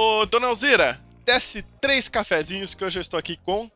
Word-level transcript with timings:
Ô, 0.00 0.24
Dona 0.24 0.46
Alzira, 0.46 0.98
desce 1.26 1.62
três 1.78 2.08
cafezinhos 2.08 2.72
que 2.72 2.82
hoje 2.82 2.98
eu 2.98 3.02
estou 3.02 3.18
aqui 3.18 3.38
com. 3.44 3.70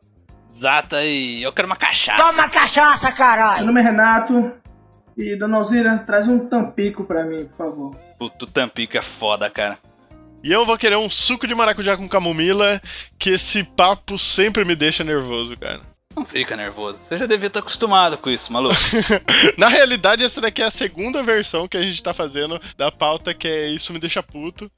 Exata 0.49 1.04
e 1.04 1.43
eu 1.43 1.53
quero 1.53 1.67
uma 1.67 1.77
cachaça. 1.77 2.22
Toma 2.22 2.49
cachaça, 2.49 3.08
Meu 3.08 3.17
caralho! 3.17 3.67
nome 3.67 3.79
é 3.81 3.85
Renato. 3.85 4.51
E, 5.19 5.37
Dona 5.37 5.58
Alzira, 5.58 5.99
traz 5.99 6.26
um 6.26 6.39
tampico 6.49 7.04
pra 7.04 7.25
mim, 7.25 7.45
por 7.45 7.57
favor. 7.58 7.97
Puto 8.19 8.47
Tampico 8.47 8.97
é 8.97 9.03
foda, 9.03 9.51
cara. 9.51 9.79
E 10.43 10.51
eu 10.51 10.65
vou 10.65 10.79
querer 10.79 10.97
um 10.97 11.11
suco 11.11 11.47
de 11.47 11.54
maracujá 11.54 11.95
com 11.95 12.08
camomila, 12.08 12.81
que 13.19 13.31
esse 13.31 13.63
papo 13.63 14.17
sempre 14.19 14.65
me 14.65 14.75
deixa 14.75 15.04
nervoso, 15.04 15.54
cara. 15.59 15.83
Não 16.16 16.25
fica 16.25 16.56
nervoso. 16.56 17.01
Você 17.01 17.19
já 17.19 17.27
devia 17.27 17.48
estar 17.48 17.61
acostumado 17.61 18.17
com 18.17 18.31
isso, 18.31 18.51
maluco. 18.51 18.75
Na 19.59 19.69
realidade, 19.69 20.25
essa 20.25 20.41
daqui 20.41 20.62
é 20.62 20.67
a 20.67 20.70
segunda 20.70 21.23
versão 21.23 21.69
que 21.69 21.77
a 21.77 21.83
gente 21.83 22.03
tá 22.03 22.15
fazendo 22.15 22.59
da 22.79 22.91
pauta, 22.91 23.34
que 23.34 23.47
é 23.47 23.69
Isso 23.69 23.93
Me 23.93 23.98
Deixa 23.98 24.23
Puto. 24.23 24.70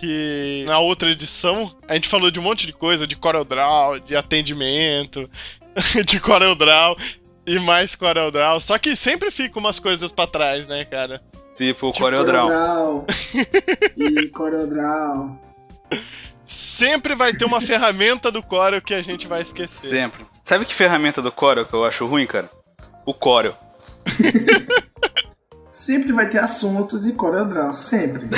Que 0.00 0.64
na 0.66 0.78
outra 0.78 1.10
edição 1.10 1.74
a 1.88 1.94
gente 1.94 2.08
falou 2.08 2.30
de 2.30 2.40
um 2.40 2.42
monte 2.42 2.66
de 2.66 2.72
coisa, 2.72 3.06
de 3.06 3.16
CorelDRAW, 3.16 4.00
de 4.00 4.16
atendimento, 4.16 5.30
de 6.04 6.20
CorelDRAW 6.20 6.96
e 7.46 7.58
mais 7.58 7.94
CorelDRAW. 7.94 8.60
Só 8.60 8.78
que 8.78 8.96
sempre 8.96 9.30
fica 9.30 9.58
umas 9.58 9.78
coisas 9.78 10.10
pra 10.10 10.26
trás, 10.26 10.66
né, 10.66 10.84
cara? 10.84 11.22
tipo 11.54 11.88
o 11.88 11.92
CorelDRAW. 11.92 12.48
Coreodral. 12.48 13.06
e 13.96 14.28
Coreodral. 14.28 15.40
Sempre 16.44 17.14
vai 17.14 17.32
ter 17.32 17.44
uma 17.44 17.60
ferramenta 17.60 18.30
do 18.30 18.42
Corel 18.42 18.82
que 18.82 18.92
a 18.92 19.02
gente 19.02 19.26
vai 19.26 19.42
esquecer. 19.42 19.88
Sempre. 19.88 20.26
Sabe 20.42 20.66
que 20.66 20.74
ferramenta 20.74 21.22
do 21.22 21.32
Corel 21.32 21.64
que 21.64 21.72
eu 21.72 21.84
acho 21.84 22.04
ruim, 22.06 22.26
cara? 22.26 22.50
O 23.06 23.14
Corel. 23.14 23.56
Sempre 25.74 26.12
vai 26.12 26.28
ter 26.28 26.38
assunto 26.38 27.00
de 27.00 27.12
Coreodral, 27.12 27.74
sempre. 27.74 28.30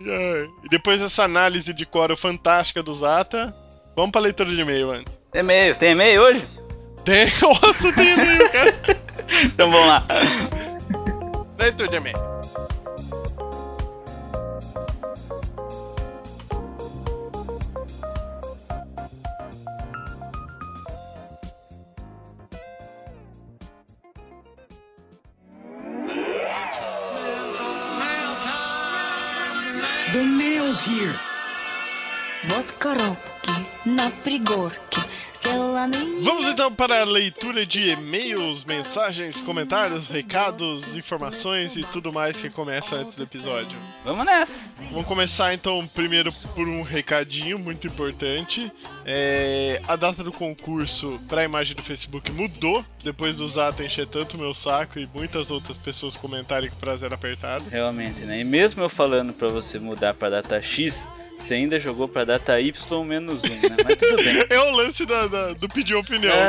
Ai, 0.00 0.48
E 0.62 0.68
depois 0.70 1.00
dessa 1.00 1.24
análise 1.24 1.72
de 1.72 1.84
Corel 1.84 2.16
fantástica 2.16 2.80
do 2.80 2.94
Zata, 2.94 3.52
vamos 3.96 4.12
pra 4.12 4.20
leitura 4.20 4.48
de 4.48 4.60
e-mail 4.60 4.92
antes. 4.92 5.12
E-mail. 5.34 5.74
Tem 5.74 5.90
e-mail 5.90 6.22
hoje? 6.22 6.46
Tem, 7.04 7.26
nossa, 7.42 7.92
tem 7.92 8.12
e-mail, 8.14 8.50
cara. 8.50 8.74
Então 9.44 9.70
vamos 9.70 9.88
lá. 9.88 10.06
Leitura 11.58 11.88
de 11.88 11.96
e-mail. 11.96 12.37
Вот 32.44 32.66
коробки 32.78 33.52
на 33.86 34.10
пригорке 34.22 35.00
Vamos 36.22 36.46
então 36.46 36.74
para 36.74 37.00
a 37.00 37.04
leitura 37.04 37.64
de 37.64 37.90
e-mails, 37.90 38.64
mensagens, 38.64 39.36
comentários, 39.38 40.08
recados, 40.08 40.96
informações 40.96 41.76
e 41.76 41.80
tudo 41.80 42.12
mais 42.12 42.36
que 42.36 42.50
começa 42.50 42.96
antes 42.96 43.16
do 43.16 43.22
episódio. 43.22 43.78
Vamos 44.04 44.26
nessa. 44.26 44.72
Vamos 44.90 45.06
começar 45.06 45.54
então 45.54 45.86
primeiro 45.94 46.32
por 46.54 46.66
um 46.68 46.82
recadinho 46.82 47.58
muito 47.58 47.86
importante. 47.86 48.70
É, 49.06 49.80
a 49.86 49.96
data 49.96 50.22
do 50.22 50.32
concurso 50.32 51.20
para 51.28 51.42
a 51.42 51.44
imagem 51.44 51.74
do 51.74 51.82
Facebook 51.82 52.30
mudou 52.32 52.84
depois 53.02 53.36
do 53.36 53.48
Zata 53.48 53.84
encher 53.84 54.06
tanto 54.06 54.36
meu 54.36 54.52
saco 54.52 54.98
e 54.98 55.06
muitas 55.14 55.50
outras 55.50 55.78
pessoas 55.78 56.16
comentarem 56.16 56.68
que 56.68 56.76
o 56.76 56.80
prazer 56.80 57.06
era 57.06 57.14
apertado. 57.14 57.64
Realmente, 57.70 58.20
né? 58.20 58.40
E 58.40 58.44
mesmo 58.44 58.82
eu 58.82 58.88
falando 58.88 59.32
pra 59.32 59.48
você 59.48 59.78
mudar 59.78 60.14
pra 60.14 60.28
data 60.28 60.60
X, 60.60 61.06
você 61.38 61.54
ainda 61.54 61.78
jogou 61.80 62.08
pra 62.08 62.24
data 62.24 62.60
Y 62.60 63.04
menos 63.04 63.42
1, 63.44 63.48
né? 63.48 63.76
Mas 63.84 63.96
tudo 63.96 64.16
bem. 64.16 64.38
É 64.50 64.58
o 64.60 64.70
lance 64.70 65.04
da- 65.06 65.26
da- 65.26 65.52
do 65.54 65.68
pedir 65.68 65.94
opinião, 65.94 66.32
cara. 66.32 66.42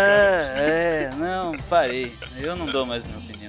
É, 0.58 1.10
é, 1.12 1.16
não, 1.18 1.58
parei. 1.70 2.12
Eu 2.40 2.56
não 2.56 2.66
dou 2.66 2.86
mais 2.86 3.06
minha 3.06 3.18
opinião. 3.18 3.40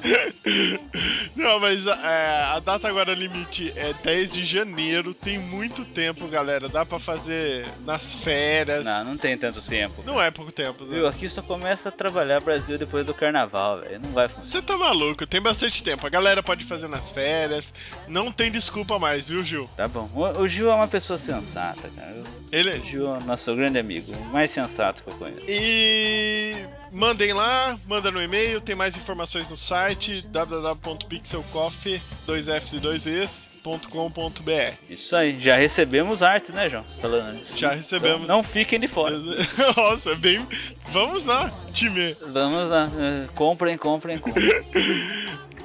Não, 1.36 1.60
mas 1.60 1.86
é, 1.86 2.42
a 2.54 2.58
data 2.60 2.88
agora 2.88 3.12
limite 3.14 3.72
é 3.76 3.92
10 4.02 4.32
de 4.32 4.44
janeiro, 4.44 5.12
tem 5.14 5.38
muito 5.38 5.84
tempo, 5.84 6.26
galera. 6.28 6.68
Dá 6.68 6.84
pra 6.84 6.98
fazer 6.98 7.66
nas 7.84 8.14
férias. 8.14 8.84
Não, 8.84 9.04
não 9.04 9.16
tem 9.16 9.36
tanto 9.36 9.60
tempo. 9.62 10.02
Não 10.04 10.20
é 10.20 10.30
pouco 10.30 10.50
tempo. 10.52 10.84
né? 10.84 10.96
Viu, 10.96 11.06
aqui 11.06 11.28
só 11.28 11.42
começa 11.42 11.88
a 11.88 11.92
trabalhar 11.92 12.40
Brasil 12.40 12.78
depois 12.78 13.04
do 13.06 13.14
carnaval, 13.14 13.80
velho. 13.80 14.00
Não 14.02 14.10
vai 14.10 14.28
funcionar. 14.28 14.50
Você 14.52 14.62
tá 14.62 14.76
maluco, 14.76 15.26
tem 15.26 15.40
bastante 15.40 15.82
tempo. 15.82 16.06
A 16.06 16.10
galera 16.10 16.42
pode 16.42 16.64
fazer 16.64 16.88
nas 16.88 17.10
férias. 17.12 17.66
Não 18.08 18.32
tem 18.32 18.50
desculpa 18.50 18.98
mais, 18.98 19.26
viu, 19.26 19.44
Gil? 19.44 19.68
Tá 19.76 19.86
bom. 19.88 20.08
O, 20.14 20.42
o 20.42 20.48
Gil 20.48 20.70
é 20.70 20.74
uma 20.74 20.88
pessoa 20.88 21.18
sensata, 21.30 21.90
cara. 21.94 22.14
O 22.14 22.54
Ele. 22.54 22.80
Gil 22.82 23.14
é 23.14 23.20
nosso 23.24 23.54
grande 23.54 23.78
amigo, 23.78 24.12
o 24.12 24.24
mais 24.26 24.50
sensato 24.50 25.02
que 25.02 25.10
eu 25.10 25.14
conheço. 25.14 25.46
E 25.48 26.54
mandem 26.92 27.32
lá, 27.32 27.78
manda 27.86 28.10
no 28.10 28.22
e-mail, 28.22 28.60
tem 28.60 28.74
mais 28.74 28.96
informações 28.96 29.48
no 29.48 29.56
site 29.56 30.26
www.pixelcoffee 30.26 32.02
2Fs 32.26 32.72
e 32.74 32.80
2Es.com.br. 32.80 34.74
Isso 34.88 35.14
aí, 35.14 35.38
já 35.38 35.56
recebemos 35.56 36.22
artes, 36.22 36.50
né, 36.50 36.68
João? 36.68 36.84
Falando 36.84 37.40
isso. 37.42 37.56
Já 37.56 37.74
recebemos. 37.74 38.24
Então, 38.24 38.36
não 38.36 38.42
fiquem 38.42 38.80
de 38.80 38.88
fora. 38.88 39.16
Nossa, 39.76 40.14
bem. 40.16 40.44
Vamos 40.88 41.24
lá, 41.24 41.52
time. 41.72 42.16
Vamos 42.32 42.68
lá, 42.68 42.90
eh, 42.98 43.28
comprem, 43.34 43.76
comprem, 43.78 44.18
comprem. 44.18 44.62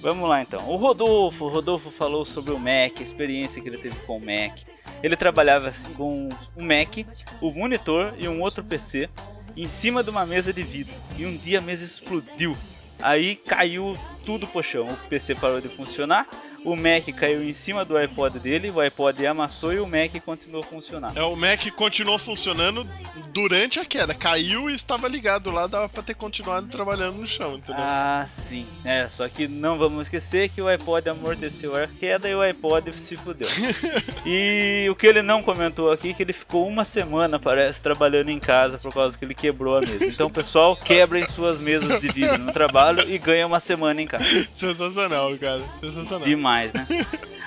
Vamos 0.01 0.27
lá 0.27 0.41
então. 0.41 0.67
O 0.67 0.75
Rodolfo, 0.75 1.45
o 1.45 1.47
Rodolfo 1.49 1.91
falou 1.91 2.25
sobre 2.25 2.51
o 2.51 2.57
Mac, 2.57 2.99
a 2.99 3.03
experiência 3.03 3.61
que 3.61 3.69
ele 3.69 3.77
teve 3.77 3.95
com 4.07 4.17
o 4.17 4.19
Mac. 4.19 4.57
Ele 5.03 5.15
trabalhava 5.15 5.69
assim, 5.69 5.93
com 5.93 6.29
um 6.57 6.65
Mac, 6.65 7.05
o 7.39 7.51
monitor 7.51 8.15
e 8.17 8.27
um 8.27 8.41
outro 8.41 8.63
PC 8.63 9.07
em 9.55 9.67
cima 9.67 10.03
de 10.03 10.09
uma 10.09 10.25
mesa 10.25 10.51
de 10.51 10.63
vidro. 10.63 10.95
E 11.15 11.27
um 11.27 11.37
dia 11.37 11.59
a 11.59 11.61
mesa 11.61 11.85
explodiu. 11.85 12.57
Aí 12.99 13.35
caiu 13.35 13.95
tudo 14.25 14.47
pro 14.47 14.63
chão. 14.63 14.83
O 14.83 15.07
PC 15.09 15.35
parou 15.35 15.61
de 15.61 15.69
funcionar, 15.69 16.27
o 16.63 16.75
Mac 16.75 17.05
caiu 17.15 17.43
em 17.43 17.53
cima 17.53 17.83
do 17.83 17.97
iPod 17.97 18.39
dele, 18.39 18.71
o 18.71 18.79
iPod 18.79 19.25
amassou 19.25 19.73
e 19.73 19.79
o 19.79 19.87
Mac 19.87 20.13
continuou 20.23 20.63
funcionando. 20.63 21.17
É, 21.17 21.23
o 21.23 21.35
Mac 21.35 21.61
continuou 21.75 22.17
funcionando 22.17 22.87
durante 23.33 23.79
a 23.79 23.85
queda. 23.85 24.13
Caiu 24.13 24.69
e 24.69 24.75
estava 24.75 25.07
ligado 25.07 25.51
lá, 25.51 25.67
dava 25.67 25.89
pra 25.89 26.01
ter 26.01 26.13
continuado 26.13 26.67
trabalhando 26.67 27.17
no 27.17 27.27
chão, 27.27 27.55
entendeu? 27.55 27.83
Ah, 27.83 28.23
sim. 28.27 28.65
É, 28.85 29.07
só 29.09 29.27
que 29.27 29.47
não 29.47 29.77
vamos 29.77 30.03
esquecer 30.03 30.49
que 30.49 30.61
o 30.61 30.67
iPod 30.67 31.09
amorteceu 31.09 31.75
a 31.75 31.87
queda 31.87 32.29
e 32.29 32.35
o 32.35 32.41
iPod 32.41 32.97
se 32.97 33.17
fudeu. 33.17 33.47
e 34.25 34.87
o 34.89 34.95
que 34.95 35.07
ele 35.07 35.21
não 35.21 35.43
comentou 35.43 35.91
aqui 35.91 36.11
é 36.11 36.13
que 36.13 36.23
ele 36.23 36.33
ficou 36.33 36.67
uma 36.67 36.85
semana, 36.85 37.37
parece, 37.37 37.81
trabalhando 37.81 38.29
em 38.29 38.39
casa 38.39 38.77
por 38.77 38.93
causa 38.93 39.17
que 39.17 39.25
ele 39.25 39.33
quebrou 39.33 39.77
a 39.77 39.81
mesa. 39.81 40.05
Então, 40.05 40.29
pessoal, 40.29 40.77
quebrem 40.77 41.27
suas 41.27 41.59
mesas 41.59 41.99
de 41.99 42.07
vidro 42.09 42.37
no 42.37 42.53
trabalho 42.53 43.09
e 43.09 43.17
ganha 43.17 43.45
uma 43.45 43.59
semana 43.59 44.01
em 44.01 44.07
casa. 44.17 44.47
Sensacional, 44.57 45.37
cara. 45.37 45.61
Sensacional. 45.79 46.21
Demais, 46.21 46.73
né? 46.73 46.85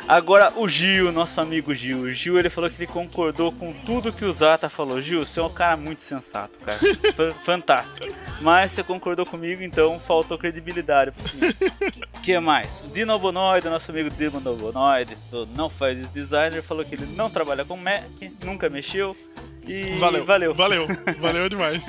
Agora 0.09 0.53
o 0.55 0.69
Gil, 0.69 1.11
nosso 1.11 1.41
amigo 1.41 1.75
Gil. 1.75 2.03
O 2.03 2.13
Gil 2.13 2.39
ele 2.39 2.49
falou 2.49 2.71
que 2.71 2.77
ele 2.77 2.87
concordou 2.87 3.51
com 3.51 3.73
tudo 3.73 4.13
que 4.13 4.25
o 4.25 4.33
Zata 4.33 4.69
falou. 4.69 5.03
Gil, 5.03 5.25
você 5.25 5.41
é 5.41 5.43
um 5.43 5.53
cara 5.53 5.77
muito 5.77 6.05
sensato, 6.05 6.57
cara. 6.65 6.79
Fantástico. 7.45 8.07
Mas 8.41 8.71
você 8.71 8.85
concordou 8.85 9.27
comigo, 9.27 9.63
então 9.63 9.99
faltou 9.99 10.39
credibilidade 10.39 11.11
pro 11.13 11.29
senhor. 11.29 11.55
O 12.17 12.21
que 12.27 12.41
mais? 12.41 12.83
O 12.85 12.89
Dino 12.89 13.17
Bonoide, 13.21 13.69
nosso 13.69 13.89
amigo 13.93 14.11
Dino 14.11 14.41
Bonoide, 14.41 15.17
do 15.31 15.47
Não 15.55 15.71
Faz 15.71 16.09
Designer, 16.09 16.61
falou 16.61 16.85
que 16.85 16.97
ele 16.97 17.07
não 17.15 17.31
trabalha 17.31 17.65
com 17.65 17.77
Mac, 17.77 18.03
nunca 18.43 18.69
mexeu. 18.69 19.17
E 19.67 19.99
Valeu. 19.99 20.25
valeu. 20.25 20.55
Valeu. 20.55 20.87
Valeu 21.21 21.49
demais. 21.49 21.83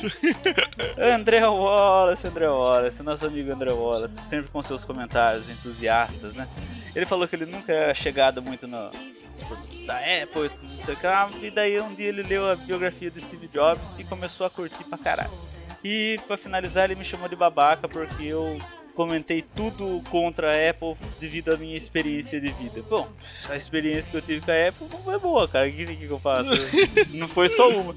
André 0.97 1.45
Wallace, 1.47 2.25
André 2.27 2.47
Wallace, 2.47 3.03
nosso 3.03 3.25
amigo 3.25 3.51
André 3.51 3.71
Wallace, 3.71 4.19
sempre 4.21 4.49
com 4.51 4.61
seus 4.63 4.83
comentários 4.83 5.47
entusiastas, 5.49 6.35
né? 6.35 6.47
Ele 6.95 7.05
falou 7.05 7.27
que 7.27 7.35
ele 7.35 7.45
nunca 7.45 7.71
é 7.71 7.93
chegado 7.93 8.41
muito 8.41 8.67
no- 8.67 8.85
nos 8.85 9.43
produtos 9.47 9.85
da 9.85 9.97
Apple, 9.97 10.49
não 10.61 10.67
sei 10.85 10.93
o 10.93 10.97
que 10.97 11.05
lá, 11.05 11.29
e 11.41 11.51
daí 11.51 11.79
um 11.79 11.93
dia 11.93 12.07
ele 12.09 12.23
leu 12.23 12.49
a 12.49 12.55
biografia 12.55 13.11
do 13.11 13.19
Steve 13.21 13.47
Jobs 13.47 13.87
e 13.99 14.03
começou 14.03 14.47
a 14.47 14.49
curtir 14.49 14.83
pra 14.85 14.97
caralho. 14.97 15.29
E 15.83 16.19
pra 16.27 16.37
finalizar, 16.37 16.85
ele 16.85 16.95
me 16.95 17.05
chamou 17.05 17.29
de 17.29 17.35
babaca 17.35 17.87
porque 17.87 18.25
eu 18.25 18.57
comentei 18.97 19.43
tudo 19.43 20.01
contra 20.09 20.51
a 20.51 20.69
Apple 20.71 20.95
devido 21.19 21.49
à 21.53 21.57
minha 21.57 21.77
experiência 21.77 22.41
de 22.41 22.51
vida. 22.51 22.81
Bom, 22.89 23.07
a 23.47 23.55
experiência 23.55 24.09
que 24.09 24.17
eu 24.17 24.21
tive 24.23 24.41
com 24.41 24.51
a 24.51 24.67
Apple 24.67 24.87
não 24.91 25.03
foi 25.03 25.19
boa, 25.19 25.47
cara. 25.47 25.69
O 25.69 25.71
que, 25.71 25.95
que 25.95 26.09
eu 26.09 26.19
faço? 26.19 26.49
não 27.13 27.27
foi 27.27 27.47
só 27.47 27.69
uma. 27.69 27.95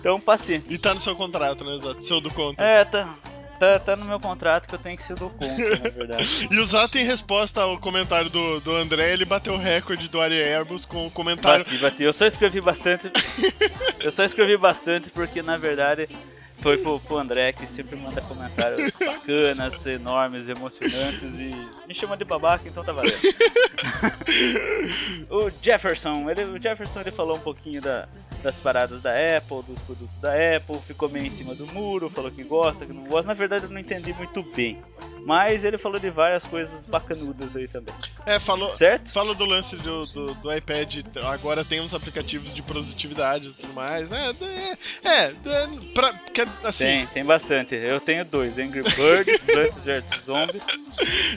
Então, 0.00 0.18
paciência. 0.18 0.72
E 0.72 0.78
tá 0.78 0.94
no 0.94 1.02
seu 1.02 1.14
contrato, 1.14 1.62
né, 1.64 1.74
Exato? 1.76 2.06
Seu 2.06 2.18
do 2.18 2.32
contra. 2.32 2.64
É, 2.64 2.84
tá, 2.86 3.14
tá, 3.60 3.78
tá 3.78 3.94
no 3.94 4.06
meu 4.06 4.18
contrato 4.18 4.66
que 4.66 4.74
eu 4.74 4.78
tenho 4.78 4.96
que 4.96 5.02
ser 5.02 5.16
do 5.16 5.28
contra, 5.28 5.78
na 5.80 5.90
verdade. 5.90 6.48
E 6.50 6.58
o 6.58 6.64
Zato, 6.64 6.96
em 6.96 7.04
resposta 7.04 7.60
ao 7.60 7.78
comentário 7.78 8.30
do, 8.30 8.60
do 8.60 8.74
André, 8.74 9.12
ele 9.12 9.26
bateu 9.26 9.52
o 9.52 9.58
recorde 9.58 10.08
do 10.08 10.18
Ari 10.18 10.40
Airbus 10.40 10.86
com 10.86 11.06
o 11.06 11.10
comentário. 11.10 11.62
Bati, 11.62 11.76
bati. 11.76 12.02
Eu 12.02 12.12
só 12.14 12.24
escrevi 12.24 12.62
bastante. 12.62 13.12
Eu 14.00 14.10
só 14.10 14.24
escrevi 14.24 14.56
bastante 14.56 15.10
porque, 15.10 15.42
na 15.42 15.58
verdade, 15.58 16.08
foi 16.60 16.78
pro, 16.78 16.98
pro 17.00 17.18
André 17.18 17.52
que 17.52 17.66
sempre 17.66 17.96
manda 17.96 18.20
comentários 18.22 18.90
bacanas, 18.98 19.86
enormes, 19.86 20.48
emocionantes 20.48 21.22
e 21.22 21.86
me 21.86 21.94
chama 21.94 22.16
de 22.16 22.24
babaca, 22.24 22.68
então 22.68 22.84
tá 22.84 22.92
valendo. 22.92 23.16
o 25.30 25.50
Jefferson, 25.62 26.28
ele, 26.30 26.44
o 26.44 26.60
Jefferson 26.62 27.00
ele 27.00 27.10
falou 27.10 27.36
um 27.36 27.40
pouquinho 27.40 27.80
da- 27.80 28.08
das 28.42 28.60
paradas 28.60 29.00
da 29.02 29.10
Apple, 29.36 29.62
dos 29.62 29.78
produtos 29.80 30.16
da 30.20 30.32
Apple, 30.56 30.78
ficou 30.80 31.08
meio 31.08 31.26
em 31.26 31.30
cima 31.30 31.54
do 31.54 31.66
muro, 31.72 32.10
falou 32.10 32.30
que 32.30 32.44
gosta, 32.44 32.86
que 32.86 32.92
não 32.92 33.04
gosta. 33.04 33.26
Na 33.26 33.34
verdade, 33.34 33.64
eu 33.66 33.70
não 33.70 33.80
entendi 33.80 34.12
muito 34.14 34.42
bem. 34.42 34.80
Mas 35.26 35.64
ele 35.64 35.76
falou 35.76 35.98
de 35.98 36.08
várias 36.08 36.44
coisas 36.44 36.86
bacanudas 36.86 37.56
aí 37.56 37.66
também. 37.66 37.92
É, 38.24 38.38
falou. 38.38 38.72
Certo? 38.72 39.10
Fala 39.12 39.34
do 39.34 39.44
lance 39.44 39.74
do, 39.74 40.06
do, 40.06 40.34
do 40.34 40.54
iPad, 40.54 40.98
agora 41.24 41.64
tem 41.64 41.80
uns 41.80 41.92
aplicativos 41.92 42.54
de 42.54 42.62
produtividade 42.62 43.48
e 43.48 43.52
tudo 43.52 43.72
mais. 43.74 44.12
É, 44.12 44.30
é, 44.30 44.78
é, 45.04 45.24
é 45.24 45.68
pra, 45.92 46.14
assim, 46.62 46.84
Tem, 46.84 47.06
tem 47.08 47.24
bastante. 47.24 47.74
Eu 47.74 48.00
tenho 48.00 48.24
dois, 48.24 48.56
Angry 48.56 48.82
Birds, 48.82 49.42
Plants 49.42 49.84
vs 49.84 50.24
Zombies. 50.24 50.62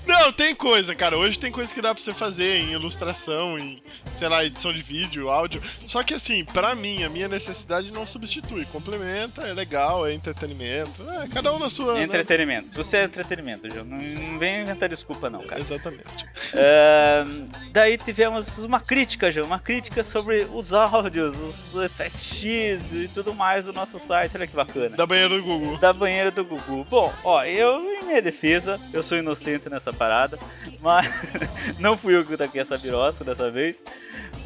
Não, 0.06 0.32
tem 0.32 0.54
coisa, 0.54 0.94
cara. 0.94 1.18
Hoje 1.18 1.40
tem 1.40 1.52
coisa 1.52 1.74
que 1.74 1.82
dá 1.82 1.94
pra 1.94 2.04
você 2.04 2.12
fazer 2.12 2.58
em 2.58 2.74
ilustração, 2.74 3.58
em, 3.58 3.82
sei 4.18 4.28
lá, 4.28 4.46
edição 4.46 4.72
de 4.72 4.84
vídeo, 4.84 5.30
áudio. 5.30 5.62
Só 5.88 6.04
que 6.04 6.14
assim, 6.14 6.46
pra 6.46 6.76
mim, 6.76 7.04
a 7.04 7.10
minha 7.10 7.28
necessidade 7.28 7.92
não 7.92 8.06
substitui. 8.06 8.66
Complementa, 8.66 9.48
é 9.48 9.54
legal, 9.54 10.06
é 10.06 10.14
entretenimento. 10.14 11.10
É, 11.10 11.28
cada 11.28 11.52
um 11.54 11.58
na 11.60 11.72
sua. 11.72 11.96
né? 11.96 12.04
Entretenimento. 12.04 12.70
Você 12.76 12.98
é 12.98 13.04
entretenimento, 13.06 13.66
Não, 13.84 13.98
não 13.98 14.40
vem 14.40 14.62
inventar 14.62 14.90
desculpa, 14.90 15.30
não, 15.30 15.42
cara. 15.42 15.62
Exatamente. 15.62 16.26
É, 16.54 17.24
daí 17.72 17.98
tivemos 17.98 18.58
uma 18.60 18.80
crítica, 18.80 19.32
João. 19.32 19.48
Uma 19.48 19.60
crítica 19.60 20.04
sobre 20.04 20.48
os 20.54 20.74
áudios, 20.74 21.36
os 21.38 21.84
effects 21.84 22.22
X 22.22 22.92
e 22.92 23.08
tudo 23.14 23.34
mais 23.34 23.66
do 23.66 23.74
nosso 23.74 24.00
site. 24.00 24.32
Olha 24.36 24.48
que 24.48 24.56
bacana. 24.56 24.96
Da 24.96 25.06
banheira 25.06 25.30
do 25.30 25.44
Google. 25.44 25.78
da 25.78 25.94
banheira 25.94 26.32
do 26.32 26.46
Gugu. 26.46 26.86
Bom, 26.90 27.14
ó, 27.24 27.44
eu, 27.44 27.82
em 27.82 28.06
minha 28.06 28.22
defesa, 28.22 28.80
eu 28.94 29.04
sou 29.04 29.18
inocente 29.18 29.70
nessa 29.70 29.92
parada, 29.94 30.38
mas 30.82 31.08
não 31.80 31.98
fui 31.98 32.16
eu 32.16 32.26
que 32.26 32.38
taquei 32.38 32.62
essa 32.62 32.78
birosca 32.78 33.24
dessa 33.24 33.50
vez. 33.52 33.82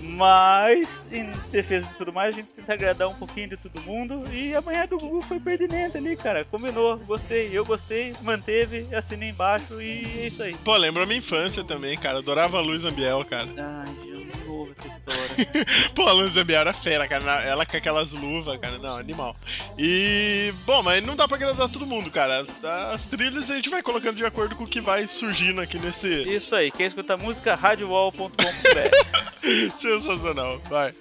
Mas, 0.03 1.07
em 1.11 1.25
defesa 1.51 1.87
de 1.87 1.93
tudo 1.95 2.11
mais, 2.11 2.33
a 2.33 2.37
gente 2.37 2.49
tenta 2.49 2.73
agradar 2.73 3.07
um 3.07 3.15
pouquinho 3.15 3.49
de 3.49 3.57
todo 3.57 3.81
mundo. 3.81 4.23
E 4.31 4.53
a 4.55 4.61
banheira 4.61 4.87
do 4.87 4.97
Gugu 4.97 5.21
foi 5.21 5.39
pertinente 5.39 5.97
ali, 5.97 6.15
cara. 6.17 6.43
Combinou, 6.45 6.97
gostei, 6.97 7.49
eu 7.53 7.65
gostei, 7.65 8.13
manteve, 8.21 8.87
assinei 8.93 9.29
embaixo 9.29 9.81
e 9.81 10.03
é 10.19 10.27
isso 10.27 10.43
aí. 10.43 10.55
Pô, 10.63 10.75
lembra 10.75 11.03
a 11.03 11.05
minha 11.05 11.19
infância 11.19 11.63
também, 11.63 11.97
cara. 11.97 12.19
Adorava 12.19 12.57
a 12.57 12.61
Luz 12.61 12.83
Ambiel, 12.83 13.23
cara. 13.25 13.47
Ai, 13.57 13.93
de 14.03 14.45
novo 14.45 14.71
essa 14.71 14.87
história. 14.87 15.65
Pô, 15.95 16.07
a 16.07 16.11
Luz 16.11 16.35
Ambiel 16.35 16.59
era 16.59 16.73
fera, 16.73 17.07
cara. 17.07 17.43
Ela 17.43 17.65
com 17.65 17.77
aquelas 17.77 18.11
luvas, 18.11 18.59
cara. 18.59 18.77
Não, 18.77 18.97
animal. 18.97 19.35
E, 19.77 20.53
bom, 20.65 20.83
mas 20.83 21.03
não 21.05 21.15
dá 21.15 21.27
pra 21.27 21.37
agradar 21.37 21.69
todo 21.69 21.85
mundo, 21.85 22.11
cara. 22.11 22.39
As, 22.39 22.47
as 22.93 23.03
trilhas 23.03 23.49
a 23.49 23.55
gente 23.55 23.69
vai 23.69 23.81
colocando 23.81 24.15
de 24.15 24.25
acordo 24.25 24.55
com 24.55 24.63
o 24.63 24.67
que 24.67 24.81
vai 24.81 25.07
surgindo 25.07 25.61
aqui 25.61 25.79
nesse. 25.79 26.07
Isso 26.23 26.55
aí, 26.55 26.71
quer 26.71 26.85
escutar 26.85 27.17
música? 27.17 27.55
radiowall.com.br 27.55 29.23
Sensacional. 30.01 30.59
Vai. 30.69 30.93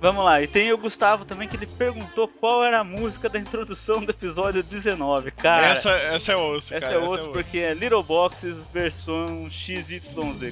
Vamos 0.00 0.24
lá, 0.24 0.42
e 0.42 0.46
tem 0.46 0.72
o 0.72 0.78
Gustavo 0.78 1.24
também 1.24 1.48
que 1.48 1.56
ele 1.56 1.66
perguntou 1.66 2.28
qual 2.28 2.64
era 2.64 2.80
a 2.80 2.84
música 2.84 3.28
da 3.28 3.38
introdução 3.38 4.04
do 4.04 4.10
episódio 4.10 4.62
19. 4.62 5.30
Cara, 5.32 5.66
essa, 5.68 5.90
essa 5.90 6.32
é 6.32 6.36
osso, 6.36 6.74
essa 6.74 6.86
cara. 6.86 6.98
é 6.98 7.08
osso 7.08 7.30
porque 7.32 7.58
é 7.58 7.74
Little 7.74 8.02
Boxes 8.02 8.66
versão 8.72 9.48
XYZ. 9.50 10.02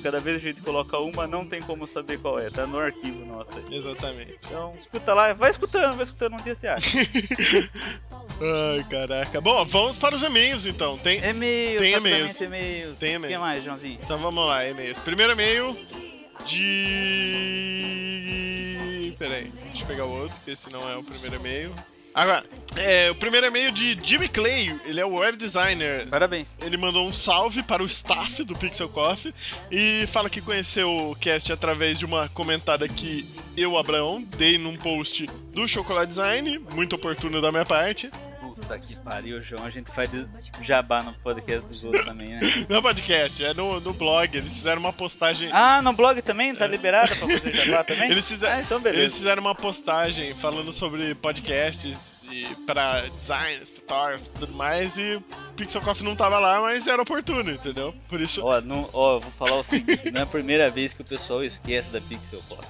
Cada 0.02 0.20
vez 0.20 0.36
a 0.36 0.40
gente 0.40 0.60
coloca 0.62 0.98
uma, 0.98 1.26
não 1.26 1.44
tem 1.46 1.60
como 1.60 1.86
saber 1.86 2.18
qual 2.20 2.38
é, 2.38 2.50
tá 2.50 2.66
no 2.66 2.78
arquivo 2.78 3.24
nosso 3.26 3.52
aí. 3.56 3.76
Exatamente. 3.76 4.38
Então, 4.46 4.72
escuta 4.76 5.14
lá, 5.14 5.32
vai 5.32 5.50
escutando, 5.50 5.94
vai 5.94 6.04
escutando, 6.04 6.34
um 6.34 6.42
dia 6.42 6.54
você 6.54 6.66
acha. 6.66 6.90
Ai, 8.38 8.84
caraca. 8.90 9.40
Bom, 9.40 9.64
vamos 9.64 9.96
para 9.96 10.14
os 10.14 10.22
e-mails 10.22 10.66
então. 10.66 10.98
Tem... 10.98 11.18
E-mails, 11.24 11.80
Tem 11.80 11.94
e-mails. 11.94 12.40
e-mails. 12.40 12.98
Tem 12.98 13.16
O 13.16 13.20
que 13.20 13.26
e-mails. 13.26 13.40
mais, 13.40 13.64
Joãozinho? 13.64 13.98
Então 14.02 14.18
vamos 14.18 14.46
lá, 14.46 14.66
e-mails. 14.68 14.98
Primeiro 14.98 15.32
e-mail 15.32 15.76
de. 16.44 17.06
Peraí, 19.18 19.50
deixa 19.64 19.82
eu 19.82 19.86
pegar 19.86 20.04
o 20.04 20.10
outro, 20.10 20.36
porque 20.36 20.50
esse 20.50 20.70
não 20.70 20.88
é 20.88 20.96
o 20.96 21.02
primeiro 21.02 21.36
e-mail. 21.36 21.72
Agora, 22.16 22.46
é, 22.76 23.10
o 23.10 23.14
primeiro 23.14 23.46
e-mail 23.46 23.70
de 23.70 23.98
Jimmy 24.02 24.26
Clay, 24.26 24.74
ele 24.86 24.98
é 24.98 25.04
o 25.04 25.18
web 25.18 25.36
designer. 25.36 26.06
Parabéns. 26.06 26.48
Ele 26.62 26.78
mandou 26.78 27.06
um 27.06 27.12
salve 27.12 27.62
para 27.62 27.82
o 27.82 27.86
staff 27.86 28.42
do 28.42 28.56
Pixel 28.56 28.88
Coffee 28.88 29.34
e 29.70 30.06
fala 30.06 30.30
que 30.30 30.40
conheceu 30.40 31.10
o 31.10 31.14
cast 31.14 31.52
através 31.52 31.98
de 31.98 32.06
uma 32.06 32.26
comentada 32.30 32.88
que 32.88 33.28
eu, 33.54 33.76
Abraão, 33.76 34.22
dei 34.38 34.56
num 34.56 34.78
post 34.78 35.26
do 35.54 35.68
Chocolate 35.68 36.08
Design, 36.08 36.58
muito 36.72 36.96
oportuno 36.96 37.42
da 37.42 37.52
minha 37.52 37.66
parte. 37.66 38.10
Puta 38.66 38.78
que 38.80 38.96
pariu, 38.96 39.40
João. 39.40 39.64
A 39.64 39.70
gente 39.70 39.90
faz 39.92 40.10
jabá 40.62 41.00
no 41.02 41.12
podcast 41.14 41.66
dos 41.66 41.84
outros 41.84 42.04
também, 42.04 42.30
né? 42.30 42.40
Não 42.68 42.78
é 42.78 42.82
podcast, 42.82 43.44
é 43.44 43.54
no, 43.54 43.80
no 43.80 43.92
blog. 43.92 44.36
Eles 44.36 44.52
fizeram 44.52 44.80
uma 44.80 44.92
postagem. 44.92 45.50
Ah, 45.52 45.80
no 45.80 45.92
blog 45.92 46.20
também? 46.22 46.54
Tá 46.54 46.66
liberado 46.66 47.14
pra 47.14 47.28
fazer 47.28 47.54
jabá 47.64 47.84
também? 47.84 48.10
Eles 48.10 48.26
fizeram, 48.26 48.54
Ah, 48.56 48.60
então 48.60 48.80
beleza. 48.80 49.02
eles 49.04 49.14
fizeram 49.14 49.40
uma 49.40 49.54
postagem 49.54 50.34
falando 50.34 50.72
sobre 50.72 51.14
podcasts 51.14 51.96
e 52.30 52.44
para 52.66 53.02
designers, 53.02 53.70
fotógrafos 53.70 54.26
e 54.26 54.30
tudo 54.32 54.52
mais, 54.54 54.96
e 54.98 55.22
Pixel 55.56 55.80
Coffee 55.80 56.04
não 56.04 56.16
tava 56.16 56.40
lá, 56.40 56.60
mas 56.60 56.84
era 56.84 57.00
oportuno, 57.00 57.52
entendeu? 57.52 57.94
Por 58.08 58.20
isso. 58.20 58.44
Ó, 58.44 58.60
não, 58.60 58.90
ó, 58.92 59.14
eu 59.14 59.20
vou 59.20 59.30
falar 59.38 59.60
o 59.60 59.64
seguinte, 59.64 60.10
não 60.10 60.20
é 60.20 60.24
a 60.24 60.26
primeira 60.26 60.68
vez 60.68 60.92
que 60.92 61.02
o 61.02 61.04
pessoal 61.04 61.44
esquece 61.44 61.88
da 61.90 62.00
Pixel 62.00 62.42
Pop. 62.48 62.66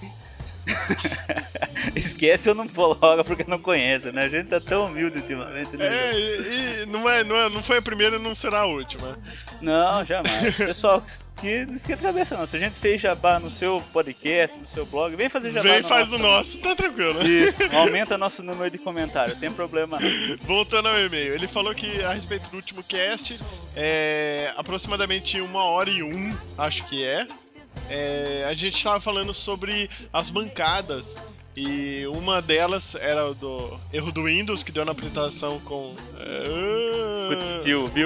esquece 1.95 2.49
ou 2.49 2.55
não 2.55 2.69
coloca 2.69 3.25
porque 3.25 3.45
não 3.47 3.59
conhece, 3.59 4.11
né? 4.13 4.25
A 4.25 4.29
gente 4.29 4.49
tá 4.49 4.61
tão 4.61 4.87
humilde 4.87 5.19
ultimamente, 5.19 5.77
né? 5.77 5.87
É, 5.87 6.15
e, 6.15 6.83
e 6.83 6.87
não, 6.87 7.09
é, 7.09 7.25
não, 7.25 7.37
é, 7.37 7.49
não 7.49 7.63
foi 7.63 7.79
a 7.79 7.83
primeira 7.83 8.17
e 8.17 8.19
não 8.19 8.35
será 8.35 8.61
a 8.61 8.67
última. 8.67 9.19
Não, 9.61 10.05
jamais. 10.05 10.57
Pessoal, 10.57 11.03
que 11.37 11.67
não 11.67 11.75
esquenta 11.75 12.01
a 12.01 12.13
cabeça 12.13 12.37
não. 12.37 12.47
Se 12.47 12.57
a 12.57 12.61
gente 12.61 12.75
fez 12.75 13.01
jabá 13.01 13.39
no 13.39 13.51
seu 13.51 13.83
podcast, 13.93 14.59
no 14.59 14.67
seu 14.67 14.87
blog, 14.87 15.15
vem 15.15 15.29
fazer 15.29 15.51
jabá 15.53 15.69
Vem 15.69 15.83
no 15.83 15.89
faz 15.89 16.11
nosso 16.11 16.23
o 16.23 16.27
nosso, 16.27 16.59
tá 16.59 16.75
tranquilo. 16.75 17.23
Isso, 17.23 17.59
aumenta 17.73 18.19
nosso 18.19 18.43
número 18.43 18.71
de 18.71 18.79
comentários, 18.79 19.35
não 19.35 19.41
tem 19.41 19.53
problema 19.53 19.99
não. 20.01 20.37
Voltando 20.39 20.89
ao 20.89 20.99
e-mail, 20.99 21.35
ele 21.35 21.47
falou 21.47 21.75
que 21.75 22.03
a 22.03 22.13
respeito 22.13 22.49
do 22.51 22.57
último 22.57 22.83
cast, 22.83 23.39
é 23.75 24.53
aproximadamente 24.57 25.41
uma 25.41 25.63
hora 25.65 25.91
e 25.91 26.03
um, 26.03 26.37
acho 26.59 26.85
que 26.87 27.05
é. 27.05 27.27
É, 27.89 28.47
a 28.49 28.55
gente 28.55 28.83
tava 28.83 29.01
falando 29.01 29.33
sobre 29.33 29.91
as 30.13 30.31
bancadas. 30.31 31.05
E 31.57 32.07
uma 32.09 32.43
delas 32.43 32.95
era 32.97 33.33
do 33.33 33.81
erro 33.91 34.13
do 34.13 34.25
Windows, 34.25 34.63
que 34.63 34.71
deu 34.71 34.85
na 34.85 34.93
apresentação 34.93 35.59
com. 35.61 35.95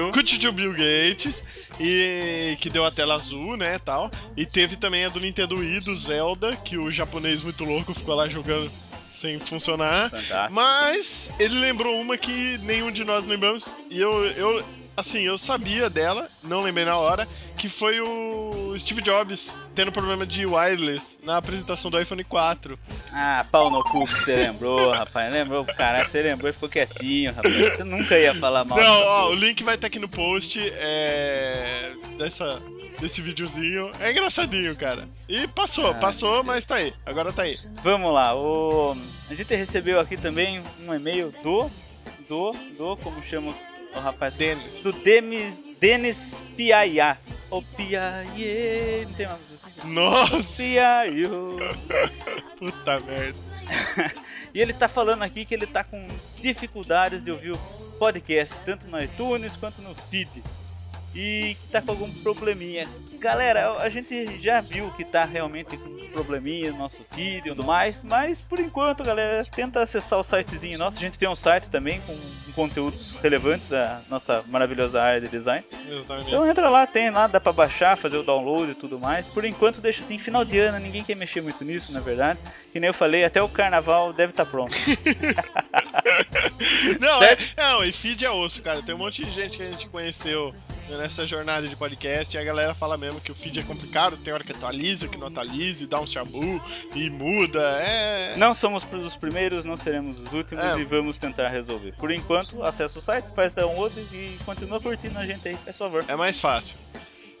O 0.09 0.23
tio 0.39 0.53
Bill 0.53 0.71
Gates. 0.71 1.59
E 1.79 2.55
que 2.61 2.69
deu 2.69 2.85
a 2.85 2.91
tela 2.91 3.15
azul, 3.15 3.57
né, 3.57 3.79
tal. 3.79 4.09
E 4.37 4.45
teve 4.45 4.77
também 4.77 5.03
a 5.03 5.09
do 5.09 5.19
Nintendo 5.19 5.55
Wii, 5.57 5.81
do 5.81 5.95
Zelda, 5.95 6.55
que 6.55 6.77
o 6.77 6.91
japonês 6.91 7.41
muito 7.41 7.63
louco 7.65 7.93
ficou 7.93 8.15
lá 8.15 8.27
jogando 8.29 8.69
sem 9.11 9.39
funcionar. 9.39 10.09
Fantástico. 10.09 10.53
Mas 10.53 11.29
ele 11.39 11.59
lembrou 11.59 11.99
uma 11.99 12.17
que 12.17 12.57
nenhum 12.59 12.91
de 12.91 13.03
nós 13.03 13.25
lembramos. 13.25 13.65
E 13.89 13.99
eu, 13.99 14.25
eu 14.31 14.63
assim, 15.01 15.19
eu 15.19 15.37
sabia 15.37 15.89
dela, 15.89 16.29
não 16.43 16.61
lembrei 16.61 16.85
na 16.85 16.95
hora, 16.95 17.27
que 17.57 17.67
foi 17.69 17.99
o 17.99 18.75
Steve 18.79 19.01
Jobs 19.01 19.55
tendo 19.75 19.91
problema 19.91 20.25
de 20.25 20.45
wireless 20.45 21.23
na 21.23 21.37
apresentação 21.37 21.91
do 21.91 21.99
iPhone 22.01 22.23
4. 22.23 22.79
Ah, 23.13 23.45
pau 23.51 23.69
no 23.69 23.83
cu 23.83 24.05
que 24.07 24.13
você 24.19 24.35
lembrou, 24.35 24.91
rapaz. 24.91 25.31
Lembrou, 25.31 25.65
cara, 25.65 26.05
você 26.05 26.21
lembrou 26.21 26.49
e 26.49 26.53
ficou 26.53 26.69
quietinho, 26.69 27.33
rapaz. 27.33 27.53
Você 27.53 27.83
nunca 27.83 28.17
ia 28.17 28.33
falar 28.33 28.63
mal. 28.63 28.79
Não, 28.79 29.01
ó, 29.03 29.29
o 29.29 29.35
link 29.35 29.63
vai 29.63 29.75
estar 29.75 29.87
aqui 29.87 29.99
no 29.99 30.07
post 30.09 30.59
é, 30.59 31.93
dessa, 32.17 32.61
desse 32.99 33.21
videozinho. 33.21 33.91
É 33.99 34.11
engraçadinho, 34.11 34.75
cara. 34.75 35.07
E 35.27 35.47
passou, 35.47 35.91
Ah, 35.91 35.93
passou, 35.95 36.43
mas 36.43 36.65
tá 36.65 36.75
aí. 36.75 36.93
Agora 37.05 37.31
tá 37.33 37.43
aí. 37.43 37.57
Vamos 37.83 38.13
lá, 38.13 38.35
o... 38.35 38.95
a 39.29 39.33
gente 39.33 39.53
recebeu 39.53 39.99
aqui 39.99 40.17
também 40.17 40.61
um 40.87 40.93
e-mail 40.93 41.31
do. 41.43 41.69
Do. 42.27 42.55
Do. 42.77 42.97
Como 42.97 43.21
chama 43.23 43.53
o 43.95 43.99
rapaz? 43.99 44.35
Denis. 44.35 44.81
Do 44.81 44.91
Denis, 44.91 45.77
Denis 45.79 46.41
Piaiá. 46.55 47.17
O 47.49 47.61
Piaiê. 47.61 49.05
Não 49.05 49.13
tem 49.13 49.27
mais? 49.27 49.41
Nossa, 49.83 50.43
Piaiô. 50.55 51.57
puta 52.57 52.99
merda. 52.99 53.51
E 54.53 54.59
ele 54.59 54.73
tá 54.73 54.89
falando 54.89 55.23
aqui 55.23 55.45
que 55.45 55.53
ele 55.53 55.65
tá 55.65 55.81
com 55.81 56.01
dificuldades 56.41 57.23
de 57.23 57.31
ouvir 57.31 57.51
o 57.51 57.57
podcast, 57.97 58.53
tanto 58.65 58.85
no 58.87 59.01
iTunes 59.01 59.55
quanto 59.55 59.81
no 59.81 59.95
feed. 59.95 60.43
E 61.13 61.57
tá 61.71 61.81
com 61.81 61.91
algum 61.91 62.09
probleminha. 62.21 62.87
Galera, 63.19 63.73
a 63.77 63.89
gente 63.89 64.37
já 64.41 64.61
viu 64.61 64.89
que 64.91 65.03
tá 65.03 65.25
realmente 65.25 65.75
com 65.75 65.95
probleminha 66.13 66.71
no 66.71 66.77
nosso 66.77 67.03
feed 67.03 67.39
e 67.45 67.49
tudo 67.49 67.63
mais, 67.65 68.01
mas 68.03 68.39
por 68.39 68.59
enquanto, 68.59 69.03
galera, 69.03 69.43
tenta 69.45 69.81
acessar 69.81 70.19
o 70.19 70.23
sitezinho 70.23 70.77
nosso. 70.77 70.97
A 70.97 71.01
gente 71.01 71.19
tem 71.19 71.27
um 71.27 71.35
site 71.35 71.69
também 71.69 71.99
com, 72.01 72.17
conteúdos 72.53 73.15
relevantes 73.21 73.69
da 73.69 74.01
nossa 74.09 74.43
maravilhosa 74.47 75.01
área 75.01 75.21
de 75.21 75.27
design. 75.29 75.65
Exatamente. 75.89 76.27
Então 76.27 76.49
entra 76.49 76.69
lá, 76.69 76.85
tem 76.85 77.09
lá, 77.09 77.27
dá 77.27 77.39
pra 77.39 77.51
baixar, 77.53 77.97
fazer 77.97 78.17
o 78.17 78.23
download 78.23 78.71
e 78.71 78.75
tudo 78.75 78.99
mais. 78.99 79.25
Por 79.27 79.45
enquanto 79.45 79.79
deixa 79.81 80.01
assim, 80.01 80.17
final 80.17 80.43
de 80.43 80.59
ano, 80.59 80.79
ninguém 80.79 81.03
quer 81.03 81.15
mexer 81.15 81.41
muito 81.41 81.63
nisso, 81.63 81.93
na 81.93 81.99
verdade. 81.99 82.39
Que 82.71 82.79
nem 82.79 82.87
eu 82.87 82.93
falei, 82.93 83.23
até 83.25 83.41
o 83.41 83.49
carnaval 83.49 84.13
deve 84.13 84.31
estar 84.31 84.45
pronto. 84.45 84.71
Não, 86.99 87.21
é, 87.23 87.35
Certo? 87.35 87.43
é, 87.57 87.63
não, 87.63 87.83
e 87.83 87.91
feed 87.91 88.25
é 88.25 88.29
osso, 88.29 88.61
cara. 88.61 88.81
Tem 88.81 88.93
um 88.95 88.97
monte 88.97 89.23
de 89.25 89.31
gente 89.31 89.57
que 89.57 89.63
a 89.63 89.71
gente 89.71 89.87
conheceu 89.89 90.53
nessa 91.01 91.25
jornada 91.25 91.67
de 91.67 91.75
podcast 91.75 92.35
e 92.35 92.39
a 92.39 92.43
galera 92.43 92.75
fala 92.75 92.95
mesmo 92.95 93.19
que 93.19 93.31
o 93.31 93.35
feed 93.35 93.59
é 93.59 93.63
complicado, 93.63 94.17
tem 94.17 94.31
hora 94.31 94.43
que 94.43 94.51
atualiza, 94.51 95.07
que 95.07 95.17
não 95.17 95.27
atualiza, 95.27 95.83
e 95.83 95.87
dá 95.87 95.99
um 95.99 96.05
chabu 96.05 96.61
e 96.93 97.09
muda. 97.09 97.59
É. 97.81 98.35
Não 98.37 98.53
somos 98.53 98.83
os 98.91 99.15
primeiros, 99.15 99.65
não 99.65 99.75
seremos 99.77 100.19
os 100.19 100.31
últimos 100.31 100.63
É. 100.63 100.77
e 100.77 100.83
vamos 100.83 101.17
tentar 101.17 101.49
resolver. 101.49 101.93
Por 101.93 102.11
enquanto, 102.11 102.61
acessa 102.61 102.99
o 102.99 103.01
site, 103.01 103.25
faz 103.35 103.51
download 103.53 103.99
e 104.13 104.37
continua 104.45 104.79
curtindo 104.79 105.17
a 105.17 105.25
gente 105.25 105.47
aí, 105.47 105.55
por 105.57 105.73
favor. 105.73 106.05
É 106.07 106.15
mais 106.15 106.39
fácil. 106.39 106.77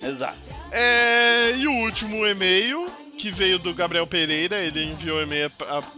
Exato. 0.01 0.39
É, 0.71 1.51
e 1.55 1.67
o 1.67 1.71
último 1.83 2.25
e-mail, 2.25 2.87
que 3.19 3.29
veio 3.29 3.59
do 3.59 3.71
Gabriel 3.75 4.07
Pereira, 4.07 4.57
ele 4.57 4.83
enviou 4.85 5.21
e-mail 5.21 5.51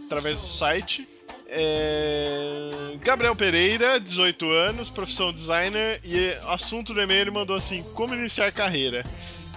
através 0.06 0.38
do 0.38 0.46
site. 0.46 1.08
É, 1.56 2.96
Gabriel 3.00 3.36
Pereira, 3.36 4.00
18 4.00 4.50
anos, 4.50 4.90
profissão 4.90 5.32
designer, 5.32 6.00
e 6.02 6.36
assunto 6.48 6.92
do 6.92 7.00
e-mail 7.00 7.20
ele 7.20 7.30
mandou 7.30 7.54
assim: 7.54 7.82
como 7.94 8.14
iniciar 8.14 8.50
carreira. 8.50 9.04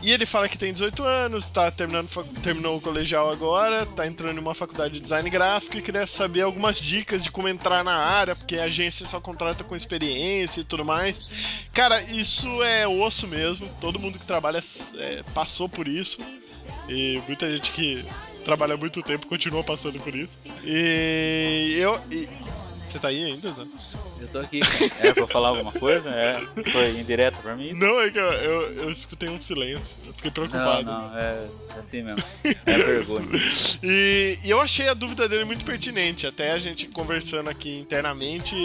E 0.01 0.11
ele 0.11 0.27
fala 0.27 0.47
que 0.47 0.59
tem 0.59 0.71
18 0.71 1.03
anos, 1.03 1.49
tá 1.49 1.71
terminando, 1.71 2.07
terminou 2.43 2.77
o 2.77 2.81
colegial 2.81 3.31
agora, 3.31 3.83
tá 3.83 4.05
entrando 4.05 4.37
em 4.37 4.41
uma 4.41 4.53
faculdade 4.53 4.93
de 4.93 4.99
design 4.99 5.27
gráfico 5.27 5.75
e 5.75 5.81
queria 5.81 6.05
saber 6.05 6.41
algumas 6.41 6.77
dicas 6.77 7.23
de 7.23 7.31
como 7.31 7.49
entrar 7.49 7.83
na 7.83 7.95
área, 7.95 8.35
porque 8.35 8.57
a 8.57 8.65
agência 8.65 9.07
só 9.07 9.19
contrata 9.19 9.63
com 9.63 9.75
experiência 9.75 10.61
e 10.61 10.63
tudo 10.63 10.85
mais. 10.85 11.31
Cara, 11.73 11.99
isso 12.03 12.61
é 12.61 12.87
osso 12.87 13.25
mesmo, 13.27 13.67
todo 13.81 13.97
mundo 13.97 14.19
que 14.19 14.25
trabalha 14.25 14.63
é, 14.99 15.21
passou 15.33 15.67
por 15.67 15.87
isso. 15.87 16.19
E 16.87 17.19
muita 17.27 17.51
gente 17.51 17.71
que 17.71 18.05
trabalha 18.47 18.77
muito 18.77 19.03
tempo 19.03 19.27
continua 19.27 19.61
passando 19.61 19.99
por 19.99 20.15
isso. 20.15 20.39
E 20.63 21.75
eu. 21.77 21.99
e- 22.09 22.29
Você 22.87 22.99
tá 22.99 23.09
aí 23.09 23.25
ainda, 23.25 23.51
Zé? 23.51 23.63
Eu 24.21 24.27
tô 24.29 24.39
aqui. 24.39 24.61
Era 24.99 25.13
pra 25.13 25.27
falar 25.27 25.49
alguma 25.49 25.71
coisa? 25.73 26.09
É, 26.09 26.39
foi 26.71 26.91
indireto 26.99 27.37
pra 27.41 27.55
mim? 27.55 27.73
Não, 27.73 27.99
é 28.01 28.09
que 28.09 28.17
eu, 28.17 28.23
eu, 28.31 28.73
eu 28.83 28.91
escutei 28.91 29.27
um 29.29 29.41
silêncio. 29.41 29.95
Eu 30.05 30.13
fiquei 30.13 30.29
Não, 30.29 30.33
preocupado. 30.33 30.83
não, 30.83 31.17
é 31.17 31.45
assim 31.77 32.01
mesmo. 32.01 32.23
É 32.65 32.77
vergonha. 32.77 33.27
E, 33.83 34.39
e 34.43 34.49
eu 34.49 34.59
achei 34.59 34.87
a 34.89 34.93
dúvida 34.93 35.27
dele 35.29 35.43
muito 35.45 35.63
pertinente. 35.65 36.25
Até 36.25 36.51
a 36.51 36.59
gente 36.59 36.87
conversando 36.87 37.49
aqui 37.49 37.77
internamente. 37.77 38.55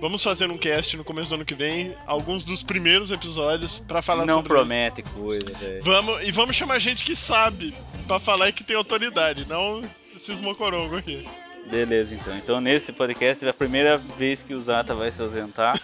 Vamos 0.00 0.22
fazer 0.22 0.50
um 0.50 0.58
cast 0.58 0.96
no 0.96 1.04
começo 1.04 1.28
do 1.28 1.36
ano 1.36 1.44
que 1.44 1.54
vem. 1.54 1.94
Alguns 2.06 2.44
dos 2.44 2.62
primeiros 2.62 3.10
episódios 3.10 3.78
pra 3.86 4.02
falar 4.02 4.26
Não 4.26 4.36
sobre 4.36 4.48
promete 4.48 5.02
coisa, 5.02 5.46
velho. 5.52 5.76
isso. 5.80 5.84
Vamos, 5.84 6.22
e 6.22 6.30
vamos 6.32 6.56
chamar 6.56 6.78
gente 6.78 7.04
que 7.04 7.14
sabe 7.16 7.74
pra 8.06 8.18
falar 8.18 8.48
e 8.48 8.52
que 8.52 8.64
tem 8.64 8.76
autoridade, 8.76 9.46
não 9.48 9.82
esses 10.16 10.38
mocorongos 10.40 10.98
aqui. 10.98 11.24
Beleza, 11.70 12.14
então. 12.14 12.36
Então 12.36 12.60
nesse 12.60 12.92
podcast 12.92 13.44
é 13.44 13.48
a 13.50 13.54
primeira 13.54 13.96
vez 13.98 14.42
que 14.42 14.54
o 14.54 14.60
Zata 14.60 14.94
vai 14.94 15.10
se 15.12 15.20
ausentar. 15.20 15.78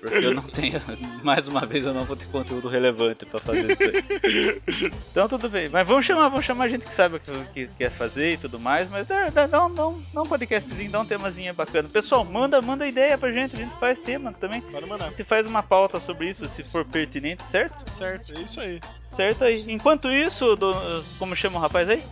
Porque 0.00 0.26
eu 0.26 0.34
não 0.34 0.42
tenho. 0.42 0.80
Mais 1.24 1.48
uma 1.48 1.64
vez 1.66 1.84
eu 1.86 1.94
não 1.94 2.04
vou 2.04 2.14
ter 2.14 2.26
conteúdo 2.26 2.68
relevante 2.68 3.24
pra 3.26 3.40
fazer 3.40 3.72
isso 3.72 3.82
aí. 3.82 4.92
Então 5.10 5.26
tudo 5.26 5.48
bem. 5.48 5.68
Mas 5.68 5.88
vamos 5.88 6.04
chamar, 6.04 6.28
vamos 6.28 6.44
chamar 6.44 6.68
gente 6.68 6.84
que 6.84 6.92
sabe 6.92 7.16
o 7.16 7.20
que, 7.20 7.32
que 7.52 7.66
quer 7.78 7.90
fazer 7.90 8.34
e 8.34 8.36
tudo 8.36 8.60
mais. 8.60 8.88
Mas 8.90 9.06
dá, 9.06 9.30
dá, 9.30 9.46
dá, 9.46 9.66
um- 9.66 9.74
dá, 9.74 9.88
um, 9.88 10.02
dá 10.12 10.22
um 10.22 10.26
podcastzinho, 10.26 10.90
dá 10.90 11.00
um 11.00 11.06
temazinho 11.06 11.52
bacana. 11.54 11.88
Pessoal, 11.88 12.24
manda, 12.24 12.60
manda 12.62 12.86
ideia 12.86 13.16
pra 13.18 13.32
gente. 13.32 13.56
A 13.56 13.58
gente 13.58 13.74
faz 13.80 13.98
tema 14.00 14.32
também. 14.34 14.60
Pode 14.60 14.86
mandar. 14.86 15.08
Gente 15.08 15.24
faz 15.24 15.46
uma 15.46 15.62
pauta 15.62 15.98
sobre 15.98 16.28
isso, 16.28 16.46
se 16.48 16.62
for 16.62 16.84
pertinente, 16.84 17.42
certo? 17.50 17.74
Certo, 17.98 18.32
é 18.36 18.42
isso 18.42 18.60
aí. 18.60 18.80
Certo 19.08 19.42
aí. 19.44 19.64
Enquanto 19.68 20.08
isso, 20.10 20.54
do- 20.54 21.02
como 21.18 21.34
chama 21.34 21.58
o 21.58 21.60
rapaz 21.62 21.88
aí? 21.88 22.02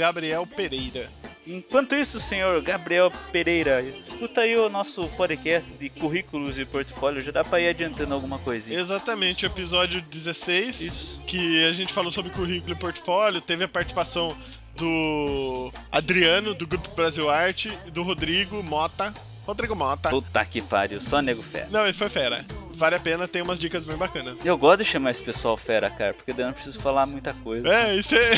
Gabriel 0.00 0.46
Pereira. 0.46 1.06
Enquanto 1.46 1.94
isso, 1.94 2.18
senhor 2.18 2.62
Gabriel 2.62 3.12
Pereira, 3.30 3.82
escuta 3.82 4.40
aí 4.40 4.56
o 4.56 4.70
nosso 4.70 5.06
podcast 5.08 5.70
de 5.74 5.90
currículos 5.90 6.58
e 6.58 6.64
portfólio, 6.64 7.20
já 7.20 7.30
dá 7.30 7.44
pra 7.44 7.60
ir 7.60 7.68
adiantando 7.68 8.14
alguma 8.14 8.38
coisinha. 8.38 8.80
Exatamente, 8.80 9.44
o 9.44 9.48
episódio 9.48 10.00
16, 10.00 10.80
Isso. 10.80 11.20
que 11.26 11.64
a 11.66 11.72
gente 11.72 11.92
falou 11.92 12.10
sobre 12.10 12.30
currículo 12.30 12.72
e 12.72 12.78
portfólio, 12.78 13.42
teve 13.42 13.64
a 13.64 13.68
participação 13.68 14.34
do 14.74 15.70
Adriano, 15.92 16.54
do 16.54 16.66
Grupo 16.66 16.88
Brasil 16.94 17.28
Arte, 17.28 17.70
e 17.86 17.90
do 17.90 18.02
Rodrigo 18.02 18.62
Mota. 18.62 19.12
Rodrigo 19.46 19.76
Mota. 19.76 20.08
Puta 20.08 20.42
que 20.46 20.62
pariu, 20.62 20.98
só 20.98 21.20
nego 21.20 21.42
fera. 21.42 21.68
Não, 21.70 21.84
ele 21.84 21.92
foi 21.92 22.08
fera. 22.08 22.46
Vale 22.80 22.96
a 22.96 22.98
pena, 22.98 23.28
tem 23.28 23.42
umas 23.42 23.60
dicas 23.60 23.84
bem 23.84 23.94
bacanas. 23.94 24.38
Eu 24.42 24.56
gosto 24.56 24.78
de 24.82 24.86
chamar 24.86 25.10
esse 25.10 25.22
pessoal 25.22 25.54
fera, 25.54 25.90
cara, 25.90 26.14
porque 26.14 26.32
daí 26.32 26.44
eu 26.44 26.46
não 26.46 26.54
preciso 26.54 26.80
falar 26.80 27.04
muita 27.04 27.34
coisa. 27.34 27.68
É, 27.68 27.94
e 27.94 28.02
você 28.02 28.30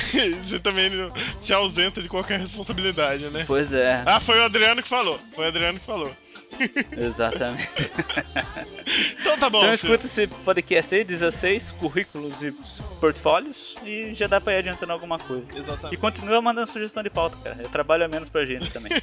você 0.44 0.58
também 0.58 0.90
não- 0.90 1.12
se 1.40 1.52
ausenta 1.52 2.02
de 2.02 2.08
qualquer 2.08 2.40
responsabilidade, 2.40 3.22
né? 3.26 3.44
Pois 3.46 3.72
é, 3.72 4.02
Ah, 4.04 4.18
foi 4.18 4.40
o 4.40 4.42
Adriano 4.44 4.82
que 4.82 4.88
falou. 4.88 5.16
Foi 5.32 5.44
o 5.44 5.49
Adriano 5.49 5.78
que 5.78 5.87
falou. 5.87 6.11
exatamente. 6.96 7.68
Então 9.20 9.38
tá 9.38 9.48
bom. 9.48 9.58
Então 9.64 9.76
filho. 9.78 9.94
escuta 9.94 10.06
esse 10.06 10.26
podcast 10.44 10.94
aí, 10.94 11.04
16, 11.04 11.72
currículos 11.72 12.42
e 12.42 12.52
portfólios, 13.00 13.74
e 13.84 14.12
já 14.12 14.26
dá 14.26 14.40
pra 14.40 14.52
ir 14.54 14.58
adiantando 14.58 14.92
alguma 14.92 15.18
coisa. 15.18 15.46
E 15.54 15.58
Exatamente. 15.58 15.96
continua 15.96 16.42
mandando 16.42 16.70
sugestão 16.70 17.02
de 17.02 17.08
pauta, 17.08 17.36
cara. 17.42 17.56
Eu 17.62 17.68
trabalho 17.68 18.04
a 18.04 18.08
menos 18.08 18.28
pra 18.28 18.44
gente 18.44 18.70
também. 18.70 18.92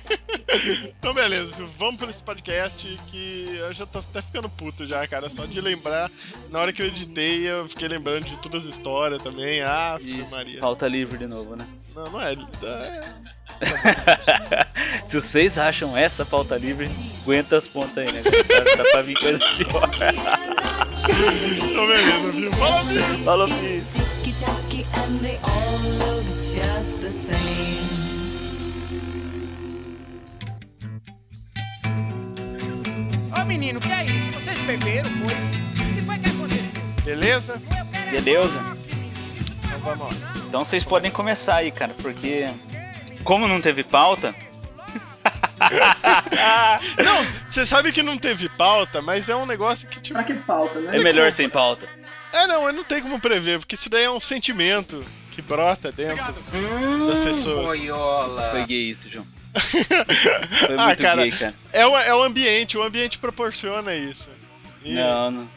Então 1.00 1.14
beleza, 1.14 1.52
filho. 1.54 1.70
vamos 1.78 1.98
pra 1.98 2.10
esse 2.10 2.22
podcast 2.24 3.00
que 3.10 3.56
eu 3.60 3.74
já 3.74 3.86
tô 3.86 4.00
até 4.00 4.22
ficando 4.22 4.50
puto 4.50 4.86
já, 4.86 5.08
cara. 5.08 5.30
Só 5.30 5.46
de 5.46 5.62
lembrar, 5.62 6.12
na 6.50 6.60
hora 6.60 6.74
que 6.74 6.82
eu 6.82 6.88
editei, 6.88 7.48
eu 7.48 7.70
fiquei 7.70 7.88
lembrando 7.88 8.26
de 8.26 8.36
todas 8.38 8.66
as 8.66 8.74
histórias 8.76 9.22
também. 9.22 9.62
Ah, 9.62 9.98
Maria. 10.30 10.60
Pauta 10.60 10.88
livre 10.88 11.18
de 11.18 11.28
novo, 11.28 11.56
né? 11.56 11.66
Não, 11.96 12.06
não 12.12 12.22
é. 12.22 12.34
é- 12.34 13.14
Se 15.08 15.20
vocês 15.20 15.58
acham 15.58 15.98
essa 15.98 16.26
pauta 16.26 16.58
livre, 16.58 16.90
aguenta 17.22 17.58
as 17.58 17.66
pontas 17.66 17.98
aí, 17.98 18.12
né? 18.12 18.22
Tá, 18.22 18.78
tá 18.78 18.84
pra 18.92 19.02
vir 19.02 19.18
coisa 19.20 19.40
pior. 19.58 19.90
Então 21.58 21.88
beleza, 21.88 22.32
viu? 22.32 22.52
Fala, 23.24 23.48
just 26.44 27.00
the 27.02 27.12
same. 27.12 27.80
Ô 33.40 33.46
menino, 33.46 33.80
que 33.80 33.92
é 33.92 34.06
isso? 34.06 34.32
Vocês 34.32 34.60
beberam, 34.62 35.10
foi? 35.12 35.34
O 35.34 35.96
que 35.96 36.02
foi 36.02 36.18
que 36.20 36.30
aconteceu? 36.30 36.82
Beleza? 37.04 37.62
É 37.94 38.12
Beleza. 38.12 38.60
é 38.60 39.68
Então 39.68 39.80
vamos 39.80 40.20
lá. 40.22 40.34
Então 40.48 40.66
vocês 40.66 40.84
podem 40.84 41.12
começar 41.12 41.58
aí, 41.58 41.72
cara, 41.72 41.94
porque 42.02 42.48
como 43.24 43.48
não 43.48 43.60
teve 43.62 43.84
pauta, 43.84 44.34
Não, 47.04 47.26
você 47.52 47.66
sabe 47.66 47.92
que 47.92 48.02
não 48.02 48.18
teve 48.18 48.48
pauta, 48.50 49.02
mas 49.02 49.28
é 49.28 49.36
um 49.36 49.46
negócio 49.46 49.88
que, 49.88 50.00
tipo. 50.00 50.16
Pra 50.18 50.24
que 50.24 50.34
pauta, 50.34 50.80
né? 50.80 50.98
é 50.98 51.00
melhor 51.04 51.32
sem 51.34 51.50
pauta. 51.50 51.86
É, 52.32 52.48
não, 52.48 52.66
eu 52.68 52.74
não 52.74 52.84
tenho 52.84 53.02
como 53.04 53.20
prever, 53.20 53.60
porque 53.60 53.76
isso 53.76 53.90
daí 53.90 54.04
é 54.06 54.10
um 54.12 54.20
sentimento 54.22 55.04
que 55.32 55.42
brota 55.42 55.92
dentro 55.92 56.16
das 57.08 57.20
pessoas. 57.20 57.80
Foi 58.52 58.66
gay 58.66 58.90
isso, 58.90 59.10
João. 59.10 59.26
Foi 60.66 60.76
Ah, 60.78 60.86
muito 60.88 61.02
cara. 61.04 61.22
gay, 61.24 61.32
cara. 61.32 61.56
É 61.74 61.86
o, 61.86 61.98
é 61.98 62.14
o 62.16 62.24
ambiente, 62.24 62.78
o 62.78 62.84
ambiente 62.84 63.18
proporciona 63.20 63.94
isso. 63.96 64.30
E- 64.84 64.94
Não, 64.94 65.32
não. 65.32 65.50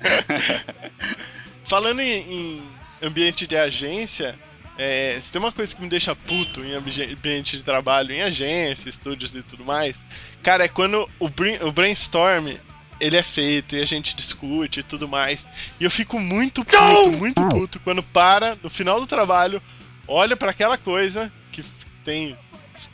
Falando 1.68 2.00
em, 2.00 2.12
em 2.32 2.62
ambiente 3.02 3.46
de 3.46 3.56
agência, 3.56 4.38
é, 4.78 5.20
se 5.22 5.30
tem 5.32 5.40
uma 5.40 5.52
coisa 5.52 5.74
que 5.74 5.80
me 5.80 5.88
deixa 5.88 6.14
puto 6.16 6.64
em 6.64 6.72
ambi- 6.72 7.12
ambiente 7.12 7.56
de 7.56 7.62
trabalho, 7.62 8.12
em 8.12 8.22
agência, 8.22 8.88
estúdios 8.88 9.34
e 9.34 9.42
tudo 9.42 9.64
mais, 9.64 10.04
cara, 10.42 10.64
é 10.64 10.68
quando 10.68 11.08
o, 11.18 11.26
o 11.26 11.72
brainstorm 11.72 12.56
ele 13.00 13.16
é 13.16 13.22
feito 13.22 13.74
e 13.76 13.82
a 13.82 13.84
gente 13.84 14.14
discute 14.14 14.80
e 14.80 14.82
tudo 14.82 15.08
mais. 15.08 15.40
E 15.80 15.84
eu 15.84 15.90
fico 15.90 16.18
muito 16.18 16.64
puto, 16.64 17.12
muito 17.12 17.42
puto 17.48 17.80
quando 17.80 18.02
para 18.02 18.56
no 18.62 18.70
final 18.70 19.00
do 19.00 19.06
trabalho, 19.06 19.60
olha 20.06 20.36
pra 20.36 20.50
aquela 20.50 20.78
coisa 20.78 21.32
que 21.50 21.64
tem, 22.04 22.36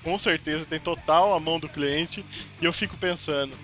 com 0.03 0.17
certeza, 0.19 0.65
tem 0.65 0.81
total 0.81 1.35
a 1.35 1.41
mão 1.41 1.59
do 1.59 1.69
cliente, 1.69 2.25
e 2.61 2.65
eu 2.65 2.73
fico 2.73 2.97
pensando. 2.97 3.57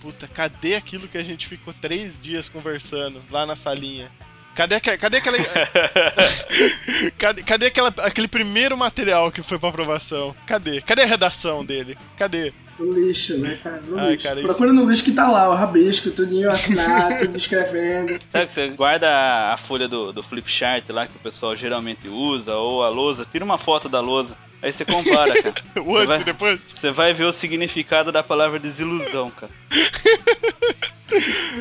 Puta, 0.00 0.28
cadê 0.28 0.76
aquilo 0.76 1.08
que 1.08 1.18
a 1.18 1.24
gente 1.24 1.48
ficou 1.48 1.74
três 1.74 2.20
dias 2.20 2.48
conversando 2.48 3.20
lá 3.30 3.44
na 3.44 3.56
salinha? 3.56 4.10
Cadê, 4.58 4.80
cadê 4.80 5.16
aquele. 5.18 5.38
cadê 7.16 7.42
cadê 7.44 7.66
aquela, 7.66 7.94
aquele 7.98 8.26
primeiro 8.26 8.76
material 8.76 9.30
que 9.30 9.40
foi 9.40 9.56
pra 9.56 9.68
aprovação? 9.68 10.34
Cadê? 10.46 10.80
Cadê 10.80 11.02
a 11.02 11.06
redação 11.06 11.64
dele? 11.64 11.96
Cadê? 12.16 12.52
O 12.76 12.92
lixo, 12.92 13.38
né, 13.38 13.56
cara? 13.62 13.80
No 13.86 13.96
Ai, 13.96 14.10
lixo. 14.10 14.22
cara, 14.24 14.40
isso- 14.40 14.48
Procura 14.48 14.72
no 14.72 14.88
lixo 14.90 15.04
que 15.04 15.12
tá 15.12 15.28
lá, 15.30 15.48
o 15.48 15.54
rabisco, 15.54 16.10
tudinho 16.10 16.50
assinado, 16.50 17.18
tudo 17.26 17.38
escrevendo. 17.38 18.18
Sabe 18.32 18.46
que 18.46 18.52
você 18.52 18.68
guarda 18.70 19.08
a- 19.52 19.56
folha 19.56 19.86
do, 19.86 20.12
do 20.12 20.24
flip 20.24 20.50
chart 20.50 20.88
lá 20.90 21.06
que 21.06 21.14
o 21.14 21.20
pessoal 21.20 21.54
geralmente 21.54 22.08
usa, 22.08 22.56
ou 22.56 22.82
a 22.82 22.88
lousa, 22.88 23.24
tira 23.30 23.44
uma 23.44 23.58
foto 23.58 23.88
da 23.88 24.00
lousa, 24.00 24.36
aí 24.60 24.72
você 24.72 24.84
compara, 24.84 25.34
cara. 25.42 25.54
O 25.84 25.94
antes 25.96 26.08
vai- 26.08 26.20
e 26.20 26.24
depois? 26.24 26.60
Você 26.66 26.90
vai 26.90 27.14
ver 27.14 27.24
o 27.26 27.32
significado 27.32 28.10
da 28.10 28.24
palavra 28.24 28.58
desilusão, 28.58 29.30
cara. 29.30 29.52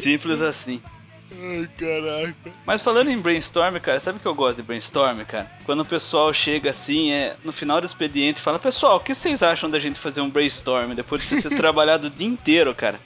Simples 0.01 0.41
assim. 0.41 0.81
Ai, 1.31 1.67
caraca. 1.77 2.51
Mas 2.65 2.81
falando 2.81 3.09
em 3.09 3.17
brainstorm, 3.17 3.75
cara, 3.79 3.99
sabe 3.99 4.17
o 4.17 4.21
que 4.21 4.25
eu 4.27 4.35
gosto 4.35 4.57
de 4.57 4.63
brainstorm, 4.63 5.19
cara? 5.25 5.51
Quando 5.65 5.81
o 5.81 5.85
pessoal 5.85 6.31
chega 6.33 6.69
assim, 6.69 7.11
é 7.11 7.35
no 7.43 7.51
final 7.51 7.81
do 7.81 7.85
expediente, 7.85 8.39
e 8.39 8.43
fala: 8.43 8.57
Pessoal, 8.59 8.97
o 8.97 8.99
que 8.99 9.13
vocês 9.13 9.43
acham 9.43 9.69
da 9.69 9.79
gente 9.79 9.99
fazer 9.99 10.21
um 10.21 10.29
brainstorm 10.29 10.93
depois 10.93 11.21
de 11.21 11.27
você 11.27 11.41
ter 11.49 11.55
trabalhado 11.57 12.07
o 12.07 12.09
dia 12.09 12.27
inteiro, 12.27 12.73
cara? 12.73 12.99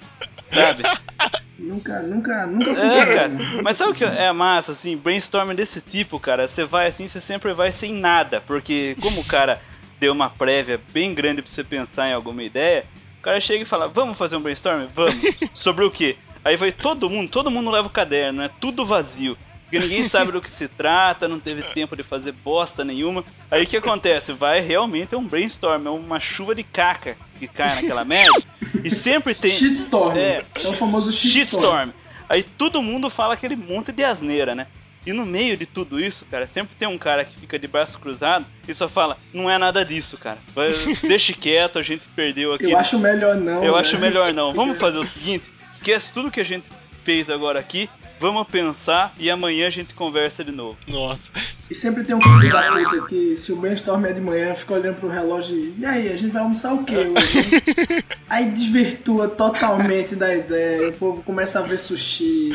Sabe? 0.46 0.84
Nunca, 1.58 2.02
nunca, 2.02 2.46
nunca 2.48 2.72
É, 2.72 2.76
funcionou. 2.76 3.14
cara. 3.16 3.32
Mas 3.64 3.78
sabe 3.78 3.92
o 3.92 3.96
que 3.96 4.04
é 4.04 4.32
massa, 4.32 4.72
assim? 4.72 4.98
Brainstorm 4.98 5.54
desse 5.54 5.80
tipo, 5.82 6.20
cara, 6.20 6.48
você 6.48 6.64
vai 6.64 6.88
assim, 6.88 7.08
você 7.08 7.22
sempre 7.22 7.54
vai 7.54 7.72
sem 7.72 7.94
nada. 7.94 8.42
Porque 8.42 8.96
como 9.02 9.22
o 9.22 9.26
cara 9.26 9.62
deu 10.00 10.12
uma 10.12 10.30
prévia 10.30 10.80
bem 10.92 11.14
grande 11.14 11.42
pra 11.42 11.52
você 11.52 11.64
pensar 11.64 12.10
em 12.10 12.14
alguma 12.14 12.42
ideia, 12.44 12.86
o 13.20 13.22
cara 13.22 13.40
chega 13.40 13.62
e 13.64 13.66
fala, 13.66 13.88
vamos 13.88 14.18
fazer 14.18 14.36
um 14.36 14.42
brainstorm? 14.42 14.88
Vamos. 14.94 15.16
Sobre 15.54 15.86
o 15.86 15.92
quê? 15.92 16.18
Aí 16.44 16.56
vai 16.56 16.72
todo 16.72 17.10
mundo, 17.10 17.30
todo 17.30 17.52
mundo 17.52 17.70
leva 17.70 17.88
o 17.88 17.92
caderno, 17.92 18.42
é 18.42 18.50
tudo 18.60 18.86
vazio. 18.86 19.38
Porque 19.64 19.80
ninguém 19.80 20.04
sabe 20.04 20.34
do 20.34 20.42
que 20.42 20.52
se 20.52 20.68
trata, 20.68 21.30
não 21.30 21.40
teve 21.40 21.64
tempo 21.74 21.96
de 21.96 22.04
fazer 22.04 22.34
bosta 22.34 22.84
nenhuma. 22.84 23.24
Aí 23.50 23.64
o 23.64 23.68
que 23.68 23.78
acontece? 23.78 24.34
Vai 24.34 24.60
realmente 24.60 25.16
é 25.16 25.18
um 25.18 25.26
brainstorm, 25.26 25.88
é 25.88 25.90
uma 25.90 26.20
chuva 26.20 26.54
de 26.54 26.62
caca 26.62 27.16
que 27.40 27.48
cai 27.48 27.76
naquela 27.76 28.04
merda. 28.04 28.44
E 28.84 28.90
sempre 28.90 29.34
tem. 29.34 29.52
Shitstorm. 29.52 30.18
É. 30.18 30.44
É, 30.62 30.68
o 30.68 30.74
famoso 30.74 31.10
shitstorm. 31.14 31.32
Shitstorm. 31.32 31.90
Aí 32.28 32.44
todo 32.44 32.82
mundo 32.82 33.10
fala 33.10 33.34
aquele 33.34 33.56
monte 33.56 33.94
de 33.94 34.04
asneira, 34.04 34.54
né? 34.54 34.68
E 35.06 35.14
no 35.14 35.26
meio 35.26 35.58
de 35.58 35.66
tudo 35.66 36.00
isso, 36.00 36.26
cara, 36.30 36.48
sempre 36.48 36.76
tem 36.78 36.88
um 36.88 36.98
cara 36.98 37.26
que 37.26 37.40
fica 37.40 37.58
de 37.58 37.68
braço 37.68 37.98
cruzado 37.98 38.46
e 38.68 38.74
só 38.74 38.88
fala, 38.88 39.18
não 39.34 39.50
é 39.50 39.58
nada 39.58 39.84
disso, 39.84 40.18
cara. 40.18 40.38
Deixa 41.02 41.34
quieto, 41.34 41.80
a 41.80 41.82
gente 41.82 42.04
perdeu 42.16 42.54
aqui. 42.54 42.70
Eu 42.70 42.78
acho 42.78 43.00
melhor 43.00 43.36
não. 43.36 43.64
Eu 43.64 43.74
né? 43.74 43.80
acho 43.80 43.98
melhor 43.98 44.32
não. 44.32 44.54
Vamos 44.56 44.78
fazer 44.78 45.00
o 45.00 45.04
seguinte, 45.04 45.46
esquece 45.72 46.12
tudo 46.12 46.32
que 46.32 46.40
a 46.40 46.46
gente 46.46 46.68
fez 47.04 47.30
agora 47.30 47.60
aqui, 47.60 47.90
vamos 48.20 48.48
pensar 48.48 49.14
e 49.18 49.30
amanhã 49.30 49.68
a 49.68 49.72
gente 49.72 49.94
conversa 49.94 50.44
de 50.44 50.52
novo. 50.52 50.78
Nossa. 50.88 51.22
E 51.72 51.74
sempre 51.74 52.04
tem 52.04 52.14
um 52.14 52.22
filho 52.22 52.52
da 52.52 52.70
puta 52.70 53.08
que, 53.08 53.34
se 53.34 53.54
o 53.54 53.56
brainstorm 53.56 54.06
é 54.06 54.12
de 54.12 54.20
manhã, 54.20 54.54
fica 54.54 54.74
olhando 54.74 54.96
pro 54.96 55.08
relógio 55.08 55.56
e. 55.56 55.76
E 55.80 55.86
aí, 55.86 56.12
a 56.12 56.18
gente 56.18 56.32
vai 56.32 56.42
almoçar 56.42 56.74
o 56.74 56.84
quê 56.84 56.98
hoje? 56.98 58.04
aí 58.30 58.52
desvirtua 58.52 59.30
totalmente 59.30 60.14
da 60.14 60.36
ideia. 60.36 60.90
O 60.90 60.94
povo 60.94 61.24
começa 61.24 61.60
a 61.60 61.62
ver 61.62 61.78
sushi. 61.78 62.52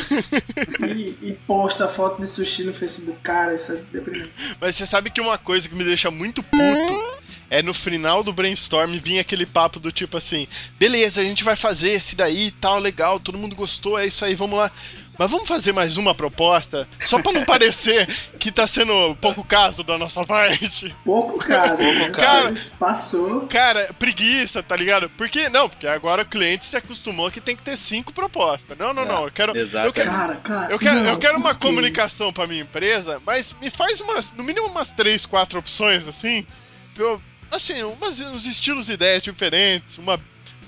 E, 0.86 1.16
e 1.22 1.38
posta 1.46 1.88
foto 1.88 2.20
de 2.20 2.28
sushi 2.28 2.64
no 2.64 2.74
Facebook. 2.74 3.18
Cara, 3.22 3.54
isso 3.54 3.72
é 3.72 3.76
deprimente. 3.90 4.30
Mas 4.60 4.76
você 4.76 4.86
sabe 4.86 5.10
que 5.10 5.20
uma 5.20 5.38
coisa 5.38 5.66
que 5.66 5.74
me 5.74 5.84
deixa 5.84 6.10
muito 6.10 6.42
puto 6.42 7.15
é 7.50 7.62
no 7.62 7.72
final 7.74 8.22
do 8.22 8.32
brainstorm 8.32 8.92
vir 8.98 9.18
aquele 9.18 9.46
papo 9.46 9.78
do 9.78 9.92
tipo 9.92 10.16
assim: 10.16 10.46
beleza, 10.78 11.20
a 11.20 11.24
gente 11.24 11.44
vai 11.44 11.56
fazer 11.56 11.90
esse 11.92 12.16
daí 12.16 12.46
e 12.46 12.50
tal, 12.50 12.78
legal, 12.78 13.20
todo 13.20 13.38
mundo 13.38 13.54
gostou, 13.56 13.98
é 13.98 14.06
isso 14.06 14.24
aí, 14.24 14.34
vamos 14.34 14.58
lá. 14.58 14.70
Mas 15.18 15.30
vamos 15.30 15.48
fazer 15.48 15.72
mais 15.72 15.96
uma 15.96 16.14
proposta? 16.14 16.86
Só 17.00 17.22
pra 17.22 17.32
não 17.32 17.42
parecer 17.46 18.06
que 18.38 18.52
tá 18.52 18.66
sendo 18.66 19.16
pouco 19.16 19.42
caso 19.42 19.82
da 19.82 19.96
nossa 19.96 20.26
parte. 20.26 20.94
Pouco 21.06 21.38
caso. 21.38 21.82
né? 21.82 22.10
caso. 22.10 22.50
Mas 22.50 22.68
Passou. 22.68 23.46
Cara, 23.46 23.94
preguiça, 23.98 24.62
tá 24.62 24.76
ligado? 24.76 25.08
Porque, 25.16 25.48
não, 25.48 25.70
porque 25.70 25.86
agora 25.86 26.20
o 26.20 26.26
cliente 26.26 26.66
se 26.66 26.76
acostumou 26.76 27.30
que 27.30 27.40
tem 27.40 27.56
que 27.56 27.62
ter 27.62 27.78
cinco 27.78 28.12
propostas. 28.12 28.76
Não, 28.76 28.92
não, 28.92 29.06
não, 29.06 29.24
eu 29.24 29.30
quero. 29.30 29.56
exato. 29.56 29.86
Eu 29.86 29.92
quero, 29.94 30.10
Cara, 30.10 30.34
cara. 30.36 30.70
eu 30.72 30.78
quero, 30.78 31.00
não, 31.00 31.10
eu 31.12 31.18
quero 31.18 31.38
uma 31.38 31.54
comunicação 31.54 32.30
pra 32.30 32.46
minha 32.46 32.60
empresa, 32.60 33.18
mas 33.24 33.54
me 33.58 33.70
faz 33.70 34.00
umas, 34.02 34.32
no 34.32 34.44
mínimo 34.44 34.66
umas 34.66 34.90
três, 34.90 35.24
quatro 35.24 35.58
opções, 35.58 36.06
assim. 36.06 36.46
pra 36.94 37.04
Eu, 37.04 37.22
assim, 37.50 37.82
umas, 37.82 38.20
uns 38.20 38.46
estilos 38.46 38.88
e 38.88 38.92
ideias 38.92 39.22
diferentes, 39.22 39.98
uma, 39.98 40.20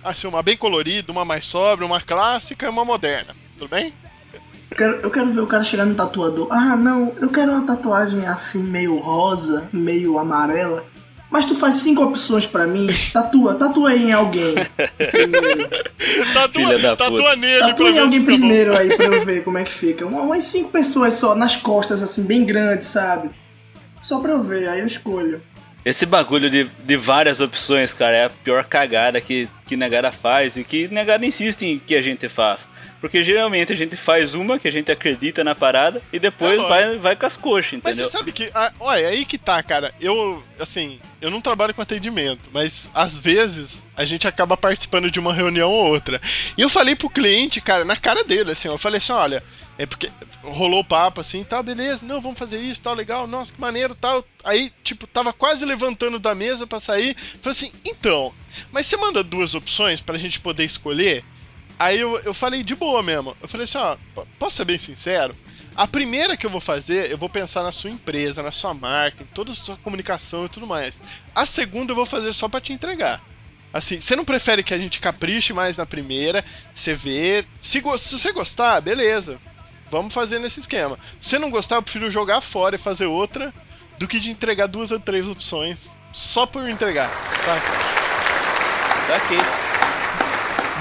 assim, 0.02 0.26
uma 0.26 0.42
bem 0.42 0.56
colorida, 0.56 1.10
uma 1.12 1.24
mais 1.24 1.46
sóbria, 1.46 1.86
uma 1.86 2.00
clássica 2.00 2.66
e 2.66 2.68
uma 2.68 2.84
moderna. 2.84 3.34
Tudo 3.58 3.68
bem? 3.70 3.92
Eu 4.70 4.76
quero, 4.76 4.92
eu 5.00 5.10
quero 5.10 5.32
ver 5.32 5.40
o 5.40 5.46
cara 5.46 5.64
chegar 5.64 5.84
no 5.86 5.94
tatuador. 5.94 6.48
Ah, 6.50 6.76
não, 6.76 7.14
eu 7.20 7.28
quero 7.30 7.52
uma 7.52 7.66
tatuagem 7.66 8.26
assim, 8.26 8.62
meio 8.62 8.96
rosa, 8.98 9.68
meio 9.72 10.18
amarela. 10.18 10.84
Mas 11.30 11.44
tu 11.44 11.54
faz 11.54 11.74
cinco 11.76 12.02
opções 12.04 12.46
pra 12.46 12.66
mim. 12.66 12.86
Tatua, 13.12 13.54
tatua 13.54 13.90
aí 13.90 14.04
em 14.08 14.12
alguém. 14.12 14.54
Primeiro. 14.96 15.68
Tatua, 16.32 16.48
Filha 16.64 16.78
da 16.78 16.96
tatua 16.96 17.36
nele 17.36 17.58
pra 17.58 17.68
Tatua 17.68 17.90
em 17.90 17.98
alguém 17.98 18.20
fica 18.20 18.32
bom. 18.32 18.38
primeiro 18.38 18.76
aí 18.78 18.96
pra 18.96 19.06
eu 19.06 19.24
ver 19.26 19.44
como 19.44 19.58
é 19.58 19.64
que 19.64 19.72
fica. 19.72 20.06
Uma- 20.06 20.22
Umas 20.22 20.44
cinco 20.44 20.70
pessoas 20.70 21.14
só, 21.14 21.34
nas 21.34 21.54
costas, 21.56 22.02
assim, 22.02 22.24
bem 22.24 22.46
grandes, 22.46 22.88
sabe? 22.88 23.28
Só 24.00 24.20
pra 24.20 24.32
eu 24.32 24.42
ver, 24.42 24.68
aí 24.70 24.80
eu 24.80 24.86
escolho. 24.86 25.42
Esse 25.88 26.04
bagulho 26.04 26.50
de, 26.50 26.64
de 26.84 26.96
várias 26.98 27.40
opções, 27.40 27.94
cara, 27.94 28.14
é 28.14 28.24
a 28.26 28.30
pior 28.30 28.62
cagada 28.62 29.22
que, 29.22 29.48
que 29.68 29.76
negada 29.76 30.10
faz 30.10 30.56
e 30.56 30.64
que 30.64 30.88
negada 30.88 31.24
insiste 31.26 31.62
em 31.66 31.78
que 31.78 31.94
a 31.94 32.00
gente 32.02 32.28
faz. 32.28 32.66
Porque 33.00 33.22
geralmente 33.22 33.72
a 33.72 33.76
gente 33.76 33.96
faz 33.96 34.34
uma 34.34 34.58
que 34.58 34.66
a 34.66 34.72
gente 34.72 34.90
acredita 34.90 35.44
na 35.44 35.54
parada 35.54 36.02
e 36.12 36.18
depois 36.18 36.58
É 36.58 36.68
vai, 36.68 36.96
vai 36.96 37.14
com 37.14 37.26
as 37.26 37.36
coxas, 37.36 37.78
Mas 37.84 37.92
entendeu? 37.92 38.10
você 38.10 38.16
sabe 38.18 38.32
que. 38.32 38.50
ah, 38.52 38.72
olha, 38.80 39.06
aí 39.06 39.24
que 39.24 39.38
tá, 39.38 39.62
cara. 39.62 39.94
Eu, 40.00 40.42
assim, 40.58 40.98
eu 41.20 41.30
não 41.30 41.40
trabalho 41.40 41.72
com 41.72 41.80
atendimento, 41.82 42.50
mas 42.52 42.90
às 42.92 43.16
vezes 43.16 43.80
a 43.96 44.04
gente 44.04 44.26
acaba 44.26 44.56
participando 44.56 45.10
de 45.12 45.20
uma 45.20 45.32
reunião 45.32 45.70
ou 45.70 45.86
outra. 45.86 46.20
E 46.56 46.62
eu 46.62 46.68
falei 46.68 46.96
pro 46.96 47.08
cliente, 47.10 47.60
cara, 47.60 47.84
na 47.84 47.96
cara 47.96 48.24
dele, 48.24 48.50
assim, 48.52 48.66
eu 48.66 48.78
falei 48.78 48.98
assim, 48.98 49.12
olha, 49.12 49.44
é 49.76 49.86
porque 49.86 50.10
rolou 50.42 50.80
o 50.80 50.84
papo 50.84 51.20
assim, 51.20 51.44
tá, 51.44 51.62
beleza, 51.62 52.04
não, 52.04 52.20
vamos 52.20 52.38
fazer 52.38 52.58
isso, 52.58 52.80
tal, 52.80 52.94
legal, 52.94 53.28
nossa, 53.28 53.52
que 53.52 53.60
maneiro, 53.60 53.94
tal. 53.94 54.24
Aí, 54.42 54.72
tipo, 54.82 55.06
tava 55.06 55.32
quase 55.32 55.64
levantando 55.64 56.18
da 56.18 56.34
mesa 56.34 56.66
pra 56.66 56.80
sair. 56.80 57.16
Falei 57.40 57.56
assim, 57.56 57.72
então, 57.86 58.32
mas 58.72 58.86
você 58.86 58.96
manda 58.96 59.22
duas 59.22 59.54
opções 59.54 60.00
pra 60.00 60.18
gente 60.18 60.40
poder 60.40 60.64
escolher? 60.64 61.24
Aí 61.78 62.00
eu, 62.00 62.18
eu 62.20 62.34
falei 62.34 62.62
de 62.62 62.74
boa 62.74 63.02
mesmo. 63.02 63.36
Eu 63.40 63.48
falei 63.48 63.64
assim, 63.64 63.78
ó, 63.78 63.96
posso 64.38 64.56
ser 64.56 64.64
bem 64.64 64.78
sincero? 64.78 65.36
A 65.76 65.86
primeira 65.86 66.36
que 66.36 66.44
eu 66.44 66.50
vou 66.50 66.60
fazer, 66.60 67.08
eu 67.08 67.16
vou 67.16 67.28
pensar 67.28 67.62
na 67.62 67.70
sua 67.70 67.88
empresa, 67.88 68.42
na 68.42 68.50
sua 68.50 68.74
marca, 68.74 69.22
em 69.22 69.26
toda 69.26 69.52
a 69.52 69.54
sua 69.54 69.76
comunicação 69.76 70.44
e 70.44 70.48
tudo 70.48 70.66
mais. 70.66 70.96
A 71.32 71.46
segunda 71.46 71.92
eu 71.92 71.96
vou 71.96 72.04
fazer 72.04 72.32
só 72.32 72.48
pra 72.48 72.60
te 72.60 72.72
entregar. 72.72 73.22
Assim, 73.72 74.00
você 74.00 74.16
não 74.16 74.24
prefere 74.24 74.64
que 74.64 74.74
a 74.74 74.78
gente 74.78 74.98
capriche 74.98 75.52
mais 75.52 75.76
na 75.76 75.86
primeira, 75.86 76.44
você 76.74 76.94
vê. 76.94 77.44
Se, 77.60 77.80
se 77.98 78.18
você 78.18 78.32
gostar, 78.32 78.80
beleza. 78.80 79.38
Vamos 79.90 80.12
fazer 80.12 80.40
nesse 80.40 80.58
esquema. 80.58 80.98
Se 81.20 81.38
não 81.38 81.50
gostar, 81.50 81.76
eu 81.76 81.82
prefiro 81.82 82.10
jogar 82.10 82.40
fora 82.40 82.74
e 82.74 82.78
fazer 82.78 83.06
outra 83.06 83.54
do 83.98 84.08
que 84.08 84.18
de 84.18 84.30
entregar 84.30 84.66
duas 84.66 84.90
ou 84.90 84.98
três 84.98 85.28
opções 85.28 85.78
só 86.12 86.44
por 86.44 86.68
entregar. 86.68 87.08
Tá? 87.08 88.07
Saquei. 89.08 89.40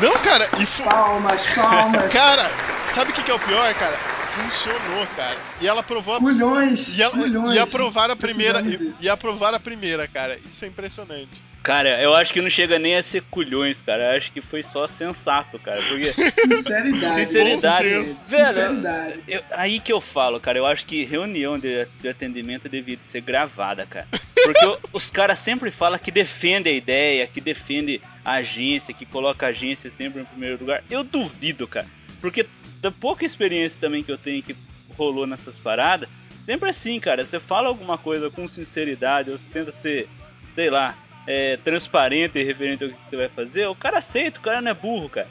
Não, 0.01 0.11
cara, 0.23 0.47
e 0.59 0.65
fu- 0.65 0.83
Palmas, 0.83 1.41
palmas. 1.55 2.13
Cara, 2.13 2.51
sabe 2.93 3.11
o 3.11 3.13
que, 3.13 3.23
que 3.23 3.31
é 3.31 3.33
o 3.33 3.39
pior, 3.39 3.73
cara? 3.73 3.97
Funcionou, 4.37 5.07
cara. 5.15 5.37
E 5.61 5.67
ela 5.67 5.81
aprovou 5.81 6.15
a 6.15 6.19
Culhões, 6.19 6.97
E, 6.97 7.03
a, 7.03 7.09
culhões. 7.09 7.55
e 7.55 7.59
aprovar 7.59 8.11
a 8.11 8.15
primeira. 8.15 8.61
E, 8.61 8.93
e 9.01 9.09
aprovar 9.09 9.53
a 9.53 9.59
primeira, 9.59 10.07
cara. 10.07 10.39
Isso 10.51 10.63
é 10.63 10.67
impressionante. 10.67 11.29
Cara, 11.63 12.01
eu 12.01 12.13
acho 12.13 12.31
que 12.31 12.41
não 12.41 12.49
chega 12.49 12.79
nem 12.79 12.95
a 12.95 13.03
ser 13.03 13.23
culhões, 13.23 13.81
cara. 13.81 14.11
Eu 14.13 14.17
acho 14.17 14.31
que 14.31 14.39
foi 14.39 14.63
só 14.63 14.87
sensato, 14.87 15.59
cara. 15.59 15.81
Porque 15.81 16.13
Sinceridade. 16.31 17.15
Sinceridade. 17.15 17.89
Velho, 17.89 18.17
Sinceridade. 18.23 19.19
eu- 19.27 19.41
aí 19.51 19.79
que 19.79 19.91
eu 19.91 19.99
falo, 19.99 20.39
cara. 20.39 20.57
Eu 20.57 20.65
acho 20.65 20.85
que 20.85 21.03
reunião 21.03 21.59
de, 21.59 21.85
de 21.99 22.07
atendimento 22.07 22.69
devia 22.69 22.97
ser 23.03 23.19
gravada, 23.21 23.85
cara. 23.85 24.07
Porque 24.43 24.65
o- 24.65 24.79
os 24.93 25.09
caras 25.11 25.39
sempre 25.39 25.69
falam 25.71 25.99
que 25.99 26.11
defende 26.11 26.69
a 26.69 26.71
ideia, 26.71 27.27
que 27.27 27.41
defende 27.41 27.99
a 28.23 28.33
agência, 28.33 28.93
que 28.93 29.05
coloca 29.05 29.45
a 29.47 29.49
agência 29.49 29.89
sempre 29.91 30.21
em 30.21 30.25
primeiro 30.25 30.59
lugar. 30.59 30.83
Eu 30.89 31.03
duvido, 31.03 31.67
cara. 31.67 31.87
Porque 32.21 32.45
da 32.81 32.91
pouca 32.91 33.25
experiência 33.25 33.79
também 33.79 34.03
que 34.03 34.11
eu 34.11 34.17
tenho 34.17 34.41
que 34.43 34.55
rolou 34.97 35.27
nessas 35.27 35.59
paradas, 35.59 36.09
sempre 36.45 36.69
assim, 36.69 36.99
cara. 36.99 37.23
Você 37.23 37.39
fala 37.39 37.67
alguma 37.67 37.97
coisa 37.97 38.29
com 38.29 38.47
sinceridade, 38.47 39.31
ou 39.31 39.37
você 39.37 39.45
tenta 39.51 39.71
ser, 39.71 40.07
sei 40.55 40.69
lá, 40.69 40.95
é, 41.27 41.57
transparente 41.57 42.39
e 42.39 42.43
referente 42.43 42.83
ao 42.83 42.89
que 42.89 42.95
você 43.09 43.17
vai 43.17 43.29
fazer, 43.29 43.67
o 43.67 43.75
cara 43.75 43.99
aceita, 43.99 44.39
o 44.39 44.41
cara 44.41 44.61
não 44.61 44.71
é 44.71 44.73
burro, 44.73 45.09
cara. 45.09 45.27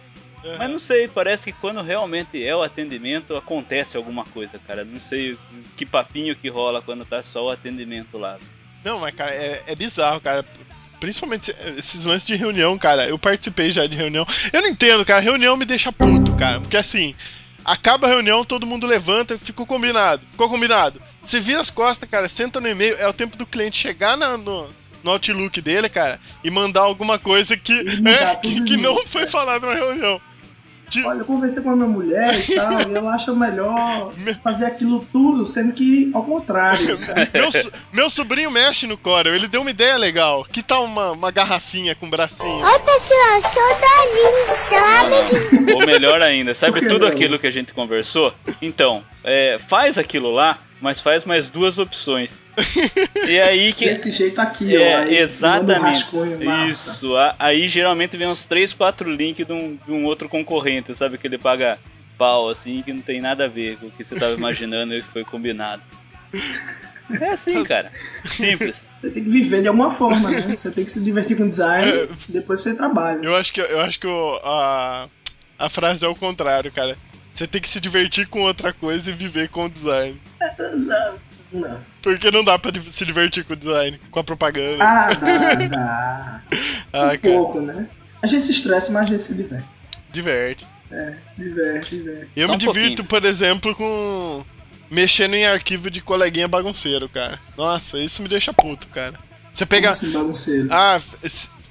Mas 0.59 0.71
não 0.71 0.79
sei, 0.79 1.09
parece 1.09 1.51
que 1.53 1.59
quando 1.59 1.83
realmente 1.83 2.45
é 2.45 2.55
o 2.55 2.63
atendimento, 2.63 3.35
acontece 3.35 3.97
alguma 3.97 4.25
coisa, 4.25 4.61
cara. 4.61 4.85
Não 4.85 5.01
sei 5.01 5.37
que 5.77 5.85
papinho 5.85 6.37
que 6.37 6.49
rola 6.49 6.81
quando 6.81 7.05
tá 7.05 7.21
só 7.23 7.47
o 7.47 7.51
atendimento 7.51 8.17
lá. 8.17 8.39
Não, 8.85 9.01
mas, 9.01 9.15
cara, 9.15 9.35
é, 9.35 9.65
é 9.67 9.75
bizarro, 9.75 10.21
cara. 10.21 10.45
Principalmente 11.01 11.55
esses 11.77 12.05
lances 12.05 12.27
de 12.27 12.35
reunião, 12.37 12.77
cara. 12.79 13.07
Eu 13.07 13.19
participei 13.19 13.71
já 13.71 13.87
de 13.87 13.97
reunião. 13.97 14.27
Eu 14.53 14.63
não 14.63 14.69
entendo, 14.69 15.05
cara. 15.05 15.21
Reunião 15.21 15.57
me 15.57 15.65
deixa 15.65 15.93
puto, 15.93 16.35
cara. 16.35 16.61
Porque 16.61 16.77
assim, 16.77 17.15
acaba 17.65 18.07
a 18.07 18.11
reunião, 18.11 18.45
todo 18.45 18.67
mundo 18.67 18.87
levanta, 18.87 19.37
ficou 19.39 19.67
combinado. 19.67 20.23
Ficou 20.31 20.49
combinado. 20.49 21.01
Você 21.23 21.41
vira 21.41 21.61
as 21.61 21.71
costas, 21.71 22.09
cara, 22.09 22.29
senta 22.29 22.61
no 22.61 22.69
e-mail. 22.69 22.97
É 22.99 23.07
o 23.09 23.13
tempo 23.13 23.37
do 23.37 23.45
cliente 23.45 23.77
chegar 23.79 24.17
na- 24.17 24.37
no, 24.39 24.69
no 25.03 25.11
Outlook 25.11 25.61
dele, 25.61 25.89
cara, 25.89 26.19
e 26.43 26.51
mandar 26.51 26.81
alguma 26.83 27.19
coisa 27.19 27.57
que, 27.57 27.73
é, 28.09 28.37
que, 28.37 28.63
que 28.65 28.77
não 28.77 29.07
foi 29.07 29.27
falado 29.27 29.67
na 29.67 29.75
reunião. 29.75 30.21
Tipo, 30.89 31.09
Olha, 31.09 31.19
eu 31.19 31.25
conversei 31.25 31.63
com 31.63 31.71
a 31.71 31.77
minha 31.77 31.89
mulher 31.89 32.39
e 32.49 32.55
tal, 32.55 32.89
e 32.89 32.95
ela 32.95 33.13
acha 33.15 33.33
melhor 33.35 34.13
fazer 34.43 34.67
aquilo 34.67 35.05
tudo, 35.13 35.45
sendo 35.45 35.73
que 35.73 36.11
ao 36.15 36.23
contrário. 36.23 36.99
Meu, 37.35 37.51
so- 37.53 37.73
meu 37.93 38.11
sobrinho 38.11 38.51
mexe 38.51 38.87
no 38.87 38.97
Corel, 38.97 39.35
ele 39.35 39.49
deu 39.49 39.61
uma 39.63 39.71
ideia 39.71 39.97
legal. 39.97 40.45
Que 40.45 40.63
tal 40.63 40.85
uma, 40.85 41.13
uma 41.13 41.31
garrafinha 41.31 41.95
com 41.95 42.09
bracinho? 42.09 42.65
Oi, 42.65 42.79
pessoal, 42.81 43.41
sou 43.53 43.63
amiguinho. 45.57 45.77
Ou 45.77 45.87
melhor 45.87 46.23
ainda, 46.23 46.55
sabe 46.55 46.87
tudo 46.87 47.07
aquilo 47.07 47.39
que 47.39 47.47
a 47.47 47.51
gente 47.51 47.73
conversou? 47.73 48.33
Então, 48.61 49.03
é, 49.27 49.59
faz 49.59 49.99
aquilo 49.99 50.31
lá, 50.31 50.59
mas 50.81 51.01
faz 51.01 51.25
mais 51.27 51.49
duas 51.49 51.79
opções. 51.79 52.41
E 53.27 53.41
aí 53.41 53.73
que. 53.73 53.87
Desse 53.87 54.11
jeito 54.13 54.41
aqui, 54.41 54.77
ó. 54.77 54.81
É, 54.81 54.95
aí, 54.95 55.09
um 55.09 55.19
exatamente. 55.19 55.81
rascunho 55.81 56.45
massa. 56.45 56.67
Isso. 56.69 57.13
Aí 57.41 57.69
geralmente 57.69 58.17
vem 58.17 58.29
uns 58.29 58.45
3, 58.45 58.73
4 58.73 59.11
links 59.11 59.45
de 59.45 59.53
um, 59.53 59.77
de 59.85 59.91
um 59.93 60.05
outro 60.05 60.29
concorrente, 60.29 60.95
sabe? 60.95 61.19
Que 61.19 61.27
ele 61.27 61.37
paga 61.39 61.77
pau, 62.17 62.49
assim, 62.49 62.83
que 62.83 62.93
não 62.93 63.03
tem 63.03 63.21
nada 63.21 63.47
a 63.47 63.49
ver 63.49 63.77
com 63.79 63.87
o 63.87 63.91
que 63.91 64.05
você 64.05 64.15
tava 64.15 64.33
imaginando 64.35 64.95
e 64.95 65.01
o 65.01 65.03
que 65.03 65.09
foi 65.11 65.25
combinado. 65.25 65.83
É 67.21 67.31
assim, 67.31 67.63
cara. 67.65 67.91
Simples. 68.25 68.89
Você 68.95 69.11
tem 69.11 69.25
que 69.25 69.31
viver 69.31 69.63
de 69.63 69.69
alguma 69.69 69.91
forma, 69.91 70.31
né? 70.31 70.41
Você 70.55 70.71
tem 70.71 70.85
que 70.85 70.91
se 70.91 71.01
divertir 71.01 71.37
com 71.37 71.49
design, 71.49 72.09
depois 72.29 72.61
você 72.61 72.75
trabalha. 72.77 73.21
Eu 73.25 73.35
acho 73.35 73.53
que, 73.53 73.61
eu 73.61 73.81
acho 73.81 73.99
que 73.99 74.07
o- 74.07 74.41
a, 74.45 75.09
a 75.59 75.69
frase 75.69 76.05
é 76.05 76.09
o 76.09 76.15
contrário, 76.15 76.71
cara. 76.71 76.97
Você 77.37 77.47
tem 77.47 77.61
que 77.61 77.69
se 77.69 77.79
divertir 77.79 78.27
com 78.27 78.41
outra 78.43 78.73
coisa 78.73 79.11
e 79.11 79.13
viver 79.13 79.49
com 79.51 79.67
o 79.67 79.69
design. 79.69 80.21
Não. 81.53 81.81
Porque 82.03 82.31
não 82.31 82.43
dá 82.43 82.59
pra 82.59 82.73
se 82.91 83.05
divertir 83.05 83.45
com 83.45 83.53
o 83.53 83.57
design, 83.57 84.01
com 84.11 84.19
a 84.21 84.25
propaganda. 84.25 84.83
Ah, 84.83 85.09
dá, 85.15 85.55
dá. 85.69 86.43
Ah, 86.93 87.05
Um 87.05 87.09
cara, 87.09 87.19
pouco, 87.19 87.61
né? 87.61 87.87
A 88.23 88.27
gente 88.27 88.43
se 88.43 88.53
estressa, 88.53 88.91
mas 88.91 89.03
a 89.03 89.07
gente 89.07 89.21
se 89.23 89.35
diverte. 89.35 89.67
diverte. 90.13 90.67
É, 90.91 91.15
diverte, 91.37 91.97
diverte. 91.97 92.31
Eu 92.35 92.47
Só 92.47 92.53
me 92.53 92.57
um 92.57 92.59
divirto, 92.59 92.97
pouquinho. 93.05 93.09
por 93.09 93.25
exemplo, 93.25 93.75
com. 93.75 94.45
Mexendo 94.91 95.35
em 95.35 95.45
arquivo 95.45 95.91
de 95.91 96.01
coleguinha 96.01 96.47
bagunceiro, 96.49 97.09
cara. 97.09 97.39
Nossa, 97.57 97.99
isso 97.99 98.23
me 98.23 98.29
deixa 98.29 98.53
puto, 98.53 98.87
cara. 98.89 99.15
Você 99.53 99.67
pega. 99.67 99.89
Como 99.89 99.93
assim, 99.93 100.13
bagunceiro? 100.13 100.69
Ah, 100.71 101.01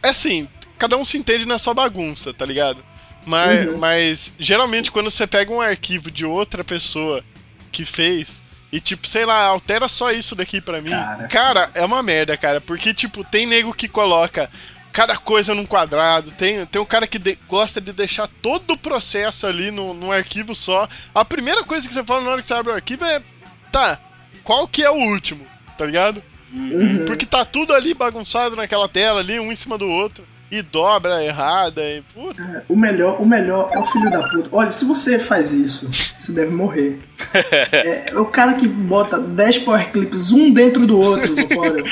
é 0.04 0.10
assim, 0.10 0.47
cada 0.78 0.95
um 0.97 1.06
se 1.06 1.17
entende 1.17 1.45
na 1.45 1.58
sua 1.58 1.73
bagunça, 1.73 2.34
tá 2.34 2.45
ligado? 2.45 2.84
Mas, 3.26 3.66
Uhum. 3.68 3.78
mas 3.78 4.34
geralmente 4.40 4.92
quando 4.92 5.10
você 5.10 5.26
pega 5.26 5.52
um 5.52 5.62
arquivo 5.62 6.12
de 6.12 6.26
outra 6.26 6.64
pessoa 6.64 7.24
que 7.72 7.84
fez 7.86 8.42
e 8.72 8.80
tipo, 8.80 9.08
sei 9.08 9.26
lá, 9.26 9.42
altera 9.46 9.88
só 9.88 10.12
isso 10.12 10.36
daqui 10.36 10.60
pra 10.62 10.82
mim. 10.82 10.92
Cara. 10.92 11.28
Cara, 11.28 11.72
é 11.74 11.84
uma 11.84 12.04
merda, 12.04 12.36
cara, 12.38 12.60
porque 12.62 12.94
tipo, 12.94 13.24
tem 13.24 13.46
nego 13.48 13.74
que 13.74 13.88
coloca 13.88 14.50
cada 14.92 15.18
coisa 15.18 15.54
num 15.54 15.66
quadrado, 15.66 16.32
tem, 16.32 16.66
tem 16.68 16.82
um 16.82 16.86
cara 16.86 17.06
que 17.08 17.20
de- 17.20 17.38
gosta 17.50 17.82
de 17.82 17.92
deixar 17.92 18.30
todo 18.42 18.72
o 18.72 18.78
processo 18.78 19.46
ali 19.46 19.70
no, 19.72 19.94
num 19.94 20.12
arquivo 20.12 20.56
só. 20.56 20.88
A 21.14 21.26
primeira 21.26 21.64
coisa 21.64 21.88
que 21.88 21.94
você 21.94 22.04
fala 22.04 22.22
na 22.22 22.30
hora 22.32 22.42
que 22.42 22.48
você 22.48 22.54
abre 22.54 22.72
o 22.72 22.76
arquivo 22.76 23.04
é, 23.04 23.22
tá, 23.72 24.00
qual 24.44 24.68
que 24.68 24.84
é 24.84 24.90
o 24.90 24.94
último, 24.96 25.46
tá 25.78 25.86
ligado? 25.86 26.24
Uhum. 26.54 27.06
Porque 27.06 27.26
tá 27.26 27.44
tudo 27.44 27.74
ali 27.74 27.94
bagunçado 27.94 28.56
naquela 28.56 28.88
tela 28.88 29.20
ali, 29.20 29.38
um 29.40 29.52
em 29.52 29.56
cima 29.56 29.78
do 29.78 29.90
outro. 29.90 30.24
E 30.51 30.62
dobra 30.62 31.23
errada, 31.23 31.81
e 31.84 32.01
puta. 32.13 32.63
O 32.69 32.75
melhor, 32.75 33.19
o 33.21 33.25
melhor 33.25 33.69
é 33.71 33.79
o 33.79 33.86
filho 33.86 34.10
da 34.12 34.27
puta. 34.29 34.49
Olha, 34.51 34.69
se 34.69 34.86
você 34.86 35.17
faz 35.19 35.51
isso, 35.51 35.89
você 36.17 36.31
deve 36.31 36.51
morrer. 36.53 36.99
É, 37.71 38.10
é 38.12 38.17
o 38.19 38.25
cara 38.25 38.53
que 38.53 38.67
bota 38.67 39.17
10 39.19 39.60
power 39.60 39.91
clips 39.91 40.31
um 40.31 40.51
dentro 40.51 40.86
do 40.86 40.99
outro 40.99 41.34
Corel. 41.49 41.84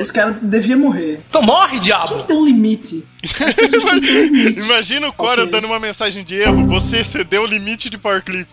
Esse 0.00 0.12
cara 0.12 0.32
devia 0.40 0.76
morrer. 0.76 1.20
Então 1.28 1.42
morre, 1.42 1.78
Tinha 1.78 1.82
diabo! 2.02 2.16
que 2.18 2.26
ter 2.26 2.32
um 2.34 2.44
limite. 2.44 3.04
As 3.22 3.54
pessoas 3.54 3.84
têm 3.84 4.00
que 4.00 4.06
ter 4.06 4.18
um 4.18 4.22
limite. 4.34 4.60
Imagina 4.62 5.08
o 5.08 5.12
Corel 5.12 5.44
Ok. 5.44 5.52
dando 5.52 5.66
uma 5.66 5.78
mensagem 5.78 6.24
de 6.24 6.34
erro, 6.36 6.66
você 6.66 6.98
excedeu 7.00 7.42
o 7.42 7.46
limite 7.46 7.88
de 7.90 7.96
power 7.98 8.22
clip. 8.24 8.48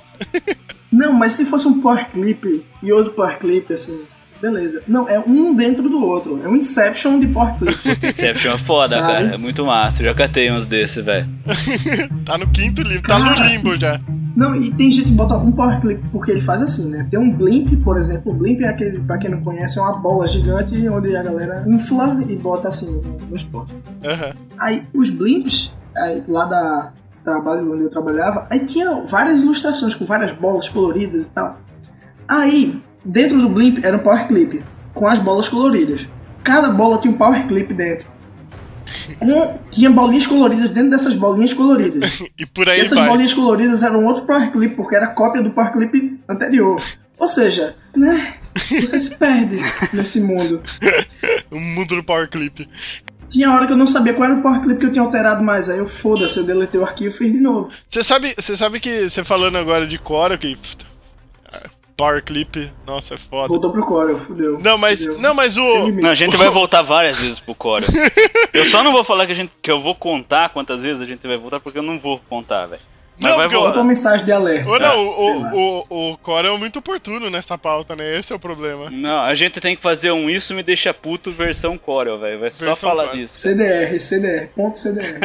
Não, 0.92 1.14
mas 1.14 1.34
se 1.34 1.46
fosse 1.46 1.68
um 1.68 1.80
power 1.82 2.10
clip 2.10 2.64
e 2.84 2.92
outro 2.92 3.14
power 3.14 3.38
clip, 3.40 3.74
assim, 3.74 4.02
beleza. 4.42 4.82
Não, 4.88 5.08
é 5.08 5.20
um 5.20 5.54
dentro 5.56 5.88
do 5.90 6.06
outro. 6.06 6.42
É 6.44 6.48
um 6.48 6.56
Inception 6.56 7.20
de 7.20 7.28
power 7.28 7.56
clip. 7.58 7.78
Inception 8.08 8.54
é 8.54 8.58
foda, 8.58 8.98
Sabe? 8.98 9.14
cara. 9.14 9.36
É 9.36 9.38
muito 9.38 9.66
massa. 9.66 10.02
Eu 10.02 10.08
já 10.08 10.14
catei 10.14 10.52
uns 10.52 10.68
desses, 10.68 11.04
velho. 11.04 11.28
Tá 12.26 12.38
no 12.38 12.48
quinto 12.48 12.82
limbo, 12.82 13.08
tá 13.08 13.20
no 13.20 13.34
limbo 13.34 13.76
já. 13.76 14.00
Não, 14.36 14.56
e 14.56 14.72
tem 14.74 14.90
gente 14.90 15.06
que 15.06 15.12
bota 15.12 15.36
um 15.38 15.52
power 15.52 15.80
clip 15.82 16.02
porque 16.12 16.32
ele 16.32 16.42
faz 16.42 16.62
assim, 16.62 16.90
né? 16.90 17.06
Tem 17.10 17.20
um 17.20 17.32
blimp, 17.32 17.84
por 17.84 17.98
exemplo. 17.98 18.32
O 18.32 18.36
blimp 18.36 18.62
é 18.62 18.68
aquele, 18.68 19.00
pra 19.00 19.18
quem 19.18 19.30
não 19.30 19.42
conhece, 19.42 19.78
é 19.78 19.82
uma 19.82 19.98
bola 19.98 20.28
gigante 20.28 20.88
onde 20.88 21.16
a 21.16 21.24
galera 21.24 21.66
infla 21.68 22.24
e 22.28 22.36
bota 22.38 22.70
assim 22.70 22.90
no, 22.90 23.02
no 23.02 23.36
esporte. 23.36 23.74
Aham. 24.04 24.34
Aí 24.58 24.84
os 24.94 25.10
blimps, 25.10 25.74
aí, 25.96 26.24
lá 26.28 26.46
da 26.46 26.94
trabalho 27.24 27.72
onde 27.72 27.84
eu 27.84 27.90
trabalhava, 27.90 28.48
aí 28.50 28.60
tinha 28.66 29.04
várias 29.04 29.42
ilustrações 29.42 29.94
com 29.94 30.06
várias 30.06 30.32
bolas 30.32 30.70
coloridas 30.70 31.28
e 31.28 31.32
tal. 31.32 31.58
Aí, 32.28 32.82
dentro 33.04 33.38
do 33.42 33.50
blimp 33.50 33.84
era 33.84 33.96
um 33.98 34.00
power 34.00 34.28
clip 34.28 34.64
com 34.94 35.08
as 35.08 35.20
bolas 35.20 35.48
coloridas. 35.50 36.08
Cada 36.44 36.70
bola 36.70 36.98
tinha 37.00 37.14
um 37.14 37.18
power 37.18 37.46
clip 37.48 37.74
dentro. 37.74 38.08
Com, 39.20 39.60
tinha 39.70 39.90
bolinhas 39.90 40.28
coloridas 40.28 40.70
dentro 40.70 40.90
dessas 40.90 41.16
bolinhas 41.16 41.54
coloridas. 41.54 42.24
E 42.38 42.46
por 42.46 42.68
E 42.68 42.72
aí 42.72 42.80
essas 42.82 42.98
vai. 42.98 43.08
bolinhas 43.08 43.34
coloridas 43.34 43.84
eram 43.84 44.06
outro 44.06 44.24
power 44.26 44.52
clip, 44.52 44.76
porque 44.76 44.96
era 44.96 45.08
cópia 45.08 45.42
do 45.42 45.52
power 45.52 45.72
clip 45.72 46.20
anterior. 46.28 46.82
Ou 47.18 47.28
seja, 47.28 47.76
né? 47.96 48.36
Você 48.82 48.98
se 49.00 49.16
perde 49.16 49.58
nesse 49.94 50.20
mundo. 50.20 50.62
O 51.52 51.60
mundo 51.60 51.96
do 51.96 52.04
power 52.04 52.28
clip. 52.30 52.68
Tinha 53.30 53.50
hora 53.54 53.66
que 53.66 53.72
eu 53.72 53.78
não 53.78 53.88
sabia 53.88 54.14
qual 54.14 54.30
era 54.30 54.40
o 54.40 54.42
power 54.42 54.60
clip 54.60 54.80
que 54.80 54.86
eu 54.88 54.92
tinha 54.92 55.04
alterado 55.06 55.42
mais. 55.44 55.70
Aí 55.70 55.78
eu 55.78 55.88
foda-se, 55.88 56.38
eu 56.38 56.44
deletei 56.44 56.80
o 56.82 56.84
arquivo 56.84 57.10
e 57.10 57.18
fiz 57.18 57.32
de 57.32 57.40
novo. 57.40 57.72
Você 57.88 58.04
sabe, 58.04 58.34
você 58.38 58.58
sabe 58.58 58.80
que 58.80 59.10
você 59.10 59.24
falando 59.24 59.58
agora 59.58 59.88
de 59.88 59.98
Corel, 59.98 60.38
que. 60.38 60.58
Ah, 62.04 62.08
Power 62.08 62.24
clip, 62.24 62.72
nossa, 62.86 63.14
é 63.14 63.18
foda. 63.18 63.48
Voltou 63.48 63.72
pro 63.72 63.86
Corel, 63.86 64.18
fudeu. 64.18 64.60
Não, 64.60 64.78
mas. 64.78 65.00
fudeu. 65.00 65.20
Não, 65.20 65.34
mas 65.34 65.56
o. 65.58 65.88
Não, 65.92 66.10
a 66.10 66.16
gente 66.16 66.36
vai 66.38 66.50
voltar 66.50 66.82
várias 66.82 67.18
vezes 67.20 67.40
pro 67.40 67.54
Corel. 67.56 67.88
Eu 68.54 68.66
só 68.66 68.84
não 68.84 68.92
vou 68.92 69.04
falar 69.04 69.26
que, 69.26 69.32
a 69.32 69.36
gente, 69.36 69.52
que 69.62 69.72
eu 69.72 69.80
vou 69.80 69.96
contar 69.96 70.50
quantas 70.50 70.82
vezes 70.82 71.02
a 71.02 71.06
gente 71.06 71.26
vai 71.26 71.38
voltar, 71.38 71.60
porque 71.60 71.80
eu 71.80 71.84
não 71.84 71.98
vou 72.00 72.20
contar, 72.30 72.66
velho. 72.66 72.82
Mas 73.18 73.30
Não, 73.32 73.38
vai 73.38 73.46
eu- 73.46 73.52
voltar. 73.52 73.78
uma 73.80 73.86
mensagem 73.86 74.26
de 74.26 74.32
alerta. 74.32 74.68
Ou 74.68 74.80
não, 74.80 74.94
sei 74.94 75.04
o, 75.04 75.38
o, 75.38 75.86
o, 75.90 76.12
o 76.14 76.18
Corel 76.18 76.56
é 76.56 76.58
muito 76.58 76.80
oportuno 76.80 77.30
nessa 77.30 77.56
pauta, 77.56 77.96
né? 77.96 78.18
Esse 78.18 78.34
é 78.34 78.36
o 78.36 78.40
problema. 78.40 78.90
Não, 78.90 79.20
a 79.22 79.36
gente 79.36 79.60
tem 79.62 79.76
que 79.76 79.82
fazer 79.82 80.12
um 80.12 80.28
Isso 80.28 80.56
Me 80.56 80.64
Deixa 80.64 80.92
Puto 80.92 81.32
versão 81.32 81.78
Corel, 81.78 82.18
velho. 82.18 82.40
Vai 82.40 82.50
só 82.50 82.76
falar 82.76 83.10
Corel. 83.10 83.22
disso. 83.22 83.38
CDR, 83.38 84.00
CDR, 84.00 84.48
ponto 84.56 84.76
CDR. 84.78 85.20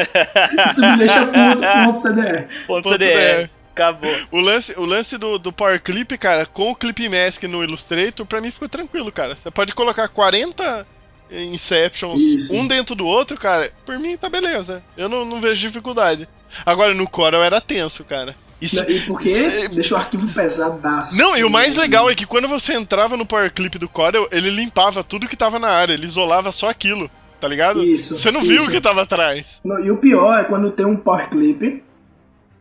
Isso 0.66 0.82
me 0.82 0.96
deixa 0.98 1.20
puto, 1.26 1.64
ponto 1.84 1.98
CDR. 1.98 2.48
Ponto 2.66 2.82
Ponto 2.82 2.88
CDR. 2.90 3.44
DR. 3.44 3.50
Acabou. 3.76 4.10
O 4.30 4.40
lance, 4.40 4.72
o 4.78 4.86
lance 4.86 5.18
do, 5.18 5.38
do 5.38 5.52
Power 5.52 5.78
Clip, 5.82 6.16
cara, 6.16 6.46
com 6.46 6.70
o 6.70 6.74
Clip 6.74 7.06
Mask 7.10 7.42
no 7.42 7.62
Illustrator, 7.62 8.24
pra 8.24 8.40
mim 8.40 8.50
ficou 8.50 8.68
tranquilo, 8.70 9.12
cara. 9.12 9.36
Você 9.36 9.50
pode 9.50 9.74
colocar 9.74 10.08
40 10.08 10.86
Inceptions, 11.30 12.18
Isso. 12.20 12.54
um 12.54 12.66
dentro 12.66 12.94
do 12.94 13.04
outro, 13.06 13.36
cara. 13.36 13.70
Por 13.84 13.98
mim 13.98 14.16
tá 14.16 14.28
beleza. 14.30 14.82
Eu 14.96 15.08
não, 15.08 15.24
não 15.26 15.40
vejo 15.40 15.60
dificuldade. 15.60 16.26
Agora, 16.64 16.94
no 16.94 17.06
Corel 17.08 17.42
era 17.42 17.60
tenso, 17.60 18.02
cara. 18.04 18.34
E 18.60 18.66
se- 18.68 18.80
E 18.90 19.00
por 19.00 19.20
quê? 19.20 19.50
se- 19.50 19.68
Deixa 19.68 19.94
o 19.94 19.98
arquivo 19.98 20.32
pesadaço. 20.32 21.14
Não, 21.18 21.36
e 21.36 21.44
o 21.44 21.50
mais 21.50 21.76
legal 21.76 22.08
é 22.08 22.14
que 22.14 22.24
quando 22.24 22.48
você 22.48 22.72
entrava 22.72 23.14
no 23.16 23.26
Power 23.26 23.52
Clip 23.52 23.78
do 23.78 23.88
Corel, 23.88 24.26
ele 24.32 24.48
limpava 24.48 25.04
tudo 25.04 25.28
que 25.28 25.36
tava 25.36 25.58
na 25.58 25.68
área, 25.68 25.92
ele 25.92 26.06
isolava 26.06 26.50
só 26.52 26.70
aquilo, 26.70 27.10
tá 27.38 27.46
ligado? 27.46 27.82
Isso, 27.84 28.16
Você 28.16 28.30
não 28.30 28.40
viu 28.40 28.56
isso. 28.56 28.68
o 28.68 28.70
que 28.70 28.80
tava 28.80 29.02
atrás. 29.02 29.60
Não, 29.62 29.78
e 29.84 29.90
o 29.90 29.98
pior 29.98 30.40
é 30.40 30.44
quando 30.44 30.70
tem 30.70 30.86
um 30.86 30.96
power 30.96 31.28
clip 31.28 31.82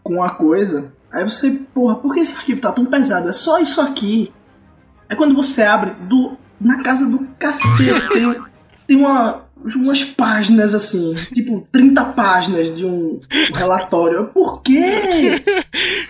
com 0.04 0.22
a 0.22 0.30
coisa, 0.32 0.92
aí 1.16 1.24
você, 1.24 1.52
porra, 1.74 1.96
por 1.96 2.14
que 2.14 2.20
esse 2.20 2.36
arquivo 2.36 2.60
tá 2.60 2.72
tão 2.72 2.86
pesado? 2.86 3.30
É 3.30 3.34
só 3.34 3.58
isso 3.60 3.80
aqui. 3.80 4.32
É 5.08 5.16
quando 5.16 5.34
você 5.34 5.64
abre 5.64 5.92
do 6.02 6.38
na 6.60 6.82
casa 6.82 7.06
do 7.06 7.20
cacete, 7.38 8.10
tem, 8.10 8.36
tem 8.88 8.98
uma, 8.98 9.46
umas 9.76 10.04
páginas 10.04 10.74
assim, 10.74 11.14
tipo 11.34 11.68
30 11.72 12.06
páginas 12.06 12.74
de 12.74 12.86
um, 12.86 13.20
relatório. 13.54 14.28
Por 14.28 14.62
quê? 14.62 15.44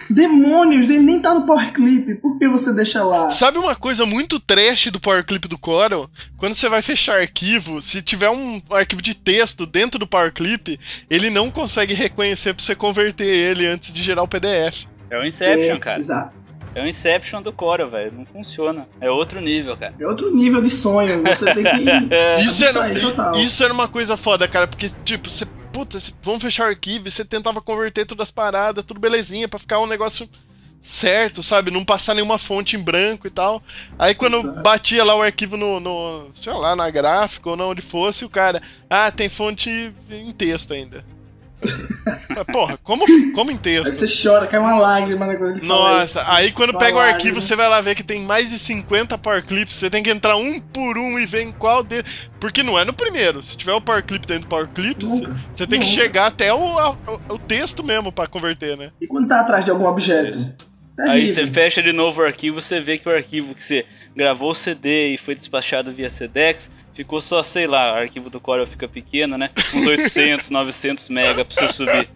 Demônios, 0.09 0.89
ele 0.89 1.03
nem 1.03 1.19
tá 1.19 1.33
no 1.33 1.45
Power 1.45 1.73
Clip. 1.73 2.15
Por 2.15 2.37
que 2.37 2.47
você 2.47 2.73
deixa 2.73 3.03
lá? 3.03 3.31
Sabe 3.31 3.57
uma 3.57 3.75
coisa 3.75 4.05
muito 4.05 4.39
trash 4.39 4.87
do 4.87 4.99
Power 4.99 5.25
Clip 5.25 5.47
do 5.47 5.57
Corel? 5.57 6.09
Quando 6.37 6.53
você 6.53 6.69
vai 6.69 6.81
fechar 6.81 7.19
arquivo, 7.19 7.81
se 7.81 8.01
tiver 8.01 8.29
um 8.29 8.61
arquivo 8.71 9.01
de 9.01 9.13
texto 9.13 9.65
dentro 9.65 9.99
do 9.99 10.07
Power 10.07 10.33
Clip, 10.33 10.79
ele 11.09 11.29
não 11.29 11.49
consegue 11.49 11.93
reconhecer 11.93 12.53
pra 12.53 12.63
você 12.63 12.75
converter 12.75 13.27
ele 13.27 13.67
antes 13.67 13.91
de 13.91 14.03
gerar 14.03 14.23
o 14.23 14.27
PDF. 14.27 14.85
É 15.15 15.19
o 15.19 15.25
Inception, 15.25 15.75
É, 15.75 15.79
cara. 15.79 15.99
Exato. 15.99 16.39
É 16.73 16.83
o 16.83 16.87
Inception 16.87 17.41
do 17.41 17.53
Corel, 17.53 17.89
velho. 17.89 18.11
Não 18.11 18.25
funciona. 18.25 18.87
É 18.99 19.09
outro 19.09 19.39
nível, 19.39 19.77
cara. 19.77 19.93
É 19.97 20.05
outro 20.05 20.33
nível 20.35 20.61
de 20.61 20.69
sonho. 20.69 21.23
Você 21.23 21.45
tem 21.53 21.63
que. 21.63 21.69
Isso 22.45 22.63
era, 22.65 22.99
total. 22.99 23.39
isso 23.39 23.63
era 23.63 23.73
uma 23.73 23.87
coisa 23.87 24.17
foda, 24.17 24.47
cara, 24.47 24.67
porque, 24.67 24.91
tipo, 25.03 25.29
você. 25.29 25.45
Puta, 25.71 25.99
você- 25.99 26.11
vamos 26.21 26.41
fechar 26.41 26.65
o 26.65 26.69
arquivo 26.69 27.07
e 27.07 27.11
você 27.11 27.23
tentava 27.25 27.61
converter 27.61 28.05
todas 28.05 28.23
as 28.23 28.31
paradas, 28.31 28.83
tudo 28.85 28.99
belezinha, 28.99 29.47
pra 29.47 29.59
ficar 29.59 29.79
um 29.79 29.85
negócio 29.87 30.29
certo, 30.81 31.41
sabe? 31.43 31.71
Não 31.71 31.83
passar 31.83 32.13
nenhuma 32.13 32.37
fonte 32.37 32.75
em 32.75 32.79
branco 32.79 33.25
e 33.27 33.29
tal. 33.29 33.61
Aí 33.99 34.13
quando 34.15 34.37
Exato. 34.39 34.61
batia 34.61 35.03
lá 35.03 35.15
o 35.15 35.21
arquivo 35.21 35.57
no, 35.57 35.79
no, 35.79 36.29
sei 36.35 36.53
lá, 36.53 36.75
na 36.75 36.89
gráfica 36.89 37.49
ou 37.49 37.57
na 37.57 37.65
onde 37.65 37.81
fosse, 37.81 38.23
o 38.23 38.29
cara, 38.29 38.61
ah, 38.89 39.11
tem 39.11 39.27
fonte 39.27 39.69
em 40.09 40.31
texto 40.31 40.73
ainda. 40.73 41.03
Mas, 42.29 42.43
Porra, 42.51 42.77
como, 42.83 43.05
como 43.33 43.51
em 43.51 43.55
Aí 43.55 43.59
texto? 43.59 43.93
você 43.93 44.27
chora, 44.29 44.47
cai 44.47 44.59
uma 44.59 44.75
lágrima 44.77 45.25
né, 45.25 45.35
quando 45.35 45.57
ele 45.57 45.61
fala 45.65 46.03
isso, 46.03 46.15
Nossa, 46.17 46.33
aí 46.33 46.51
quando 46.51 46.77
pega 46.77 46.95
o 46.95 46.99
lágrima. 46.99 47.17
arquivo, 47.17 47.41
você 47.41 47.55
vai 47.55 47.67
lá 47.67 47.81
ver 47.81 47.95
que 47.95 48.03
tem 48.03 48.21
mais 48.21 48.49
de 48.49 48.59
50 48.59 49.17
power 49.17 49.45
clips, 49.45 49.75
você 49.75 49.89
tem 49.89 50.03
que 50.03 50.09
entrar 50.09 50.35
um 50.37 50.59
por 50.59 50.97
um 50.97 51.17
e 51.19 51.25
ver 51.25 51.41
em 51.41 51.51
qual 51.51 51.83
deles. 51.83 52.05
Porque 52.39 52.61
não 52.63 52.77
é 52.77 52.85
no 52.85 52.93
primeiro. 52.93 53.41
Se 53.43 53.55
tiver 53.57 53.73
o 53.73 53.81
power 53.81 54.03
clip 54.03 54.25
dentro 54.27 54.43
do 54.43 54.47
power 54.49 54.67
clips, 54.67 55.07
você 55.55 55.65
tem 55.65 55.79
que 55.79 55.85
chegar 55.85 56.27
até 56.27 56.53
o, 56.53 56.77
a- 56.79 56.95
o, 57.29 57.37
texto 57.39 57.83
mesmo 57.83 58.11
pra 58.11 58.27
converter, 58.27 58.77
né? 58.77 58.91
E 59.01 59.07
quando 59.07 59.27
tá 59.27 59.39
atrás 59.41 59.65
de 59.65 59.71
algum 59.71 59.85
objeto? 59.87 60.37
Aí 60.99 61.23
Terrível. 61.25 61.33
você 61.35 61.47
fecha 61.47 61.83
de 61.83 61.91
novo 61.91 62.21
o 62.21 62.25
arquivo, 62.25 62.61
você 62.61 62.79
vê 62.79 62.97
que 62.97 63.07
o 63.09 63.11
arquivo 63.13 63.53
que 63.53 63.61
você 63.61 63.85
gravou 64.15 64.51
o 64.51 64.55
CD 64.55 65.13
e 65.13 65.17
foi 65.17 65.35
despachado 65.35 65.91
via 65.91 66.09
Sedex, 66.09 66.71
ficou 66.95 67.21
só, 67.21 67.43
sei 67.43 67.67
lá, 67.67 67.93
o 67.93 67.97
arquivo 67.97 68.29
do 68.29 68.39
Corel 68.39 68.65
fica 68.65 68.87
pequeno, 68.87 69.37
né? 69.37 69.49
Uns 69.73 69.85
800, 69.85 70.49
900 70.49 71.09
mega 71.09 71.43
pra 71.45 71.53
você 71.53 71.73
subir. 71.73 72.09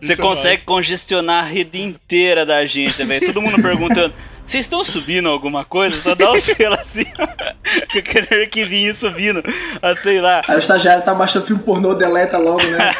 Você 0.00 0.16
consegue 0.16 0.64
congestionar 0.64 1.44
a 1.44 1.46
rede 1.46 1.80
inteira 1.80 2.44
da 2.44 2.58
agência, 2.58 3.06
velho. 3.06 3.24
Todo 3.26 3.40
mundo 3.40 3.62
perguntando, 3.62 4.12
vocês 4.44 4.64
estão 4.64 4.84
subindo 4.84 5.28
alguma 5.28 5.64
coisa? 5.64 5.98
Só 5.98 6.14
dá 6.14 6.30
o 6.30 6.38
selo 6.40 6.74
assim, 6.74 7.04
com 7.92 7.98
aquele 7.98 8.42
arquivinho 8.42 8.94
subindo, 8.94 9.42
a 9.80 9.96
sei 9.96 10.20
lá. 10.20 10.42
Aí 10.46 10.56
o 10.56 10.58
estagiário 10.58 11.02
tá 11.02 11.14
baixando 11.14 11.46
filme 11.46 11.62
pornô, 11.62 11.94
deleta 11.94 12.36
logo, 12.38 12.62
né? 12.62 12.92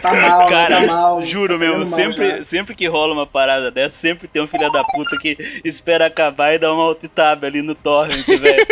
Tá 0.00 0.14
mal, 0.14 0.48
Cara, 0.48 0.80
né? 0.80 0.86
tá 0.86 0.92
mal. 0.92 1.24
juro 1.24 1.54
tá 1.54 1.58
mesmo, 1.58 1.84
sempre, 1.84 2.38
já. 2.38 2.44
sempre 2.44 2.74
que 2.74 2.86
rola 2.86 3.12
uma 3.12 3.26
parada 3.26 3.70
dessa, 3.70 3.96
sempre 3.96 4.28
tem 4.28 4.40
um 4.42 4.46
filho 4.46 4.70
da 4.70 4.82
puta 4.84 5.16
que 5.20 5.36
espera 5.64 6.06
acabar 6.06 6.54
e 6.54 6.58
dá 6.58 6.72
uma 6.72 6.82
alt 6.84 7.02
tab 7.14 7.44
ali 7.44 7.60
no 7.62 7.74
torrent, 7.74 8.26
velho. 8.26 8.66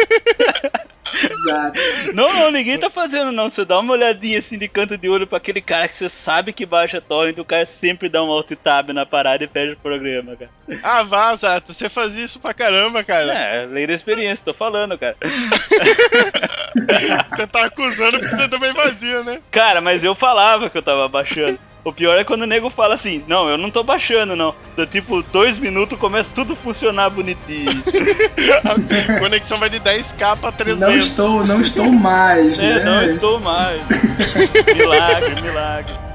Exato. 1.15 1.81
não, 2.15 2.33
não, 2.33 2.51
ninguém 2.51 2.79
tá 2.79 2.91
fazendo 2.91 3.33
não. 3.33 3.51
Você 3.51 3.65
dá 3.65 3.79
uma 3.79 3.93
olhadinha 3.93 4.39
assim 4.39 4.59
de 4.59 4.69
canto 4.69 4.97
de 4.97 5.09
olho 5.09 5.27
pra 5.27 5.39
aquele 5.39 5.61
cara 5.61 5.89
que 5.89 5.97
você 5.97 6.09
sabe 6.09 6.53
que 6.53 6.65
baixa 6.67 7.01
torrent, 7.01 7.39
o 7.39 7.45
cara 7.45 7.67
sempre 7.67 8.09
dá 8.09 8.23
um 8.23 8.31
alt 8.31 8.51
tab 8.63 8.91
na 8.91 9.05
parada 9.05 9.45
e 9.45 9.49
fecha 9.49 9.73
o 9.73 9.77
programa, 9.77 10.37
cara. 10.37 10.51
Ah, 10.83 11.03
vá, 11.03 11.35
Zato, 11.37 11.73
você 11.73 11.89
fazia 11.89 12.25
isso 12.25 12.39
pra 12.39 12.55
caramba, 12.55 13.03
cara. 13.03 13.33
É, 13.33 13.67
lei 13.67 13.87
da 13.87 13.93
experiência, 13.93 14.45
tô 14.45 14.55
falando, 14.55 14.97
cara. 14.99 15.17
Você 17.31 17.47
tá 17.47 17.65
acusando 17.65 18.21
que 18.21 18.27
você 18.27 18.49
também 18.49 18.73
fazia, 18.73 19.23
né? 19.23 19.41
Cara, 19.51 19.81
mas 19.81 20.05
eu 20.05 20.15
falava 20.15 20.71
que 20.71 20.79
eu 20.79 20.83
tava 20.83 21.09
baixando. 21.09 21.59
O 21.83 21.93
pior 21.93 22.19
é 22.19 22.25
quando 22.25 22.43
o 22.43 22.47
nego 22.47 22.69
fala 22.69 22.95
assim, 22.95 23.25
não, 23.27 23.49
eu 23.49 23.57
não 23.57 23.71
tô 23.71 23.83
baixando, 23.83 24.37
não. 24.37 24.55
Então, 24.75 24.85
tipo, 24.87 25.23
dois 25.23 25.59
minutos 25.59 25.99
começa 25.99 26.31
tudo 26.35 26.53
a 26.53 26.57
funcionar 26.57 27.09
bonitinho. 27.09 27.83
A 29.17 29.19
conexão 29.19 29.59
vai 29.59 29.71
de 29.71 29.81
10k 29.81 30.37
pra 30.37 30.53
300. 30.53 30.81
Não 30.89 30.97
estou, 30.97 31.47
não 31.47 31.61
estou 31.61 31.91
mais, 31.91 32.61
É, 32.61 32.75
né? 32.75 32.85
não 32.85 33.05
estou 33.05 33.41
mais. 33.41 33.81
milagre, 34.77 35.41
milagre. 35.41 36.10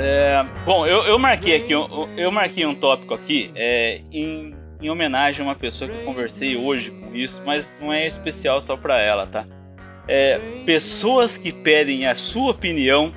É, 0.00 0.46
bom, 0.64 0.86
eu, 0.86 1.02
eu 1.02 1.18
marquei 1.18 1.56
aqui, 1.56 1.72
eu, 1.72 2.08
eu 2.16 2.30
marquei 2.30 2.64
um 2.64 2.74
tópico 2.74 3.12
aqui 3.12 3.50
é, 3.56 4.00
em, 4.12 4.54
em 4.80 4.88
homenagem 4.88 5.44
a 5.44 5.48
uma 5.48 5.56
pessoa 5.56 5.90
que 5.90 5.96
eu 5.96 6.04
conversei 6.04 6.56
hoje 6.56 6.92
com 6.92 7.16
isso, 7.16 7.42
mas 7.44 7.74
não 7.80 7.92
é 7.92 8.06
especial 8.06 8.60
só 8.60 8.76
pra 8.76 9.00
ela, 9.00 9.26
tá? 9.26 9.44
É, 10.06 10.38
pessoas 10.64 11.36
que 11.36 11.50
pedem 11.50 12.06
a 12.06 12.14
sua 12.14 12.52
opinião, 12.52 13.12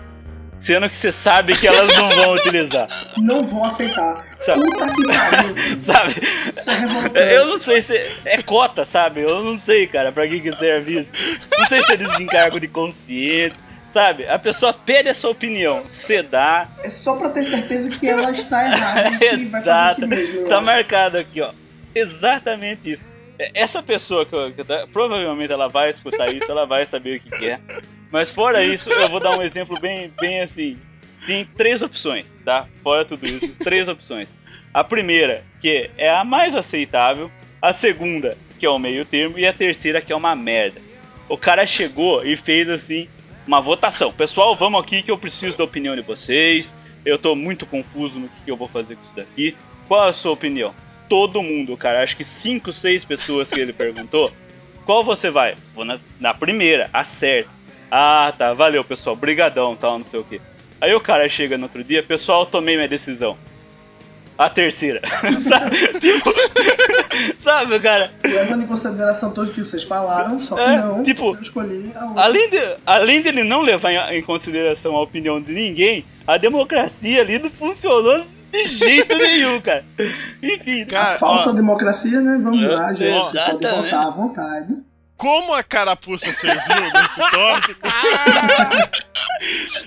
sendo 0.60 0.90
que 0.90 0.96
você 0.96 1.12
sabe 1.12 1.56
que 1.56 1.68
elas 1.68 1.96
não 1.96 2.10
vão 2.10 2.34
utilizar, 2.34 2.88
Não 3.16 3.46
vão 3.46 3.64
aceitar. 3.64 4.26
Sabe? 4.40 4.64
Puta 4.64 4.90
que 4.90 5.06
pariu. 5.06 5.56
sabe? 5.80 6.16
Isso 6.58 6.72
é 6.72 6.76
revoltante. 6.80 7.20
Eu 7.20 7.46
não 7.46 7.60
sei 7.60 7.82
se 7.82 7.94
é 8.26 8.42
cota, 8.42 8.86
sabe? 8.86 9.22
Eu 9.22 9.44
não 9.44 9.60
sei, 9.60 9.86
cara, 9.86 10.12
pra 10.12 10.28
que 10.28 10.40
que 10.40 10.52
serve 10.56 11.02
isso. 11.02 11.12
Não 11.60 11.68
sei 11.68 11.84
se 11.84 11.94
é 11.94 11.98
desencargo 11.98 12.60
de 12.60 12.68
consciência, 12.68 13.56
sabe? 13.92 14.26
A 14.28 14.40
pessoa 14.40 14.74
pede 14.74 15.10
a 15.10 15.14
sua 15.14 15.32
opinião, 15.32 15.84
você 15.88 16.22
dá, 16.24 16.68
É 16.84 16.90
só 16.90 17.16
pra 17.16 17.30
ter 17.30 17.44
certeza 17.44 17.90
que 17.90 18.08
ela 18.08 18.32
está 18.32 18.66
errada 18.66 19.18
Exato. 19.26 20.08
mesmo. 20.08 20.48
Tá 20.48 20.58
acho. 20.58 20.66
marcado 20.66 21.18
aqui, 21.18 21.42
ó. 21.42 21.52
Exatamente 21.94 22.92
isso. 22.94 23.04
É, 23.40 23.52
Essa 23.54 23.82
pessoa 23.82 24.26
que, 24.26 24.34
eu- 24.34 24.52
que 24.52 24.62
eu 24.62 24.66
tá- 24.66 24.88
provavelmente 24.92 25.52
ela 25.52 25.68
vai 25.68 25.90
escutar 25.90 26.32
isso, 26.34 26.50
ela 26.52 26.66
vai 26.66 26.86
saber 26.86 27.18
o 27.18 27.20
que, 27.22 27.30
que 27.38 27.50
é. 27.50 27.60
Mas 28.12 28.30
fora 28.30 28.64
isso, 28.64 28.90
eu 28.92 29.08
vou 29.10 29.20
dar 29.20 29.38
um 29.38 29.42
exemplo 29.42 29.80
bem, 29.80 30.12
bem 30.20 30.42
assim. 30.42 30.78
Tem 31.26 31.46
três 31.46 31.82
opções, 31.82 32.26
tá? 32.44 32.68
Fora 32.84 33.06
tudo 33.06 33.26
isso, 33.26 33.56
três 33.60 33.88
opções. 33.88 34.34
A 34.74 34.84
primeira, 34.84 35.44
que 35.62 35.90
é 35.98 36.10
a 36.10 36.24
mais 36.24 36.56
aceitável. 36.56 37.32
A 37.62 37.72
segunda, 37.74 38.38
que 38.58 38.66
é 38.66 38.70
o 38.70 38.80
meio 38.80 39.06
termo. 39.06 39.38
E 39.38 39.46
a 39.46 39.54
terceira, 39.54 40.02
que 40.02 40.12
é 40.12 40.16
uma 40.16 40.36
merda. 40.36 40.82
O 41.30 41.38
cara 41.38 41.66
chegou 41.66 42.26
e 42.26 42.36
fez 42.36 42.68
assim 42.70 43.08
uma 43.48 43.62
votação. 43.62 44.12
Pessoal, 44.12 44.56
vamos 44.56 44.82
aqui 44.82 45.02
que 45.02 45.12
eu 45.12 45.18
preciso 45.18 45.58
da 45.58 45.64
opinião 45.64 45.96
de 45.96 46.02
vocês. 46.02 46.74
Eu 47.06 47.18
tô 47.18 47.36
muito 47.36 47.66
confuso 47.66 48.20
no 48.20 48.28
que, 48.28 48.52
eu 48.52 48.58
vou 48.58 48.68
fazer 48.68 48.96
com 48.96 49.04
isso 49.04 49.16
daqui. 49.16 49.56
Qual 49.88 50.04
a 50.04 50.14
sua 50.14 50.32
opinião? 50.32 50.74
Todo 51.10 51.42
mundo, 51.42 51.76
cara. 51.76 52.04
Acho 52.04 52.16
que 52.16 52.24
cinco, 52.24 52.72
seis 52.72 53.04
pessoas 53.04 53.50
que 53.50 53.60
ele 53.60 53.74
perguntou. 53.74 54.32
Qual 54.86 55.04
você 55.04 55.30
vai? 55.30 55.56
Vou 55.76 55.86
na, 55.86 56.00
na 56.20 56.34
primeira, 56.34 56.90
acerta. 56.92 57.50
Ah, 57.90 58.34
tá, 58.36 58.54
valeu, 58.54 58.84
pessoal. 58.84 59.16
Brigadão, 59.16 59.76
tal, 59.76 59.98
não 59.98 60.06
sei 60.06 60.20
o 60.20 60.24
que. 60.24 60.42
Aí 60.80 60.94
o 60.96 61.00
cara 61.00 61.30
chega 61.30 61.58
no 61.58 61.66
outro 61.66 61.84
dia, 61.84 62.02
pessoal, 62.02 62.46
tomei 62.46 62.76
minha 62.76 62.88
decisão. 62.88 63.38
A 64.44 64.50
terceira. 64.50 65.00
sabe? 65.48 66.00
Tipo, 66.00 66.34
sabe, 67.40 67.80
cara? 67.80 68.12
Levando 68.24 68.64
em 68.64 68.68
consideração 68.68 69.32
tudo 69.32 69.52
que 69.52 69.64
vocês 69.64 69.84
falaram, 69.84 70.42
só 70.42 70.56
que 70.56 70.62
É, 70.62 70.78
não, 70.78 71.04
tipo, 71.04 71.36
eu 71.36 71.42
escolhi 71.42 71.92
a 71.96 72.06
outra. 72.06 72.24
Além, 72.24 72.50
de, 72.50 72.76
além 72.86 73.22
dele 73.22 73.44
não 73.44 73.62
levar 73.62 73.92
em, 73.92 74.18
em 74.18 74.24
consideração 74.24 74.96
a 74.96 75.02
opinião 75.02 75.40
de 75.40 75.52
ninguém, 75.54 76.04
a 76.26 76.38
democracia 76.38 77.22
ali 77.22 77.38
não 77.38 77.52
funcionou 77.52 78.26
de 78.52 78.68
jeito 78.68 79.16
nenhum, 79.18 79.62
cara. 79.62 79.86
Enfim, 80.42 80.86
Cara, 80.86 81.14
a 81.14 81.18
falsa 81.18 81.52
ó, 81.52 81.54
democracia, 81.54 82.20
né? 82.20 82.40
Vamos 82.44 82.64
É, 82.64 82.68
lá, 82.68 82.94
gente. 82.94 83.26
Você 83.28 83.40
pode 83.40 83.68
votar 83.68 84.08
à 84.08 84.10
vontade. 84.10 84.76
como 85.16 85.54
a 85.54 85.62
carapuça 85.64 86.34
serviu 86.34 86.82
nesse 86.82 87.32
tópico. 87.32 87.88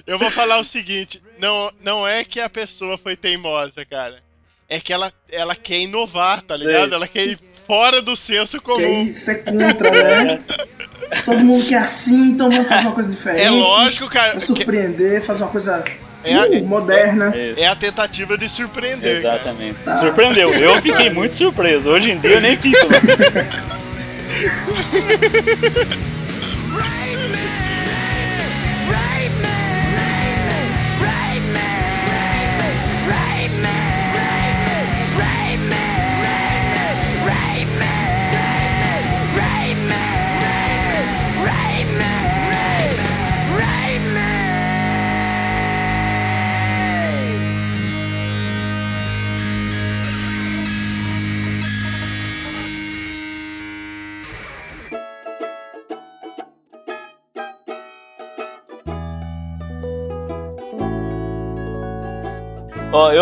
Eu 0.07 0.19
vou 0.19 0.31
falar 0.31 0.59
o 0.59 0.65
seguinte: 0.65 1.21
não, 1.39 1.71
não 1.83 2.07
é 2.07 2.25
que 2.25 2.41
a 2.41 2.49
pessoa 2.49 2.97
foi 2.97 3.17
teimosa, 3.17 3.85
cara. 3.85 4.23
É 4.69 4.81
que 4.81 4.93
ela, 4.93 5.13
ela 5.31 5.55
quer 5.55 5.79
inovar, 5.81 6.43
tá 6.43 6.57
ligado? 6.57 6.87
Sei. 6.89 6.95
Ela 6.95 7.09
quer 7.09 7.27
ir 7.27 7.39
fora 7.67 8.01
do 8.03 8.17
senso 8.17 8.59
Que 8.59 8.65
comum. 8.65 8.85
aí 8.85 9.13
ser 9.13 9.45
contra, 9.45 9.91
né? 9.91 10.39
Todo 11.25 11.39
mundo 11.41 11.67
quer 11.67 11.79
assim, 11.79 12.31
então 12.31 12.51
vamos 12.51 12.69
fazer 12.69 12.87
uma 12.87 12.93
coisa 12.95 13.11
diferente. 13.11 13.43
É 13.45 13.51
lógico, 13.51 14.09
cara. 14.09 14.33
Vai 14.33 14.41
que- 14.41 14.47
surpreender, 14.47 15.23
fazer 15.23 15.43
uma 15.45 15.51
coisa 15.51 15.85
É 16.25 16.35
a- 16.35 16.47
uh, 16.47 16.67
moderna. 16.67 17.33
É, 17.35 17.55
É 17.63 17.67
a 17.69 17.77
tentativa 17.77 18.37
de 18.39 18.49
surpreender. 18.49 19.19
exatamente. 19.19 19.77
Surpreendeu. 20.01 20.53
Eu 20.55 20.81
fiquei 20.83 21.11
muito 21.11 21.37
surpreso. 21.37 21.89
Hoje 21.91 22.11
em 22.13 22.19
dia 22.19 22.33
eu 22.33 22.41
nem 22.41 22.57
fico. 22.57 22.79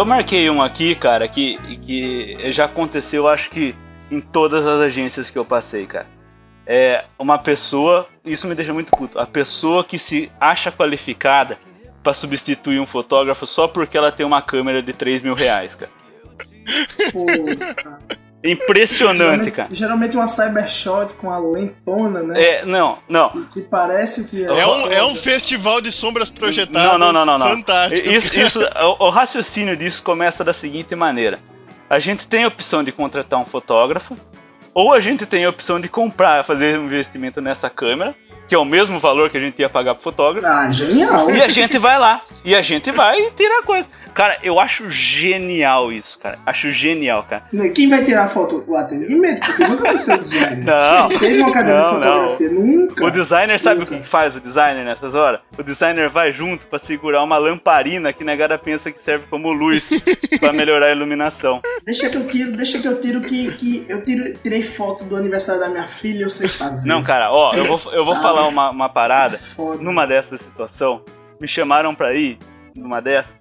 eu 0.03 0.07
marquei 0.07 0.51
um 0.51 0.61
aqui, 0.61 0.97
cara, 0.97 1.29
que, 1.29 1.57
que 1.79 2.53
já 2.53 2.65
aconteceu, 2.65 3.29
acho 3.29 3.49
que 3.49 3.73
em 4.11 4.21
todas 4.21 4.67
as 4.67 4.81
agências 4.81 5.31
que 5.31 5.39
eu 5.39 5.45
passei, 5.45 5.87
cara. 5.87 6.07
É 6.67 7.05
uma 7.17 7.39
pessoa, 7.39 8.09
isso 8.25 8.49
me 8.49 8.55
deixa 8.55 8.75
muito 8.75 8.91
puto, 8.91 9.19
a 9.19 9.27
pessoa 9.27 9.85
que 9.85 9.99
se 9.99 10.31
acha 10.41 10.73
qualificada 10.73 11.57
pra 12.03 12.13
substituir 12.13 12.81
um 12.81 12.87
fotógrafo 12.87 13.47
só 13.47 13.69
porque 13.69 13.97
ela 13.97 14.11
tem 14.11 14.27
uma 14.27 14.43
câmera 14.43 14.83
de 14.83 14.93
3 14.93 15.23
mil 15.23 15.35
reais, 15.35 15.77
cara. 15.77 15.91
Pô, 17.13 17.27
cara. 17.77 18.22
Impressionante, 18.45 19.19
geralmente, 19.19 19.51
cara. 19.53 19.69
geralmente 19.73 20.17
uma 20.17 20.27
cybershot 20.27 21.15
com 21.15 21.31
a 21.31 21.39
lentona, 21.39 22.23
né? 22.23 22.43
É, 22.43 22.65
não, 22.65 22.99
não. 23.09 23.31
Que, 23.31 23.45
que 23.47 23.61
parece 23.63 24.25
que 24.25 24.45
É 24.45 24.67
um, 24.67 24.87
é 24.91 25.05
um 25.05 25.15
festival 25.15 25.81
de 25.81 25.93
sombras 25.93 26.29
projetadas 26.29 26.93
Não, 26.93 26.99
não, 26.99 27.13
não, 27.13 27.25
não, 27.25 27.39
não. 27.39 27.49
fantástico. 27.49 28.09
Isso, 28.09 28.37
isso- 28.37 28.61
o, 28.99 29.07
o 29.07 29.11
raciocínio 29.11 29.77
disso 29.77 30.03
começa 30.03 30.43
da 30.43 30.53
seguinte 30.53 30.95
maneira: 30.97 31.39
a 31.89 31.99
gente 31.99 32.27
tem 32.27 32.45
a 32.45 32.49
opção 32.49 32.83
de 32.83 32.91
contratar 32.91 33.39
um 33.39 33.45
fotógrafo, 33.45 34.17
ou 34.75 34.93
a 34.93 35.01
gente 35.01 35.25
tem 35.27 35.45
a 35.45 35.49
opção 35.51 35.81
de 35.81 35.89
comprar, 35.89 36.45
fazer 36.45 36.79
um 36.79 36.87
investimento 36.87 37.41
nessa 37.41 37.71
câmera, 37.71 38.15
que 38.49 38.55
é 38.55 38.59
o 38.59 38.65
mesmo 38.65 38.99
valor 38.99 39.31
que 39.31 39.37
a 39.37 39.41
gente 39.41 39.59
ia 39.61 39.69
pagar 39.69 39.95
pro 39.95 40.03
fotógrafo, 40.03 40.47
Ah, 40.47 40.71
genial. 40.71 41.31
e 41.31 41.41
a 41.41 41.49
gente 41.49 41.79
vai 41.79 41.99
lá, 41.99 42.23
e 42.45 42.55
a 42.55 42.61
gente 42.63 42.91
vai 42.91 43.31
tirar 43.37 43.61
a 43.61 43.63
coisa. 43.63 43.87
Cara, 44.15 44.39
eu 44.43 44.61
acho 44.61 44.91
genial 44.91 45.93
isso, 45.93 46.19
cara. 46.19 46.39
Acho 46.45 46.71
genial, 46.71 47.25
cara. 47.29 47.45
Quem 47.75 47.89
vai 47.89 48.03
tirar 48.03 48.25
a 48.25 48.29
foto? 48.29 48.63
O 48.67 48.77
atendimento, 48.77 49.47
porque 49.47 49.67
nunca 49.67 49.83
vai 49.85 49.99
ser 49.99 50.15
o 50.15 50.19
designer. 50.19 50.59
Não, 50.65 51.09
Teve 51.09 51.39
uma 51.39 51.49
academia 51.49 51.81
não, 51.81 51.99
de 51.99 52.05
fotografia, 52.05 52.51
nunca. 52.51 53.05
O 53.05 53.11
designer 53.11 53.59
sabe 53.61 53.81
Nunca. 53.81 53.95
o 53.97 54.01
que 54.01 54.09
faz 54.09 54.37
o 54.37 54.41
designer 54.41 54.85
nessas 54.85 55.15
horas? 55.15 55.41
O 55.57 55.63
designer 55.63 56.09
vai 56.11 56.33
junto 56.33 56.67
pra 56.67 56.79
segurar 56.79 57.23
uma 57.23 57.39
lamparina 57.39 58.13
que 58.13 58.23
negada 58.25 58.59
pensa 58.59 58.91
que 58.91 59.01
serve 59.01 59.27
como 59.29 59.53
luz 59.53 59.89
pra 60.41 60.53
melhorar 60.53 60.87
a 60.87 60.93
iluminação. 60.93 61.61
Deixa 61.85 62.09
que 62.09 62.17
eu 62.17 62.27
tiro, 62.27 62.53
deixa 62.53 62.79
que 62.79 62.87
eu 62.89 63.01
tiro 63.01 63.21
que, 63.21 63.53
que 63.53 63.87
eu 63.89 64.05
tiro, 64.05 64.35
tirei 64.43 64.63
foto 64.63 65.05
do 65.05 65.17
aniversário 65.17 65.61
da 65.61 65.69
minha 65.69 65.87
filha 65.87 66.25
eu 66.25 66.31
sei 66.31 66.49
fazer. 66.49 66.89
Não, 66.89 67.03
cara, 67.03 67.31
ó, 67.33 67.53
eu 67.55 67.65
vou, 67.65 67.93
eu 67.93 68.05
vou 68.05 68.15
Sabe? 68.15 68.27
falar 68.27 68.47
uma, 68.47 68.71
uma 68.71 68.89
parada. 68.89 69.39
Foda. 69.39 69.83
Numa 69.83 70.07
dessas 70.07 70.41
situação, 70.41 71.05
me 71.41 71.49
chamaram 71.49 71.95
pra 71.95 72.15
ir 72.15 72.39
numa 72.75 73.01
dessas. 73.01 73.35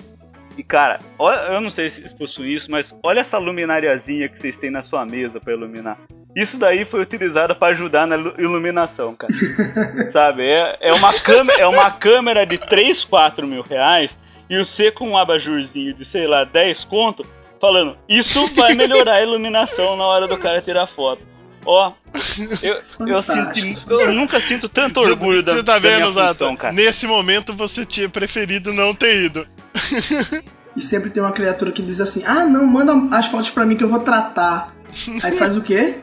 E 0.58 0.64
cara, 0.64 1.00
olha, 1.18 1.40
eu 1.54 1.62
não 1.62 1.70
sei 1.70 1.90
se 1.90 2.08
se 2.08 2.16
possui 2.16 2.54
isso, 2.54 2.70
mas 2.70 2.94
olha 3.04 3.22
essa 3.22 3.38
luminariazinha 3.38 4.28
que 4.30 4.38
vocês 4.38 4.58
têm 4.58 4.70
na 4.70 4.82
sua 4.82 5.06
mesa 5.06 5.40
pra 5.40 5.54
iluminar. 5.54 5.98
Isso 6.36 6.58
daí 6.58 6.86
foi 6.86 7.02
utilizado 7.02 7.56
pra 7.56 7.70
ajudar 7.70 8.06
na 8.08 8.16
ilu- 8.16 8.34
iluminação, 8.38 9.16
cara. 9.16 9.34
Sabe? 10.12 10.44
É, 10.44 10.78
é, 10.80 10.94
uma 10.94 11.14
câmera, 11.14 11.62
é 11.62 11.68
uma 11.68 11.92
câmera 11.92 12.46
de 12.46 12.58
3, 12.58 13.04
4 13.04 13.46
mil 13.48 13.62
reais 13.62 14.18
e 14.50 14.58
você 14.58 14.92
com 14.92 15.10
um 15.10 15.18
abajurzinho 15.18 15.94
de, 15.94 16.06
sei 16.06 16.28
lá, 16.28 16.44
10 16.44 16.84
conto, 16.86 17.26
falando, 17.60 17.98
isso 18.08 18.48
vai 18.56 18.74
melhorar 18.74 19.16
a 19.16 19.22
iluminação 19.22 19.96
na 19.98 20.06
hora 20.06 20.28
do 20.28 20.38
cara 20.38 20.62
tirar 20.62 20.88
foto. 20.88 21.22
Ó, 21.66 21.94
eu, 22.62 23.08
eu, 23.08 23.22
senti, 23.22 23.78
eu 23.88 24.14
nunca 24.14 24.40
sinto 24.42 24.68
tanto 24.68 25.00
orgulho 25.00 25.44
da, 25.44 25.54
Você 25.54 25.64
tá 25.64 25.74
da 25.76 25.80
minha 25.80 25.98
vendo, 26.00 26.14
Zato? 26.14 26.40
função, 26.40 26.56
cara. 26.56 26.74
Nesse 26.74 27.06
momento 27.06 27.54
você 27.54 27.86
tinha 27.86 28.10
preferido 28.10 28.74
não 28.74 28.94
ter 28.94 29.24
ido. 29.24 29.48
E 30.74 30.82
sempre 30.82 31.10
tem 31.10 31.22
uma 31.22 31.34
criatura 31.34 31.70
que 31.70 31.82
diz 31.82 32.00
assim: 32.00 32.24
Ah, 32.26 32.46
não, 32.46 32.66
manda 32.66 32.94
as 33.18 33.28
fotos 33.28 33.50
pra 33.50 33.66
mim 33.66 33.76
que 33.76 33.84
eu 33.84 33.90
vou 33.90 34.00
tratar. 34.00 34.74
Aí 35.22 35.34
faz 35.34 35.58
o 35.58 35.62
quê? 35.62 35.96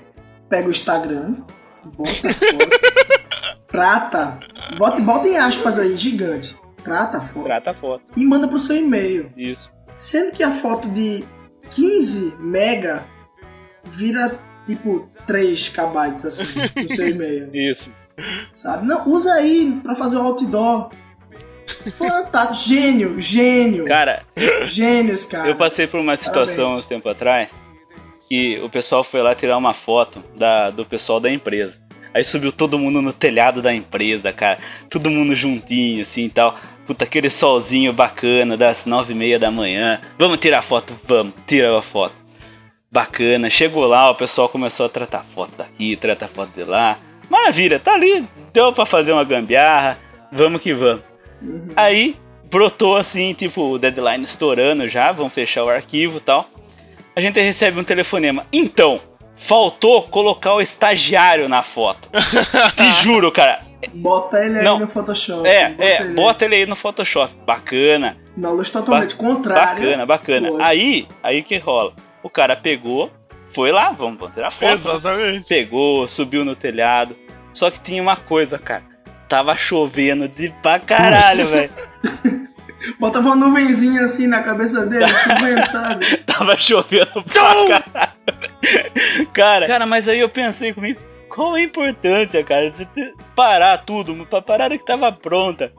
Pega 0.46 0.68
o 0.68 0.70
Instagram, 0.70 1.36
bota 1.96 2.34
foto, 2.34 2.68
trata, 3.66 4.38
bota, 4.76 5.00
bota 5.00 5.26
em 5.26 5.38
aspas 5.38 5.78
aí, 5.78 5.96
gigante. 5.96 6.54
Trata 6.84 7.16
a 7.16 7.20
foto 7.22 7.44
Trata 7.44 7.70
a 7.70 7.74
foto. 7.74 8.02
e 8.14 8.22
manda 8.24 8.46
pro 8.46 8.58
seu 8.58 8.76
e-mail. 8.76 9.30
Isso. 9.36 9.70
Sendo 9.96 10.32
que 10.32 10.42
a 10.42 10.50
foto 10.50 10.86
de 10.90 11.24
15 11.70 12.36
mega 12.38 13.06
vira 13.84 14.38
tipo 14.68 15.04
3 15.26 15.68
KB 15.68 15.98
assim 16.24 16.44
no 16.76 16.88
seu 16.88 17.08
e-mail, 17.10 17.50
Isso. 17.52 17.90
sabe? 18.52 18.86
Não, 18.86 19.08
usa 19.08 19.32
aí 19.32 19.80
pra 19.82 19.94
fazer 19.94 20.16
o 20.16 20.22
outdoor. 20.22 20.90
Fantástico, 21.92 22.68
gênio, 22.74 23.20
gênio, 23.20 23.84
Cara, 23.84 24.22
gênios, 24.64 25.26
cara. 25.26 25.48
eu 25.48 25.54
passei 25.56 25.86
por 25.86 26.00
uma 26.00 26.16
situação 26.16 26.64
Parabéns. 26.64 26.78
uns 26.84 26.86
tempo 26.86 27.08
atrás 27.08 27.52
que 28.28 28.58
o 28.62 28.70
pessoal 28.70 29.02
foi 29.04 29.22
lá 29.22 29.34
tirar 29.34 29.56
uma 29.56 29.74
foto 29.74 30.22
da, 30.36 30.70
do 30.70 30.84
pessoal 30.84 31.18
da 31.20 31.30
empresa. 31.30 31.76
Aí 32.12 32.24
subiu 32.24 32.50
todo 32.52 32.78
mundo 32.78 33.00
no 33.02 33.12
telhado 33.12 33.60
da 33.62 33.72
empresa, 33.72 34.32
cara. 34.32 34.58
Todo 34.90 35.10
mundo 35.10 35.34
juntinho, 35.34 36.02
assim 36.02 36.24
e 36.24 36.28
tal. 36.28 36.54
Puta, 36.86 37.04
aquele 37.04 37.28
solzinho 37.30 37.92
bacana 37.92 38.56
das 38.56 38.84
nove 38.86 39.12
e 39.12 39.16
meia 39.16 39.38
da 39.38 39.50
manhã. 39.50 40.00
Vamos 40.18 40.38
tirar 40.38 40.62
foto? 40.62 40.98
Vamos. 41.06 41.34
Tira 41.46 41.78
a 41.78 41.82
foto. 41.82 42.14
Bacana. 42.90 43.50
Chegou 43.50 43.86
lá, 43.86 44.10
o 44.10 44.14
pessoal 44.14 44.48
começou 44.48 44.86
a 44.86 44.88
tratar 44.88 45.22
foto 45.24 45.56
daqui, 45.58 45.94
tratar 45.96 46.28
foto 46.28 46.50
de 46.56 46.64
lá. 46.64 46.98
Maravilha, 47.28 47.78
tá 47.78 47.92
ali. 47.94 48.26
Deu 48.52 48.72
pra 48.72 48.86
fazer 48.86 49.12
uma 49.12 49.24
gambiarra. 49.24 49.98
Vamos 50.32 50.62
que 50.62 50.72
vamos. 50.72 51.02
Aí 51.76 52.16
brotou 52.50 52.96
assim, 52.96 53.34
tipo, 53.34 53.62
o 53.72 53.78
deadline 53.78 54.24
estourando 54.24 54.88
já, 54.88 55.12
vão 55.12 55.28
fechar 55.28 55.64
o 55.64 55.68
arquivo 55.68 56.16
e 56.16 56.20
tal. 56.20 56.46
A 57.14 57.20
gente 57.20 57.38
recebe 57.40 57.78
um 57.78 57.84
telefonema. 57.84 58.46
Então, 58.52 59.00
faltou 59.36 60.02
colocar 60.04 60.54
o 60.54 60.60
estagiário 60.60 61.48
na 61.48 61.62
foto. 61.62 62.08
Te 62.74 62.90
juro, 63.02 63.30
cara. 63.30 63.60
Bota 63.94 64.42
ele 64.44 64.58
aí 64.58 64.64
Não. 64.64 64.78
no 64.80 64.88
Photoshop. 64.88 65.46
É, 65.46 65.68
bota 65.70 65.84
é, 65.84 66.00
ele 66.00 66.08
aí. 66.08 66.14
bota 66.14 66.44
ele 66.44 66.54
aí 66.56 66.66
no 66.66 66.74
Photoshop. 66.74 67.32
Bacana, 67.46 68.16
Na 68.36 68.50
luz 68.50 68.70
totalmente 68.70 69.14
Ba- 69.14 69.18
contrária. 69.22 69.74
bacana, 69.84 70.06
bacana. 70.06 70.48
Aí, 70.64 71.06
aí 71.22 71.42
que 71.42 71.58
rola. 71.58 71.92
O 72.22 72.28
cara 72.30 72.56
pegou, 72.56 73.10
foi 73.48 73.70
lá, 73.72 73.90
vamos, 73.90 74.18
vamos 74.18 74.34
tirar 74.34 74.50
foto. 74.50 74.74
Exatamente. 74.74 75.46
Pegou, 75.48 76.06
subiu 76.08 76.44
no 76.44 76.54
telhado. 76.56 77.16
Só 77.52 77.70
que 77.70 77.80
tinha 77.80 78.02
uma 78.02 78.16
coisa, 78.16 78.58
cara. 78.58 78.82
Tava 79.28 79.56
chovendo 79.56 80.28
de 80.28 80.50
pra 80.62 80.78
caralho, 80.78 81.46
velho. 81.48 81.70
Bota 82.98 83.18
uma 83.20 83.34
nuvenzinha 83.36 84.02
assim 84.02 84.26
na 84.26 84.42
cabeça 84.42 84.86
dele, 84.86 85.06
chovendo, 85.08 85.66
sabe? 85.66 86.16
Tava 86.18 86.56
chovendo 86.56 87.22
pra 87.24 87.32
caralho. 87.82 89.28
Cara, 89.32 89.66
cara, 89.66 89.86
mas 89.86 90.08
aí 90.08 90.20
eu 90.20 90.28
pensei 90.28 90.72
comigo, 90.72 91.00
qual 91.28 91.54
a 91.54 91.60
importância, 91.60 92.42
cara? 92.44 92.70
Você 92.70 92.84
te- 92.84 93.14
parar 93.34 93.78
tudo, 93.78 94.26
pra 94.26 94.40
parada 94.42 94.76
que 94.76 94.84
tava 94.84 95.10
pronta. 95.12 95.72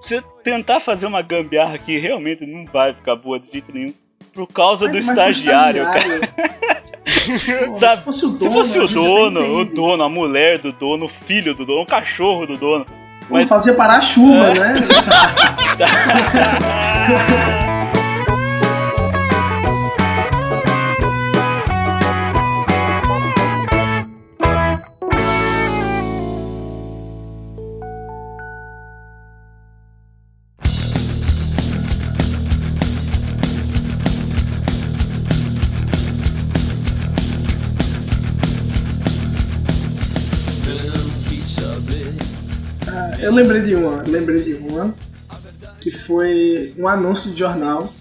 Você 0.00 0.22
tentar 0.44 0.80
fazer 0.80 1.06
uma 1.06 1.22
gambiarra 1.22 1.78
que 1.78 1.98
realmente 1.98 2.46
não 2.46 2.64
vai 2.66 2.94
ficar 2.94 3.16
boa 3.16 3.38
de 3.40 3.50
jeito 3.50 3.72
nenhum. 3.72 3.94
Por 4.34 4.46
causa 4.48 4.88
do 4.88 4.96
Mas 4.96 5.08
estagiário, 5.08 5.84
cara. 5.84 5.98
estagiário. 5.98 6.86
Pô, 7.66 7.74
Sabe? 7.74 7.96
Se 7.96 8.02
fosse 8.02 8.26
o 8.26 8.28
dono, 8.28 8.40
Se 8.40 8.50
fosse 8.50 8.78
o 8.78 8.88
dono, 8.88 9.60
o 9.60 9.64
dono, 9.64 10.02
a 10.02 10.08
mulher 10.08 10.58
do 10.58 10.72
dono, 10.72 11.06
o 11.06 11.08
filho 11.08 11.54
do 11.54 11.64
dono, 11.64 11.82
o 11.82 11.86
cachorro 11.86 12.46
do 12.46 12.56
dono. 12.56 12.86
Vamos 13.28 13.30
Mas 13.30 13.48
fazer 13.48 13.74
parar 13.74 13.96
a 13.96 14.00
chuva, 14.00 14.52
né? 14.54 14.74
Eu 43.18 43.32
lembrei 43.32 43.62
de 43.62 43.74
uma, 43.74 44.02
lembrei 44.06 44.42
de 44.42 44.54
uma 44.54 44.94
que 45.80 45.90
foi 45.90 46.74
um 46.78 46.88
anúncio 46.88 47.30
de 47.30 47.38
jornal. 47.38 47.92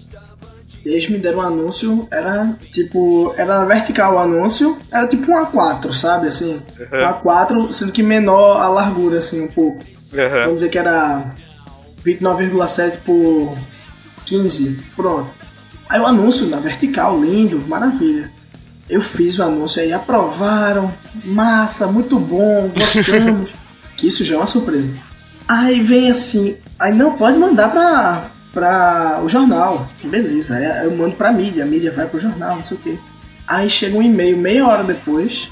Eles 0.84 1.10
me 1.10 1.18
deram 1.18 1.40
um 1.40 1.42
anúncio, 1.42 2.08
era 2.12 2.56
tipo, 2.72 3.34
era 3.38 3.66
vertical 3.66 4.16
o 4.16 4.20
anúncio, 4.20 4.78
era 4.92 5.08
tipo 5.08 5.32
um 5.32 5.36
A4, 5.44 5.94
sabe 5.94 6.28
assim? 6.28 6.62
Um 6.92 7.30
A4, 7.32 7.72
sendo 7.72 7.92
que 7.92 8.04
menor 8.04 8.62
a 8.62 8.68
largura 8.68 9.18
assim 9.18 9.44
um 9.44 9.48
pouco. 9.48 9.84
Vamos 10.44 10.56
dizer 10.56 10.70
que 10.70 10.78
era 10.78 11.34
29,7 12.06 12.98
por 13.04 13.58
15, 14.26 14.84
pronto. 14.96 15.28
Aí 15.90 16.00
o 16.00 16.06
anúncio 16.06 16.48
na 16.48 16.58
vertical, 16.58 17.20
lindo, 17.20 17.64
maravilha. 17.68 18.30
Eu 18.88 19.02
fiz 19.02 19.40
o 19.40 19.44
anúncio 19.44 19.82
aí, 19.82 19.92
aprovaram, 19.92 20.94
massa, 21.24 21.88
muito 21.88 22.20
bom, 22.20 22.70
gostamos. 22.78 23.50
Que 23.98 24.08
isso 24.08 24.24
já 24.24 24.36
é 24.36 24.38
uma 24.38 24.48
surpresa. 24.48 24.90
Aí 25.48 25.80
vem 25.80 26.10
assim, 26.10 26.58
aí 26.80 26.94
não 26.94 27.18
pode 27.18 27.38
mandar 27.38 27.72
pra, 27.72 28.26
pra 28.54 29.22
o 29.24 29.30
jornal. 29.30 29.88
Beleza, 30.04 30.56
aí 30.56 30.86
eu 30.86 30.96
mando 30.96 31.16
pra 31.16 31.32
mídia, 31.32 31.64
a 31.64 31.68
mídia 31.68 31.92
vai 31.92 32.08
pro 32.08 32.20
jornal, 32.20 32.56
não 32.56 32.64
sei 32.64 32.78
o 32.78 32.80
quê. 32.80 32.98
Aí 33.48 33.70
chega 33.70 33.98
um 33.98 34.02
e-mail 34.02 34.38
meia 34.38 34.68
hora 34.68 34.84
depois, 34.84 35.50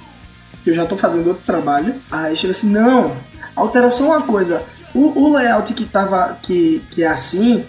que 0.64 0.70
eu 0.72 0.74
já 0.74 0.86
tô 0.86 0.98
fazendo 0.98 1.28
outro 1.28 1.44
trabalho. 1.46 1.94
Aí 2.10 2.36
chega 2.36 2.52
assim, 2.52 2.70
não, 2.70 3.16
alteração 3.56 4.08
é 4.08 4.18
uma 4.18 4.26
coisa. 4.26 4.64
O, 4.94 5.20
o 5.20 5.34
layout 5.34 5.74
que 5.74 5.86
tava. 5.86 6.38
Que, 6.42 6.82
que 6.90 7.04
é 7.04 7.08
assim, 7.08 7.66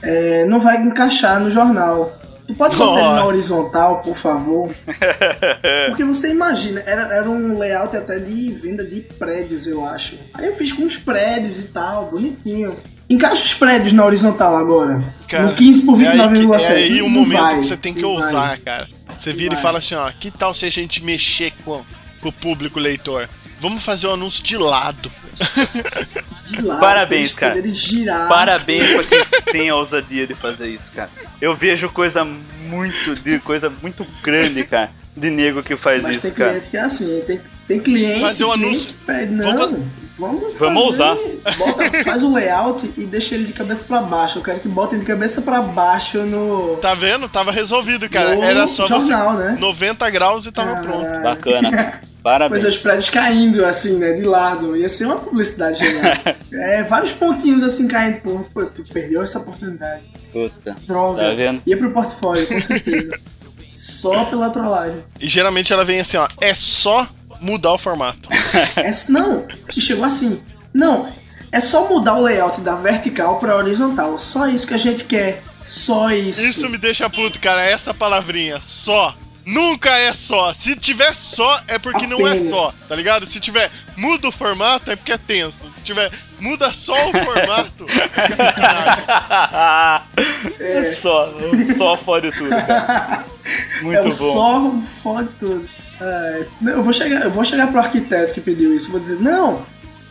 é, 0.00 0.44
não 0.46 0.58
vai 0.58 0.82
encaixar 0.82 1.40
no 1.40 1.50
jornal. 1.50 2.18
Tu 2.46 2.54
pode 2.54 2.76
botar 2.76 3.00
ele 3.00 3.14
na 3.14 3.24
horizontal, 3.24 4.02
por 4.02 4.16
favor? 4.16 4.74
Porque 5.88 6.04
você 6.04 6.30
imagina, 6.30 6.82
era, 6.84 7.02
era 7.14 7.30
um 7.30 7.58
layout 7.58 7.96
até 7.96 8.18
de 8.18 8.52
venda 8.52 8.84
de 8.84 9.00
prédios, 9.00 9.66
eu 9.66 9.84
acho. 9.84 10.18
Aí 10.34 10.46
eu 10.46 10.54
fiz 10.54 10.72
com 10.72 10.84
os 10.84 10.96
prédios 10.96 11.60
e 11.60 11.68
tal, 11.68 12.10
bonitinho. 12.10 12.74
Encaixa 13.08 13.44
os 13.44 13.54
prédios 13.54 13.92
na 13.92 14.04
horizontal 14.04 14.56
agora. 14.56 14.94
no 14.94 15.54
15 15.54 15.82
por 15.86 16.02
é 16.02 16.08
aí, 16.08 16.18
29,7. 16.18 16.70
é 16.70 16.72
aí 16.74 17.02
o 17.02 17.08
momento 17.08 17.40
vai, 17.40 17.60
que 17.60 17.66
você 17.66 17.76
tem 17.76 17.94
que 17.94 18.02
não 18.02 18.16
vai. 18.16 18.24
ousar, 18.24 18.58
cara. 18.60 18.88
Você 19.18 19.32
vira 19.32 19.52
e 19.52 19.56
vai. 19.56 19.62
fala 19.62 19.78
assim, 19.78 19.94
ó, 19.94 20.10
que 20.10 20.30
tal 20.30 20.54
se 20.54 20.64
a 20.64 20.70
gente 20.70 21.04
mexer 21.04 21.52
com, 21.64 21.82
com 22.20 22.28
o 22.28 22.32
público 22.32 22.80
leitor? 22.80 23.28
Vamos 23.60 23.82
fazer 23.82 24.06
um 24.08 24.14
anúncio 24.14 24.42
de 24.42 24.56
lado. 24.56 25.12
De 26.46 26.62
lado, 26.62 26.80
Parabéns, 26.80 27.34
cara. 27.34 27.60
girar. 27.72 28.28
Parabéns 28.28 28.90
pra 28.92 29.04
quem 29.04 29.42
tem 29.52 29.70
a 29.70 29.76
ousadia 29.76 30.26
de 30.26 30.34
fazer 30.34 30.68
isso, 30.68 30.90
cara. 30.92 31.10
Eu 31.40 31.54
vejo 31.54 31.88
coisa 31.90 32.24
muito, 32.24 33.14
de 33.16 33.38
coisa 33.38 33.70
muito 33.82 34.06
grande, 34.22 34.64
cara, 34.64 34.90
de 35.16 35.30
nego 35.30 35.62
que 35.62 35.76
faz 35.76 36.02
Mas 36.02 36.12
isso, 36.12 36.22
tem 36.22 36.32
cara. 36.32 36.50
cliente 36.52 36.70
que 36.70 36.76
é 36.76 36.80
assim, 36.80 37.22
tem, 37.26 37.40
tem 37.68 37.80
cliente, 37.80 38.20
Fazer 38.20 38.44
um 38.44 38.52
cliente 38.52 38.66
anúncio. 38.68 38.88
que 38.88 38.94
pede, 39.06 39.32
não, 39.32 39.44
Vamos 39.56 39.80
vamos, 40.18 40.54
Vamos 40.58 40.96
fazer, 40.96 41.40
bota- 41.58 42.04
faz 42.04 42.22
o 42.22 42.32
layout 42.32 42.92
e 42.96 43.04
deixa 43.06 43.34
ele 43.34 43.46
de 43.46 43.52
cabeça 43.52 43.84
pra 43.88 44.02
baixo. 44.02 44.38
Eu 44.38 44.42
quero 44.42 44.60
que 44.60 44.68
botem 44.68 44.98
de 44.98 45.04
cabeça 45.04 45.40
pra 45.42 45.62
baixo 45.62 46.18
no, 46.18 46.76
Tá 46.76 46.94
vendo? 46.94 47.28
Tava 47.28 47.50
resolvido, 47.50 48.08
cara. 48.08 48.36
no 48.36 48.42
Era 48.42 48.68
só 48.68 48.86
jornal, 48.86 49.36
você 49.36 49.42
né? 49.44 49.56
90 49.58 50.10
graus 50.10 50.46
e 50.46 50.52
tava 50.52 50.76
pronto. 50.80 51.06
Caralho. 51.06 51.22
Bacana, 51.24 52.00
cara. 52.22 52.48
Pois 52.48 52.62
Parabéns. 52.62 52.64
é, 52.64 52.68
os 52.68 52.78
prédios 52.78 53.10
caindo, 53.10 53.64
assim, 53.64 53.98
né, 53.98 54.12
de 54.12 54.22
lado. 54.22 54.76
Ia 54.76 54.88
ser 54.88 55.06
uma 55.06 55.16
publicidade 55.16 55.78
genial. 55.78 56.14
é, 56.52 56.82
vários 56.82 57.12
pontinhos 57.12 57.62
assim 57.62 57.88
caindo. 57.88 58.20
Pô, 58.20 58.40
pô, 58.52 58.64
tu 58.66 58.82
perdeu 58.84 59.22
essa 59.22 59.38
oportunidade. 59.38 60.04
Puta. 60.32 60.74
Droga. 60.86 61.22
Tá 61.22 61.34
vendo? 61.34 61.62
Ia 61.66 61.76
pro 61.76 61.92
portfólio, 61.92 62.46
com 62.46 62.60
certeza. 62.62 63.18
Só 63.74 64.26
pela 64.26 64.50
trollagem. 64.50 65.02
E 65.20 65.26
geralmente 65.26 65.72
ela 65.72 65.84
vem 65.84 66.00
assim, 66.00 66.16
ó, 66.16 66.28
é 66.40 66.54
só 66.54 67.08
mudar 67.40 67.72
o 67.72 67.78
formato. 67.78 68.28
É, 68.76 68.90
não, 69.08 69.46
chegou 69.70 70.04
assim. 70.04 70.40
Não, 70.74 71.08
é 71.50 71.58
só 71.58 71.88
mudar 71.88 72.14
o 72.14 72.22
layout 72.22 72.60
da 72.60 72.74
vertical 72.74 73.38
pra 73.38 73.56
horizontal. 73.56 74.18
Só 74.18 74.46
isso 74.46 74.66
que 74.66 74.74
a 74.74 74.78
gente 74.78 75.04
quer. 75.04 75.42
Só 75.64 76.10
isso. 76.10 76.40
Isso 76.40 76.68
me 76.68 76.78
deixa 76.78 77.08
puto, 77.08 77.38
cara, 77.38 77.64
essa 77.64 77.94
palavrinha, 77.94 78.60
só. 78.60 79.14
Nunca 79.44 79.90
é 79.96 80.14
só. 80.14 80.54
Se 80.54 80.76
tiver 80.76 81.14
só, 81.14 81.60
é 81.66 81.78
porque 81.78 82.06
não 82.06 82.26
é 82.26 82.32
Apenas. 82.32 82.50
só, 82.50 82.74
tá 82.88 82.94
ligado? 82.94 83.26
Se 83.26 83.40
tiver 83.40 83.70
muda 83.96 84.28
o 84.28 84.32
formato, 84.32 84.90
é 84.90 84.96
porque 84.96 85.12
é 85.12 85.18
tenso. 85.18 85.56
Se 85.76 85.82
tiver 85.82 86.12
muda 86.38 86.72
só 86.72 86.94
o 87.10 87.12
formato, 87.12 87.86
é 87.88 88.08
porque 88.08 88.42
é. 90.62 90.82
É 90.88 90.92
só, 90.92 91.32
só 91.76 91.96
fode 91.96 92.30
tudo, 92.32 92.50
cara. 92.50 93.24
Muito 93.82 93.96
é 93.96 94.00
o 94.00 94.04
bom. 94.04 94.10
só 94.10 94.70
fode 95.02 95.28
tudo. 95.40 95.68
É, 96.00 96.46
não, 96.60 96.72
eu, 96.72 96.82
vou 96.82 96.92
chegar, 96.92 97.22
eu 97.22 97.30
vou 97.30 97.44
chegar 97.44 97.68
pro 97.68 97.80
arquiteto 97.80 98.32
que 98.34 98.40
pediu 98.40 98.74
isso. 98.74 98.90
Vou 98.90 99.00
dizer, 99.00 99.18
não, 99.20 99.64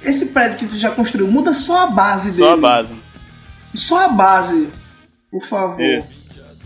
esse 0.03 0.27
prédio 0.27 0.57
que 0.57 0.67
tu 0.67 0.75
já 0.77 0.91
construiu, 0.91 1.27
muda 1.27 1.53
só 1.53 1.83
a 1.83 1.87
base 1.87 2.31
dele. 2.31 2.43
Só 2.43 2.53
a 2.53 2.57
base. 2.57 2.93
Só 3.73 4.05
a 4.05 4.09
base. 4.09 4.69
Por 5.29 5.43
favor. 5.43 5.81
Isso. 5.81 6.21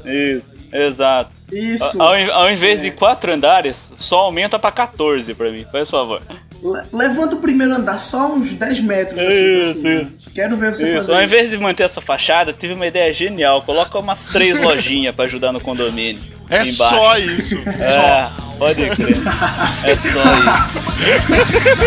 Isso. 0.05 0.51
Exato. 0.71 1.34
Isso. 1.51 2.01
Ao, 2.01 2.13
ao 2.13 2.49
invés 2.51 2.79
É. 2.79 2.83
de 2.83 2.91
quatro 2.91 3.31
andares, 3.31 3.91
só 3.95 4.19
aumenta 4.21 4.57
pra 4.57 4.71
14 4.71 5.33
pra 5.33 5.51
mim. 5.51 5.65
Faz 5.71 5.89
favor. 5.89 6.21
Le- 6.63 6.81
levanta 6.91 7.35
o 7.35 7.39
primeiro 7.39 7.75
andar 7.75 7.97
só 7.99 8.27
uns 8.33 8.53
10 8.53 8.79
metros. 8.81 9.19
assim, 9.19 9.27
pra 9.27 9.35
Isso, 9.35 9.73
cima. 9.81 10.01
isso. 10.01 10.31
Quero 10.33 10.57
ver 10.57 10.73
você 10.73 10.85
Isso. 10.87 10.95
fazer 10.97 11.11
Ao 11.13 11.19
isso. 11.23 11.27
invés 11.33 11.49
de 11.51 11.57
manter 11.57 11.83
essa 11.83 12.01
fachada, 12.01 12.51
tive 12.51 12.73
uma 12.73 12.87
ideia 12.87 13.13
genial. 13.13 13.61
Coloca 13.61 13.97
umas 13.99 14.25
três 14.27 14.57
lojinhas 14.61 15.13
pra 15.13 15.25
ajudar 15.25 15.51
no 15.51 15.61
condomínio. 15.61 16.21
É 16.49 16.63
embaixo. 16.63 16.95
só 16.95 17.17
isso. 17.17 17.55
É, 17.79 18.27
pode 18.57 18.89
crer. 18.89 19.15
É 19.83 19.95
só 19.97 20.19
isso. 20.19 21.85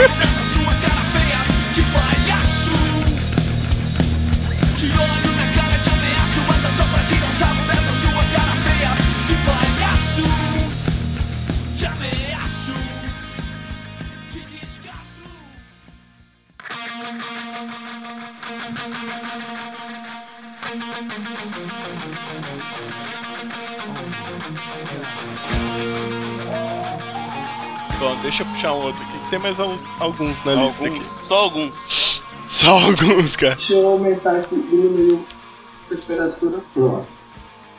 Bom, 27.99 28.17
deixa 28.23 28.43
eu 28.43 28.47
puxar 28.47 28.73
um 28.73 28.83
outro 28.83 29.03
aqui. 29.03 29.31
Tem 29.31 29.39
mais 29.39 29.59
alguns, 29.59 29.83
alguns 29.99 30.45
na 30.45 30.55
lista 30.55 30.87
aqui. 30.87 30.99
Alguns, 30.99 31.27
só 31.27 31.37
alguns. 31.37 32.23
Só 32.47 32.71
alguns, 32.71 33.37
cara. 33.37 33.55
Deixa 33.57 33.75
eu 33.75 33.89
aumentar 33.89 34.37
aqui, 34.37 34.55
diminuir 34.55 35.21
a 35.91 35.95
temperatura. 35.95 36.59
Pronto. 36.73 37.07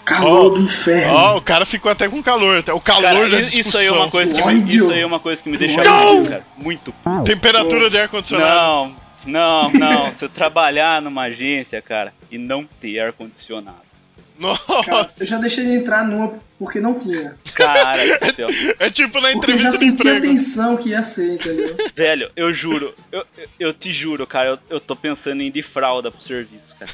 Calor 0.03 0.55
do 0.55 0.61
inferno. 0.61 1.13
Ó, 1.13 1.37
o 1.37 1.41
cara 1.41 1.65
ficou 1.65 1.91
até 1.91 2.09
com 2.09 2.21
calor. 2.21 2.63
O 2.73 2.81
calor 2.81 3.03
Cara, 3.03 3.29
da 3.29 3.41
isso 3.41 3.77
aí 3.77 3.85
é 3.85 3.91
uma 3.91 4.09
coisa 4.09 4.33
que 4.33 4.45
me, 4.45 4.75
isso 4.75 4.91
aí 4.91 5.01
é 5.01 5.05
uma 5.05 5.19
coisa 5.19 5.41
que 5.41 5.49
me 5.49 5.57
deixa 5.57 5.83
muito, 5.83 6.29
cara. 6.29 6.45
Muito. 6.57 6.93
Temperatura 7.23 7.89
de 7.89 7.97
ar-condicionado. 7.99 8.95
Não, 9.25 9.69
não, 9.69 9.71
não. 9.71 10.11
Você 10.11 10.27
trabalhar 10.27 11.01
numa 11.01 11.23
agência, 11.23 11.81
cara, 11.81 12.13
e 12.31 12.37
não 12.37 12.67
ter 12.81 12.99
ar-condicionado. 12.99 13.77
Nossa. 14.37 14.83
Cara, 14.83 15.11
eu 15.19 15.25
já 15.25 15.37
deixei 15.37 15.65
de 15.65 15.73
entrar 15.73 16.03
numa 16.03 16.39
porque 16.59 16.79
não 16.81 16.99
tinha. 16.99 17.35
Cara 17.55 18.03
do 18.19 18.25
céu. 18.35 18.47
É 18.77 18.89
tipo 18.89 19.19
na 19.21 19.31
Porque 19.31 19.51
eu 19.51 19.57
já 19.57 19.69
entrevista 19.69 19.85
de 19.85 19.97
senti 20.03 20.09
a 20.09 20.21
tensão 20.21 20.77
que 20.77 20.89
ia 20.89 21.01
ser, 21.01 21.33
entendeu? 21.35 21.75
Velho, 21.95 22.29
eu 22.35 22.53
juro, 22.53 22.93
eu, 23.11 23.25
eu- 23.59 23.73
te 23.73 23.91
juro, 23.93 24.27
cara, 24.27 24.49
eu, 24.49 24.59
eu 24.69 24.79
tô 24.79 24.95
pensando 24.95 25.41
em 25.41 25.47
ir 25.47 25.51
de 25.51 25.61
fralda 25.61 26.11
pro 26.11 26.21
serviço, 26.21 26.75
cara. 26.77 26.91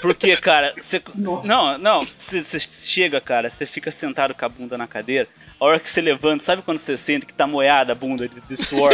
Porque, 0.00 0.36
cara, 0.36 0.72
você. 0.80 1.02
Nossa. 1.14 1.48
Não, 1.48 1.76
não, 1.78 2.06
você 2.16 2.42
você 2.42 2.58
chega, 2.60 3.20
cara, 3.20 3.50
você 3.50 3.66
fica 3.66 3.90
sentado 3.90 4.34
com 4.34 4.44
a 4.44 4.48
bunda 4.48 4.78
na 4.78 4.86
cadeira, 4.86 5.26
a 5.58 5.64
hora 5.64 5.80
que 5.80 5.88
você 5.88 6.00
levanta, 6.00 6.44
sabe 6.44 6.62
quando 6.62 6.78
você 6.78 6.96
sente 6.96 7.26
que 7.26 7.32
tá 7.34 7.46
moiada 7.46 7.92
a 7.92 7.94
bunda 7.94 8.28
de, 8.28 8.40
de 8.42 8.56
suor? 8.62 8.92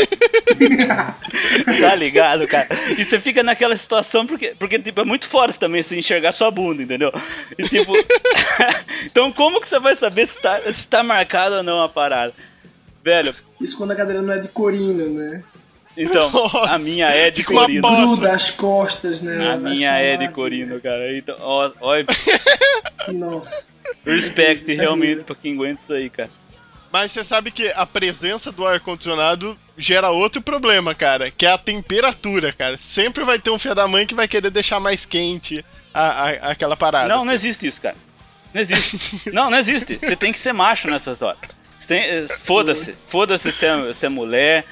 tá 1.80 1.95
ligado, 1.95 2.47
cara? 2.47 2.68
E 2.97 3.05
você 3.05 3.20
fica 3.20 3.43
naquela 3.43 3.76
situação 3.76 4.26
porque, 4.26 4.55
porque 4.59 4.78
tipo, 4.78 5.01
é 5.01 5.05
muito 5.05 5.26
fora 5.26 5.53
também 5.53 5.82
você 5.82 5.99
enxergar 5.99 6.32
sua 6.32 6.51
bunda, 6.51 6.82
entendeu? 6.82 7.12
E 7.59 7.68
tipo. 7.68 7.93
então 9.05 9.32
como 9.32 9.61
que 9.61 9.68
você 9.68 9.78
vai 9.83 9.95
saber 9.97 10.26
se 10.26 10.41
tá, 10.41 10.61
se 10.72 10.87
tá 10.89 11.03
marcado 11.03 11.57
ou 11.57 11.62
não 11.62 11.83
a 11.83 11.89
parada? 11.89 12.33
Velho, 13.05 13.35
Isso 13.61 13.76
quando 13.76 13.91
a 13.91 13.97
cadeira 13.97 14.22
não 14.22 14.33
é 14.33 14.39
de 14.39 14.49
corino, 14.49 15.11
né? 15.11 15.43
então, 15.97 16.30
Nossa, 16.30 16.59
a 16.70 16.78
minha 16.78 17.09
é 17.11 17.30
de 17.30 17.45
corino. 17.45 17.83
Gruda 17.83 18.33
as 18.33 18.51
costas, 18.51 19.20
né? 19.20 19.53
A 19.53 19.57
minha 19.57 19.91
é 19.99 20.16
de 20.16 20.28
corino, 20.28 20.80
cara. 20.80 21.14
Então, 21.16 21.37
ó, 21.41 21.70
ó, 21.80 21.95
Nossa. 23.12 23.66
respect 24.07 24.72
realmente 24.72 25.24
pra 25.24 25.35
quem 25.35 25.55
aguenta 25.55 25.83
isso 25.83 25.93
aí, 25.93 26.09
cara. 26.09 26.30
Mas 26.93 27.11
você 27.11 27.24
sabe 27.24 27.51
que 27.51 27.68
a 27.74 27.87
presença 27.87 28.53
do 28.53 28.66
ar-condicionado 28.66 29.59
gera 29.78 30.11
outro 30.11 30.43
problema, 30.43 30.95
cara, 30.95 31.30
que 31.30 31.47
é 31.47 31.51
a 31.53 31.57
temperatura, 31.59 32.53
cara. 32.53 32.78
Sempre 32.78 33.24
vai 33.24 33.39
ter 33.39 33.51
um 33.51 33.59
filho 33.59 33.74
da 33.74 33.89
mãe 33.89 34.07
que 34.07 34.14
vai 34.14 34.28
querer 34.28 34.51
deixar 34.51 34.78
mais 34.78 35.07
quente 35.07 35.64
a, 35.93 36.24
a- 36.28 36.51
aquela 36.51 36.76
parada. 36.76 37.09
Não, 37.09 37.24
não 37.24 37.33
existe 37.33 37.66
isso, 37.66 37.80
cara. 37.80 37.97
Não 38.53 38.61
existe. 38.61 39.30
Não, 39.32 39.50
não 39.50 39.59
existe. 39.59 39.98
Você 40.00 40.16
tem 40.16 40.32
que 40.32 40.38
ser 40.38 40.53
macho 40.53 40.88
nessas 40.88 41.22
horas. 41.22 41.40
Eh, 41.90 42.26
Foda-se. 42.42 42.94
Foda-se 43.09 43.50
se 43.53 43.66
é, 43.66 43.92
se 43.94 44.07
é 44.07 44.09
mulher. 44.09 44.64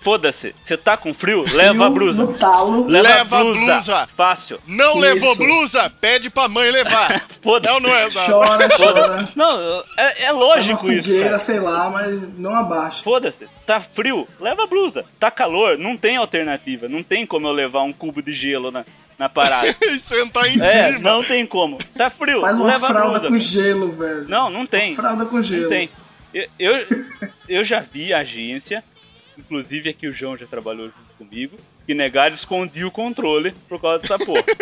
Foda-se. 0.00 0.54
Você 0.60 0.76
tá 0.76 0.96
com 0.96 1.14
frio? 1.14 1.42
Leva 1.54 1.86
a 1.86 1.90
blusa. 1.90 2.24
Leva, 2.24 2.86
Leva 2.88 3.38
blusa. 3.38 3.60
blusa. 3.74 4.06
Fácil. 4.14 4.60
Não 4.66 4.90
Isso. 4.90 4.98
levou 4.98 5.36
blusa? 5.36 5.88
Pede 5.88 6.28
pra 6.28 6.48
mãe 6.48 6.70
levar. 6.70 7.24
Foda-se. 7.40 7.72
Não, 7.80 7.88
não 7.88 7.94
é. 7.96 8.10
Não. 8.10 8.26
Chora, 8.26 8.68
chora. 8.76 9.28
Não, 9.34 9.84
é, 9.96 10.24
é 10.24 10.32
lógico 10.32 10.90
isso, 10.90 11.04
fogueira, 11.04 11.24
cara. 11.26 11.38
sei 11.38 11.60
lá, 11.60 11.88
mas 11.88 12.20
não 12.36 12.54
abaixa. 12.54 13.02
Foda-se, 13.02 13.46
tá 13.64 13.80
frio, 13.80 14.28
leva 14.38 14.64
a 14.64 14.66
blusa. 14.66 15.06
Tá 15.18 15.30
calor, 15.30 15.78
não 15.78 15.96
tem 15.96 16.16
alternativa. 16.16 16.86
Não 16.88 17.02
tem 17.02 17.24
como 17.24 17.46
eu 17.48 17.52
levar 17.52 17.82
um 17.84 17.92
cubo 17.92 18.20
de 18.20 18.34
gelo 18.34 18.70
na, 18.70 18.84
na 19.18 19.28
parada. 19.28 19.74
E 19.82 19.98
sentar 20.00 20.46
em 20.46 20.60
É, 20.62 20.92
cima. 20.92 20.98
não 21.00 21.22
tem 21.22 21.46
como. 21.46 21.78
Tá 21.96 22.10
frio, 22.10 22.40
Faz 22.40 22.56
uma 22.56 22.66
leva 22.66 22.86
a 22.86 22.90
fralda 22.90 23.10
blusa. 23.20 23.28
com 23.28 23.38
gelo, 23.38 23.92
velho. 23.92 24.28
Não, 24.28 24.50
não 24.50 24.66
tem. 24.66 24.94
Fralda 24.94 25.24
com 25.26 25.40
gelo. 25.42 25.62
Não 25.62 25.68
tem. 25.70 25.88
Eu, 26.32 26.48
eu, 26.58 26.86
eu 27.48 27.64
já 27.64 27.80
vi 27.80 28.12
agência, 28.12 28.82
inclusive 29.38 29.88
aqui 29.88 30.08
o 30.08 30.12
João 30.12 30.36
já 30.36 30.46
trabalhou 30.46 30.86
junto 30.86 31.14
comigo, 31.18 31.56
que 31.86 31.94
negaram 31.94 32.34
escondia 32.34 32.86
o 32.86 32.90
controle 32.90 33.52
por 33.68 33.80
causa 33.80 34.00
dessa 34.00 34.18
porra. 34.18 34.42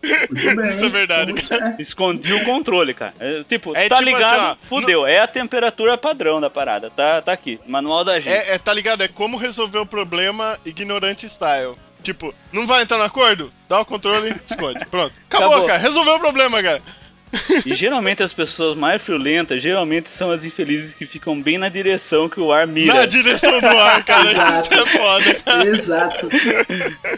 Muito 0.00 0.56
bem. 0.56 0.70
Isso 0.70 0.84
é 0.84 0.88
verdade. 0.88 1.34
Escondia 1.80 2.36
o 2.36 2.44
controle, 2.44 2.94
cara. 2.94 3.14
É, 3.18 3.42
tipo, 3.44 3.74
É 3.76 3.88
tá 3.88 3.96
tipo 3.96 4.08
ligado? 4.08 4.34
assim, 4.52 4.58
ó, 4.62 4.66
fudeu. 4.68 5.04
É 5.06 5.18
a 5.18 5.26
temperatura 5.26 5.98
padrão 5.98 6.40
da 6.40 6.48
parada. 6.48 6.88
Tá, 6.88 7.20
tá 7.20 7.32
aqui, 7.32 7.58
manual 7.66 8.04
da 8.04 8.12
agência. 8.12 8.38
É, 8.38 8.54
é, 8.54 8.58
tá 8.58 8.72
ligado? 8.72 9.02
É 9.02 9.08
como 9.08 9.36
resolver 9.36 9.78
o 9.78 9.86
problema 9.86 10.56
ignorante 10.64 11.26
style. 11.28 11.74
Tipo, 12.02 12.34
não 12.52 12.66
vai 12.66 12.82
entrar 12.82 12.96
no 12.98 13.04
acordo? 13.04 13.52
Dá 13.68 13.80
o 13.80 13.84
controle 13.84 14.30
e 14.30 14.50
esconde. 14.50 14.84
Pronto. 14.90 15.12
Acabou, 15.28 15.48
Acabou. 15.48 15.66
cara. 15.66 15.78
Resolveu 15.78 16.14
o 16.16 16.20
problema, 16.20 16.62
cara. 16.62 16.80
E 17.66 17.74
geralmente 17.76 18.22
as 18.22 18.32
pessoas 18.32 18.74
mais 18.74 19.02
friolentas, 19.02 19.62
geralmente 19.62 20.10
são 20.10 20.30
as 20.30 20.44
infelizes 20.46 20.94
que 20.94 21.04
ficam 21.04 21.38
bem 21.38 21.58
na 21.58 21.68
direção 21.68 22.26
que 22.26 22.40
o 22.40 22.50
ar 22.50 22.66
Na 22.66 22.72
mira. 22.72 23.06
direção 23.06 23.60
do 23.60 23.66
ar, 23.66 24.02
cara. 24.02 24.30
Exato. 24.30 24.72
Isso 24.72 24.82
é 24.82 24.86
foda, 24.86 25.34
cara. 25.34 25.66
Exato. 25.68 26.28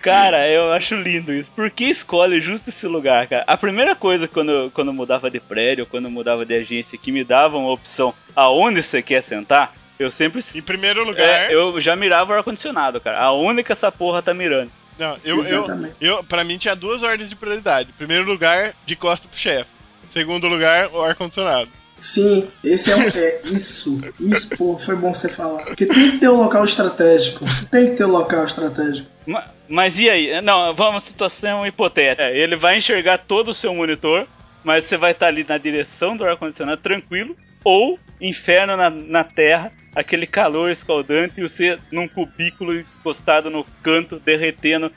Cara, 0.03 0.49
eu 0.49 0.73
acho 0.73 0.97
lindo 0.97 1.33
isso. 1.33 1.51
Por 1.53 1.71
que 1.71 1.85
escolhe 1.85 2.41
justo 2.41 2.71
esse 2.71 2.87
lugar, 2.89 3.29
cara? 3.29 3.45
A 3.47 3.57
primeira 3.57 3.95
coisa 3.95 4.27
quando, 4.27 4.51
eu- 4.51 4.71
quando 4.73 4.89
eu 4.89 4.95
mudava 4.95 5.31
de 5.31 5.39
prédio, 5.39 5.87
quando 5.87 6.07
eu 6.07 6.11
mudava 6.11 6.45
de 6.45 6.55
agência, 6.55 6.99
que 6.99 7.13
me 7.13 7.23
davam 7.23 7.67
a 7.67 7.73
opção 7.73 8.13
aonde 8.35 8.83
você 8.83 9.01
quer 9.03 9.23
sentar, 9.23 9.75
eu 10.01 10.11
sempre. 10.11 10.43
Em 10.55 10.63
primeiro 10.63 11.05
lugar. 11.05 11.27
É, 11.51 11.55
eu 11.55 11.81
já 11.81 11.95
mirava 11.95 12.33
o 12.33 12.37
ar-condicionado, 12.37 13.01
cara. 13.01 13.21
Aonde 13.21 13.63
que 13.63 13.73
essa 13.73 13.93
porra 13.93 14.23
tá 14.23 14.35
mirando? 14.35 14.71
Não, 14.99 15.17
eu, 15.25 15.37
eu, 15.37 15.41
Exatamente. 15.41 15.95
eu, 16.01 16.23
pra 16.25 16.45
mim 16.45 16.59
tinha 16.59 16.75
duas 16.77 17.03
ordens 17.03 17.29
de 17.31 17.37
prioridade. 17.37 17.91
Primeiro 17.97 18.25
lugar, 18.25 18.75
de 18.85 18.95
costa 18.97 19.27
pro 19.29 19.39
chefe. 19.39 19.71
Segundo 20.11 20.47
lugar, 20.49 20.89
o 20.93 21.01
ar-condicionado. 21.03 21.71
Sim, 21.99 22.49
esse 22.65 22.91
é 22.91 22.97
um. 22.97 23.03
É, 23.03 23.41
isso, 23.45 24.01
isso, 24.19 24.57
pô, 24.57 24.77
foi 24.79 24.97
bom 24.97 25.13
você 25.15 25.29
falar. 25.29 25.65
Porque 25.65 25.85
tem 25.87 26.13
que 26.13 26.19
ter 26.19 26.29
o 26.29 26.37
local 26.37 26.65
estratégico. 26.65 27.45
Tem 27.71 27.87
que 27.87 27.93
ter 27.93 28.05
o 28.05 28.09
local 28.09 28.45
estratégico. 28.45 29.07
Ma- 29.27 29.45
Mas 29.69 29.99
e 29.99 30.09
aí? 30.09 30.41
Não, 30.41 30.75
vamos 30.75 31.05
situação 31.05 31.67
hipotética. 31.67 32.25
É, 32.25 32.37
ele 32.37 32.57
vai 32.57 32.79
enxergar 32.79 33.19
todo 33.19 33.49
o 33.49 33.55
seu 33.55 33.75
monitor, 33.75 34.27
mas 34.65 34.85
você 34.85 34.97
vai 34.97 35.13
estar 35.13 35.27
ali 35.27 35.45
na 35.47 35.59
direção 35.59 36.17
do 36.17 36.25
ar-condicionado 36.25 36.81
tranquilo, 36.81 37.37
ou 37.63 37.99
inferno 38.21 38.77
na, 38.77 38.89
na 38.91 39.23
terra, 39.25 39.71
aquele 39.95 40.27
calor 40.27 40.71
escaldante 40.71 41.35
e 41.39 41.43
você 41.43 41.79
num 41.91 42.09
cubículo 42.09 42.75
encostado 42.79 43.51
no 43.51 43.65
canto, 43.83 44.21
derretendo 44.25 44.91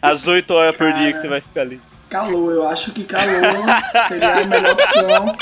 às 0.00 0.26
8 0.26 0.52
horas 0.52 0.76
por 0.76 0.92
dia 0.92 1.12
que 1.12 1.18
você 1.18 1.28
vai 1.28 1.40
ficar 1.40 1.62
ali. 1.62 1.80
Calor, 2.08 2.52
eu 2.52 2.68
acho 2.68 2.92
que 2.92 3.04
calor 3.04 3.32
seria 4.08 4.34
a 4.34 4.46
melhor 4.46 4.72
opção. 4.72 5.36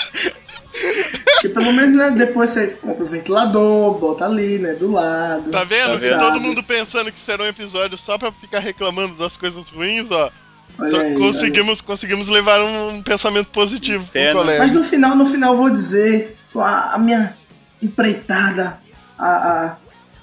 Porque 1.32 1.48
pelo 1.48 1.72
menos, 1.72 1.96
né, 1.96 2.10
depois 2.10 2.50
você 2.50 2.68
compra 2.68 3.02
o 3.02 3.06
ventilador, 3.06 3.98
bota 3.98 4.24
ali, 4.24 4.58
né, 4.58 4.74
do 4.74 4.92
lado. 4.92 5.50
Tá 5.50 5.64
vendo? 5.64 5.94
Tá 5.94 5.98
Se 5.98 6.08
vendo? 6.10 6.20
todo 6.20 6.40
mundo 6.40 6.62
pensando 6.62 7.10
que 7.10 7.18
será 7.18 7.42
um 7.42 7.48
episódio 7.48 7.98
só 7.98 8.16
pra 8.16 8.30
ficar 8.30 8.60
reclamando 8.60 9.14
das 9.16 9.36
coisas 9.36 9.68
ruins, 9.68 10.08
ó. 10.10 10.30
Aí, 10.78 11.14
conseguimos, 11.16 11.80
conseguimos 11.80 12.28
levar 12.28 12.62
um 12.62 13.02
pensamento 13.02 13.48
positivo 13.48 14.06
pro 14.06 14.32
colega. 14.32 14.60
Mas 14.60 14.72
no 14.72 14.84
final, 14.84 15.16
no 15.16 15.26
final 15.26 15.54
eu 15.54 15.58
vou 15.58 15.70
dizer 15.70 16.36
a, 16.54 16.94
a 16.94 16.98
minha 16.98 17.36
empreitada 17.82 18.78
a, 19.20 19.64
a- 19.66 19.76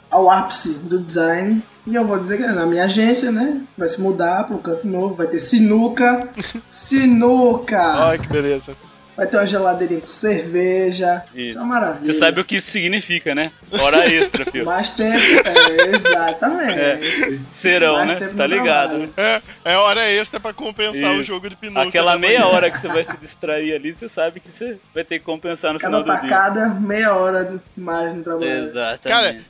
ao 0.09 0.29
ápice 0.29 0.73
do 0.79 0.99
design. 0.99 1.61
E 1.85 1.95
eu 1.95 2.05
vou 2.05 2.17
dizer 2.19 2.37
que 2.37 2.45
na 2.47 2.65
minha 2.65 2.83
agência, 2.85 3.31
né? 3.31 3.61
Vai 3.77 3.87
se 3.87 4.01
mudar 4.01 4.43
para 4.45 4.55
um 4.55 4.59
canto 4.61 4.85
novo, 4.87 5.15
vai 5.15 5.27
ter 5.27 5.39
sinuca. 5.39 6.27
sinuca! 6.69 8.05
Olha 8.07 8.17
que 8.19 8.27
beleza. 8.27 8.75
Vai 9.17 9.25
ter 9.25 9.37
uma 9.37 9.47
geladeirinha 9.47 9.99
com 9.99 10.07
cerveja. 10.07 11.23
Isso. 11.33 11.41
Isso 11.49 11.57
é 11.57 11.61
uma 11.61 11.73
maravilha. 11.73 12.05
Você 12.05 12.19
sabe 12.19 12.39
o 12.39 12.45
que 12.45 12.57
isso 12.57 12.69
significa, 12.69 13.33
né? 13.33 13.51
Hora 13.81 14.07
extra, 14.07 14.45
filho. 14.51 14.63
Mais 14.63 14.91
tempo, 14.91 15.17
é, 15.17 15.95
exatamente. 15.95 17.41
Serão, 17.49 17.95
mais 17.95 18.13
né? 18.13 18.19
tempo 18.19 18.31
Você 18.31 18.37
tá 18.37 18.45
ligado, 18.45 18.97
né? 18.99 19.09
É, 19.17 19.41
é 19.65 19.75
hora 19.75 20.07
extra 20.07 20.39
pra 20.39 20.53
compensar 20.53 21.11
o 21.11 21.15
Isso. 21.15 21.23
jogo 21.23 21.49
de 21.49 21.55
pinuca. 21.55 21.81
Aquela 21.81 22.15
meia 22.15 22.41
manhã. 22.41 22.51
hora 22.53 22.69
que 22.69 22.79
você 22.79 22.87
vai 22.87 23.03
se 23.05 23.17
distrair 23.17 23.73
ali, 23.73 23.91
você 23.93 24.07
sabe 24.07 24.39
que 24.39 24.51
você 24.51 24.77
vai 24.93 25.03
ter 25.03 25.17
que 25.17 25.25
compensar 25.25 25.73
no 25.73 25.79
Cada 25.79 25.97
final 25.97 26.03
do 26.03 26.21
dia. 26.21 26.29
tacada, 26.29 26.69
meia 26.75 27.15
hora 27.15 27.59
mais 27.75 28.13
no 28.13 28.23
trabalho. 28.23 28.47
Exatamente. 28.47 29.01
Cara, 29.03 29.41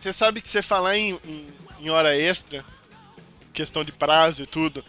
você 0.00 0.12
sabe 0.12 0.40
que 0.40 0.48
você 0.50 0.62
falar 0.62 0.96
em, 0.96 1.18
em, 1.26 1.46
em 1.80 1.90
hora 1.90 2.16
extra, 2.18 2.64
questão 3.52 3.84
de 3.84 3.92
prazo 3.92 4.42
e 4.42 4.46
tudo, 4.46 4.84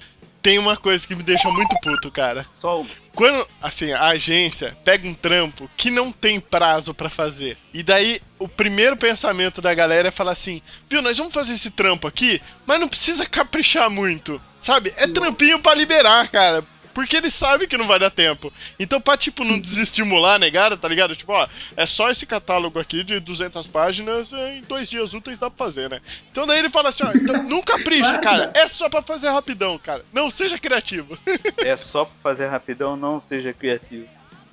tem 0.45 0.59
uma 0.59 0.77
coisa 0.77 1.07
que 1.07 1.15
me 1.15 1.23
deixa 1.23 1.49
muito 1.49 1.75
puto, 1.81 2.11
cara. 2.11 2.45
Só. 2.59 2.85
Quando, 3.15 3.47
assim, 3.59 3.91
a 3.91 4.09
agência 4.09 4.77
pega 4.85 5.07
um 5.07 5.13
trampo 5.15 5.67
que 5.75 5.89
não 5.89 6.11
tem 6.11 6.39
prazo 6.39 6.93
pra 6.93 7.09
fazer, 7.09 7.57
e 7.73 7.81
daí 7.81 8.21
o 8.37 8.47
primeiro 8.47 8.95
pensamento 8.95 9.59
da 9.59 9.73
galera 9.73 10.09
é 10.09 10.11
falar 10.11 10.33
assim: 10.33 10.61
viu, 10.87 11.01
nós 11.01 11.17
vamos 11.17 11.33
fazer 11.33 11.53
esse 11.53 11.71
trampo 11.71 12.05
aqui, 12.05 12.39
mas 12.63 12.79
não 12.79 12.87
precisa 12.87 13.25
caprichar 13.25 13.89
muito, 13.89 14.39
sabe? 14.61 14.93
É 14.97 15.07
trampinho 15.07 15.57
pra 15.57 15.73
liberar, 15.73 16.29
cara. 16.29 16.63
Porque 16.95 17.17
ele 17.17 17.29
sabe 17.29 17.67
que 17.67 17.77
não 17.77 17.85
vai 17.85 17.99
dar 17.99 18.09
tempo. 18.09 18.51
Então, 18.79 19.01
pra, 19.01 19.17
tipo, 19.17 19.43
não 19.43 19.59
desestimular 19.59 20.35
a 20.35 20.39
negada, 20.39 20.77
tá 20.77 20.87
ligado? 20.87 21.13
Tipo, 21.15 21.33
ó, 21.33 21.45
é 21.75 21.85
só 21.85 22.09
esse 22.09 22.25
catálogo 22.25 22.79
aqui 22.79 23.03
de 23.03 23.19
200 23.19 23.67
páginas, 23.67 24.31
é, 24.31 24.57
em 24.57 24.61
dois 24.61 24.89
dias 24.89 25.13
úteis 25.13 25.37
dá 25.37 25.49
pra 25.51 25.65
fazer, 25.65 25.89
né? 25.89 25.99
Então 26.31 26.47
daí 26.47 26.57
ele 26.59 26.69
fala 26.69 26.89
assim, 26.89 27.03
ó, 27.03 27.11
então, 27.13 27.43
não 27.43 27.61
capricha, 27.61 28.17
cara. 28.19 28.49
É 28.55 28.69
só 28.69 28.87
pra 28.87 29.01
fazer 29.01 29.29
rapidão, 29.29 29.77
cara. 29.77 30.05
Não 30.13 30.29
seja 30.29 30.57
criativo. 30.57 31.19
É 31.57 31.75
só 31.75 32.05
pra 32.05 32.15
fazer 32.23 32.47
rapidão, 32.47 32.95
não 32.95 33.19
seja 33.19 33.51
criativo. 33.53 34.07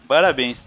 Parabéns, 0.09 0.59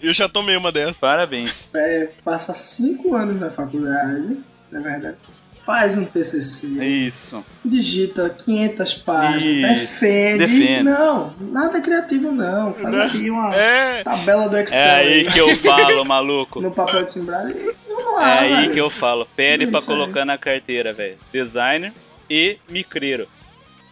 Eu 0.00 0.14
já 0.14 0.28
tomei 0.28 0.56
uma 0.56 0.70
dessa. 0.70 0.94
parabéns. 0.94 1.66
É, 1.74 2.08
passa 2.24 2.54
cinco 2.54 3.16
anos 3.16 3.38
na 3.40 3.50
faculdade, 3.50 4.38
na 4.70 4.80
verdade. 4.80 5.16
Faz 5.62 5.96
um 5.96 6.04
TCC, 6.06 6.66
Isso. 6.82 7.44
digita 7.64 8.30
500 8.30 8.94
páginas, 8.94 9.42
Isso. 9.72 9.80
defende. 9.80 10.38
Defende. 10.38 10.82
Não, 10.84 11.34
nada 11.38 11.80
criativo 11.80 12.32
não. 12.32 12.72
Faz 12.72 12.94
Né? 12.94 13.04
aqui 13.04 13.30
uma 13.30 13.54
É, 13.54 14.02
tabela 14.02 14.48
do 14.48 14.56
Excel 14.56 14.78
É 14.80 15.00
aí 15.00 15.24
que 15.26 15.38
eu 15.38 15.54
falo, 15.56 16.04
maluco. 16.04 16.60
no 16.62 16.70
papel 16.70 17.04
timbrado 17.06 17.50
e 17.50 17.54
vamos 17.54 17.76
É 17.86 18.02
lá, 18.16 18.40
aí 18.40 18.54
velho. 18.56 18.72
que 18.72 18.80
eu 18.80 18.88
falo. 18.90 19.28
Pede 19.36 19.66
pra 19.66 19.80
aí. 19.80 19.86
colocar 19.86 20.24
na 20.24 20.38
carteira, 20.38 20.92
velho. 20.94 21.18
Designer 21.32 21.92
e 22.28 22.56
micreiro. 22.68 23.28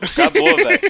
Acabou, 0.01 0.57
velho. 0.57 0.81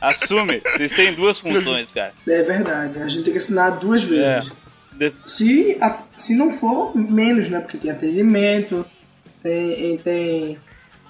Assume. 0.00 0.62
Vocês 0.76 0.92
têm 0.92 1.12
duas 1.12 1.38
funções, 1.38 1.90
cara. 1.90 2.12
É 2.28 2.42
verdade, 2.42 2.98
a 3.00 3.08
gente 3.08 3.24
tem 3.24 3.32
que 3.32 3.38
assinar 3.38 3.72
duas 3.78 4.02
vezes. 4.02 4.50
De- 4.92 5.12
Se, 5.26 5.76
a- 5.80 5.98
se 6.16 6.34
não 6.34 6.50
for, 6.52 6.96
menos, 6.96 7.48
né? 7.50 7.60
Porque 7.60 7.76
tem 7.76 7.90
atendimento, 7.90 8.84
tem, 9.42 9.98
tem, 9.98 10.58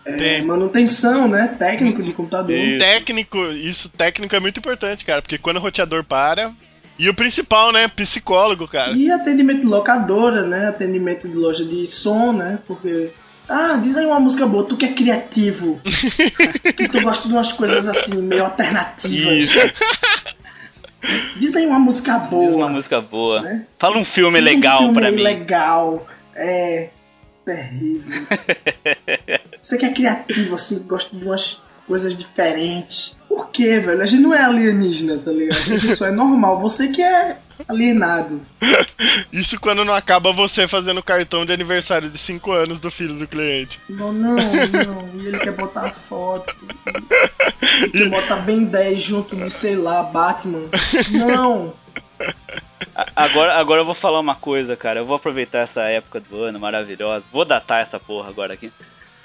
é, 0.06 0.12
Tem. 0.12 0.42
manutenção, 0.42 1.26
né? 1.26 1.48
Técnico 1.58 2.02
de 2.02 2.12
computador. 2.12 2.56
Isso. 2.56 2.78
técnico, 2.78 3.38
isso 3.48 3.88
técnico 3.88 4.36
é 4.36 4.40
muito 4.40 4.58
importante, 4.58 5.04
cara, 5.04 5.20
porque 5.20 5.36
quando 5.36 5.56
o 5.56 5.60
roteador 5.60 6.04
para. 6.04 6.52
E 6.98 7.10
o 7.10 7.14
principal, 7.14 7.72
né? 7.72 7.88
Psicólogo, 7.88 8.66
cara. 8.66 8.92
E 8.92 9.10
atendimento 9.10 9.60
de 9.60 9.66
locadora, 9.66 10.46
né? 10.46 10.68
Atendimento 10.68 11.28
de 11.28 11.34
loja 11.34 11.64
de 11.64 11.86
som, 11.86 12.32
né? 12.32 12.58
Porque. 12.66 13.10
Ah, 13.48 13.78
diz 13.82 13.96
aí 13.96 14.06
uma 14.06 14.18
música 14.18 14.46
boa, 14.46 14.64
tu 14.64 14.76
que 14.76 14.86
é 14.86 14.92
criativo. 14.92 15.80
que 16.74 16.88
tu 16.88 17.00
gosta 17.02 17.28
de 17.28 17.34
umas 17.34 17.52
coisas 17.52 17.86
assim, 17.86 18.22
meio 18.22 18.44
alternativas. 18.44 19.44
Isso. 19.44 19.58
Diz 21.36 21.54
aí 21.54 21.66
uma 21.66 21.78
música 21.78 22.18
Diz 22.18 22.30
boa. 22.30 22.56
uma 22.56 22.68
música 22.68 23.00
boa. 23.00 23.42
Né? 23.42 23.66
Fala 23.78 23.98
um 23.98 24.04
filme 24.04 24.40
Diz 24.40 24.50
um 24.50 24.54
legal 24.54 24.78
filme 24.78 24.94
pra 24.94 25.10
mim. 25.12 25.22
legal. 25.22 26.06
É. 26.34 26.90
Terrível. 27.46 28.26
Você 29.62 29.78
que 29.78 29.86
é 29.86 29.92
criativo, 29.92 30.56
assim, 30.56 30.82
gosta 30.82 31.16
de 31.16 31.24
umas 31.24 31.60
coisas 31.86 32.16
diferentes. 32.16 33.16
Por 33.28 33.50
quê, 33.50 33.78
velho? 33.78 34.02
A 34.02 34.06
gente 34.06 34.22
não 34.22 34.34
é 34.34 34.42
alienígena, 34.42 35.16
tá 35.16 35.30
ligado? 35.30 35.58
A 35.58 35.78
gente 35.78 35.94
só 35.94 36.06
é 36.08 36.10
normal. 36.10 36.58
Você 36.58 36.88
que 36.88 37.00
é 37.00 37.38
alienado. 37.68 38.40
Isso 39.32 39.60
quando 39.60 39.84
não 39.84 39.94
acaba 39.94 40.32
você 40.32 40.66
fazendo 40.66 41.00
cartão 41.02 41.46
de 41.46 41.52
aniversário 41.52 42.10
de 42.10 42.18
5 42.18 42.50
anos 42.50 42.80
do 42.80 42.90
filho 42.90 43.14
do 43.14 43.28
cliente. 43.28 43.80
Não, 43.88 44.12
não, 44.12 44.34
não. 44.34 45.20
E 45.22 45.26
ele 45.28 45.38
quer 45.38 45.52
botar 45.52 45.90
foto. 45.92 46.54
E 47.82 47.90
quer 47.90 48.08
botar 48.08 48.36
bem 48.36 48.64
10 48.64 49.02
junto 49.02 49.36
de, 49.36 49.50
sei 49.50 49.76
lá, 49.76 50.02
Batman. 50.02 50.68
Não. 51.10 51.74
Agora, 53.14 53.54
agora 53.54 53.80
eu 53.80 53.84
vou 53.84 53.94
falar 53.94 54.20
uma 54.20 54.34
coisa, 54.34 54.76
cara. 54.76 55.00
Eu 55.00 55.06
vou 55.06 55.16
aproveitar 55.16 55.60
essa 55.60 55.82
época 55.84 56.20
do 56.20 56.42
ano 56.42 56.60
maravilhosa. 56.60 57.24
Vou 57.32 57.44
datar 57.44 57.80
essa 57.80 57.98
porra 57.98 58.28
agora 58.28 58.54
aqui. 58.54 58.72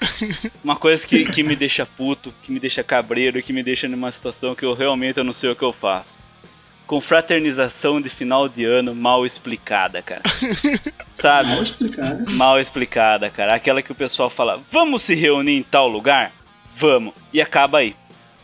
Uma 0.64 0.76
coisa 0.76 1.06
que, 1.06 1.24
que 1.24 1.42
me 1.42 1.54
deixa 1.54 1.86
puto, 1.86 2.34
que 2.42 2.50
me 2.50 2.58
deixa 2.58 2.82
cabreiro 2.82 3.42
que 3.42 3.52
me 3.52 3.62
deixa 3.62 3.88
numa 3.88 4.10
situação 4.10 4.54
que 4.54 4.64
eu 4.64 4.74
realmente 4.74 5.18
eu 5.18 5.24
não 5.24 5.32
sei 5.32 5.50
o 5.50 5.56
que 5.56 5.62
eu 5.62 5.72
faço. 5.72 6.16
Confraternização 6.86 8.00
de 8.00 8.08
final 8.08 8.48
de 8.48 8.64
ano 8.64 8.94
mal 8.94 9.24
explicada, 9.24 10.02
cara. 10.02 10.22
Sabe? 11.14 11.50
Mal 11.50 11.62
explicado. 11.62 12.32
Mal 12.32 12.60
explicada, 12.60 13.30
cara. 13.30 13.54
Aquela 13.54 13.82
que 13.82 13.92
o 13.92 13.94
pessoal 13.94 14.28
fala, 14.28 14.60
vamos 14.70 15.02
se 15.02 15.14
reunir 15.14 15.56
em 15.56 15.62
tal 15.62 15.88
lugar? 15.88 16.32
Vamos. 16.76 17.14
E 17.32 17.40
acaba 17.40 17.78
aí. 17.78 17.94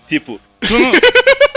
Tipo, 0.07 0.41
tu 0.61 0.79
não. 0.79 0.93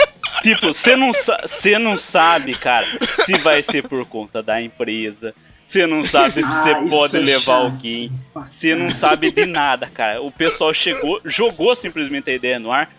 tipo, 0.41 0.67
você 0.73 0.95
não, 0.95 1.13
sa- 1.13 1.43
não 1.79 1.97
sabe, 1.97 2.53
cara, 2.55 2.85
se 3.25 3.33
vai 3.39 3.61
ser 3.63 3.87
por 3.87 4.05
conta 4.05 4.41
da 4.43 4.61
empresa. 4.61 5.33
Você 5.65 5.87
não 5.87 6.03
sabe 6.03 6.43
se 6.43 6.51
Ah, 6.51 6.63
você 6.63 6.71
isso 6.85 6.89
pode 6.89 7.15
é 7.15 7.19
levar 7.19 7.39
chato. 7.41 7.63
alguém. 7.63 8.11
Você 8.49 8.75
não 8.75 8.89
sabe 8.89 9.31
de 9.31 9.45
nada, 9.45 9.87
cara. 9.87 10.21
O 10.21 10.29
pessoal 10.29 10.73
chegou, 10.73 11.21
jogou 11.23 11.73
simplesmente 11.77 12.29
a 12.29 12.33
ideia 12.33 12.59
no 12.59 12.71
ar. 12.73 12.91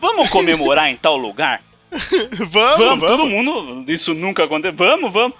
Vamos 0.00 0.28
comemorar 0.28 0.90
em 0.90 0.96
tal 0.96 1.16
lugar? 1.16 1.62
vamos, 1.90 2.50
Vamos, 2.52 2.78
vamos. 2.78 3.06
todo 3.08 3.26
mundo. 3.26 3.84
Isso 3.90 4.14
nunca 4.14 4.44
aconteceu. 4.44 4.76
Vamos, 4.76 5.12
vamos. 5.12 5.36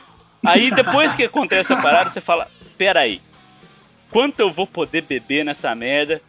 Aí 0.47 0.71
depois 0.71 1.15
que 1.17 1.25
acontece 1.25 1.73
a 1.73 1.77
parada, 1.77 2.11
você 2.11 2.21
fala: 2.21 2.49
Pera 2.77 3.01
aí, 3.01 3.21
quanto 4.11 4.39
eu 4.41 4.51
vou 4.51 4.67
poder 4.67 5.03
beber 5.03 5.45
nessa 5.45 5.75
merda 5.75 6.23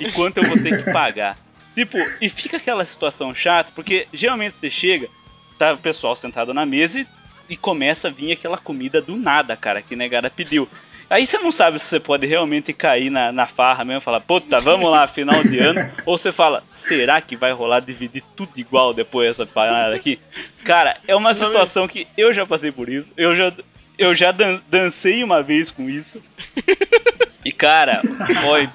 e 0.00 0.10
quanto 0.10 0.38
eu 0.38 0.44
vou 0.44 0.58
ter 0.60 0.82
que 0.82 0.90
pagar. 0.92 1.38
Tipo, 1.74 1.98
e 2.20 2.28
fica 2.28 2.56
aquela 2.56 2.84
situação 2.84 3.34
chata, 3.34 3.72
porque 3.74 4.06
geralmente 4.12 4.54
você 4.54 4.68
chega, 4.70 5.08
tá 5.58 5.72
o 5.72 5.78
pessoal 5.78 6.14
sentado 6.14 6.52
na 6.52 6.66
mesa 6.66 7.00
e, 7.00 7.06
e 7.50 7.56
começa 7.56 8.08
a 8.08 8.10
vir 8.10 8.32
aquela 8.32 8.58
comida 8.58 9.00
do 9.00 9.16
nada, 9.16 9.56
cara, 9.56 9.80
que 9.80 9.96
negada 9.96 10.30
pediu. 10.30 10.68
Aí 11.08 11.26
você 11.26 11.36
não 11.38 11.52
sabe 11.52 11.78
se 11.78 11.84
você 11.86 12.00
pode 12.00 12.26
realmente 12.26 12.72
cair 12.72 13.10
na, 13.10 13.30
na 13.30 13.46
farra 13.46 13.84
mesmo, 13.84 14.00
falar, 14.00 14.20
puta, 14.20 14.58
vamos 14.60 14.90
lá, 14.90 15.06
final 15.06 15.42
de 15.44 15.58
ano. 15.58 15.90
ou 16.06 16.16
você 16.16 16.32
fala, 16.32 16.64
será 16.70 17.20
que 17.20 17.36
vai 17.36 17.52
rolar 17.52 17.80
dividir 17.80 18.22
tudo 18.34 18.52
igual 18.56 18.94
depois 18.94 19.28
dessa 19.28 19.44
parada 19.44 19.94
aqui? 19.94 20.18
Cara, 20.64 20.96
é 21.06 21.14
uma 21.14 21.34
situação 21.34 21.86
que 21.86 22.06
eu 22.16 22.32
já 22.32 22.46
passei 22.46 22.72
por 22.72 22.88
isso. 22.88 23.10
Eu 23.14 23.36
já, 23.36 23.52
eu 23.98 24.14
já 24.14 24.32
dan- 24.32 24.62
dancei 24.70 25.22
uma 25.22 25.42
vez 25.42 25.70
com 25.70 25.88
isso. 25.88 26.22
E, 27.44 27.50
cara, 27.50 28.00
oi, 28.50 28.68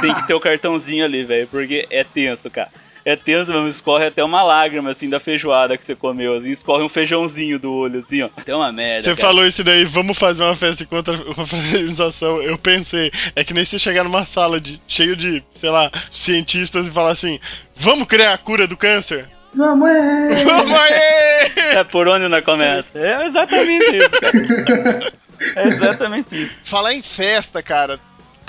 tem 0.00 0.14
que 0.14 0.26
ter 0.26 0.34
o 0.34 0.40
cartãozinho 0.40 1.04
ali, 1.04 1.24
velho, 1.24 1.46
porque 1.48 1.86
é 1.90 2.04
tenso, 2.04 2.50
cara. 2.50 2.68
É 3.02 3.16
tenso 3.16 3.50
mesmo, 3.50 3.66
escorre 3.66 4.06
até 4.06 4.22
uma 4.22 4.42
lágrima, 4.42 4.90
assim, 4.90 5.08
da 5.08 5.18
feijoada 5.18 5.76
que 5.78 5.84
você 5.84 5.94
comeu, 5.94 6.34
assim, 6.34 6.50
escorre 6.50 6.84
um 6.84 6.88
feijãozinho 6.88 7.58
do 7.58 7.72
olho, 7.72 8.00
assim, 8.00 8.20
ó. 8.22 8.28
Até 8.36 8.54
uma 8.54 8.70
merda, 8.70 9.04
Você 9.04 9.16
cara. 9.16 9.28
falou 9.28 9.46
isso 9.46 9.64
daí, 9.64 9.84
vamos 9.86 10.18
fazer 10.18 10.42
uma 10.42 10.54
festa 10.54 10.84
contra 10.84 11.14
a 11.14 11.46
fraternização. 11.46 12.42
Eu 12.42 12.58
pensei, 12.58 13.10
é 13.34 13.42
que 13.42 13.54
nem 13.54 13.64
você 13.64 13.78
chegar 13.78 14.04
numa 14.04 14.26
sala 14.26 14.60
de, 14.60 14.80
cheio 14.86 15.16
de, 15.16 15.42
sei 15.54 15.70
lá, 15.70 15.90
cientistas 16.12 16.86
e 16.86 16.90
falar 16.90 17.12
assim: 17.12 17.40
vamos 17.74 18.06
criar 18.06 18.34
a 18.34 18.38
cura 18.38 18.66
do 18.66 18.76
câncer? 18.76 19.26
Vamos, 19.54 19.88
é. 19.88 20.44
Vamos 20.44 20.72
aí! 20.72 21.50
É 21.70 21.84
por 21.84 22.06
onde 22.08 22.26
nós 22.28 22.44
começa. 22.44 22.90
É 22.98 23.24
exatamente 23.24 23.96
isso, 23.96 24.10
cara. 24.20 25.12
É 25.56 25.68
exatamente 25.68 26.42
isso. 26.42 26.56
Falar 26.64 26.92
em 26.92 27.00
festa, 27.00 27.62
cara. 27.62 27.98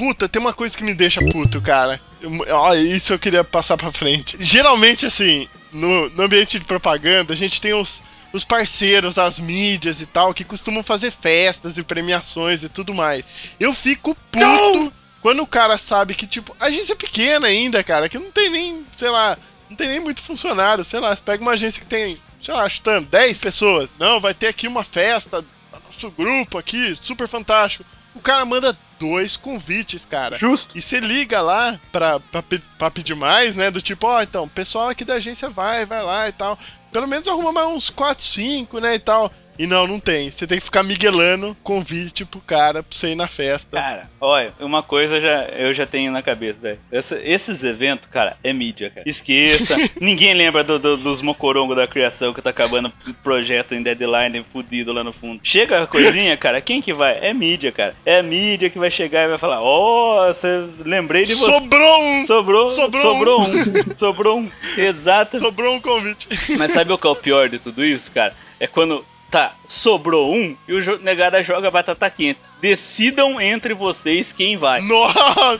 Puta, 0.02 0.28
tem 0.28 0.42
uma 0.42 0.52
coisa 0.52 0.76
que 0.76 0.84
me 0.84 0.96
deixa 0.96 1.22
puto, 1.24 1.62
cara. 1.62 2.02
Ó, 2.50 2.74
isso 2.74 3.14
eu 3.14 3.20
queria 3.20 3.44
passar 3.44 3.78
pra 3.78 3.92
frente. 3.92 4.36
Geralmente, 4.40 5.06
assim, 5.06 5.48
no, 5.72 6.10
no 6.10 6.24
ambiente 6.24 6.58
de 6.58 6.66
propaganda, 6.66 7.34
a 7.34 7.38
gente 7.38 7.62
tem 7.62 7.76
os, 7.76 8.02
os 8.34 8.44
parceiros, 8.44 9.20
as 9.20 9.38
mídias 9.38 10.02
e 10.02 10.08
tal, 10.08 10.34
que 10.34 10.44
costumam 10.44 10.82
fazer 10.82 11.12
festas 11.12 11.78
e 11.78 11.84
premiações 11.84 12.64
e 12.64 12.68
tudo 12.68 12.96
mais. 12.96 13.28
Eu 13.60 13.76
fico 13.76 14.18
puto 14.32 14.92
quando 15.22 15.44
o 15.44 15.48
cara 15.48 15.78
sabe 15.78 16.16
que, 16.16 16.26
tipo, 16.26 16.56
a 16.60 16.66
agência 16.66 16.94
é 16.94 16.96
pequena 16.96 17.46
ainda, 17.46 17.84
cara, 17.84 18.10
que 18.10 18.18
não 18.18 18.32
tem 18.32 18.50
nem, 18.50 18.84
sei 18.96 19.12
lá, 19.12 19.38
não 19.70 19.78
tem 19.78 19.88
nem 19.88 20.00
muito 20.00 20.24
funcionário, 20.24 20.84
sei 20.84 21.00
lá, 21.00 21.16
você 21.16 21.22
pega 21.22 21.44
uma 21.44 21.52
agência 21.52 21.80
que 21.80 21.86
tem, 21.86 22.18
sei 22.42 22.56
lá, 22.56 22.68
chutando 22.68 23.06
10 23.06 23.38
pessoas. 23.38 23.92
Não, 24.00 24.20
vai 24.20 24.34
ter 24.34 24.48
aqui 24.48 24.68
uma 24.68 24.84
festa, 24.84 25.46
nosso 25.72 26.10
grupo 26.10 26.58
aqui, 26.58 26.98
super 27.04 27.28
fantástico. 27.28 27.86
O 28.16 28.20
cara 28.20 28.44
manda 28.46 28.76
dois 29.02 29.36
convites, 29.36 30.06
cara. 30.06 30.38
Justo. 30.38 30.78
E 30.78 30.82
você 30.82 31.00
liga 31.00 31.42
lá 31.42 31.80
pra, 31.92 32.20
pra, 32.20 32.44
pra 32.78 32.92
pedir 32.92 33.16
mais, 33.16 33.56
né? 33.56 33.72
Do 33.72 33.82
tipo, 33.82 34.06
ó, 34.06 34.22
então, 34.22 34.44
o 34.44 34.50
pessoal 34.50 34.90
aqui 34.90 35.04
da 35.04 35.16
agência 35.16 35.50
vai, 35.50 35.88
vai 35.88 36.04
lá 36.04 36.30
e 36.30 36.32
tal. 36.32 36.58
Pelo 36.92 37.08
menos 37.08 37.28
arruma 37.28 37.52
mais 37.52 37.68
uns 37.68 37.90
4, 37.90 38.24
5, 38.24 38.80
né, 38.80 38.96
e 38.96 39.00
tal. 39.00 39.34
E 39.60 39.68
não, 39.68 39.86
não 39.86 40.00
tem. 40.00 40.32
Você 40.32 40.48
tem 40.48 40.58
que 40.58 40.64
ficar 40.66 40.84
miguelando 40.84 41.56
convite 41.64 42.26
pro 42.26 42.40
cara 42.40 42.82
pra 42.84 42.98
você 42.98 43.10
ir 43.10 43.16
na 43.16 43.28
festa. 43.28 43.78
Cara, 43.80 44.10
olha, 44.20 44.54
uma 44.60 44.82
coisa 44.82 45.20
já, 45.22 45.44
eu 45.58 45.72
já 45.74 45.86
tenho 45.86 46.12
na 46.12 46.22
cabeça, 46.22 46.60
velho. 46.60 46.80
Esses 47.24 47.64
eventos, 47.64 48.08
cara, 48.10 48.38
é 48.44 48.52
mídia, 48.54 48.90
cara. 48.90 49.08
Esqueça. 49.08 49.76
Ninguém 50.02 50.34
lembra 50.34 50.64
do- 50.64 50.80
do- 50.80 50.98
dos 50.98 51.22
mocorongos 51.22 51.76
da 51.76 51.88
criação 51.88 52.34
que 52.34 52.42
tá 52.42 52.50
acabando 52.50 52.92
o 53.08 53.14
projeto 53.16 53.74
em 53.76 53.84
deadline 53.84 54.46
fudido 54.52 54.94
lá 54.94 55.04
no 55.04 55.14
fundo. 55.14 55.40
Chega 55.44 55.84
a 55.84 55.88
coisinha, 55.88 56.36
cara, 56.38 56.60
quem 56.62 56.82
que 56.82 56.94
vai? 56.94 57.20
É 57.22 57.34
mídia, 57.34 57.72
cara. 57.72 57.96
É 58.06 58.20
a 58.20 58.24
mídia 58.24 58.70
que 58.70 58.80
vai 58.80 58.90
chegar 58.90 59.26
e 59.26 59.30
vai 59.30 59.38
falar: 59.38 59.62
Ó, 59.62 60.28
você 60.28 60.66
lembrei 60.86 61.24
de 61.26 61.36
você. 61.36 61.52
Sobrou 61.52 62.02
um! 62.04 62.26
Sobrou, 62.26 62.70
Sobrou 62.70 63.02
sobrou, 63.02 63.42
um. 63.42 63.98
sobrou 63.98 64.40
um. 64.40 64.52
Exato. 64.78 65.38
Sobrou 65.40 65.76
um 65.76 65.82
convite. 65.82 66.28
Mas 66.58 66.72
sabe 66.72 66.92
o 66.92 66.98
que 66.98 67.06
é 67.08 67.10
o 67.10 67.16
pior 67.16 67.50
de 67.50 67.60
tudo 67.60 67.84
isso, 67.86 68.10
cara? 68.12 68.34
É 68.60 68.68
quando 68.68 69.04
tá, 69.32 69.54
sobrou 69.66 70.36
um 70.36 70.56
e 70.68 70.74
o 70.74 71.00
negada 71.02 71.42
joga 71.42 71.72
batata 71.72 72.10
quente. 72.10 72.38
Decidam 72.62 73.42
entre 73.42 73.74
vocês 73.74 74.32
quem 74.32 74.56
vai. 74.58 74.82
Nossa! 74.82 75.60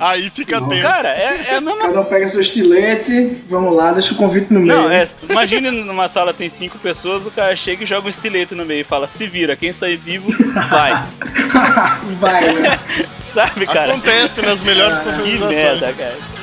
Aí 0.00 0.30
fica 0.30 0.62
tenso. 0.62 0.82
Cara, 0.82 1.08
é, 1.08 1.46
é 1.48 1.54
a 1.56 1.60
mesma 1.60 1.80
Cada 1.88 2.00
um 2.00 2.04
pega 2.04 2.28
seu 2.28 2.40
estilete, 2.40 3.36
vamos 3.50 3.76
lá, 3.76 3.92
deixa 3.92 4.14
o 4.14 4.16
convite 4.16 4.50
no 4.50 4.60
meio. 4.60 4.82
Não, 4.82 4.90
é, 4.90 5.04
imagine 5.28 5.70
numa 5.70 6.08
sala 6.08 6.32
tem 6.32 6.48
cinco 6.48 6.78
pessoas, 6.78 7.26
o 7.26 7.30
cara 7.30 7.54
chega 7.54 7.82
e 7.82 7.86
joga 7.86 8.06
um 8.06 8.10
estilete 8.10 8.54
no 8.54 8.64
meio 8.64 8.80
e 8.80 8.84
fala, 8.84 9.06
se 9.06 9.26
vira, 9.26 9.56
quem 9.56 9.72
sair 9.72 9.96
vivo, 9.96 10.28
vai. 10.70 10.92
Vai, 12.18 12.52
né? 12.54 12.78
Sabe, 13.34 13.66
cara? 13.66 13.92
Acontece 13.92 14.40
nas 14.42 14.60
melhores 14.60 14.98
Que 14.98 15.04
confraternizações. 15.04 15.54
merda, 15.54 15.92
cara. 15.92 16.37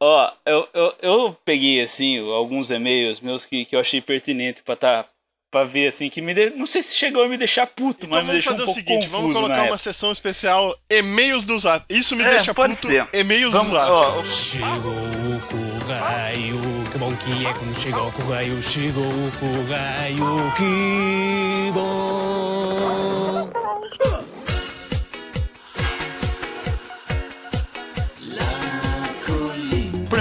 Ó, 0.00 0.32
eu, 0.46 0.68
eu, 0.72 0.94
eu 1.02 1.36
peguei, 1.44 1.80
assim, 1.82 2.18
alguns 2.32 2.70
e-mails 2.70 3.20
meus 3.20 3.44
que, 3.44 3.64
que 3.64 3.74
eu 3.76 3.80
achei 3.80 4.00
pertinente 4.00 4.62
pra 4.62 4.76
tá... 4.76 5.04
Pra 5.50 5.64
ver, 5.64 5.88
assim, 5.88 6.10
que 6.10 6.20
me 6.20 6.34
de... 6.34 6.50
Não 6.50 6.66
sei 6.66 6.82
se 6.82 6.94
chegou 6.94 7.22
a 7.24 7.26
me 7.26 7.38
deixar 7.38 7.66
puto, 7.66 8.04
Então 8.04 8.10
mas 8.10 8.20
me 8.20 8.26
vamos 8.26 8.32
deixou 8.44 8.52
fazer 8.52 8.60
um 8.60 8.64
o 8.64 8.66
pouco 8.66 8.80
seguinte, 8.80 9.06
confuso 9.08 9.16
vamos 9.22 9.32
colocar 9.34 9.62
uma 9.64 9.78
sessão 9.78 10.12
especial 10.12 10.76
e-mails 10.90 11.42
do 11.42 11.58
Zap. 11.58 11.86
Isso 11.88 12.14
me 12.14 12.22
É, 12.22 12.32
deixa 12.32 12.52
pode 12.52 12.74
puto. 12.74 12.86
ser. 12.86 13.08
E-mails 13.14 13.54
Vamos, 13.54 13.70
do 13.70 13.78
Zap. 13.78 13.90
ó, 13.90 14.24
Chegou 14.24 14.92
o 14.92 15.40
Kugaio, 15.48 16.60
que 16.92 16.98
bom 16.98 17.10
que 17.16 17.46
é 17.46 17.52
quando 17.54 17.74
chegou 17.80 18.08
o 18.08 18.12
Kugaio, 18.12 18.62
chegou 18.62 19.06
o 19.06 19.32
Kugaio, 19.38 20.52
que 20.54 21.72
bom. 21.72 22.57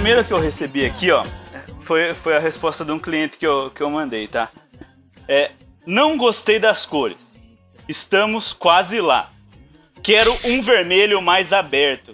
O 0.08 0.10
primeiro 0.10 0.26
que 0.26 0.32
eu 0.32 0.40
recebi 0.40 0.86
aqui, 0.86 1.12
ó, 1.12 1.22
foi, 1.82 2.14
foi 2.14 2.38
a 2.38 2.40
resposta 2.40 2.86
de 2.86 2.94
um 2.94 2.98
cliente 2.98 3.38
que 3.38 3.46
eu, 3.46 3.70
que 3.76 3.84
eu 3.84 3.90
mandei, 3.90 4.26
tá? 4.26 4.50
É, 5.28 5.52
não 5.86 6.16
gostei 6.16 6.58
das 6.60 6.86
cores. 6.86 7.18
Estamos 7.90 8.54
quase 8.54 9.02
lá. 9.02 9.30
Quero 10.02 10.34
um 10.46 10.62
vermelho 10.62 11.22
mais 11.22 11.52
aberto. 11.52 12.14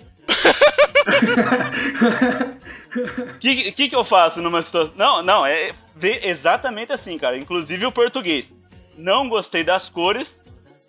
O 3.36 3.38
que, 3.38 3.72
que, 3.72 3.90
que 3.90 3.96
eu 3.96 4.04
faço 4.04 4.42
numa 4.42 4.64
situação. 4.64 4.96
Não, 4.98 5.22
não, 5.22 5.46
é 5.46 5.72
ver 5.96 6.26
exatamente 6.26 6.92
assim, 6.92 7.16
cara. 7.20 7.38
Inclusive 7.38 7.86
o 7.86 7.92
português. 7.92 8.52
Não 8.98 9.30
gostei 9.30 9.64
das 9.64 9.88
cores. 9.88 10.42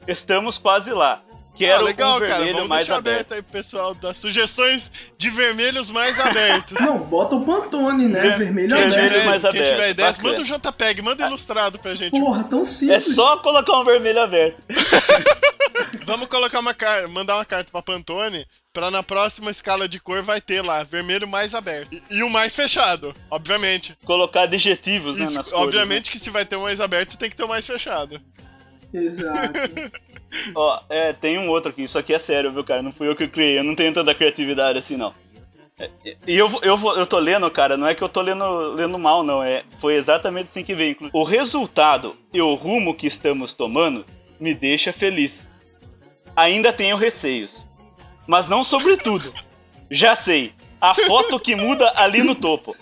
Estamos 0.08 0.56
quase 0.56 0.90
lá. 0.90 1.20
Quero 1.56 1.78
ah, 1.78 1.82
legal, 1.82 2.16
um 2.16 2.20
cara. 2.20 2.28
vermelho 2.36 2.52
Vamos 2.54 2.68
mais 2.68 2.86
deixar 2.86 2.98
aberto. 2.98 3.32
aberto 3.32 3.34
aí, 3.34 3.42
pessoal, 3.42 3.94
das 3.94 4.18
sugestões 4.18 4.90
de 5.16 5.30
vermelhos 5.30 5.88
mais 5.88 6.18
abertos. 6.18 6.78
Não, 6.80 6.98
bota 6.98 7.36
o 7.36 7.44
Pantone, 7.44 8.08
né? 8.08 8.20
Ver- 8.20 8.38
Vermelho 8.38 8.68
vermelho 8.76 8.76
aberto. 8.94 9.12
tiver- 9.12 9.24
mais 9.26 9.42
quem 9.42 9.50
aberto, 9.50 9.70
tiver 9.72 9.90
ideias, 9.90 10.16
bacana. 10.16 10.28
manda 10.38 10.42
o 10.42 10.58
JPEG, 10.58 11.02
manda 11.02 11.26
ilustrado 11.28 11.78
pra 11.78 11.94
gente. 11.94 12.10
Porra, 12.10 12.42
tão 12.44 12.62
É 12.62 12.64
simples. 12.64 13.14
só 13.14 13.36
colocar 13.38 13.78
um 13.78 13.84
vermelho 13.84 14.20
aberto. 14.20 14.62
Vamos 16.04 16.28
colocar 16.28 16.58
uma 16.60 16.74
carta, 16.74 17.08
mandar 17.08 17.36
uma 17.36 17.44
carta 17.44 17.70
pra 17.70 17.80
Pantone, 17.82 18.46
pra 18.72 18.90
na 18.90 19.02
próxima 19.02 19.50
escala 19.50 19.88
de 19.88 19.98
cor 19.98 20.22
vai 20.22 20.40
ter 20.40 20.62
lá, 20.62 20.82
vermelho 20.84 21.26
mais 21.26 21.54
aberto. 21.54 21.94
E, 21.94 22.02
e 22.18 22.22
o 22.22 22.28
mais 22.28 22.54
fechado, 22.54 23.14
obviamente. 23.30 23.94
Colocar 24.04 24.42
adjetivos 24.42 25.16
né, 25.18 25.24
Isso, 25.24 25.34
nas 25.34 25.48
cores. 25.48 25.64
obviamente 25.66 26.10
que 26.10 26.18
se 26.18 26.30
vai 26.30 26.44
ter 26.44 26.56
um 26.56 26.62
mais 26.62 26.80
aberto, 26.80 27.16
tem 27.16 27.30
que 27.30 27.36
ter 27.36 27.44
um 27.44 27.48
mais 27.48 27.66
fechado. 27.66 28.20
Exato. 28.92 29.52
Ó, 30.54 30.80
é, 30.88 31.12
tem 31.12 31.38
um 31.38 31.48
outro 31.48 31.70
aqui. 31.70 31.84
Isso 31.84 31.98
aqui 31.98 32.14
é 32.14 32.18
sério, 32.18 32.52
viu, 32.52 32.64
cara? 32.64 32.82
Não 32.82 32.92
fui 32.92 33.08
eu 33.08 33.16
que 33.16 33.28
criei. 33.28 33.58
Eu 33.58 33.64
não 33.64 33.74
tenho 33.74 33.92
tanta 33.92 34.14
criatividade 34.14 34.78
assim, 34.78 34.96
não. 34.96 35.14
É, 35.78 35.90
E 36.26 36.36
eu, 36.36 36.50
eu, 36.62 36.78
eu 36.96 37.06
tô 37.06 37.18
lendo, 37.18 37.50
cara, 37.50 37.76
não 37.76 37.86
é 37.86 37.94
que 37.94 38.02
eu 38.02 38.08
tô 38.08 38.20
lendo, 38.20 38.72
lendo 38.72 38.98
mal, 38.98 39.22
não. 39.22 39.42
É, 39.42 39.64
foi 39.78 39.94
exatamente 39.94 40.44
assim 40.44 40.64
que 40.64 40.74
veio. 40.74 40.96
O 41.12 41.24
resultado 41.24 42.16
e 42.32 42.40
o 42.40 42.54
rumo 42.54 42.94
que 42.94 43.06
estamos 43.06 43.52
tomando 43.52 44.04
me 44.38 44.54
deixa 44.54 44.92
feliz. 44.92 45.48
Ainda 46.36 46.72
tenho 46.72 46.96
receios. 46.96 47.64
Mas 48.26 48.48
não 48.48 48.64
sobre 48.64 48.96
tudo. 48.96 49.32
Já 49.90 50.16
sei. 50.16 50.52
A 50.80 50.94
foto 50.94 51.38
que 51.38 51.54
muda 51.54 51.92
ali 51.96 52.22
no 52.22 52.34
topo. 52.34 52.74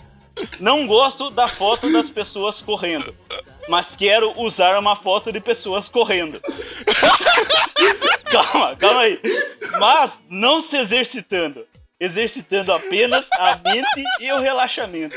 Não 0.59 0.87
gosto 0.87 1.29
da 1.29 1.47
foto 1.47 1.91
das 1.91 2.09
pessoas 2.09 2.61
correndo. 2.61 3.13
Mas 3.67 3.95
quero 3.95 4.33
usar 4.39 4.77
uma 4.77 4.95
foto 4.95 5.31
de 5.31 5.39
pessoas 5.39 5.87
correndo. 5.87 6.39
calma, 8.29 8.75
calma 8.75 9.01
aí. 9.01 9.19
Mas 9.79 10.19
não 10.29 10.61
se 10.61 10.77
exercitando. 10.77 11.65
Exercitando 11.99 12.73
apenas 12.73 13.25
a 13.31 13.55
mente 13.63 14.03
e 14.19 14.31
o 14.31 14.39
relaxamento. 14.39 15.15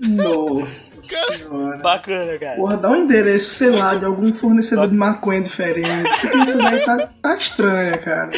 Nossa 0.00 1.02
senhora. 1.02 1.78
Bacana, 1.78 2.38
cara. 2.38 2.56
Porra, 2.56 2.76
dá 2.76 2.90
um 2.90 2.96
endereço, 2.96 3.50
sei 3.50 3.70
lá, 3.70 3.94
de 3.94 4.04
algum 4.04 4.32
fornecedor 4.32 4.86
de 4.86 4.94
maconha 4.94 5.40
diferente. 5.42 6.08
Porque 6.20 6.38
isso 6.38 6.58
daí 6.58 6.84
tá, 6.84 7.08
tá 7.20 7.36
estranha, 7.36 7.98
cara. 7.98 8.30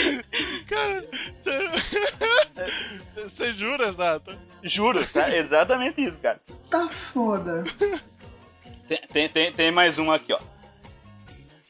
Cara, 0.66 1.04
você 3.28 3.52
jura, 3.52 3.92
Zata? 3.92 4.51
Juro, 4.62 5.04
tá? 5.06 5.34
Exatamente 5.34 6.02
isso, 6.02 6.18
cara. 6.18 6.40
Tá 6.70 6.88
foda. 6.88 7.64
Tem, 8.88 8.98
tem, 9.12 9.28
tem, 9.28 9.52
tem 9.52 9.72
mais 9.72 9.98
um 9.98 10.10
aqui, 10.12 10.32
ó. 10.32 10.38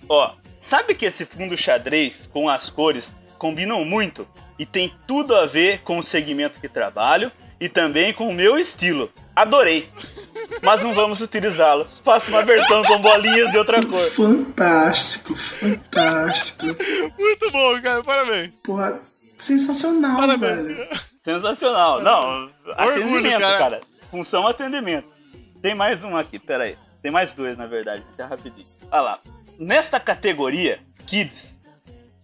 Ó, 0.09 0.35
sabe 0.59 0.95
que 0.95 1.07
esse 1.07 1.25
fundo 1.25 1.57
xadrez 1.57 2.29
com 2.33 2.49
as 2.49 2.69
cores 2.71 3.15
combinam 3.39 3.85
muito 3.85 4.27
e 4.59 4.67
tem 4.67 4.93
tudo 5.07 5.35
a 5.35 5.47
ver 5.47 5.81
com 5.83 5.99
o 5.99 6.03
segmento 6.03 6.61
que 6.61 6.69
trabalho 6.69 7.31
e 7.61 7.69
também 7.69 8.13
com 8.13 8.29
o 8.29 8.35
meu 8.35 8.59
estilo. 8.59 9.11
Adorei. 9.35 9.89
Mas 10.61 10.83
não 10.83 10.93
vamos 10.93 11.21
utilizá-lo. 11.21 11.87
Faço 12.05 12.31
uma 12.31 12.45
versão 12.45 12.83
com 12.85 13.01
bolinhas 13.01 13.51
de 13.51 13.59
outra 13.59 13.85
cor. 13.85 14.11
Fantástico, 14.11 15.35
fantástico. 15.37 16.67
Muito 17.19 17.51
bom, 17.51 17.81
cara, 17.81 18.03
parabéns. 18.03 18.51
Porra, 18.65 19.01
sensacional, 19.39 20.17
Parabéns. 20.17 20.57
velho. 20.67 20.89
Sensacional. 21.23 22.03
Não, 22.03 22.51
atendimento, 22.77 23.41
cara. 23.41 23.59
cara. 23.59 23.81
Função 24.11 24.47
atendimento. 24.47 25.07
Tem 25.63 25.73
mais 25.73 26.03
um 26.03 26.17
aqui, 26.17 26.37
pera 26.37 26.65
aí. 26.65 26.77
Tem 27.01 27.13
mais 27.13 27.33
dois, 27.33 27.57
na 27.57 27.67
verdade. 27.67 28.03
Até 28.13 28.25
rapidinho. 28.25 28.67
Olha 28.91 29.01
lá. 29.01 29.19
Nesta 29.59 30.01
categoria, 30.01 30.81
Kids, 31.07 31.61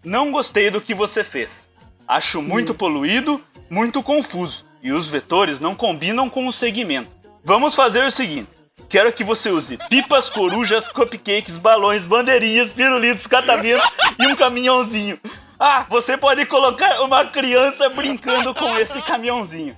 não 0.04 0.32
gostei 0.32 0.68
do 0.68 0.80
que 0.80 0.94
você 0.94 1.22
fez. 1.22 1.68
Acho 2.06 2.42
muito 2.42 2.74
poluído, 2.74 3.40
muito 3.70 4.02
confuso. 4.02 4.66
E 4.82 4.90
os 4.90 5.08
vetores 5.08 5.60
não 5.60 5.74
combinam 5.74 6.28
com 6.28 6.46
o 6.48 6.52
segmento. 6.52 7.10
Vamos 7.44 7.76
fazer 7.76 8.04
o 8.04 8.10
seguinte. 8.10 8.50
Quero 8.88 9.12
que 9.12 9.22
você 9.22 9.50
use 9.50 9.78
pipas, 9.88 10.28
corujas, 10.28 10.88
cupcakes, 10.88 11.58
balões, 11.58 12.06
bandeirinhas, 12.06 12.70
pirulitos, 12.70 13.26
cataventos 13.26 13.88
e 14.18 14.26
um 14.26 14.34
caminhãozinho. 14.34 15.18
Ah, 15.60 15.86
você 15.88 16.16
pode 16.16 16.46
colocar 16.46 17.00
uma 17.02 17.24
criança 17.24 17.88
brincando 17.88 18.54
com 18.54 18.76
esse 18.78 19.00
caminhãozinho. 19.02 19.74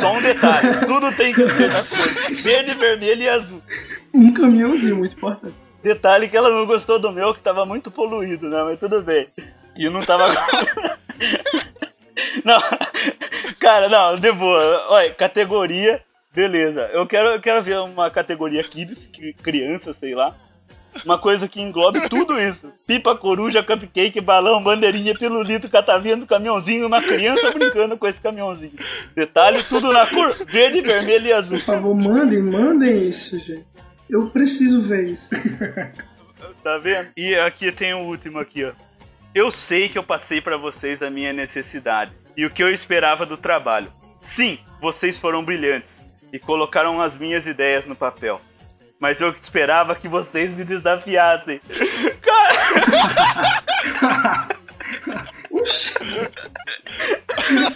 Só 0.00 0.12
um 0.14 0.22
detalhe, 0.22 0.86
tudo 0.86 1.12
tem 1.14 1.34
que 1.34 1.46
ser 1.46 1.70
das 1.70 1.90
cores 1.90 2.40
verde, 2.42 2.74
vermelho 2.74 3.22
e 3.22 3.28
azul. 3.28 3.60
Um 4.14 4.32
caminhãozinho, 4.32 4.96
muito 4.96 5.16
importante. 5.16 5.54
Detalhe 5.82 6.28
que 6.28 6.36
ela 6.36 6.50
não 6.50 6.64
gostou 6.66 6.98
do 6.98 7.12
meu, 7.12 7.34
que 7.34 7.42
tava 7.42 7.66
muito 7.66 7.90
poluído, 7.90 8.48
né? 8.48 8.62
Mas 8.64 8.78
tudo 8.78 9.02
bem. 9.02 9.26
E 9.76 9.84
eu 9.84 9.90
não 9.90 10.00
tava. 10.00 10.28
não, 12.44 12.58
cara, 13.60 13.88
não, 13.88 14.18
de 14.18 14.32
boa. 14.32 14.86
Olha, 14.88 15.12
categoria, 15.14 16.02
beleza. 16.34 16.88
Eu 16.92 17.06
quero, 17.06 17.28
eu 17.28 17.40
quero 17.40 17.62
ver 17.62 17.78
uma 17.80 18.10
categoria 18.10 18.64
kids, 18.64 19.06
cri- 19.06 19.34
criança, 19.34 19.92
sei 19.92 20.14
lá. 20.14 20.34
Uma 21.04 21.18
coisa 21.18 21.46
que 21.46 21.60
englobe 21.60 22.08
tudo 22.08 22.38
isso: 22.38 22.72
pipa, 22.86 23.14
coruja, 23.14 23.62
cupcake, 23.62 24.20
balão, 24.20 24.62
bandeirinha, 24.62 25.14
pirulito, 25.14 25.68
catavento, 25.68 26.26
caminhãozinho, 26.26 26.86
uma 26.86 27.02
criança 27.02 27.50
brincando 27.50 27.96
com 27.96 28.06
esse 28.06 28.20
caminhãozinho. 28.20 28.72
Detalhe, 29.14 29.62
tudo 29.64 29.92
na 29.92 30.06
cor 30.06 30.34
verde, 30.46 30.80
vermelho 30.80 31.26
e 31.26 31.32
azul. 31.32 31.58
Por 31.58 31.66
favor, 31.66 31.94
mandem, 31.94 32.42
mandem 32.42 33.08
isso, 33.08 33.38
gente. 33.38 33.66
Eu 34.08 34.28
preciso 34.28 34.80
ver 34.82 35.10
isso. 35.10 35.28
Tá 36.62 36.76
vendo? 36.76 37.08
E 37.16 37.34
aqui 37.36 37.70
tem 37.72 37.94
o 37.94 38.00
último 38.00 38.38
aqui, 38.38 38.64
ó. 38.64 38.72
Eu 39.34 39.50
sei 39.50 39.88
que 39.88 39.98
eu 39.98 40.02
passei 40.02 40.40
pra 40.40 40.56
vocês 40.56 41.02
a 41.02 41.10
minha 41.10 41.32
necessidade 41.32 42.12
e 42.36 42.44
o 42.44 42.50
que 42.50 42.62
eu 42.62 42.68
esperava 42.68 43.24
do 43.24 43.36
trabalho. 43.36 43.88
Sim, 44.20 44.58
vocês 44.80 45.18
foram 45.18 45.44
brilhantes 45.44 46.00
e 46.32 46.38
colocaram 46.38 47.00
as 47.00 47.16
minhas 47.16 47.46
ideias 47.46 47.86
no 47.86 47.94
papel. 47.96 48.40
Mas 49.00 49.20
eu 49.20 49.30
esperava 49.30 49.94
que 49.94 50.08
vocês 50.08 50.52
me 50.54 50.64
desafiassem. 50.64 51.60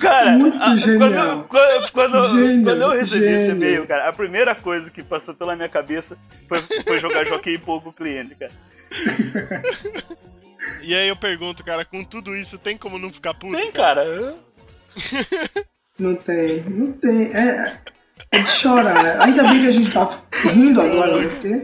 Cara, 0.01 0.33
Muito 0.37 0.63
a- 0.63 0.77
genial. 0.77 1.47
Quando, 1.49 1.49
quando, 1.49 1.93
quando- 1.93 2.29
Gênio, 2.39 2.65
quando 2.65 2.83
eu 2.83 2.91
recebi 2.91 3.25
esse 3.25 3.35
gênio. 3.49 3.51
e-mail, 3.57 3.87
cara, 3.87 4.09
a 4.09 4.13
primeira 4.13 4.55
coisa 4.55 4.91
que 4.91 5.03
passou 5.03 5.35
pela 5.35 5.57
minha 5.57 5.69
cabeça 5.69 6.17
foi, 6.49 6.61
foi 6.87 7.01
jogar 7.01 7.25
Jockey 7.25 7.59
Pô 7.59 7.81
pro 7.81 7.93
cliente, 7.93 8.35
cara. 8.37 8.53
E 10.83 10.95
aí 10.95 11.09
eu 11.09 11.17
pergunto, 11.17 11.65
cara, 11.65 11.85
com 11.85 12.05
tudo 12.05 12.37
isso, 12.37 12.59
tem 12.59 12.77
como 12.77 12.99
não 12.99 13.13
ficar 13.13 13.35
puto? 13.35 13.57
Tem, 13.57 13.73
cara. 13.73 14.35
não 15.99 16.15
tem, 16.17 16.61
não 16.65 16.93
tem. 16.93 17.35
É, 17.35 17.77
é 18.33 18.39
de 18.39 18.49
chorar. 18.49 19.21
Ainda 19.21 19.45
bem 19.45 19.61
que 19.61 19.67
a 19.69 19.71
gente 19.71 19.91
tá 19.91 20.09
rindo 20.45 20.81
agora, 20.81 21.17
né? 21.17 21.29
Porque 21.29 21.63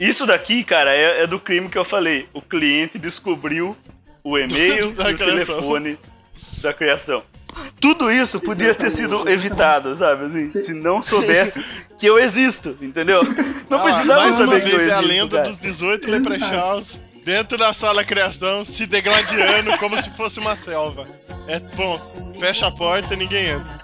Isso 0.00 0.26
daqui, 0.26 0.64
cara, 0.64 0.92
é, 0.94 1.22
é 1.22 1.26
do 1.26 1.38
crime 1.38 1.68
que 1.68 1.78
eu 1.78 1.84
falei. 1.84 2.26
O 2.32 2.40
cliente 2.42 2.98
descobriu 2.98 3.76
o 4.24 4.36
e-mail 4.38 4.94
e 4.98 5.12
o 5.12 5.16
telefone 5.18 5.98
da 6.60 6.72
criação. 6.72 7.22
Tudo 7.80 8.10
isso 8.10 8.38
podia 8.40 8.74
ter 8.74 8.90
sido 8.90 9.26
evitado, 9.28 9.96
sabe? 9.96 10.26
Assim, 10.26 10.46
se 10.46 10.74
não 10.74 11.02
soubesse 11.02 11.64
que 11.98 12.06
eu 12.06 12.18
existo, 12.18 12.76
entendeu? 12.82 13.22
Não 13.70 13.78
Ah, 13.78 13.82
precisava 13.84 14.20
mais 14.20 14.36
uma 14.38 14.44
saber 14.46 14.60
que 14.62 14.66
eu 14.74 14.78
vez 14.78 14.80
é 14.90 14.92
existo. 14.92 14.98
a 14.98 15.00
lenda 15.00 15.36
cara. 15.38 15.48
dos 15.48 15.58
18 15.58 16.10
leprechauns 16.10 17.00
dentro 17.26 17.58
da 17.58 17.74
sala 17.74 18.04
criação, 18.04 18.64
se 18.64 18.86
degladiando 18.86 19.76
como 19.78 20.00
se 20.00 20.08
fosse 20.10 20.38
uma 20.38 20.56
selva. 20.56 21.08
É 21.48 21.58
bom, 21.58 21.98
fecha 22.38 22.68
a 22.68 22.70
porta 22.70 23.14
e 23.14 23.16
ninguém 23.16 23.46
entra. 23.48 23.76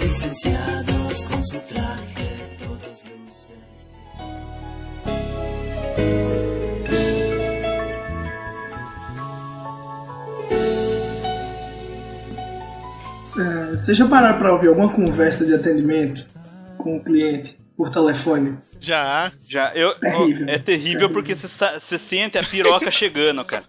Licenciados 0.00 1.26
su 1.42 1.60
traje, 1.60 2.13
vocês 13.84 13.98
já 13.98 14.08
pararam 14.08 14.38
pra 14.38 14.50
ouvir 14.50 14.68
alguma 14.68 14.88
conversa 14.88 15.44
de 15.44 15.52
atendimento 15.52 16.26
com 16.78 16.96
o 16.96 17.04
cliente 17.04 17.58
por 17.76 17.90
telefone? 17.90 18.56
Já, 18.80 19.32
Já, 19.48 19.72
eu, 19.74 19.94
Terrível. 19.98 20.48
É 20.48 20.58
terrível 20.58 21.10
porque 21.10 21.34
você 21.34 21.98
sente 21.98 22.38
a 22.38 22.42
piroca 22.42 22.90
chegando, 22.92 23.44
cara. 23.44 23.64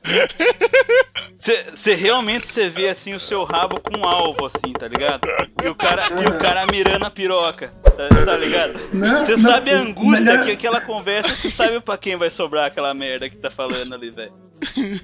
Você 1.74 1.94
realmente 1.94 2.48
você 2.48 2.70
vê 2.70 2.88
assim 2.90 3.14
o 3.14 3.20
seu 3.20 3.44
rabo 3.44 3.80
com 3.80 3.98
um 4.00 4.06
alvo, 4.06 4.46
assim, 4.46 4.74
tá 4.74 4.88
ligado? 4.88 5.28
E 5.64 5.68
o 5.68 5.76
cara, 5.76 6.08
e 6.22 6.26
o 6.26 6.40
cara 6.40 6.66
mirando 6.72 7.06
a 7.06 7.12
piroca, 7.12 7.72
tá, 7.84 8.26
tá 8.26 8.38
ligado? 8.38 8.74
Não, 8.94 9.24
Você 9.24 9.32
não, 9.34 9.52
sabe 9.52 9.72
a 9.72 9.76
o 9.76 9.80
angústia 9.82 10.26
melhor- 10.26 10.46
que 10.46 10.52
aquela 10.52 10.82
conversa, 10.82 11.30
você 11.36 11.50
sabe 11.52 11.80
pra 11.82 11.98
quem 11.98 12.16
vai 12.16 12.30
sobrar 12.30 12.66
aquela 12.66 12.94
merda 12.94 13.30
que 13.30 13.36
tá 13.38 13.52
falando 13.52 13.94
ali, 13.94 14.10
velho. 14.10 14.34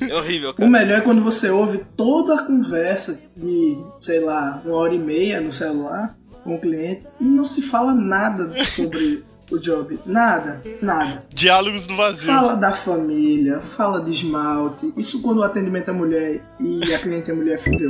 É 0.09 0.15
horrível, 0.15 0.51
O 0.51 0.53
cara. 0.53 0.69
melhor 0.69 0.97
é 0.99 1.01
quando 1.01 1.21
você 1.21 1.49
ouve 1.49 1.79
toda 1.95 2.35
a 2.35 2.43
conversa 2.43 3.21
de, 3.35 3.77
sei 3.99 4.19
lá, 4.21 4.61
uma 4.65 4.75
hora 4.77 4.93
e 4.93 4.99
meia 4.99 5.41
no 5.41 5.51
celular 5.51 6.15
com 6.43 6.55
o 6.55 6.59
cliente 6.59 7.07
e 7.19 7.25
não 7.25 7.45
se 7.45 7.61
fala 7.61 7.93
nada 7.93 8.63
sobre 8.65 9.23
o 9.51 9.59
job. 9.59 9.99
Nada, 10.05 10.61
nada. 10.81 11.25
diálogos 11.33 11.85
do 11.85 11.95
vazio. 11.95 12.27
Fala 12.27 12.55
da 12.55 12.71
família, 12.71 13.59
fala 13.59 14.01
de 14.01 14.11
esmalte. 14.11 14.91
Isso 14.95 15.21
quando 15.21 15.39
o 15.39 15.43
atendimento 15.43 15.89
é 15.89 15.93
mulher 15.93 16.41
e 16.59 16.93
a 16.93 16.99
cliente 16.99 17.29
é 17.29 17.33
mulher, 17.33 17.59
fudeu. 17.59 17.89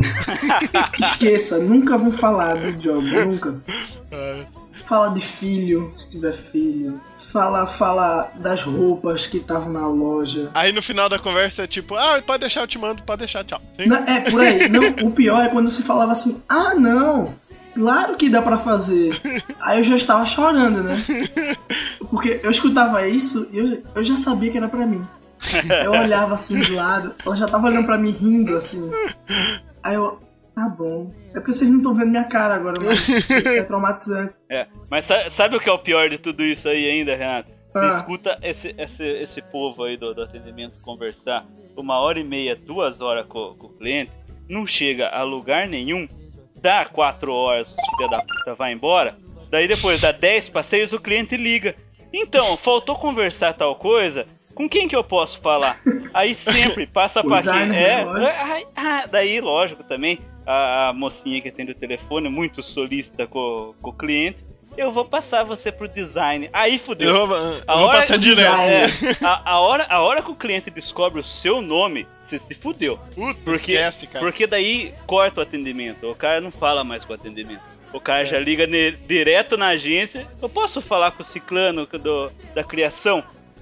Esqueça, 0.99 1.59
nunca 1.59 1.97
vão 1.97 2.11
falar 2.11 2.55
do 2.55 2.73
job, 2.73 3.05
nunca. 3.25 3.55
É. 4.11 4.45
Fala 4.83 5.09
de 5.09 5.21
filho, 5.21 5.93
se 5.95 6.09
tiver 6.09 6.33
filho. 6.33 6.99
Fala, 7.17 7.65
fala 7.65 8.29
das 8.35 8.61
roupas 8.63 9.25
que 9.25 9.37
estavam 9.37 9.71
na 9.71 9.87
loja. 9.87 10.49
Aí 10.53 10.73
no 10.73 10.81
final 10.81 11.07
da 11.07 11.17
conversa 11.17 11.63
é 11.63 11.67
tipo, 11.67 11.95
ah, 11.95 12.21
pode 12.25 12.41
deixar, 12.41 12.59
eu 12.59 12.67
te 12.67 12.77
mando, 12.77 13.03
pode 13.03 13.19
deixar, 13.19 13.45
tchau. 13.45 13.61
Não, 13.85 13.97
é, 13.97 14.19
por 14.29 14.41
aí. 14.41 14.67
Não, 14.67 15.07
o 15.07 15.11
pior 15.11 15.45
é 15.45 15.47
quando 15.47 15.69
se 15.69 15.81
falava 15.81 16.11
assim, 16.11 16.43
ah, 16.49 16.73
não, 16.75 17.33
claro 17.73 18.15
que 18.17 18.29
dá 18.29 18.41
pra 18.41 18.57
fazer. 18.59 19.19
Aí 19.59 19.79
eu 19.79 19.83
já 19.83 19.95
estava 19.95 20.25
chorando, 20.25 20.83
né? 20.83 20.95
Porque 22.09 22.39
eu 22.43 22.51
escutava 22.51 23.07
isso 23.07 23.47
e 23.51 23.57
eu, 23.57 23.83
eu 23.95 24.03
já 24.03 24.17
sabia 24.17 24.51
que 24.51 24.57
era 24.57 24.67
pra 24.67 24.85
mim. 24.85 25.05
Eu 25.83 25.91
olhava 25.91 26.35
assim 26.35 26.59
do 26.61 26.75
lado, 26.75 27.15
ela 27.25 27.35
já 27.35 27.47
tava 27.47 27.65
olhando 27.65 27.85
pra 27.87 27.97
mim 27.97 28.11
rindo, 28.11 28.55
assim. 28.55 28.91
Aí 29.81 29.95
eu, 29.95 30.19
tá 30.53 30.69
bom. 30.69 31.11
É 31.29 31.39
porque 31.39 31.51
vocês 31.51 31.67
não 31.67 31.77
estão 31.77 31.95
vendo 31.95 32.09
minha 32.11 32.25
cara 32.25 32.53
agora, 32.53 32.79
mas 32.79 33.09
é 33.43 33.63
traumatizante. 33.63 34.35
É, 34.47 34.67
mas 34.91 35.05
sa- 35.05 35.31
sabe 35.31 35.55
o 35.55 35.59
que 35.59 35.67
é 35.67 35.71
o 35.71 35.79
pior 35.79 36.07
de 36.09 36.19
tudo 36.19 36.43
isso 36.43 36.69
aí 36.69 36.87
ainda, 36.87 37.15
Renato? 37.15 37.51
Você 37.73 37.79
Ah. 37.85 37.87
escuta 37.87 38.37
esse, 38.43 38.75
esse, 38.77 39.03
esse 39.03 39.41
povo 39.41 39.83
aí 39.83 39.97
do, 39.97 40.13
do 40.13 40.21
atendimento 40.21 40.79
conversar 40.83 41.43
uma 41.75 41.99
hora 41.99 42.19
e 42.19 42.23
meia, 42.23 42.55
duas 42.55 43.01
horas 43.01 43.25
com, 43.27 43.55
com 43.57 43.65
o 43.65 43.73
cliente, 43.73 44.11
não 44.47 44.67
chega 44.67 45.07
a 45.07 45.23
lugar 45.23 45.67
nenhum, 45.67 46.07
dá 46.61 46.85
quatro 46.85 47.33
horas, 47.33 47.71
o 47.71 47.97
filho 47.97 48.09
da 48.09 48.19
puta 48.19 48.55
vai 48.55 48.71
embora, 48.71 49.17
daí 49.49 49.67
depois 49.67 50.01
dá 50.01 50.11
10 50.11 50.49
para 50.49 50.63
6 50.63 50.93
o 50.93 50.99
cliente 50.99 51.35
liga. 51.35 51.75
Então, 52.13 52.57
faltou 52.57 52.95
conversar 52.97 53.53
tal 53.53 53.75
coisa, 53.75 54.25
Com 54.53 54.67
quem 54.67 54.87
que 54.87 54.95
eu 54.95 55.03
posso 55.03 55.39
falar? 55.39 55.79
Aí 56.13 56.35
sempre 56.35 56.85
passa 56.87 57.23
pra 57.23 57.41
quem? 57.41 57.75
É, 57.75 58.03
lógico. 58.03 58.31
ai, 58.35 58.67
ah, 58.75 59.05
daí, 59.09 59.39
lógico, 59.39 59.83
também, 59.83 60.19
a, 60.45 60.89
a 60.89 60.93
mocinha 60.93 61.41
que 61.41 61.47
atende 61.49 61.71
o 61.71 61.75
telefone, 61.75 62.27
muito 62.29 62.61
solícita 62.61 63.25
com, 63.25 63.73
com 63.81 63.89
o 63.89 63.93
cliente, 63.93 64.43
eu 64.77 64.91
vou 64.91 65.05
passar 65.05 65.43
você 65.43 65.71
pro 65.71 65.87
design. 65.87 66.49
Aí 66.53 66.77
fudeu. 66.79 67.09
Eu 67.15 67.27
vou, 67.27 67.37
A 67.37 67.39
eu 67.41 67.77
vou 67.79 67.87
hora- 67.87 67.99
passar 68.01 68.17
direto. 68.17 68.55
É, 68.59 68.85
a, 69.25 69.51
a 69.53 69.59
hora, 69.59 69.85
a 69.89 70.01
hora 70.01 70.21
que 70.21 70.31
o 70.31 70.35
cliente 70.35 70.69
descobre 70.69 71.19
o 71.19 71.23
seu 71.23 71.61
nome, 71.61 72.07
você 72.21 72.39
se 72.39 72.53
fudeu. 72.55 72.97
Puta, 73.13 73.39
Porque, 73.43 73.73
esquece, 73.73 74.07
cara. 74.07 74.23
porque 74.25 74.47
daí 74.47 74.93
corta 75.05 75.39
o 75.39 75.43
atendimento. 75.43 76.07
O 76.09 76.15
cara 76.15 76.39
não 76.41 76.51
fala 76.51 76.83
mais 76.83 77.03
com 77.05 77.11
o 77.13 77.15
atendimento. 77.15 77.61
O 77.93 77.99
cara 77.99 78.23
já 78.25 78.39
liga 78.39 78.65
ne- 78.65 78.91
direto 78.91 79.57
na 79.57 79.67
agência. 79.69 80.25
Eu 80.41 80.47
posso 80.47 80.81
falar 80.81 81.11
com 81.11 81.21
o 81.21 81.25
ciclano 81.25 81.85
do, 81.85 82.31
da 82.55 82.63
criação? 82.63 83.21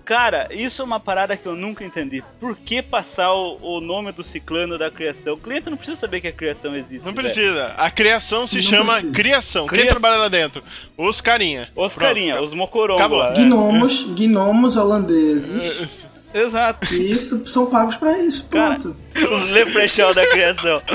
Cara, 0.09 0.47
isso 0.49 0.81
é 0.81 0.85
uma 0.85 0.99
parada 0.99 1.37
que 1.37 1.45
eu 1.45 1.55
nunca 1.55 1.83
entendi. 1.85 2.23
Por 2.39 2.55
que 2.57 2.81
passar 2.81 3.31
o, 3.31 3.57
o 3.61 3.79
nome 3.79 4.11
do 4.11 4.23
ciclano 4.23 4.75
da 4.75 4.89
criação? 4.89 5.35
O 5.35 5.37
cliente 5.37 5.69
não 5.69 5.77
precisa 5.77 5.99
saber 5.99 6.19
que 6.19 6.27
a 6.27 6.31
criação 6.31 6.75
existe. 6.75 7.05
Não 7.05 7.13
velho. 7.13 7.27
precisa. 7.31 7.75
A 7.77 7.91
criação 7.91 8.47
se 8.47 8.55
Não 8.55 8.61
chama 8.63 8.93
precisa. 8.93 9.13
criação. 9.13 9.67
Quem 9.67 9.77
Cria- 9.81 9.91
trabalha 9.91 10.15
lá 10.17 10.27
dentro? 10.27 10.63
Os 10.97 11.21
carinha. 11.21 11.69
Os 11.75 11.93
Pronto. 11.93 11.99
carinha, 12.07 12.41
os 12.41 12.55
mocorongos 12.55 13.01
Acabou. 13.03 13.23
é. 13.23 13.33
Gnomos, 13.35 14.03
gnomos 14.15 14.75
holandeses. 14.75 16.07
Exato. 16.33 16.93
E 16.93 17.11
isso 17.11 17.47
são 17.47 17.65
pagos 17.67 17.95
pra 17.95 18.17
isso, 18.19 18.47
Cara, 18.49 18.79
pronto. 18.79 18.95
Os 19.15 19.49
leprechal 19.49 20.13
da 20.13 20.25
criação. 20.27 20.81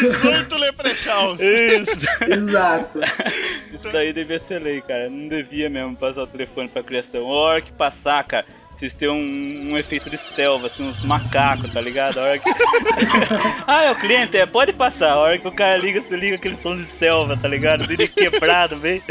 18 0.00 0.56
leprechauns. 0.56 1.38
Isso. 1.40 1.96
Exato. 2.28 3.00
Isso 3.72 3.90
daí 3.90 4.12
devia 4.12 4.38
ser 4.38 4.60
lei, 4.60 4.80
cara. 4.80 5.08
Não 5.08 5.28
devia 5.28 5.70
mesmo 5.70 5.96
passar 5.96 6.22
o 6.22 6.26
telefone 6.26 6.68
pra 6.68 6.82
criação. 6.82 7.26
A 7.26 7.32
hora 7.32 7.62
que 7.62 7.72
passar, 7.72 8.22
cara, 8.24 8.44
vocês 8.78 8.94
têm 8.94 9.08
um, 9.08 9.72
um 9.72 9.78
efeito 9.78 10.08
de 10.08 10.16
selva, 10.16 10.68
assim, 10.68 10.86
uns 10.86 11.02
macacos, 11.02 11.72
tá 11.72 11.80
ligado? 11.80 12.18
A 12.18 12.22
hora 12.22 12.38
que... 12.38 12.48
ah, 13.66 13.82
é 13.82 13.90
o 13.90 13.96
cliente? 13.96 14.36
É, 14.36 14.46
pode 14.46 14.72
passar. 14.72 15.12
A 15.12 15.16
hora 15.16 15.38
que 15.38 15.48
o 15.48 15.52
cara 15.52 15.76
liga, 15.76 16.00
você 16.00 16.16
liga 16.16 16.36
aquele 16.36 16.56
som 16.56 16.76
de 16.76 16.84
selva, 16.84 17.36
tá 17.36 17.48
ligado? 17.48 17.82
Assim, 17.82 17.96
de 17.96 18.06
quebrado, 18.06 18.76
bem. 18.76 19.02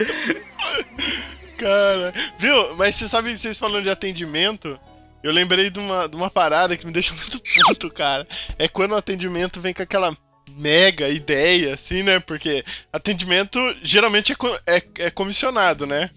Cara, 1.57 2.13
viu? 2.37 2.75
Mas 2.75 2.95
você 2.95 3.07
sabe, 3.07 3.35
vocês 3.37 3.57
falando 3.57 3.83
de 3.83 3.89
atendimento, 3.89 4.79
eu 5.23 5.31
lembrei 5.31 5.69
de 5.69 5.79
uma, 5.79 6.07
de 6.07 6.15
uma 6.15 6.29
parada 6.29 6.77
que 6.77 6.85
me 6.85 6.91
deixa 6.91 7.13
muito 7.15 7.39
puto, 7.65 7.89
cara. 7.91 8.27
É 8.57 8.67
quando 8.67 8.91
o 8.91 8.95
atendimento 8.95 9.59
vem 9.59 9.73
com 9.73 9.83
aquela 9.83 10.15
mega 10.49 11.09
ideia, 11.09 11.73
assim, 11.73 12.03
né? 12.03 12.19
Porque 12.19 12.63
atendimento 12.91 13.59
geralmente 13.83 14.33
é, 14.33 14.77
é, 14.77 14.83
é 14.99 15.11
comissionado, 15.11 15.85
né? 15.85 16.09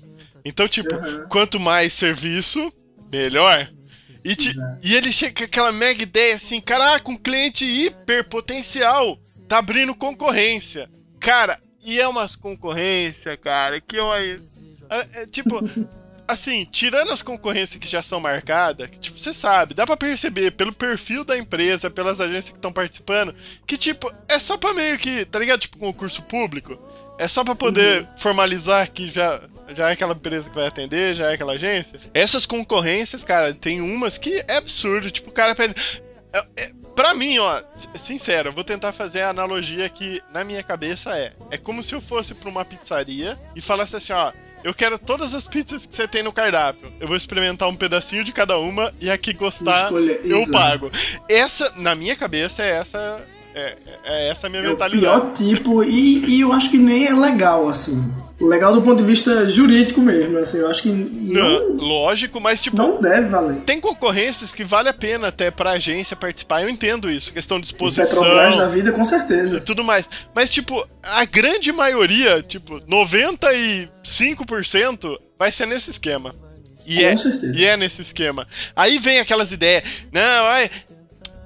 Então, 0.44 0.66
tipo, 0.68 0.94
Uhum. 0.94 1.26
quanto 1.28 1.58
mais 1.60 1.92
serviço, 1.92 2.72
melhor. 3.12 3.68
E, 4.24 4.36
te- 4.36 4.54
e 4.82 4.94
ele 4.94 5.12
chega 5.12 5.34
com 5.34 5.44
aquela 5.44 5.72
mega 5.72 6.02
ideia 6.02 6.34
assim, 6.34 6.60
caraca, 6.60 7.10
um 7.10 7.16
cliente 7.16 7.64
hiper 7.64 8.24
potencial, 8.28 9.18
tá 9.48 9.58
abrindo 9.58 9.94
concorrência. 9.94 10.88
Cara, 11.18 11.58
e 11.82 11.98
é 12.00 12.06
umas 12.06 12.36
concorrência, 12.36 13.36
cara, 13.36 13.80
que 13.80 13.98
olha. 13.98 14.40
É, 14.90 15.22
é, 15.22 15.26
tipo, 15.26 15.60
assim, 16.26 16.64
tirando 16.64 17.12
as 17.12 17.22
concorrências 17.22 17.78
que 17.78 17.88
já 17.88 18.02
são 18.02 18.20
marcadas, 18.20 18.90
que, 18.90 18.98
tipo, 18.98 19.18
você 19.18 19.32
sabe, 19.32 19.74
dá 19.74 19.86
pra 19.86 19.96
perceber 19.96 20.50
pelo 20.52 20.72
perfil 20.72 21.24
da 21.24 21.38
empresa, 21.38 21.90
pelas 21.90 22.20
agências 22.20 22.50
que 22.50 22.56
estão 22.56 22.72
participando, 22.72 23.34
que, 23.66 23.76
tipo, 23.76 24.12
é 24.28 24.38
só 24.38 24.56
pra 24.56 24.74
meio 24.74 24.98
que, 24.98 25.24
tá 25.24 25.38
ligado? 25.38 25.60
Tipo, 25.60 25.78
concurso 25.78 26.22
público. 26.22 26.78
É 27.18 27.28
só 27.28 27.44
pra 27.44 27.54
poder 27.54 28.08
formalizar 28.16 28.90
que 28.90 29.10
já, 29.10 29.42
já 29.76 29.90
é 29.90 29.92
aquela 29.92 30.14
empresa 30.14 30.48
que 30.48 30.54
vai 30.54 30.66
atender, 30.66 31.14
já 31.14 31.30
é 31.30 31.34
aquela 31.34 31.52
agência. 31.52 32.00
Essas 32.14 32.46
concorrências, 32.46 33.22
cara, 33.22 33.52
tem 33.52 33.82
umas 33.82 34.16
que 34.16 34.42
é 34.48 34.56
absurdo. 34.56 35.10
Tipo, 35.10 35.28
o 35.28 35.32
cara 35.32 35.54
pede. 35.54 35.74
É, 36.32 36.44
é, 36.56 36.72
pra 36.96 37.12
mim, 37.12 37.38
ó, 37.38 37.62
sincero, 37.98 38.48
eu 38.48 38.52
vou 38.54 38.64
tentar 38.64 38.92
fazer 38.92 39.20
a 39.20 39.28
analogia 39.28 39.86
que 39.90 40.22
na 40.32 40.42
minha 40.44 40.62
cabeça 40.62 41.14
é. 41.14 41.34
É 41.50 41.58
como 41.58 41.82
se 41.82 41.94
eu 41.94 42.00
fosse 42.00 42.34
pra 42.34 42.48
uma 42.48 42.64
pizzaria 42.64 43.38
e 43.54 43.60
falasse 43.60 43.96
assim, 43.96 44.14
ó. 44.14 44.32
Eu 44.62 44.74
quero 44.74 44.98
todas 44.98 45.34
as 45.34 45.46
pizzas 45.46 45.86
que 45.86 45.96
você 45.96 46.06
tem 46.06 46.22
no 46.22 46.32
cardápio. 46.32 46.92
Eu 47.00 47.08
vou 47.08 47.16
experimentar 47.16 47.68
um 47.68 47.74
pedacinho 47.76 48.22
de 48.22 48.32
cada 48.32 48.58
uma 48.58 48.92
e 49.00 49.10
a 49.10 49.16
que 49.16 49.32
gostar 49.32 49.84
Escolha- 49.84 50.20
eu 50.22 50.38
exato. 50.38 50.52
pago. 50.52 50.92
Essa, 51.28 51.72
na 51.76 51.94
minha 51.94 52.14
cabeça, 52.14 52.62
é 52.62 52.70
essa. 52.70 53.20
É, 53.54 53.76
é 54.04 54.28
essa 54.28 54.46
a 54.46 54.50
minha 54.50 54.62
É 54.62 54.66
o 54.66 54.70
mentalidade. 54.70 55.00
pior 55.00 55.32
tipo, 55.32 55.82
e, 55.84 56.36
e 56.36 56.40
eu 56.40 56.52
acho 56.52 56.70
que 56.70 56.78
nem 56.78 57.06
é 57.06 57.14
legal, 57.14 57.68
assim. 57.68 58.02
Legal 58.40 58.72
do 58.72 58.80
ponto 58.80 58.96
de 58.98 59.04
vista 59.04 59.46
jurídico 59.50 60.00
mesmo, 60.00 60.38
assim. 60.38 60.56
Eu 60.58 60.70
acho 60.70 60.82
que 60.82 60.88
Não, 60.88 61.74
não, 61.74 61.76
lógico, 61.76 62.40
mas 62.40 62.62
tipo, 62.62 62.74
não 62.78 62.98
deve 62.98 63.28
valer. 63.28 63.56
tem 63.66 63.78
concorrências 63.78 64.54
que 64.54 64.64
vale 64.64 64.88
a 64.88 64.94
pena 64.94 65.28
até 65.28 65.50
pra 65.50 65.72
agência 65.72 66.16
participar. 66.16 66.62
Eu 66.62 66.70
entendo 66.70 67.10
isso, 67.10 67.30
questão 67.34 67.60
de 67.60 67.70
O 67.70 67.74
Petrobras 67.76 67.96
da 67.96 68.02
exposição 68.04 68.70
vida, 68.70 68.92
com 68.92 69.02
e 69.02 69.06
certeza. 69.06 69.60
tudo 69.60 69.84
mais. 69.84 70.08
Mas, 70.34 70.48
tipo, 70.48 70.88
a 71.02 71.22
grande 71.26 71.70
maioria, 71.70 72.42
tipo, 72.42 72.80
95% 72.80 75.16
vai 75.38 75.52
ser 75.52 75.66
nesse 75.66 75.90
esquema. 75.90 76.34
E 76.86 76.96
Com 76.96 77.02
é, 77.06 77.16
certeza. 77.16 77.58
e 77.58 77.64
é 77.64 77.76
nesse 77.76 78.02
esquema. 78.02 78.46
Aí 78.74 78.98
vem 78.98 79.20
aquelas 79.20 79.52
ideias, 79.52 79.84
não, 80.10 80.46
ai, 80.46 80.70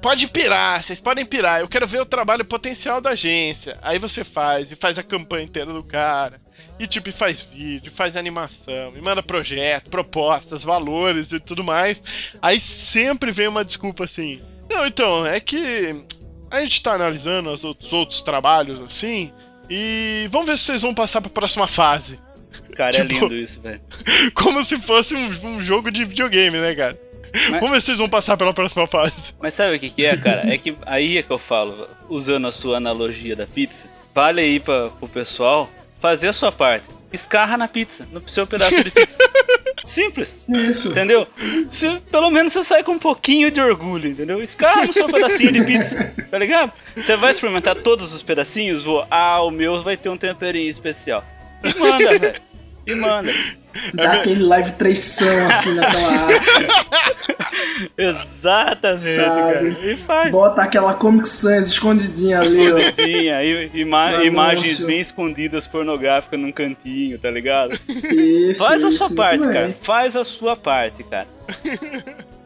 pode 0.05 0.28
pirar, 0.28 0.82
vocês 0.82 1.00
podem 1.00 1.24
pirar, 1.24 1.61
eu 1.61 1.68
quero 1.68 1.86
ver 1.86 2.02
o 2.02 2.05
trabalho 2.05 2.44
potencial 2.44 3.00
da 3.00 3.11
agência. 3.11 3.78
Aí 3.80 3.98
você 3.98 4.22
faz, 4.22 4.70
e 4.70 4.76
faz 4.76 4.98
a 4.98 5.02
campanha 5.02 5.44
inteira 5.44 5.72
do 5.72 5.82
cara. 5.82 6.38
E 6.78 6.86
tipo, 6.86 7.11
faz 7.11 7.40
vídeo, 7.50 7.90
faz 7.90 8.14
animação, 8.14 8.92
e 8.94 9.00
manda 9.00 9.22
projeto, 9.22 9.88
propostas, 9.88 10.62
valores 10.62 11.32
e 11.32 11.40
tudo 11.40 11.64
mais. 11.64 12.02
Aí 12.42 12.61
sempre 12.61 13.30
vem 13.30 13.48
uma 13.48 13.64
desculpa 13.64 14.05
assim. 14.05 14.42
Não, 14.68 14.86
então, 14.86 15.24
é 15.24 15.40
que 15.40 16.05
a 16.50 16.61
gente 16.61 16.82
tá 16.82 16.92
analisando 16.92 17.50
os 17.50 17.64
outros, 17.64 17.90
outros 17.90 18.20
trabalhos 18.20 18.82
assim. 18.82 19.32
E 19.70 20.28
vamos 20.30 20.48
ver 20.48 20.59
se 20.59 20.64
vocês 20.64 20.82
vão 20.82 20.92
passar 20.92 21.22
pra 21.22 21.30
próxima 21.30 21.66
fase. 21.66 22.20
Cara, 22.76 22.94
é 22.98 23.00
Tipo- 23.09 23.22
lindo 23.22 23.34
isso, 23.34 23.59
velho. 23.59 23.80
Como 24.36 24.62
se 24.64 24.76
fosse 24.80 25.14
um, 25.14 25.30
um 25.46 25.62
jogo 25.62 25.90
de 25.90 26.05
videogame, 26.05 26.59
né, 26.59 26.74
cara? 26.74 27.03
Mas- 27.51 27.61
Vamos 27.61 27.70
ver 27.70 27.80
se 27.80 27.87
vocês 27.87 27.99
vão 27.99 28.09
passar 28.09 28.37
pela 28.37 28.55
próxima 28.55 28.87
fase. 28.87 29.35
Mas 29.41 29.55
sabe 29.55 29.76
o 29.76 29.80
que, 29.80 29.91
que 29.91 30.05
é, 30.05 30.16
cara? 30.16 30.53
É 30.53 30.57
que 30.57 30.74
aí 30.87 31.18
é 31.18 31.22
que 31.22 31.30
eu 31.30 31.39
falo, 31.39 31.89
usando 32.09 32.47
a 32.47 32.53
sua 32.53 32.76
analogia 32.76 33.35
da 33.35 33.47
pizza, 33.47 33.87
vale 34.14 34.41
aí 34.41 34.61
pra, 34.61 34.89
pro 34.91 35.09
pessoal 35.09 35.68
fazer 36.01 36.28
a 36.28 36.32
sua 36.32 36.53
parte. 36.53 36.87
Escarra 37.12 37.57
na 37.57 37.68
pizza, 37.68 38.07
no 38.11 38.22
seu 38.28 38.45
pedaço 38.47 38.82
de 38.82 38.91
pizza. 38.91 39.18
Simples. 39.85 40.41
Isso. 40.49 40.89
Entendeu? 40.89 41.26
Se, 41.68 41.99
pelo 42.11 42.30
menos 42.30 42.53
você 42.53 42.64
sai 42.64 42.82
com 42.82 42.93
um 42.93 42.99
pouquinho 42.99 43.51
de 43.51 43.61
orgulho, 43.61 44.09
entendeu? 44.09 44.43
Escarra 44.43 44.87
no 44.87 44.93
seu 44.93 45.07
pedacinho 45.09 45.53
de 45.53 45.62
pizza, 45.64 46.12
tá 46.30 46.39
ligado? 46.39 46.72
Você 46.97 47.16
vai 47.16 47.30
experimentar 47.30 47.76
todos 47.76 48.12
os 48.12 48.22
pedacinhos, 48.22 48.82
vou. 48.82 49.07
Ah, 49.11 49.43
o 49.43 49.51
meu 49.51 49.82
vai 49.82 49.97
ter 49.97 50.09
um 50.09 50.16
temperinho 50.16 50.68
especial. 50.70 51.22
E 51.62 51.78
manda, 51.78 52.18
velho. 52.18 52.35
E 52.87 52.95
manda. 52.95 53.32
Dá 53.92 54.12
aquele 54.14 54.42
live 54.42 54.72
traição, 54.72 55.48
assim, 55.48 55.74
naquela 55.74 56.08
arte. 56.26 56.44
Exatamente, 57.96 59.16
Sabe? 59.16 59.52
cara. 59.52 59.68
E 59.68 59.96
faz. 59.96 60.30
Bota 60.32 60.62
aquela 60.62 60.94
Comic 60.94 61.28
Sans 61.28 61.66
escondidinha 61.68 62.40
ali, 62.40 62.72
ó. 62.72 62.78
Escondidinha, 62.78 63.42
e- 63.42 63.70
ima- 63.74 64.24
imagens 64.24 64.80
bem 64.80 65.00
escondidas 65.00 65.66
pornográficas 65.66 66.38
num 66.38 66.52
cantinho, 66.52 67.18
tá 67.18 67.30
ligado? 67.30 67.78
Isso, 67.88 68.62
Faz 68.64 68.84
a 68.84 68.88
isso, 68.88 68.98
sua 68.98 69.08
muito 69.08 69.16
parte, 69.18 69.40
bem. 69.44 69.52
cara. 69.52 69.76
Faz 69.82 70.16
a 70.16 70.24
sua 70.24 70.56
parte, 70.56 71.02
cara. 71.04 71.26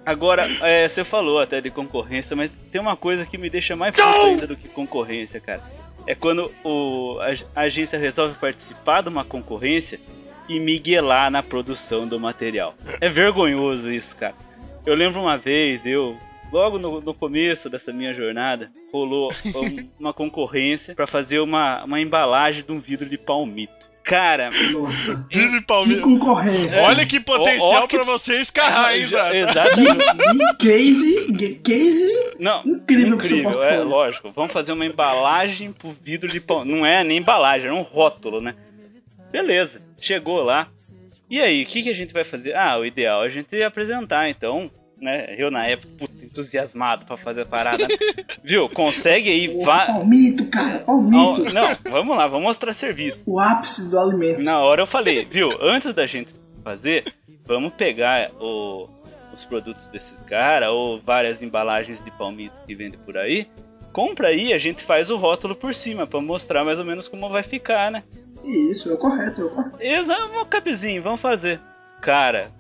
Agora, 0.05 0.49
é, 0.63 0.89
você 0.89 1.05
falou 1.05 1.39
até 1.41 1.61
de 1.61 1.71
concorrência, 1.71 2.35
mas 2.35 2.51
tem 2.73 2.81
uma 2.81 2.97
coisa 2.97 3.27
que 3.27 3.37
me 3.37 3.51
deixa 3.51 3.77
mais 3.77 3.95
puto 3.95 4.09
ainda 4.27 4.47
do 4.47 4.57
que 4.57 4.69
concorrência, 4.69 5.39
cara. 5.41 5.61
É 6.07 6.15
quando 6.15 6.51
o, 6.65 7.19
a, 7.21 7.61
a 7.61 7.65
agência 7.65 7.99
resolve 7.99 8.35
participar 8.41 9.03
de 9.03 9.11
uma 9.11 9.25
concorrência 9.25 10.01
e 10.49 10.59
miguelar 10.61 11.31
na 11.31 11.43
produção 11.43 12.07
do 12.07 12.19
material. 12.19 12.75
É 13.01 13.09
vergonhoso 13.09 13.91
isso, 13.91 14.17
cara. 14.17 14.35
Eu 14.87 14.95
lembro 14.95 15.21
uma 15.21 15.37
vez, 15.37 15.85
eu, 15.85 16.17
logo 16.53 16.79
no, 16.79 17.01
no 17.01 17.13
começo 17.13 17.69
dessa 17.69 17.93
minha 17.93 18.13
jornada, 18.15 18.71
rolou 18.93 19.31
um- 19.55 19.89
uma 20.01 20.13
concorrência 20.13 20.95
pra 20.95 21.07
fazer 21.07 21.41
uma, 21.41 21.85
uma 21.85 22.01
embalagem 22.01 22.63
de 22.65 22.73
um 22.73 22.81
vidro 22.81 23.09
de 23.09 23.19
palmito. 23.19 23.77
Cara, 24.03 24.49
Nossa. 24.73 25.27
Vive 25.31 25.61
Que 25.61 25.67
Palmeiras. 25.67 26.03
concorrência. 26.03 26.81
Olha 26.85 27.05
que 27.05 27.21
potencial 27.21 27.87
que- 27.87 27.95
pra 27.97 28.05
você 28.07 28.41
escarrar, 28.41 28.97
hein, 28.97 29.07
já- 29.07 29.29
Zé? 29.29 29.39
exatamente. 29.41 30.05
Que 30.59 30.67
case, 30.67 31.33
que 31.37 31.49
case 31.57 32.31
Não, 32.41 32.63
Incrível 32.65 33.19
pro 33.19 33.27
seu 33.27 33.37
incrível, 33.37 33.63
é 33.63 33.77
lógico. 33.81 34.33
Vamos 34.35 34.51
fazer 34.51 34.73
uma 34.73 34.87
embalagem 34.87 35.73
pro 35.73 35.95
vidro 36.03 36.27
de 36.27 36.41
pão. 36.41 36.65
Não 36.65 36.87
é 36.87 37.05
nem 37.05 37.19
embalagem, 37.19 37.69
é 37.69 37.73
um 37.73 37.83
rótulo, 37.83 38.41
né? 38.41 38.55
Beleza, 39.31 39.81
chegou 39.99 40.43
lá. 40.43 40.69
E 41.31 41.41
aí, 41.41 41.63
o 41.63 41.67
que, 41.67 41.83
que 41.83 41.91
a 41.91 41.95
gente 41.95 42.13
vai 42.13 42.25
fazer? 42.25 42.55
Ah, 42.57 42.79
o 42.79 42.85
ideal 42.87 43.23
é 43.23 43.27
a 43.27 43.31
gente 43.31 43.63
apresentar, 43.63 44.31
então, 44.31 44.71
né? 44.99 45.35
Eu 45.37 45.51
na 45.51 45.67
época, 45.67 45.89
puta, 45.99 46.25
entusiasmado 46.25 47.05
pra 47.05 47.17
fazer 47.19 47.43
a 47.43 47.47
parada. 47.47 47.87
Viu? 48.43 48.69
Consegue 48.69 49.29
aí, 49.29 49.63
vá. 49.63 49.87
Palmito, 49.87 50.47
cara, 50.47 50.79
palmito. 50.81 51.45
Não, 51.53 51.69
vamos 51.91 52.17
lá, 52.17 52.27
vamos 52.27 52.45
mostrar 52.47 52.73
serviço. 52.73 53.23
O 53.27 53.39
ápice 53.39 53.91
do 53.91 53.99
alimento. 53.99 54.41
Na 54.43 54.61
hora 54.61 54.83
eu 54.83 54.87
falei, 54.87 55.27
viu? 55.31 55.51
Antes 55.61 55.93
da 55.93 56.07
gente 56.07 56.33
fazer, 56.65 57.05
vamos 57.45 57.73
pegar 57.75 58.31
o- 58.41 58.89
os 59.33 59.45
produtos 59.45 59.89
desses 59.91 60.19
caras, 60.23 60.71
ou 60.71 60.99
várias 61.01 61.43
embalagens 61.43 62.03
de 62.03 62.11
palmito 62.11 62.59
que 62.67 62.75
vende 62.75 62.97
por 62.97 63.19
aí, 63.19 63.47
compra 63.93 64.29
aí, 64.29 64.53
a 64.55 64.59
gente 64.59 64.83
faz 64.83 65.11
o 65.11 65.17
rótulo 65.17 65.55
por 65.55 65.75
cima, 65.75 66.07
pra 66.07 66.21
mostrar 66.21 66.65
mais 66.65 66.79
ou 66.79 66.85
menos 66.85 67.07
como 67.07 67.29
vai 67.29 67.43
ficar, 67.43 67.91
né? 67.91 68.03
Isso, 68.45 68.91
é 68.91 68.95
o 68.95 68.99
correto, 68.99 69.41
é 69.41 69.45
o 69.45 69.51
correto. 69.51 69.77
Exato, 69.81 70.47
cabezinho, 70.47 71.03
vamos 71.03 71.21
fazer. 71.21 71.61
Cara, 72.01 72.51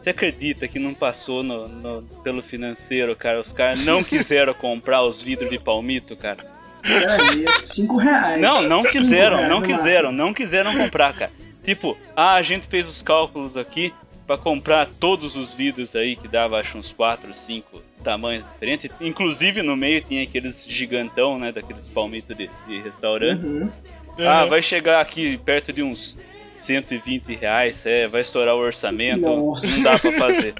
você 0.00 0.10
acredita 0.10 0.66
que 0.68 0.78
não 0.78 0.92
passou 0.94 1.42
no, 1.42 1.68
no- 1.68 2.02
pelo 2.22 2.42
financeiro, 2.42 3.14
cara? 3.16 3.40
Os 3.40 3.52
caras 3.52 3.84
não 3.84 4.02
quiseram 4.04 4.52
comprar 4.54 5.02
os 5.02 5.22
vidros 5.22 5.50
de 5.50 5.58
palmito, 5.58 6.16
cara. 6.16 6.44
Peraí, 6.82 7.44
cinco 7.62 7.96
reais. 7.96 8.40
Não, 8.40 8.62
não 8.62 8.82
Cinco 8.82 8.92
quiseram, 8.92 9.48
não 9.48 9.62
quiseram, 9.62 10.12
não 10.12 10.32
quiseram 10.32 10.74
comprar, 10.74 11.12
cara. 11.14 11.30
Tipo, 11.64 11.96
ah, 12.16 12.34
a 12.34 12.42
gente 12.42 12.66
fez 12.66 12.88
os 12.88 13.02
cálculos 13.02 13.54
aqui 13.56 13.92
pra 14.26 14.38
comprar 14.38 14.88
todos 14.98 15.36
os 15.36 15.52
vidros 15.52 15.94
aí 15.94 16.16
que 16.16 16.26
dava 16.26 16.58
acho 16.58 16.78
uns 16.78 16.90
4, 16.92 17.34
5 17.34 17.82
tamanhos 18.02 18.44
diferentes. 18.50 18.90
Inclusive 19.00 19.62
no 19.62 19.76
meio 19.76 20.00
tinha 20.02 20.22
aqueles 20.22 20.64
gigantão, 20.66 21.38
né, 21.38 21.52
daqueles 21.52 21.86
palmitos 21.88 22.34
de, 22.34 22.48
de 22.66 22.80
restaurante. 22.80 23.44
Uhum. 23.44 23.70
Ah, 24.18 24.44
Uhum. 24.44 24.50
vai 24.50 24.62
chegar 24.62 25.00
aqui 25.00 25.38
perto 25.38 25.72
de 25.72 25.82
uns 25.82 26.16
120 26.56 27.34
reais, 27.36 27.84
é, 27.86 28.06
vai 28.08 28.20
estourar 28.20 28.54
o 28.54 28.58
orçamento, 28.58 29.22
Nossa. 29.28 29.66
não 29.66 29.82
dá 29.82 29.98
pra 29.98 30.12
fazer. 30.12 30.54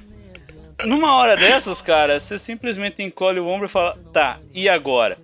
Numa 0.85 1.15
hora 1.15 1.35
dessas, 1.35 1.81
cara, 1.81 2.19
você 2.19 2.39
simplesmente 2.39 3.03
encolhe 3.03 3.39
o 3.39 3.47
ombro 3.47 3.67
e 3.67 3.69
fala, 3.69 3.97
tá, 4.11 4.39
e 4.53 4.67
agora? 4.67 5.17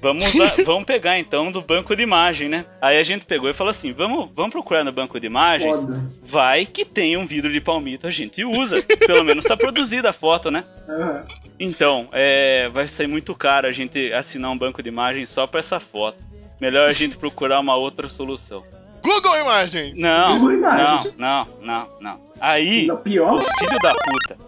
Vamos, 0.00 0.24
vamos 0.64 0.84
pegar 0.84 1.18
então 1.18 1.52
do 1.52 1.60
banco 1.62 1.94
de 1.94 2.02
imagem, 2.02 2.48
né? 2.48 2.64
Aí 2.80 2.98
a 2.98 3.02
gente 3.04 3.24
pegou 3.24 3.48
e 3.48 3.52
falou 3.52 3.70
assim: 3.70 3.92
vamos, 3.92 4.28
vamos 4.34 4.50
procurar 4.50 4.82
no 4.82 4.90
banco 4.90 5.20
de 5.20 5.26
imagens. 5.28 5.76
Foda. 5.76 6.10
Vai 6.20 6.66
que 6.66 6.84
tem 6.84 7.16
um 7.16 7.24
vidro 7.24 7.52
de 7.52 7.60
palmito, 7.60 8.08
a 8.08 8.10
gente 8.10 8.44
usa. 8.44 8.82
Pelo 8.82 9.22
menos 9.22 9.44
tá 9.44 9.56
produzida 9.56 10.10
a 10.10 10.12
foto, 10.12 10.50
né? 10.50 10.64
Aham. 10.88 11.24
Então, 11.60 12.08
é, 12.10 12.68
vai 12.70 12.88
sair 12.88 13.06
muito 13.06 13.32
caro 13.36 13.68
a 13.68 13.70
gente 13.72 14.12
assinar 14.12 14.50
um 14.50 14.58
banco 14.58 14.82
de 14.82 14.88
imagens 14.88 15.28
só 15.28 15.46
pra 15.46 15.60
essa 15.60 15.78
foto. 15.78 16.18
Melhor 16.62 16.88
a 16.88 16.92
gente 16.92 17.16
procurar 17.16 17.58
uma 17.58 17.74
outra 17.74 18.08
solução. 18.08 18.62
Google 19.02 19.36
Imagens! 19.36 19.98
Não, 19.98 20.38
Google 20.38 20.52
não, 20.52 20.58
Imagens. 20.58 21.14
não, 21.18 21.48
não, 21.60 21.88
não. 22.00 22.20
Aí, 22.40 22.86
Não, 22.86 22.96
pior? 22.98 23.34
o 23.34 23.38
filho 23.40 23.78
da 23.82 23.90
puta 23.90 24.38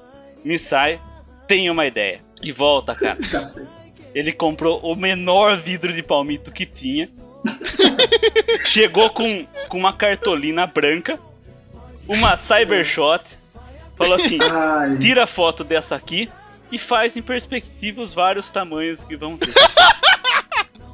me 0.45 0.57
sai, 0.57 1.01
tem 1.49 1.69
uma 1.69 1.85
ideia. 1.87 2.21
E 2.41 2.53
volta, 2.53 2.95
cara. 2.95 3.19
Já 3.21 3.43
sei. 3.43 3.67
Ele 4.15 4.33
comprou 4.33 4.79
o 4.81 4.95
menor 4.95 5.57
vidro 5.57 5.93
de 5.93 6.05
palmito 6.05 6.53
que 6.53 6.65
tinha. 6.65 7.11
Chegou 8.65 9.11
com, 9.11 9.45
com 9.69 9.77
uma 9.77 9.93
cartolina 9.93 10.69
branca, 10.69 11.19
uma 12.07 12.37
Cybershot. 12.37 13.25
Falou 13.97 14.15
assim: 14.15 14.39
Ai, 14.41 14.99
tira 14.99 15.27
foto 15.27 15.65
dessa 15.65 15.97
aqui 15.97 16.31
e 16.71 16.79
faz 16.79 17.17
em 17.17 17.23
perspectiva 17.23 18.03
os 18.03 18.15
vários 18.15 18.53
tamanhos 18.53 19.03
que 19.03 19.17
vão 19.17 19.37
ter. 19.37 19.53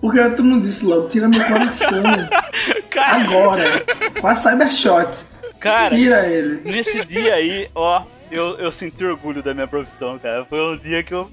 por 0.01 0.12
que 0.14 0.30
tu 0.30 0.42
não 0.42 0.61
disse 0.61 0.84
logo? 0.84 1.09
Tira 1.09 1.28
meu 1.28 1.42
coração. 1.44 2.03
Cara, 2.90 3.16
Agora. 3.22 3.84
Com 4.20 4.26
a 4.26 4.34
Cybershot. 4.34 5.24
cara 5.61 5.88
Tira 5.90 6.26
ele. 6.26 6.61
nesse 6.64 7.05
dia 7.05 7.34
aí, 7.34 7.68
ó, 7.74 8.03
eu, 8.30 8.57
eu 8.59 8.72
senti 8.72 9.05
orgulho 9.05 9.42
da 9.42 9.53
minha 9.55 9.68
profissão, 9.68 10.18
cara. 10.18 10.44
Foi 10.44 10.61
um 10.61 10.76
dia 10.76 11.03
que 11.03 11.12
eu, 11.14 11.30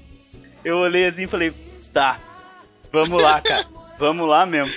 eu 0.64 0.76
olhei 0.78 1.06
assim 1.06 1.24
e 1.24 1.26
falei: 1.28 1.52
tá, 1.92 2.18
vamos 2.92 3.20
lá, 3.22 3.40
cara. 3.40 3.66
Vamos 3.98 4.28
lá 4.28 4.46
mesmo. 4.46 4.72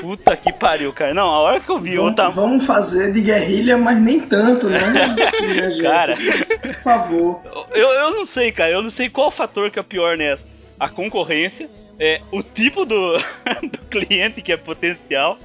Puta 0.00 0.36
que 0.36 0.52
pariu, 0.52 0.92
cara. 0.92 1.14
Não, 1.14 1.28
a 1.30 1.38
hora 1.38 1.60
que 1.60 1.70
eu 1.70 1.78
vi 1.78 1.94
o 1.98 2.02
Vamos, 2.02 2.16
tamanho. 2.16 2.34
vamos 2.34 2.66
fazer 2.66 3.12
de 3.12 3.22
guerrilha, 3.22 3.78
mas 3.78 3.98
nem 3.98 4.20
tanto, 4.20 4.68
né? 4.68 4.78
Cara. 5.80 6.16
Por 6.60 6.74
favor. 6.74 7.40
Eu, 7.70 7.88
eu 7.88 8.10
não 8.10 8.26
sei, 8.26 8.52
cara. 8.52 8.70
Eu 8.72 8.82
não 8.82 8.90
sei 8.90 9.08
qual 9.08 9.30
fator 9.30 9.70
que 9.70 9.78
é 9.78 9.82
pior 9.82 10.18
nessa. 10.18 10.44
A 10.78 10.88
concorrência, 10.90 11.70
é, 11.98 12.20
o 12.30 12.42
tipo 12.42 12.84
do, 12.84 13.12
do 13.72 13.78
cliente 13.90 14.42
que 14.42 14.52
é 14.52 14.56
potencial, 14.56 15.38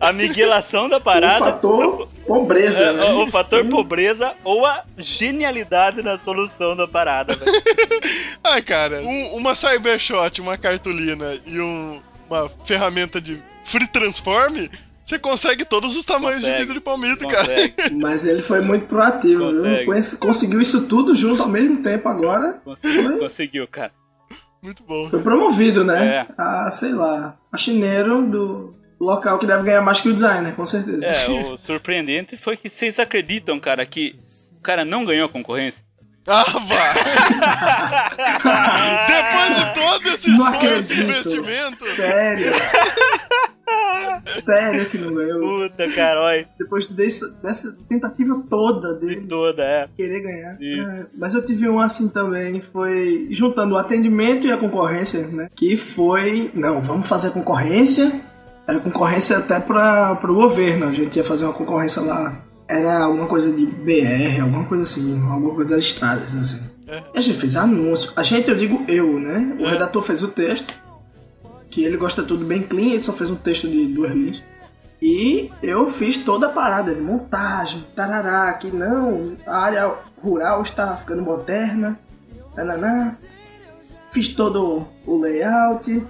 a 0.00 0.12
miguelação 0.12 0.88
da 0.88 0.98
O 0.98 1.00
parada, 1.00 1.38
fator 1.44 2.08
pobreza, 2.26 2.82
é, 2.84 2.92
né? 2.92 3.04
o, 3.12 3.24
o 3.24 3.26
fator 3.26 3.64
pobreza 3.66 4.32
ou 4.44 4.64
a 4.64 4.84
genialidade 4.96 6.02
na 6.02 6.16
solução 6.18 6.76
da 6.76 6.86
parada, 6.86 7.34
velho. 7.34 7.52
Ai, 8.44 8.62
cara, 8.62 9.00
um- 9.02 9.34
uma 9.36 9.54
Cybershot, 9.54 10.40
uma 10.40 10.56
cartolina 10.56 11.38
e 11.46 11.60
um- 11.60 12.00
uma 12.30 12.48
ferramenta 12.64 13.20
de 13.20 13.40
Free 13.64 13.86
Transform, 13.88 14.68
você 15.04 15.18
consegue 15.18 15.64
todos 15.64 15.96
os 15.96 16.04
tamanhos 16.04 16.40
de 16.40 16.46
Consegue, 16.46 16.58
vidro 16.60 16.74
de 16.74 16.80
palmito, 16.80 17.26
cara. 17.26 17.46
Consegue, 17.46 17.94
Mas 17.96 18.24
ele 18.26 18.42
foi 18.42 18.60
muito 18.60 18.86
proativo, 18.86 19.50
viu? 19.50 19.62
Consegue. 19.62 19.84
Conhece- 19.86 20.16
Conseguiu 20.18 20.60
isso 20.60 20.86
tudo 20.86 21.14
junto 21.16 21.42
ao 21.42 21.48
mesmo 21.48 21.82
tempo 21.82 22.08
agora. 22.08 22.60
conseguiu, 22.64 23.18
conseguiu, 23.18 23.66
cara. 23.66 23.90
Muito 24.62 24.82
bom. 24.82 25.08
Foi 25.08 25.22
promovido, 25.22 25.82
né? 25.84 26.16
É. 26.16 26.26
A, 26.36 26.70
sei 26.70 26.92
lá, 26.92 27.36
faxineiro 27.50 28.22
do 28.22 28.74
local 29.00 29.38
que 29.38 29.46
deve 29.46 29.62
ganhar 29.62 29.80
mais 29.80 30.00
que 30.00 30.08
o 30.08 30.12
designer, 30.14 30.52
com 30.54 30.66
certeza. 30.66 31.06
É, 31.06 31.28
o 31.28 31.56
surpreendente 31.56 32.36
foi 32.36 32.56
que 32.56 32.68
vocês 32.68 32.98
acreditam, 32.98 33.60
cara, 33.60 33.86
que 33.86 34.18
o 34.58 34.60
cara 34.60 34.84
não 34.84 35.04
ganhou 35.04 35.26
a 35.26 35.28
concorrência? 35.28 35.84
Ah, 36.26 36.44
vá! 36.44 36.92
Depois 39.08 39.56
de 39.56 39.74
todo 39.74 40.08
esse 40.14 40.30
esforço 40.30 40.92
e 40.92 41.00
investimento. 41.00 41.76
Sério. 41.76 42.52
Sério 44.20 44.86
que 44.86 44.98
não 44.98 45.14
ganhou. 45.14 45.68
Puta, 45.68 45.88
cara, 45.94 46.20
olha, 46.22 46.48
Depois 46.58 46.86
desse- 46.86 47.30
dessa 47.42 47.76
tentativa 47.88 48.42
toda 48.48 48.94
de 48.94 49.06
dele 49.06 49.26
toda, 49.26 49.62
é. 49.62 49.88
querer 49.96 50.20
ganhar. 50.20 50.56
É, 50.60 51.06
mas 51.16 51.34
eu 51.34 51.44
tive 51.44 51.68
um 51.68 51.80
assim 51.80 52.08
também, 52.08 52.60
foi 52.60 53.28
juntando 53.30 53.74
o 53.74 53.78
atendimento 53.78 54.46
e 54.46 54.52
a 54.52 54.56
concorrência, 54.56 55.26
né? 55.28 55.48
Que 55.54 55.76
foi, 55.76 56.50
não, 56.54 56.80
vamos 56.80 57.06
fazer 57.08 57.30
concorrência. 57.30 58.12
Era 58.66 58.80
concorrência 58.80 59.38
até 59.38 59.58
para 59.58 60.18
o 60.22 60.34
governo. 60.34 60.86
A 60.86 60.92
gente 60.92 61.16
ia 61.16 61.24
fazer 61.24 61.44
uma 61.44 61.54
concorrência 61.54 62.02
lá. 62.02 62.34
Era 62.68 62.98
alguma 63.04 63.26
coisa 63.26 63.50
de 63.50 63.64
BR, 63.64 64.40
alguma 64.42 64.64
coisa 64.66 64.82
assim, 64.84 65.18
alguma 65.30 65.54
coisa 65.54 65.70
das 65.70 65.84
estradas, 65.84 66.34
assim. 66.36 66.60
E 67.14 67.18
a 67.18 67.20
gente 67.20 67.38
fez 67.38 67.56
anúncio. 67.56 68.12
A 68.14 68.22
gente, 68.22 68.50
eu 68.50 68.54
digo 68.56 68.84
eu, 68.86 69.18
né? 69.18 69.56
O 69.58 69.64
redator 69.66 70.02
fez 70.02 70.22
o 70.22 70.28
texto, 70.28 70.74
que 71.70 71.84
ele 71.84 71.96
gosta 71.96 72.22
tudo 72.22 72.44
bem 72.44 72.62
clean, 72.62 72.90
ele 72.90 73.00
só 73.00 73.12
fez 73.12 73.30
um 73.30 73.36
texto 73.36 73.68
de 73.68 73.86
duas 73.86 74.12
linhas. 74.12 74.42
E 75.00 75.50
eu 75.62 75.86
fiz 75.86 76.16
toda 76.18 76.46
a 76.46 76.50
parada 76.50 76.94
de 76.94 77.00
montagem, 77.00 77.84
tarará, 77.94 78.52
que 78.54 78.68
não, 78.68 79.36
a 79.46 79.58
área 79.58 79.94
rural 80.20 80.62
está 80.62 80.96
ficando 80.96 81.22
moderna, 81.22 81.98
tananá. 82.54 83.16
Fiz 84.10 84.28
todo 84.28 84.86
o 85.06 85.18
layout, 85.18 86.04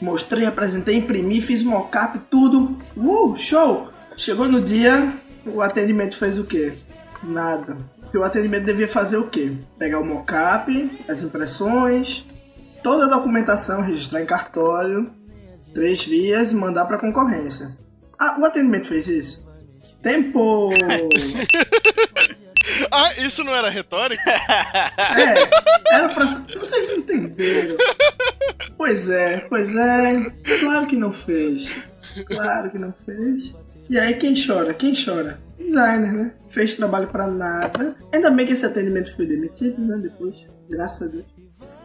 mostrei, 0.00 0.46
apresentei, 0.46 0.96
imprimi, 0.96 1.40
fiz 1.40 1.62
mockup, 1.62 2.18
tudo. 2.30 2.78
Uh, 2.96 3.34
show! 3.36 3.88
Chegou 4.16 4.48
no 4.48 4.60
dia, 4.60 5.12
o 5.46 5.60
atendimento 5.60 6.16
fez 6.16 6.38
o 6.38 6.44
quê? 6.44 6.74
Nada. 7.22 7.76
O 8.14 8.22
atendimento 8.22 8.64
devia 8.64 8.88
fazer 8.88 9.16
o 9.16 9.28
quê? 9.28 9.52
Pegar 9.78 9.98
o 9.98 10.04
mockup, 10.04 11.04
as 11.08 11.22
impressões, 11.22 12.24
toda 12.82 13.04
a 13.04 13.08
documentação, 13.08 13.82
registrar 13.82 14.22
em 14.22 14.26
cartório, 14.26 15.10
três 15.74 16.04
vias 16.04 16.52
e 16.52 16.54
mandar 16.54 16.86
para 16.86 16.98
concorrência. 16.98 17.76
Ah, 18.18 18.36
o 18.40 18.44
atendimento 18.44 18.86
fez 18.88 19.08
isso? 19.08 19.46
Tempo! 20.02 20.70
Ah, 22.90 23.14
isso 23.18 23.42
não 23.42 23.54
era 23.54 23.68
retórica? 23.70 24.22
É, 24.30 25.94
era 25.94 26.08
pra. 26.10 26.26
Vocês 26.26 26.90
entenderam. 26.90 27.76
Pois 28.76 29.08
é, 29.08 29.40
pois 29.48 29.74
é. 29.74 30.26
Claro 30.60 30.86
que 30.86 30.96
não 30.96 31.10
fez. 31.10 31.74
Claro 32.26 32.70
que 32.70 32.78
não 32.78 32.92
fez. 33.04 33.54
E 33.88 33.98
aí 33.98 34.14
quem 34.14 34.34
chora? 34.34 34.74
Quem 34.74 34.92
chora? 34.92 35.40
Designer, 35.58 36.12
né? 36.12 36.32
Fez 36.48 36.76
trabalho 36.76 37.08
pra 37.08 37.26
nada. 37.26 37.96
Ainda 38.12 38.30
bem 38.30 38.46
que 38.46 38.52
esse 38.52 38.66
atendimento 38.66 39.14
foi 39.16 39.26
demitido, 39.26 39.80
né? 39.80 39.98
Depois. 40.02 40.36
Graças 40.68 41.08
a 41.08 41.10
Deus. 41.10 41.24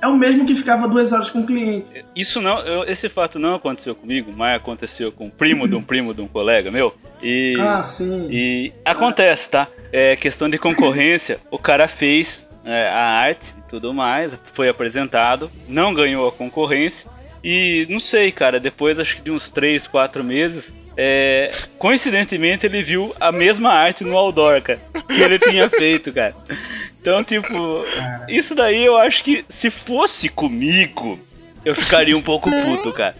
É 0.03 0.07
o 0.07 0.17
mesmo 0.17 0.45
que 0.45 0.53
ficava 0.53 0.85
duas 0.85 1.13
horas 1.13 1.29
com 1.29 1.39
o 1.39 1.45
cliente. 1.45 2.03
Isso 2.13 2.41
não, 2.41 2.59
eu- 2.59 2.83
esse 2.83 3.07
fato 3.07 3.39
não 3.39 3.55
aconteceu 3.55 3.95
comigo, 3.95 4.33
mas 4.35 4.57
aconteceu 4.57 5.11
com 5.13 5.27
um 5.27 5.29
primo 5.29 5.65
de 5.65 5.75
um 5.75 5.81
primo 5.81 6.13
de 6.13 6.21
um 6.21 6.27
colega 6.27 6.69
meu. 6.69 6.93
E, 7.21 7.55
Ah, 7.57 7.81
sim. 7.81 8.27
e 8.29 8.73
acontece, 8.83 9.49
tá? 9.49 9.65
É 9.93 10.15
questão 10.17 10.49
de 10.49 10.57
concorrência. 10.57 11.39
o 11.49 11.57
cara 11.57 11.87
fez 11.87 12.45
é, 12.65 12.87
a 12.89 12.99
arte 13.19 13.53
e 13.57 13.69
tudo 13.69 13.93
mais, 13.93 14.31
foi 14.53 14.67
apresentado, 14.69 15.49
não 15.67 15.93
ganhou 15.93 16.27
a 16.27 16.31
concorrência. 16.31 17.09
E 17.43 17.85
não 17.89 17.99
sei, 17.99 18.31
cara, 18.31 18.59
depois 18.59 18.97
acho 18.99 19.17
que 19.17 19.21
de 19.21 19.31
uns 19.31 19.49
3, 19.49 19.85
4 19.87 20.23
meses, 20.23 20.71
é, 20.97 21.51
coincidentemente 21.77 22.65
ele 22.65 22.81
viu 22.81 23.13
a 23.19 23.31
mesma 23.31 23.69
arte 23.71 24.03
no 24.03 24.15
outdoor, 24.17 24.61
cara, 24.61 24.79
que 25.07 25.21
ele 25.21 25.37
tinha 25.39 25.69
feito, 25.71 26.11
cara. 26.13 26.33
Então, 27.03 27.21
tipo, 27.21 27.83
isso 28.29 28.55
daí 28.55 28.85
eu 28.85 28.95
acho 28.95 29.21
que 29.25 29.43
se 29.49 29.69
fosse 29.69 30.29
comigo, 30.29 31.19
eu 31.65 31.75
ficaria 31.75 32.17
um 32.17 32.21
pouco 32.21 32.49
puto, 32.49 32.93
cara. 32.93 33.13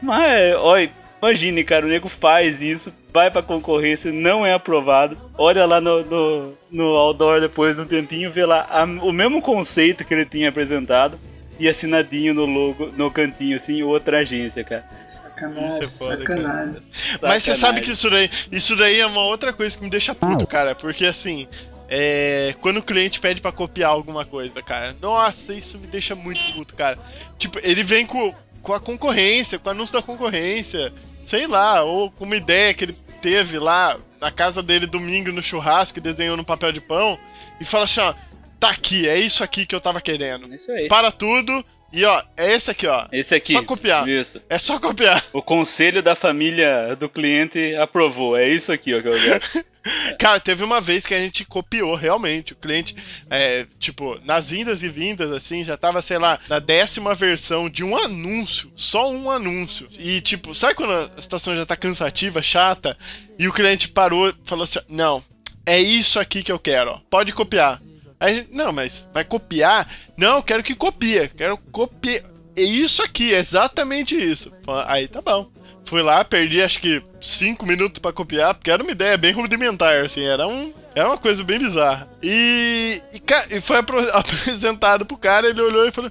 Mas, 0.00 0.54
olha, 0.54 0.88
Imagine, 1.20 1.64
cara, 1.64 1.86
o 1.86 1.88
nego 1.88 2.06
faz 2.06 2.60
isso, 2.60 2.92
vai 3.10 3.30
pra 3.30 3.40
concorrência, 3.42 4.12
não 4.12 4.44
é 4.44 4.52
aprovado, 4.52 5.16
olha 5.38 5.64
lá 5.64 5.80
no, 5.80 6.04
no, 6.04 6.50
no 6.70 6.84
outdoor 6.96 7.40
depois 7.40 7.74
de 7.76 7.80
um 7.80 7.86
tempinho, 7.86 8.30
vê 8.30 8.44
lá 8.44 8.66
a- 8.70 8.84
o 8.84 9.10
mesmo 9.10 9.40
conceito 9.40 10.04
que 10.04 10.12
ele 10.12 10.26
tinha 10.26 10.50
apresentado 10.50 11.18
e 11.58 11.66
assinadinho 11.66 12.34
no 12.34 12.44
logo, 12.44 12.92
no 12.94 13.10
cantinho, 13.10 13.56
assim, 13.56 13.82
outra 13.82 14.18
agência, 14.18 14.62
cara. 14.64 14.84
Sacanagem, 15.06 15.84
é 15.84 15.86
foda, 15.88 16.16
sacanagem. 16.18 16.76
Mas 17.22 17.42
você 17.42 17.54
Sacanagem. 17.54 17.56
sabe 17.56 17.80
que 17.80 17.90
isso 17.92 18.10
daí, 18.10 18.30
isso 18.52 18.76
daí 18.76 19.00
é 19.00 19.06
uma 19.06 19.22
outra 19.24 19.50
coisa 19.54 19.74
que 19.78 19.82
me 19.82 19.88
deixa 19.88 20.14
puto, 20.14 20.46
cara. 20.46 20.74
Porque 20.74 21.06
assim, 21.06 21.48
é, 21.96 22.56
quando 22.60 22.78
o 22.78 22.82
cliente 22.82 23.20
pede 23.20 23.40
pra 23.40 23.52
copiar 23.52 23.90
alguma 23.90 24.24
coisa, 24.24 24.60
cara, 24.60 24.96
nossa, 25.00 25.54
isso 25.54 25.78
me 25.78 25.86
deixa 25.86 26.16
muito 26.16 26.40
puto, 26.52 26.74
cara. 26.74 26.98
Tipo, 27.38 27.60
ele 27.62 27.84
vem 27.84 28.04
com, 28.04 28.34
com 28.60 28.72
a 28.72 28.80
concorrência, 28.80 29.60
com 29.60 29.68
o 29.68 29.70
anúncio 29.70 29.92
da 29.92 30.02
concorrência, 30.02 30.92
sei 31.24 31.46
lá, 31.46 31.84
ou 31.84 32.10
com 32.10 32.24
uma 32.24 32.34
ideia 32.34 32.74
que 32.74 32.82
ele 32.82 32.96
teve 33.22 33.60
lá 33.60 33.96
na 34.20 34.32
casa 34.32 34.60
dele 34.60 34.88
domingo 34.88 35.30
no 35.30 35.40
churrasco 35.40 36.00
e 36.00 36.02
desenhou 36.02 36.36
no 36.36 36.44
papel 36.44 36.72
de 36.72 36.80
pão 36.80 37.16
e 37.60 37.64
fala 37.64 37.84
assim, 37.84 38.00
ó, 38.00 38.12
tá 38.58 38.70
aqui, 38.70 39.08
é 39.08 39.16
isso 39.16 39.44
aqui 39.44 39.64
que 39.64 39.74
eu 39.74 39.80
tava 39.80 40.00
querendo. 40.00 40.52
Isso 40.52 40.72
aí. 40.72 40.88
Para 40.88 41.12
tudo 41.12 41.64
e 41.94 42.04
ó, 42.04 42.22
é 42.36 42.52
esse 42.52 42.70
aqui, 42.72 42.88
ó. 42.88 43.06
Esse 43.12 43.36
aqui. 43.36 43.52
Só 43.52 43.62
copiar. 43.62 44.08
Isso. 44.08 44.42
É 44.48 44.58
só 44.58 44.80
copiar. 44.80 45.24
O 45.32 45.40
conselho 45.40 46.02
da 46.02 46.16
família 46.16 46.96
do 46.96 47.08
cliente 47.08 47.76
aprovou. 47.76 48.36
É 48.36 48.48
isso 48.48 48.72
aqui, 48.72 48.92
ó, 48.92 49.00
que 49.00 49.06
eu 49.06 49.12
quero. 49.12 49.64
Cara, 50.18 50.40
teve 50.40 50.64
uma 50.64 50.80
vez 50.80 51.06
que 51.06 51.14
a 51.14 51.18
gente 51.20 51.44
copiou 51.44 51.94
realmente. 51.94 52.52
O 52.52 52.56
cliente, 52.56 52.96
é, 53.30 53.64
tipo, 53.78 54.18
nas 54.24 54.50
indas 54.50 54.82
e 54.82 54.88
vindas, 54.88 55.30
assim, 55.30 55.62
já 55.62 55.76
tava, 55.76 56.02
sei 56.02 56.18
lá, 56.18 56.40
na 56.48 56.58
décima 56.58 57.14
versão 57.14 57.70
de 57.70 57.84
um 57.84 57.96
anúncio. 57.96 58.72
Só 58.74 59.12
um 59.12 59.30
anúncio. 59.30 59.86
E, 59.96 60.20
tipo, 60.20 60.52
sabe 60.52 60.74
quando 60.74 61.12
a 61.16 61.22
situação 61.22 61.54
já 61.54 61.64
tá 61.64 61.76
cansativa, 61.76 62.42
chata? 62.42 62.98
E 63.38 63.46
o 63.46 63.52
cliente 63.52 63.88
parou 63.88 64.30
e 64.30 64.34
falou 64.44 64.64
assim: 64.64 64.80
Não, 64.88 65.22
é 65.64 65.78
isso 65.80 66.18
aqui 66.18 66.42
que 66.42 66.50
eu 66.50 66.58
quero, 66.58 66.90
ó. 66.90 67.00
Pode 67.08 67.32
copiar. 67.32 67.80
Aí, 68.24 68.48
não, 68.50 68.72
mas 68.72 69.06
vai 69.12 69.22
copiar? 69.22 69.86
Não, 70.16 70.40
quero 70.40 70.62
que 70.62 70.74
copie. 70.74 71.28
Quero 71.36 71.58
copiar. 71.70 72.22
É 72.56 72.62
isso 72.62 73.02
aqui, 73.02 73.34
é 73.34 73.38
exatamente 73.38 74.16
isso. 74.16 74.50
Aí 74.86 75.06
tá 75.06 75.20
bom. 75.20 75.50
Fui 75.84 76.00
lá, 76.00 76.24
perdi 76.24 76.62
acho 76.62 76.80
que 76.80 77.02
5 77.20 77.66
minutos 77.66 77.98
pra 77.98 78.14
copiar, 78.14 78.54
porque 78.54 78.70
era 78.70 78.82
uma 78.82 78.92
ideia 78.92 79.18
bem 79.18 79.34
rudimentar, 79.34 80.02
assim, 80.02 80.24
era, 80.24 80.48
um, 80.48 80.72
era 80.94 81.06
uma 81.06 81.18
coisa 81.18 81.44
bem 81.44 81.58
bizarra. 81.58 82.08
E, 82.22 83.02
e, 83.12 83.22
e 83.54 83.60
foi 83.60 83.76
apresentado 84.10 85.04
pro 85.04 85.18
cara, 85.18 85.46
ele 85.46 85.60
olhou 85.60 85.86
e 85.86 85.92
falou: 85.92 86.10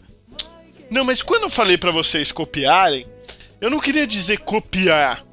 Não, 0.91 1.03
mas 1.03 1.24
quando 1.24 1.43
eu 1.43 1.49
falei 1.49 1.80
pra 1.80 1.89
vocês 1.89 2.32
copiarem, 2.32 3.07
eu 3.59 3.72
não 3.72 3.80
queria 3.80 4.05
dizer 4.05 4.38
copiar. 4.41 5.26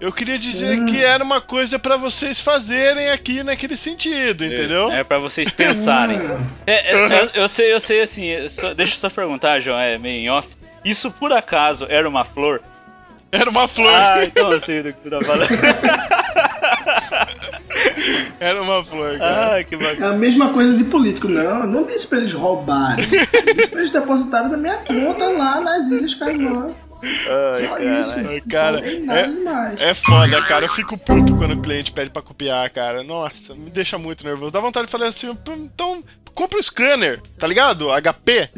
Eu 0.00 0.12
queria 0.12 0.38
dizer 0.38 0.84
que 0.84 1.02
era 1.02 1.22
uma 1.24 1.40
coisa 1.40 1.76
pra 1.78 1.96
vocês 1.96 2.40
fazerem 2.40 3.10
aqui 3.10 3.42
naquele 3.42 3.76
sentido, 3.76 4.44
entendeu? 4.44 4.92
É 4.92 5.02
pra 5.02 5.18
vocês 5.18 5.50
pensarem. 5.50 6.18
É, 6.66 6.94
é, 6.94 7.22
eu, 7.34 7.42
eu 7.42 7.48
sei, 7.48 7.72
eu 7.72 7.80
sei 7.80 8.02
assim. 8.02 8.26
eu 8.26 8.48
só- 8.50 8.74
deixa 8.74 8.94
eu 8.94 8.98
só 8.98 9.10
perguntar, 9.10 9.60
João, 9.60 9.78
é 9.78 9.98
meio 9.98 10.18
em 10.20 10.30
off. 10.30 10.46
Isso 10.84 11.10
por 11.10 11.32
acaso 11.32 11.86
era 11.88 12.08
uma 12.08 12.24
flor? 12.24 12.60
Era 13.32 13.50
uma 13.50 13.66
flor, 13.66 13.92
Ah, 13.92 14.22
então 14.24 14.52
eu 14.52 14.60
sei 14.60 14.82
do 14.82 14.92
que 14.92 15.00
você 15.02 15.10
tá 15.10 15.20
falando. 15.22 15.48
era 18.40 18.62
uma 18.62 18.84
flor, 18.84 19.18
cara. 19.18 19.56
Ah, 19.58 19.64
que 19.64 19.74
É 19.74 19.78
bacana. 19.78 20.10
a 20.10 20.12
mesma 20.16 20.52
coisa 20.52 20.76
de 20.76 20.84
político. 20.84 21.28
Não, 21.28 21.60
eu 21.60 21.66
não 21.66 21.84
disse 21.84 22.06
pra 22.06 22.18
eles 22.18 22.32
roubarem. 22.32 23.04
Eu 23.46 23.54
disse 23.54 23.68
pra 23.70 23.80
eles 23.80 23.90
depositarem 23.90 24.48
da 24.50 24.56
minha 24.56 24.76
conta 24.78 25.26
lá 25.30 25.60
nas 25.60 25.86
Ilhas 25.88 26.14
Caimã. 26.14 26.70
Só 27.02 27.74
Ai, 27.76 28.00
isso. 28.00 28.16
Ai, 28.18 28.40
cara, 28.40 28.80
Não 28.80 29.14
é- 29.14 29.22
demais. 29.28 29.80
É 29.80 29.94
foda, 29.94 30.42
cara. 30.46 30.64
Eu 30.64 30.70
fico 30.70 30.96
puto 30.98 31.36
quando 31.36 31.52
o 31.54 31.62
cliente 31.62 31.92
pede 31.92 32.10
pra 32.10 32.22
copiar, 32.22 32.68
cara. 32.70 33.02
Nossa, 33.02 33.54
me 33.54 33.70
deixa 33.70 33.96
muito 33.98 34.24
nervoso. 34.24 34.50
Dá 34.50 34.60
vontade 34.60 34.86
de 34.86 34.92
falar 34.92 35.06
assim, 35.06 35.32
"Pô, 35.34 35.52
então 35.52 36.02
compra 36.34 36.58
o 36.58 36.62
scanner, 36.62 37.20
tá 37.38 37.46
ligado? 37.46 37.90
HP. 37.90 38.48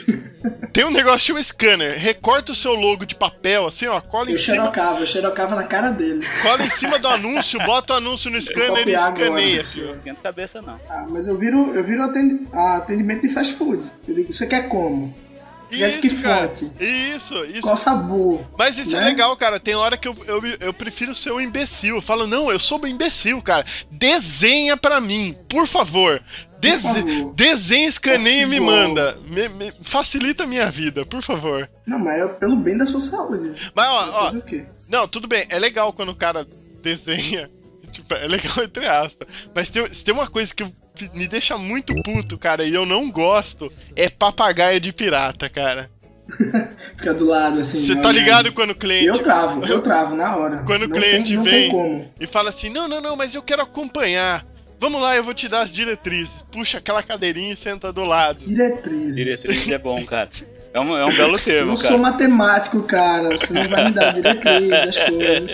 Tem 0.73 0.85
um 0.85 0.91
negócio 0.91 1.19
chama 1.21 1.43
scanner. 1.43 1.99
Recorta 1.99 2.53
o 2.53 2.55
seu 2.55 2.73
logo 2.75 3.05
de 3.05 3.15
papel, 3.15 3.67
assim, 3.67 3.87
ó. 3.87 4.01
Cola 4.01 4.29
em 4.31 4.33
Eu 4.35 4.39
cima, 4.39 4.57
xerocava, 4.57 5.01
eu 5.01 5.07
xerocava 5.07 5.57
na 5.57 5.65
cara 5.65 5.91
dele. 5.91 6.27
cola 6.43 6.65
em 6.65 6.71
cima 6.71 6.99
do 6.99 7.09
anúncio, 7.09 7.59
bota 7.67 7.95
o 7.95 7.97
anúncio 7.97 8.31
no 8.31 8.41
scanner 8.41 8.87
e 8.89 8.93
escaneia, 8.95 9.61
assim, 9.63 9.85
ó. 9.89 9.93
Esquenta 9.95 10.21
a 10.21 10.23
cabeça, 10.23 10.63
não. 10.63 10.81
Ah, 10.89 11.07
mas 11.11 11.27
eu 11.27 11.37
viro, 11.37 11.75
eu 11.75 11.83
viro 11.83 12.03
atendi- 12.03 12.47
atendimento 12.53 13.23
de 13.23 13.29
fast 13.31 13.55
food. 13.55 13.83
Eu 14.07 14.15
digo, 14.15 14.33
você 14.33 14.47
quer 14.47 14.69
como? 14.69 15.13
Que 15.71 16.07
Isso, 16.09 16.23
cara. 16.23 16.49
fonte? 16.49 16.71
Isso, 16.81 17.45
isso. 17.45 17.63
Qual 17.63 17.77
sabor? 17.77 18.45
Mas 18.59 18.77
isso 18.79 18.97
é 18.97 19.01
né? 19.01 19.07
legal, 19.07 19.37
cara. 19.37 19.61
Tem 19.61 19.75
hora 19.75 19.97
que 19.97 20.09
eu, 20.09 20.17
eu, 20.27 20.43
eu 20.61 20.75
prefiro 20.75 21.15
ser 21.15 21.33
um 21.33 21.41
imbecil. 21.41 21.97
Eu 21.97 22.03
falo, 22.03 22.27
não, 22.27 22.51
eu 22.51 22.59
sou 22.59 22.83
um 22.83 22.87
imbecil, 22.87 23.41
cara. 23.41 23.65
Desenha 23.91 24.77
pra 24.77 25.01
mim, 25.01 25.37
por 25.49 25.67
favor. 25.67 26.23
Dese 26.59 26.83
favor. 26.83 27.33
Desenha, 27.35 27.89
escaneia 27.89 28.43
e 28.43 28.47
me 28.47 28.59
manda. 28.61 29.17
Me- 29.27 29.49
me- 29.49 29.73
facilita 29.83 30.45
a 30.45 30.47
minha 30.47 30.71
vida, 30.71 31.07
por 31.07 31.23
favor. 31.23 31.71
Não, 31.87 31.99
mas 31.99 32.21
é 32.21 32.27
pelo 32.27 32.57
bem 32.57 32.77
da 32.77 32.85
sua 32.85 33.01
saúde. 33.01 33.55
Mas, 33.75 33.87
ó, 33.89 34.27
ó, 34.27 34.33
não, 34.89 35.07
tudo 35.09 35.27
bem. 35.29 35.47
É 35.49 35.59
legal 35.59 35.93
quando 35.93 36.11
o 36.11 36.17
cara 36.17 36.47
desenha. 36.83 37.51
Tipo, 37.91 38.15
é 38.15 38.25
legal 38.29 38.63
entre 38.63 38.87
aspas. 38.87 39.27
Mas 39.53 39.69
tem, 39.69 39.93
se 39.93 40.05
tem 40.05 40.15
uma 40.15 40.29
coisa 40.29 40.55
que 40.55 40.65
me 41.15 41.27
deixa 41.29 41.57
muito 41.57 41.95
puto, 42.03 42.37
cara, 42.37 42.65
e 42.65 42.75
eu 42.75 42.85
não 42.85 43.11
gosto, 43.11 43.73
é 43.95 44.09
papagaio 44.09 44.81
de 44.81 44.93
pirata, 44.93 45.49
cara. 45.49 45.91
Fica 46.97 47.13
do 47.13 47.27
lado 47.27 47.59
assim. 47.59 47.85
Você 47.85 47.95
né, 47.95 48.03
tá 48.03 48.09
olhando. 48.09 48.23
ligado 48.23 48.53
quando 48.53 48.71
o 48.71 48.75
cliente. 48.75 49.07
Eu 49.07 49.19
travo, 49.19 49.65
eu 49.65 49.81
travo 49.83 50.15
na 50.15 50.37
hora. 50.37 50.59
Quando 50.65 50.83
o 50.85 50.89
Não 50.89 50.97
cliente 50.97 51.29
tem, 51.29 51.37
não 51.37 51.45
vem 51.45 51.53
Tem 51.63 51.71
como. 51.71 52.11
e 52.21 52.27
fala 52.27 52.51
assim: 52.51 52.69
não, 52.71 52.87
não, 52.87 53.01
não, 53.01 53.17
mas 53.17 53.35
eu 53.35 53.43
quero 53.43 53.63
acompanhar. 53.63 54.47
Vamos 54.79 55.03
lá, 55.03 55.15
eu 55.17 55.23
vou 55.25 55.35
te 55.35 55.47
dar 55.49 55.61
as 55.63 55.73
diretrizes. 55.73 56.43
Puxa 56.51 56.79
aquela 56.79 57.03
cadeirinha 57.03 57.53
e 57.53 57.57
senta 57.57 57.93
do 57.93 58.05
lado. 58.05 58.41
Diretriz. 58.41 59.15
Diretriz 59.17 59.69
é 59.71 59.79
bom, 59.79 60.05
cara. 60.05 60.31
É 60.73 60.79
um, 60.79 60.97
é 60.97 61.05
um 61.05 61.13
belo 61.13 61.35
Eu 61.35 61.41
termo, 61.41 61.69
não 61.71 61.75
cara. 61.77 61.89
sou 61.89 61.99
matemático, 61.99 62.81
cara. 62.85 63.37
Você 63.37 63.53
não 63.53 63.69
vai 63.69 63.87
me 63.87 63.91
dar 63.91 64.13
diretriz 64.15 64.69
das 64.71 64.99
coisas. 64.99 65.51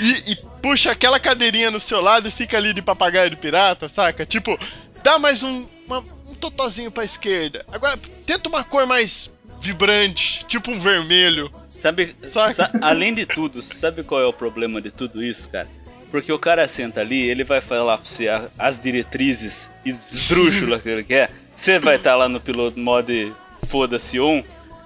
E, 0.00 0.32
e 0.32 0.38
puxa 0.62 0.90
aquela 0.90 1.18
cadeirinha 1.20 1.70
no 1.70 1.80
seu 1.80 2.00
lado 2.00 2.28
e 2.28 2.30
fica 2.30 2.56
ali 2.56 2.72
de 2.72 2.82
papagaio 2.82 3.30
de 3.30 3.36
pirata, 3.36 3.88
saca? 3.88 4.24
Tipo, 4.26 4.58
dá 5.02 5.18
mais 5.18 5.42
um, 5.42 5.66
uma- 5.86 6.04
um 6.28 6.34
totozinho 6.34 6.90
pra 6.90 7.04
esquerda. 7.04 7.64
Agora, 7.72 7.98
tenta 8.26 8.48
uma 8.48 8.62
cor 8.64 8.86
mais 8.86 9.30
vibrante, 9.60 10.44
tipo 10.46 10.70
um 10.70 10.78
vermelho. 10.78 11.50
Sabe, 11.78 12.14
sa- 12.52 12.70
além 12.82 13.14
de 13.14 13.24
tudo, 13.24 13.62
sabe 13.62 14.02
qual 14.02 14.20
é 14.20 14.26
o 14.26 14.32
problema 14.32 14.80
de 14.80 14.90
tudo 14.90 15.22
isso, 15.22 15.48
cara? 15.48 15.68
Porque 16.10 16.32
o 16.32 16.38
cara 16.38 16.66
senta 16.66 17.00
ali, 17.00 17.28
ele 17.28 17.44
vai 17.44 17.60
falar 17.60 17.98
pra 17.98 18.06
você 18.10 18.26
as 18.58 18.82
diretrizes 18.82 19.68
esdrúxulas 19.84 20.82
que 20.82 20.88
ele 20.88 21.04
quer. 21.04 21.30
Você 21.54 21.78
vai 21.78 21.96
estar 21.96 22.16
lá 22.16 22.28
no 22.28 22.40
piloto 22.40 22.78
mod 22.80 23.32
foda-se 23.68 24.18
on 24.18 24.42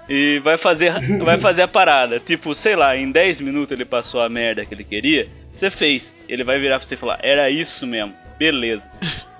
e 0.08 0.40
vai 0.42 0.56
fazer, 0.58 0.92
vai 1.22 1.38
fazer 1.38 1.62
a 1.62 1.68
parada. 1.68 2.18
Tipo, 2.20 2.54
sei 2.54 2.74
lá, 2.76 2.96
em 2.96 3.10
10 3.10 3.40
minutos 3.40 3.72
ele 3.72 3.84
passou 3.84 4.20
a 4.20 4.28
merda 4.28 4.64
que 4.66 4.74
ele 4.74 4.84
queria, 4.84 5.28
você 5.52 5.70
fez. 5.70 6.12
Ele 6.28 6.44
vai 6.44 6.58
virar 6.58 6.78
pra 6.78 6.86
você 6.86 6.94
e 6.94 6.98
falar, 6.98 7.18
era 7.22 7.48
isso 7.50 7.86
mesmo, 7.86 8.14
beleza. 8.38 8.86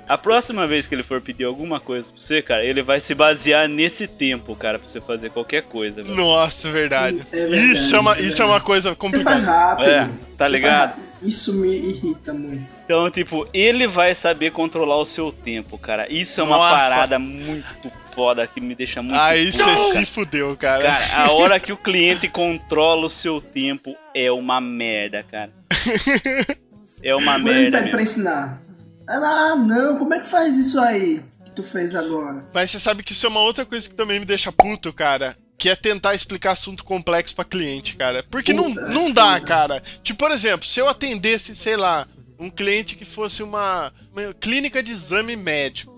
A 0.09 0.19
próxima 0.19 0.67
vez 0.67 0.87
que 0.87 0.95
ele 0.95 1.03
for 1.03 1.21
pedir 1.21 1.45
alguma 1.45 1.81
coisa 1.81 2.11
pra 2.11 2.21
você, 2.21 2.43
cara, 2.43 2.63
ele 2.65 2.83
vai 2.83 3.01
se 3.01 3.15
basear 3.15 3.67
nesse 3.69 4.07
tempo, 4.07 4.55
cara, 4.55 4.79
pra 4.79 4.87
você 4.89 5.01
fazer 5.01 5.31
qualquer 5.31 5.63
coisa. 5.63 6.03
velho. 6.03 6.15
Nossa, 6.15 6.71
verdade. 6.71 7.23
É 7.33 7.47
verdade, 7.47 7.73
isso, 7.73 7.97
é 7.97 8.01
uma, 8.01 8.17
é 8.17 8.21
isso 8.21 8.43
é 8.43 8.45
uma 8.45 8.61
coisa 8.61 8.91
Você 8.91 8.97
faz 8.97 8.99
complicada. 8.99 9.41
rápido. 9.51 9.89
É, 9.89 10.01
tá 10.01 10.07
Você 10.07 10.37
faz 10.37 10.53
ligado? 10.53 10.89
rápido. 10.89 11.03
Isso 11.23 11.55
me 11.55 11.69
irrita 11.69 12.33
muito. 12.35 12.65
Então, 12.85 13.09
tipo, 13.09 13.49
ele 13.55 13.87
vai 13.87 14.13
saber 14.13 14.51
controlar 14.51 14.97
o 14.97 15.07
seu 15.07 15.31
tempo, 15.31 15.79
cara. 15.79 16.13
Isso 16.13 16.41
é 16.41 16.45
uma 16.45 16.57
Nossa. 16.59 16.75
parada 16.75 17.19
muito 17.19 17.91
foda 18.13 18.45
que 18.47 18.61
me 18.61 18.75
deixa 18.75 19.01
muito 19.03 19.19
Aí 19.19 19.53
você 19.53 19.59
cara. 19.59 19.93
se 19.93 20.05
fudeu, 20.05 20.57
cara. 20.57 20.83
Cara, 20.83 21.23
a 21.27 21.33
hora 21.33 21.61
que 21.61 21.73
o 21.73 21.77
cliente 21.77 22.29
controla 22.29 23.07
o 23.07 23.09
seu 23.09 23.41
tempo 23.41 23.97
é 24.15 24.31
uma 24.33 24.61
merda, 24.61 25.23
cara. 25.23 25.51
É 27.03 27.15
uma 27.17 27.35
ele 27.35 27.43
merda 27.45 27.79
pede 27.79 27.91
pra 27.91 28.03
ensinar. 28.03 28.63
Ah, 29.09 29.57
não, 29.57 29.99
como 29.99 30.15
é 30.15 30.21
que 30.21 30.29
faz 30.29 30.57
isso 30.57 30.79
aí 30.81 31.21
que 31.45 31.51
tu 31.51 31.63
fez 31.65 31.95
agora? 31.97 32.45
Mas 32.55 32.71
você 32.71 32.79
sabe 32.79 33.03
que 33.03 33.13
isso 33.13 33.27
é 33.27 33.29
uma 33.29 33.41
outra 33.41 33.67
coisa 33.67 33.89
que 33.89 33.95
também 33.97 34.21
me 34.21 34.25
deixa 34.25 34.53
puto, 34.53 34.93
cara. 34.93 35.37
Que 35.59 35.69
é 35.69 35.75
tentar 35.77 36.15
explicar 36.15 36.53
assunto 36.53 36.85
complexo 36.85 37.35
pra 37.35 37.45
cliente, 37.45 37.97
cara. 37.97 38.25
Porque 38.31 38.53
não, 38.53 38.73
Puta, 38.73 38.87
não 38.89 39.09
é 39.09 39.13
dá, 39.13 39.33
foda. 39.35 39.41
cara. 39.47 39.83
Tipo, 40.03 40.19
por 40.21 40.31
exemplo, 40.31 40.67
se 40.67 40.79
eu 40.79 40.89
atendesse, 40.89 41.57
sei 41.57 41.77
lá, 41.77 42.07
um 42.39 42.49
cliente 42.49 42.95
que 42.95 43.05
fosse 43.05 43.43
uma, 43.43 43.93
uma 44.13 44.33
clínica 44.35 44.81
de 44.83 44.93
exame 44.93 45.35
médico 45.37 45.92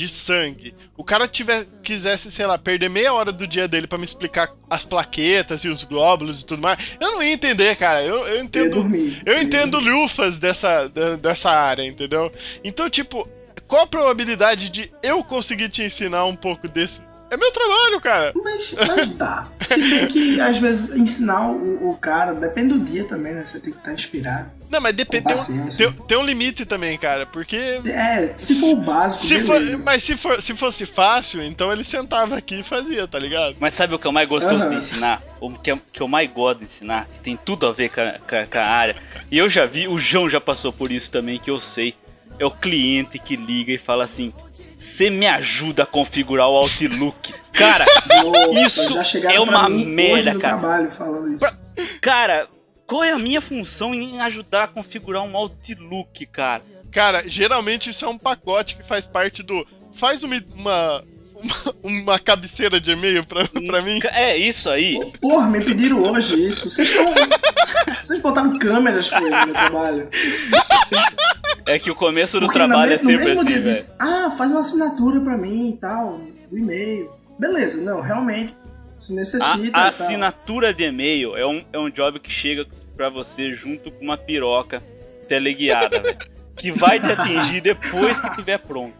de 0.00 0.08
sangue, 0.08 0.74
o 0.96 1.04
cara 1.04 1.28
tiver, 1.28 1.66
quisesse, 1.82 2.30
sei 2.32 2.46
lá, 2.46 2.56
perder 2.56 2.88
meia 2.88 3.12
hora 3.12 3.30
do 3.30 3.46
dia 3.46 3.68
dele 3.68 3.86
pra 3.86 3.98
me 3.98 4.06
explicar 4.06 4.50
as 4.68 4.82
plaquetas 4.82 5.62
e 5.62 5.68
os 5.68 5.84
glóbulos 5.84 6.40
e 6.40 6.46
tudo 6.46 6.62
mais, 6.62 6.78
eu 6.98 7.12
não 7.12 7.22
ia 7.22 7.32
entender, 7.32 7.76
cara. 7.76 8.02
Eu, 8.02 8.26
eu 8.26 8.36
Eu 8.36 8.44
entendo. 8.44 8.76
Eu 9.26 9.34
ia 9.34 9.42
entendo 9.42 9.78
lufas 9.78 10.38
dessa, 10.38 10.88
dessa 11.20 11.50
área, 11.50 11.84
entendeu? 11.84 12.32
Então, 12.64 12.88
tipo, 12.88 13.28
qual 13.68 13.82
a 13.82 13.86
probabilidade 13.86 14.70
de 14.70 14.90
eu 15.02 15.22
conseguir 15.22 15.68
te 15.68 15.82
ensinar 15.82 16.24
um 16.24 16.34
pouco 16.34 16.66
desse, 16.66 17.02
É 17.30 17.36
meu 17.36 17.52
trabalho, 17.52 18.00
cara. 18.00 18.32
Mas, 18.42 18.74
mas 18.88 19.10
dá. 19.10 19.46
Se 19.62 19.80
bem 19.80 20.06
que 20.08 20.40
às 20.40 20.56
vezes 20.58 20.90
ensinar 20.96 21.48
o, 21.50 21.90
o 21.90 21.96
cara, 21.96 22.34
depende 22.34 22.74
do 22.76 22.80
dia 22.80 23.04
também, 23.04 23.32
né? 23.34 23.44
Você 23.44 23.60
tem 23.60 23.72
que 23.72 23.78
estar 23.78 23.92
inspirado. 23.92 24.50
Não, 24.68 24.80
mas 24.80 24.94
depende. 24.94 25.24
Tem, 25.24 25.86
um- 25.86 25.92
tem- 25.92 25.92
tem 26.06 26.18
um 26.18 26.22
limite 26.24 26.64
também, 26.64 26.96
cara. 26.98 27.26
Porque. 27.26 27.56
É, 27.86 28.34
se 28.36 28.54
for 28.56 28.70
o 28.72 28.76
básico, 28.76 29.24
Se 29.26 29.40
for, 29.44 29.60
mas 29.84 30.02
se, 30.02 30.16
for, 30.16 30.42
se 30.42 30.54
fosse 30.56 30.86
fácil, 30.86 31.42
então 31.42 31.72
ele 31.72 31.84
sentava 31.84 32.36
aqui 32.36 32.60
e 32.60 32.62
fazia, 32.62 33.06
tá 33.06 33.18
ligado? 33.18 33.56
Mas 33.60 33.74
sabe 33.74 33.94
o 33.94 33.98
que 33.98 34.06
é 34.06 34.10
o 34.10 34.12
mais 34.12 34.28
gostoso 34.28 34.56
Aham. 34.64 34.68
de 34.70 34.76
ensinar? 34.76 35.22
O 35.40 35.50
que, 35.52 35.70
é- 35.70 35.78
que 35.92 36.00
eu 36.00 36.08
mais 36.08 36.30
gosto 36.30 36.58
de 36.60 36.64
ensinar? 36.66 37.06
Que 37.06 37.18
tem 37.20 37.36
tudo 37.36 37.66
a 37.66 37.72
ver 37.72 37.90
com 37.90 38.00
a, 38.00 38.12
com 38.18 38.36
a- 38.36 38.46
com 38.46 38.58
a 38.58 38.64
área. 38.66 38.96
E 39.30 39.38
eu 39.38 39.48
já 39.48 39.66
vi, 39.66 39.86
o 39.88 39.98
João 39.98 40.28
já 40.28 40.40
passou 40.40 40.72
por 40.72 40.90
isso 40.92 41.10
também, 41.10 41.38
que 41.38 41.50
eu 41.50 41.60
sei. 41.60 41.94
É 42.38 42.44
o 42.46 42.50
cliente 42.50 43.18
que 43.18 43.36
liga 43.36 43.72
e 43.72 43.78
fala 43.78 44.04
assim: 44.04 44.32
Você 44.80 45.10
me 45.10 45.26
ajuda 45.26 45.82
a 45.82 45.86
configurar 45.86 46.48
o 46.48 46.56
Outlook. 46.56 47.34
Cara, 47.52 47.84
Nossa, 48.24 49.02
isso 49.02 49.18
é 49.18 49.20
pra 49.20 49.42
uma 49.42 49.68
merda, 49.68 50.30
cara. 50.38 50.58
trabalho 50.58 50.90
falando 50.90 51.34
isso. 51.34 51.58
cara, 52.00 52.48
qual 52.86 53.04
é 53.04 53.10
a 53.10 53.18
minha 53.18 53.42
função 53.42 53.94
em 53.94 54.22
ajudar 54.22 54.64
a 54.64 54.68
configurar 54.68 55.22
um 55.22 55.36
Outlook, 55.36 56.24
cara? 56.24 56.62
Cara, 56.90 57.28
geralmente 57.28 57.90
isso 57.90 58.06
é 58.06 58.08
um 58.08 58.16
pacote 58.16 58.74
que 58.74 58.82
faz 58.82 59.06
parte 59.06 59.42
do. 59.42 59.66
Faz 59.94 60.22
uma. 60.22 60.42
uma... 60.56 61.04
Uma, 61.40 61.74
uma 61.82 62.18
cabeceira 62.18 62.78
de 62.78 62.90
e-mail 62.90 63.24
pra, 63.24 63.48
pra 63.48 63.80
mim. 63.80 63.98
É 64.12 64.36
isso 64.36 64.68
aí. 64.68 65.00
Porra, 65.22 65.48
me 65.48 65.64
pediram 65.64 66.02
hoje 66.02 66.34
isso. 66.46 66.68
Vocês 66.68 66.90
estão. 66.90 67.06
Vocês 67.98 68.20
botaram 68.20 68.58
câmeras, 68.58 69.08
filho, 69.08 69.30
no 69.30 69.46
meu 69.46 69.54
trabalho. 69.54 70.08
É 71.66 71.78
que 71.78 71.90
o 71.90 71.94
começo 71.94 72.38
do 72.40 72.46
Porque 72.46 72.58
trabalho 72.58 72.90
me- 72.90 72.94
é 72.96 72.98
sempre 72.98 73.32
assim, 73.32 73.44
velho. 73.44 73.62
disse, 73.64 73.92
ah, 73.98 74.30
faz 74.36 74.50
uma 74.50 74.60
assinatura 74.60 75.20
pra 75.20 75.36
mim 75.36 75.70
e 75.70 75.76
tal, 75.76 76.20
do 76.50 76.58
e-mail. 76.58 77.10
Beleza, 77.38 77.80
não, 77.80 78.00
realmente, 78.00 78.54
se 78.96 79.14
necessita. 79.14 79.76
A, 79.78 79.84
a 79.84 79.88
assinatura 79.88 80.74
de 80.74 80.84
e-mail 80.84 81.36
é 81.36 81.46
um, 81.46 81.64
é 81.72 81.78
um 81.78 81.90
job 81.90 82.18
que 82.20 82.30
chega 82.30 82.66
pra 82.96 83.08
você 83.08 83.52
junto 83.52 83.90
com 83.90 84.04
uma 84.04 84.16
piroca 84.18 84.82
teleguiada, 85.28 86.00
velho. 86.00 86.18
Que 86.56 86.70
vai 86.70 87.00
te 87.00 87.06
atingir 87.10 87.60
depois 87.62 88.20
que 88.20 88.36
tiver 88.36 88.58
pronto. 88.58 88.92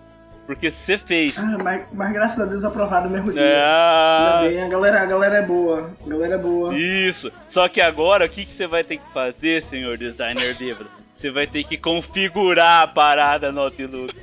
Porque 0.46 0.70
você 0.70 0.96
fez. 0.98 1.38
Ah, 1.38 1.58
mas, 1.62 1.82
mas 1.92 2.12
graças 2.12 2.40
a 2.40 2.44
Deus 2.44 2.64
aprovado 2.64 3.08
no 3.08 3.12
mesmo 3.14 3.30
dia. 3.32 3.40
É, 3.42 4.48
bem, 4.48 4.62
a 4.62 4.68
galera, 4.68 5.02
a 5.02 5.06
galera 5.06 5.36
é 5.36 5.42
boa. 5.42 5.90
A 6.04 6.08
galera 6.08 6.34
é 6.34 6.38
boa. 6.38 6.74
Isso. 6.76 7.30
Só 7.46 7.68
que 7.68 7.80
agora, 7.80 8.24
o 8.24 8.28
que, 8.28 8.44
que 8.46 8.52
você 8.52 8.66
vai 8.66 8.82
ter 8.82 8.96
que 8.96 9.12
fazer, 9.12 9.62
senhor 9.62 9.96
designer 9.98 10.56
bêbado? 10.56 10.90
Você 11.20 11.30
vai 11.30 11.46
ter 11.46 11.62
que 11.64 11.76
configurar 11.76 12.80
a 12.84 12.86
parada 12.86 13.52
no 13.52 13.60
Outlook. 13.60 14.14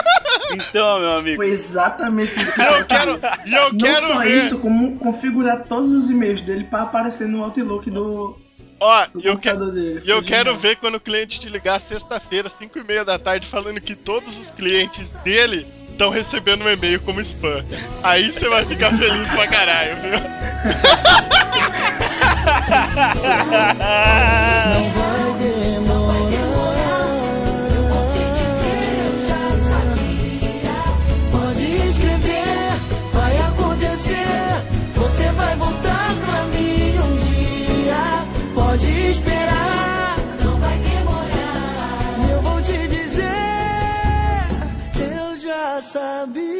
então, 0.56 1.00
meu 1.00 1.12
amigo. 1.18 1.36
Foi 1.36 1.50
exatamente 1.50 2.32
isso 2.42 2.54
que 2.54 2.60
eu 2.62 2.64
eu 2.64 2.86
quero, 2.86 3.20
e 3.44 3.54
eu 3.54 3.72
Não 3.74 3.78
quero 3.78 4.00
só 4.00 4.20
ver. 4.20 4.38
isso, 4.38 4.58
como 4.60 4.98
configurar 4.98 5.64
todos 5.64 5.92
os 5.92 6.08
e-mails 6.08 6.40
dele 6.40 6.64
pra 6.64 6.84
aparecer 6.84 7.28
no 7.28 7.44
Outlook 7.44 7.90
do, 7.90 8.38
Ó, 8.80 9.06
do 9.12 9.20
eu, 9.20 9.36
que, 9.36 9.50
computador 9.50 9.70
dele. 9.74 10.00
e 10.02 10.08
eu 10.08 10.22
quero 10.22 10.56
ver 10.56 10.76
quando 10.76 10.94
o 10.94 11.00
cliente 11.00 11.38
te 11.38 11.50
ligar 11.50 11.78
sexta-feira, 11.78 12.48
5 12.48 12.78
e 12.78 12.84
meia 12.84 13.04
da 13.04 13.18
tarde, 13.18 13.46
falando 13.46 13.78
que 13.78 13.94
todos 13.94 14.38
os 14.38 14.50
clientes 14.50 15.10
dele 15.22 15.66
estão 15.90 16.08
recebendo 16.08 16.64
um 16.64 16.70
e-mail 16.70 17.02
como 17.02 17.20
spam. 17.20 17.62
Aí 18.02 18.32
você 18.32 18.48
vai 18.48 18.64
ficar 18.64 18.96
feliz 18.96 19.28
pra 19.28 19.46
caralho, 19.46 19.96
viu? 19.96 20.18
sabia. 46.16 46.56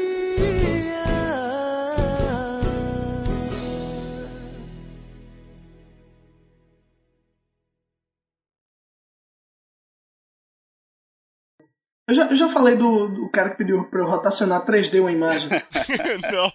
Eu 12.09 12.15
já, 12.15 12.27
eu 12.27 12.37
já 12.37 12.49
falei 12.49 12.77
do, 12.77 13.09
do 13.09 13.29
cara 13.31 13.51
que 13.51 13.57
pediu 13.57 13.85
pra 13.85 14.01
eu 14.01 14.07
rotacionar 14.07 14.65
3D 14.65 15.01
uma 15.01 15.11
imagem. 15.11 15.49
Não. 16.31 16.53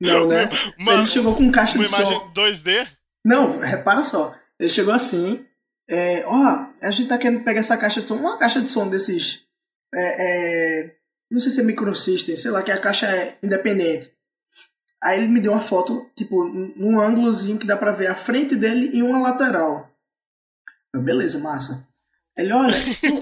Não, 0.00 0.28
né? 0.28 0.48
Uma, 0.78 0.94
Ele 0.94 1.06
chegou 1.06 1.34
com 1.34 1.44
um 1.44 1.52
caixa 1.52 1.76
uma 1.76 1.84
de 1.84 1.90
imagem 1.90 2.18
som. 2.18 2.32
2D? 2.32 2.88
Não, 3.24 3.58
repara 3.58 4.04
só. 4.04 4.34
Ele 4.58 4.68
chegou 4.68 4.94
assim. 4.94 5.44
É, 5.88 6.24
ó, 6.26 6.66
a 6.80 6.90
gente 6.90 7.08
tá 7.08 7.18
querendo 7.18 7.42
pegar 7.42 7.60
essa 7.60 7.76
caixa 7.76 8.00
de 8.00 8.06
som. 8.06 8.16
Uma 8.16 8.38
caixa 8.38 8.60
de 8.60 8.68
som 8.68 8.88
desses. 8.88 9.44
É, 9.94 10.84
é, 10.84 10.96
não 11.32 11.40
sei 11.40 11.50
se 11.50 11.60
é 11.60 11.64
microsystem, 11.64 12.36
sei 12.36 12.50
lá, 12.50 12.62
que 12.62 12.70
a 12.70 12.80
caixa 12.80 13.06
é 13.06 13.38
independente. 13.42 14.12
Aí 15.02 15.18
ele 15.18 15.28
me 15.28 15.40
deu 15.40 15.52
uma 15.52 15.60
foto, 15.60 16.08
tipo, 16.14 16.44
num 16.44 17.00
ângulozinho 17.00 17.58
que 17.58 17.66
dá 17.66 17.76
pra 17.76 17.90
ver 17.90 18.06
a 18.06 18.14
frente 18.14 18.54
dele 18.54 18.90
e 18.92 19.02
uma 19.02 19.18
lateral. 19.18 19.90
Eu, 20.94 21.02
beleza, 21.02 21.38
massa. 21.40 21.88
Ele, 22.36 22.52
olha, 22.52 22.76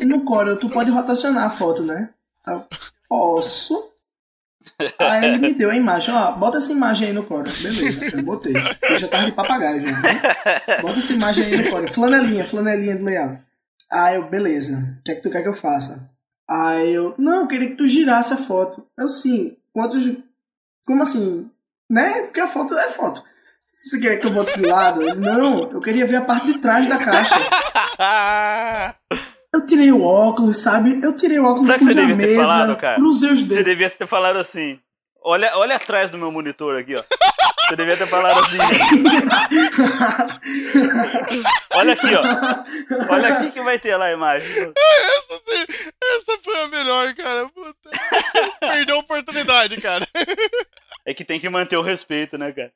no, 0.07 0.25
Corel 0.25 0.59
tu 0.59 0.69
pode 0.69 0.91
rotacionar 0.91 1.45
a 1.45 1.51
foto, 1.51 1.83
né? 1.83 2.11
Eu, 2.47 2.67
Posso. 3.09 3.91
Aí 4.99 5.25
ele 5.25 5.39
me 5.39 5.55
deu 5.55 5.71
a 5.71 5.77
imagem, 5.77 6.15
ó, 6.15 6.33
bota 6.33 6.59
essa 6.59 6.71
imagem 6.71 7.09
aí 7.09 7.13
no 7.15 7.25
Corel. 7.25 7.53
Beleza, 7.63 8.17
eu 8.17 8.23
botei. 8.23 8.53
Eu 8.83 8.99
já 8.99 9.09
tava 9.09 9.25
de 9.25 9.33
papagaio 9.33 9.87
já, 9.87 10.01
né? 10.01 10.21
Bota 10.83 10.99
essa 10.99 11.13
imagem 11.13 11.45
aí 11.45 11.57
no 11.57 11.71
Corel. 11.71 11.89
Flanelinha, 11.89 12.45
flanelinha 12.45 12.97
do 12.97 13.05
layout. 13.05 13.41
Aí 13.91 14.17
eu, 14.17 14.29
beleza, 14.29 14.99
o 15.01 15.03
que 15.03 15.13
é 15.13 15.15
que 15.15 15.23
tu 15.23 15.31
quer 15.31 15.43
que 15.43 15.49
eu 15.49 15.55
faça? 15.55 16.10
Aí 16.51 16.93
eu, 16.93 17.15
não, 17.17 17.43
eu 17.43 17.47
queria 17.47 17.69
que 17.69 17.77
tu 17.77 17.87
girasse 17.87 18.33
a 18.33 18.37
foto. 18.37 18.85
Eu, 18.99 19.09
sim, 19.09 19.57
quantos... 19.73 20.05
Como 20.85 21.03
assim? 21.03 21.49
Né? 21.89 22.23
Porque 22.23 22.41
a 22.41 22.49
foto 22.49 22.77
é 22.77 22.89
foto. 22.89 23.23
Você 23.67 24.01
quer 24.01 24.17
que 24.19 24.27
eu 24.27 24.31
bote 24.33 24.59
de 24.61 24.67
lado, 24.67 25.15
não, 25.15 25.71
eu 25.71 25.81
queria 25.81 26.07
ver 26.07 26.17
a 26.17 26.25
parte 26.25 26.47
de 26.47 26.59
trás 26.59 26.87
da 26.89 26.99
caixa. 26.99 27.35
Eu 29.53 29.67
tirei 29.67 29.91
o 29.91 30.01
óculos, 30.03 30.59
sabe? 30.59 31.01
Eu 31.03 31.17
tirei 31.17 31.41
o 31.41 31.45
óculos, 31.45 31.67
Sabe 31.67 31.77
o 31.77 31.79
que 31.81 31.85
pus 31.87 31.95
você 31.95 32.01
na 32.01 32.07
devia 32.07 32.27
ter 32.27 32.37
mesa, 32.37 32.47
falado, 32.49 32.77
cara? 32.77 32.95
cruzei 32.97 33.33
os 33.33 33.41
Você 33.41 33.47
dedos. 33.49 33.65
devia 33.65 33.91
ter 33.91 34.07
falado 34.07 34.37
assim. 34.37 34.79
Olha, 35.23 35.53
olha 35.57 35.77
atrás 35.77 36.11
do 36.11 36.19
meu 36.19 36.31
monitor 36.31 36.79
aqui, 36.79 36.95
ó. 36.97 37.03
Você 37.69 37.77
devia 37.77 37.97
ter 37.97 38.07
falado 38.09 38.41
assim. 38.41 38.59
Olha 41.73 41.93
aqui, 41.93 42.09
ó. 42.17 42.23
Olha 43.13 43.29
aqui 43.29 43.53
que 43.53 43.63
vai 43.63 43.79
ter 43.79 43.97
lá 43.97 44.07
a 44.07 44.13
imagem. 44.13 44.49
Essa, 44.49 45.41
sim, 45.47 45.67
essa 46.03 46.39
foi 46.43 46.63
a 46.63 46.69
melhor, 46.69 47.15
cara. 47.15 47.49
Puta. 47.49 47.91
Perdeu 48.59 48.97
a 48.97 49.01
oportunidade, 49.01 49.81
cara. 49.81 50.05
É 51.07 51.15
que 51.15 51.25
tem 51.25 51.39
que 51.39 51.49
manter 51.49 51.77
o 51.77 51.83
respeito, 51.83 52.37
né, 52.37 52.51
cara? 52.51 52.73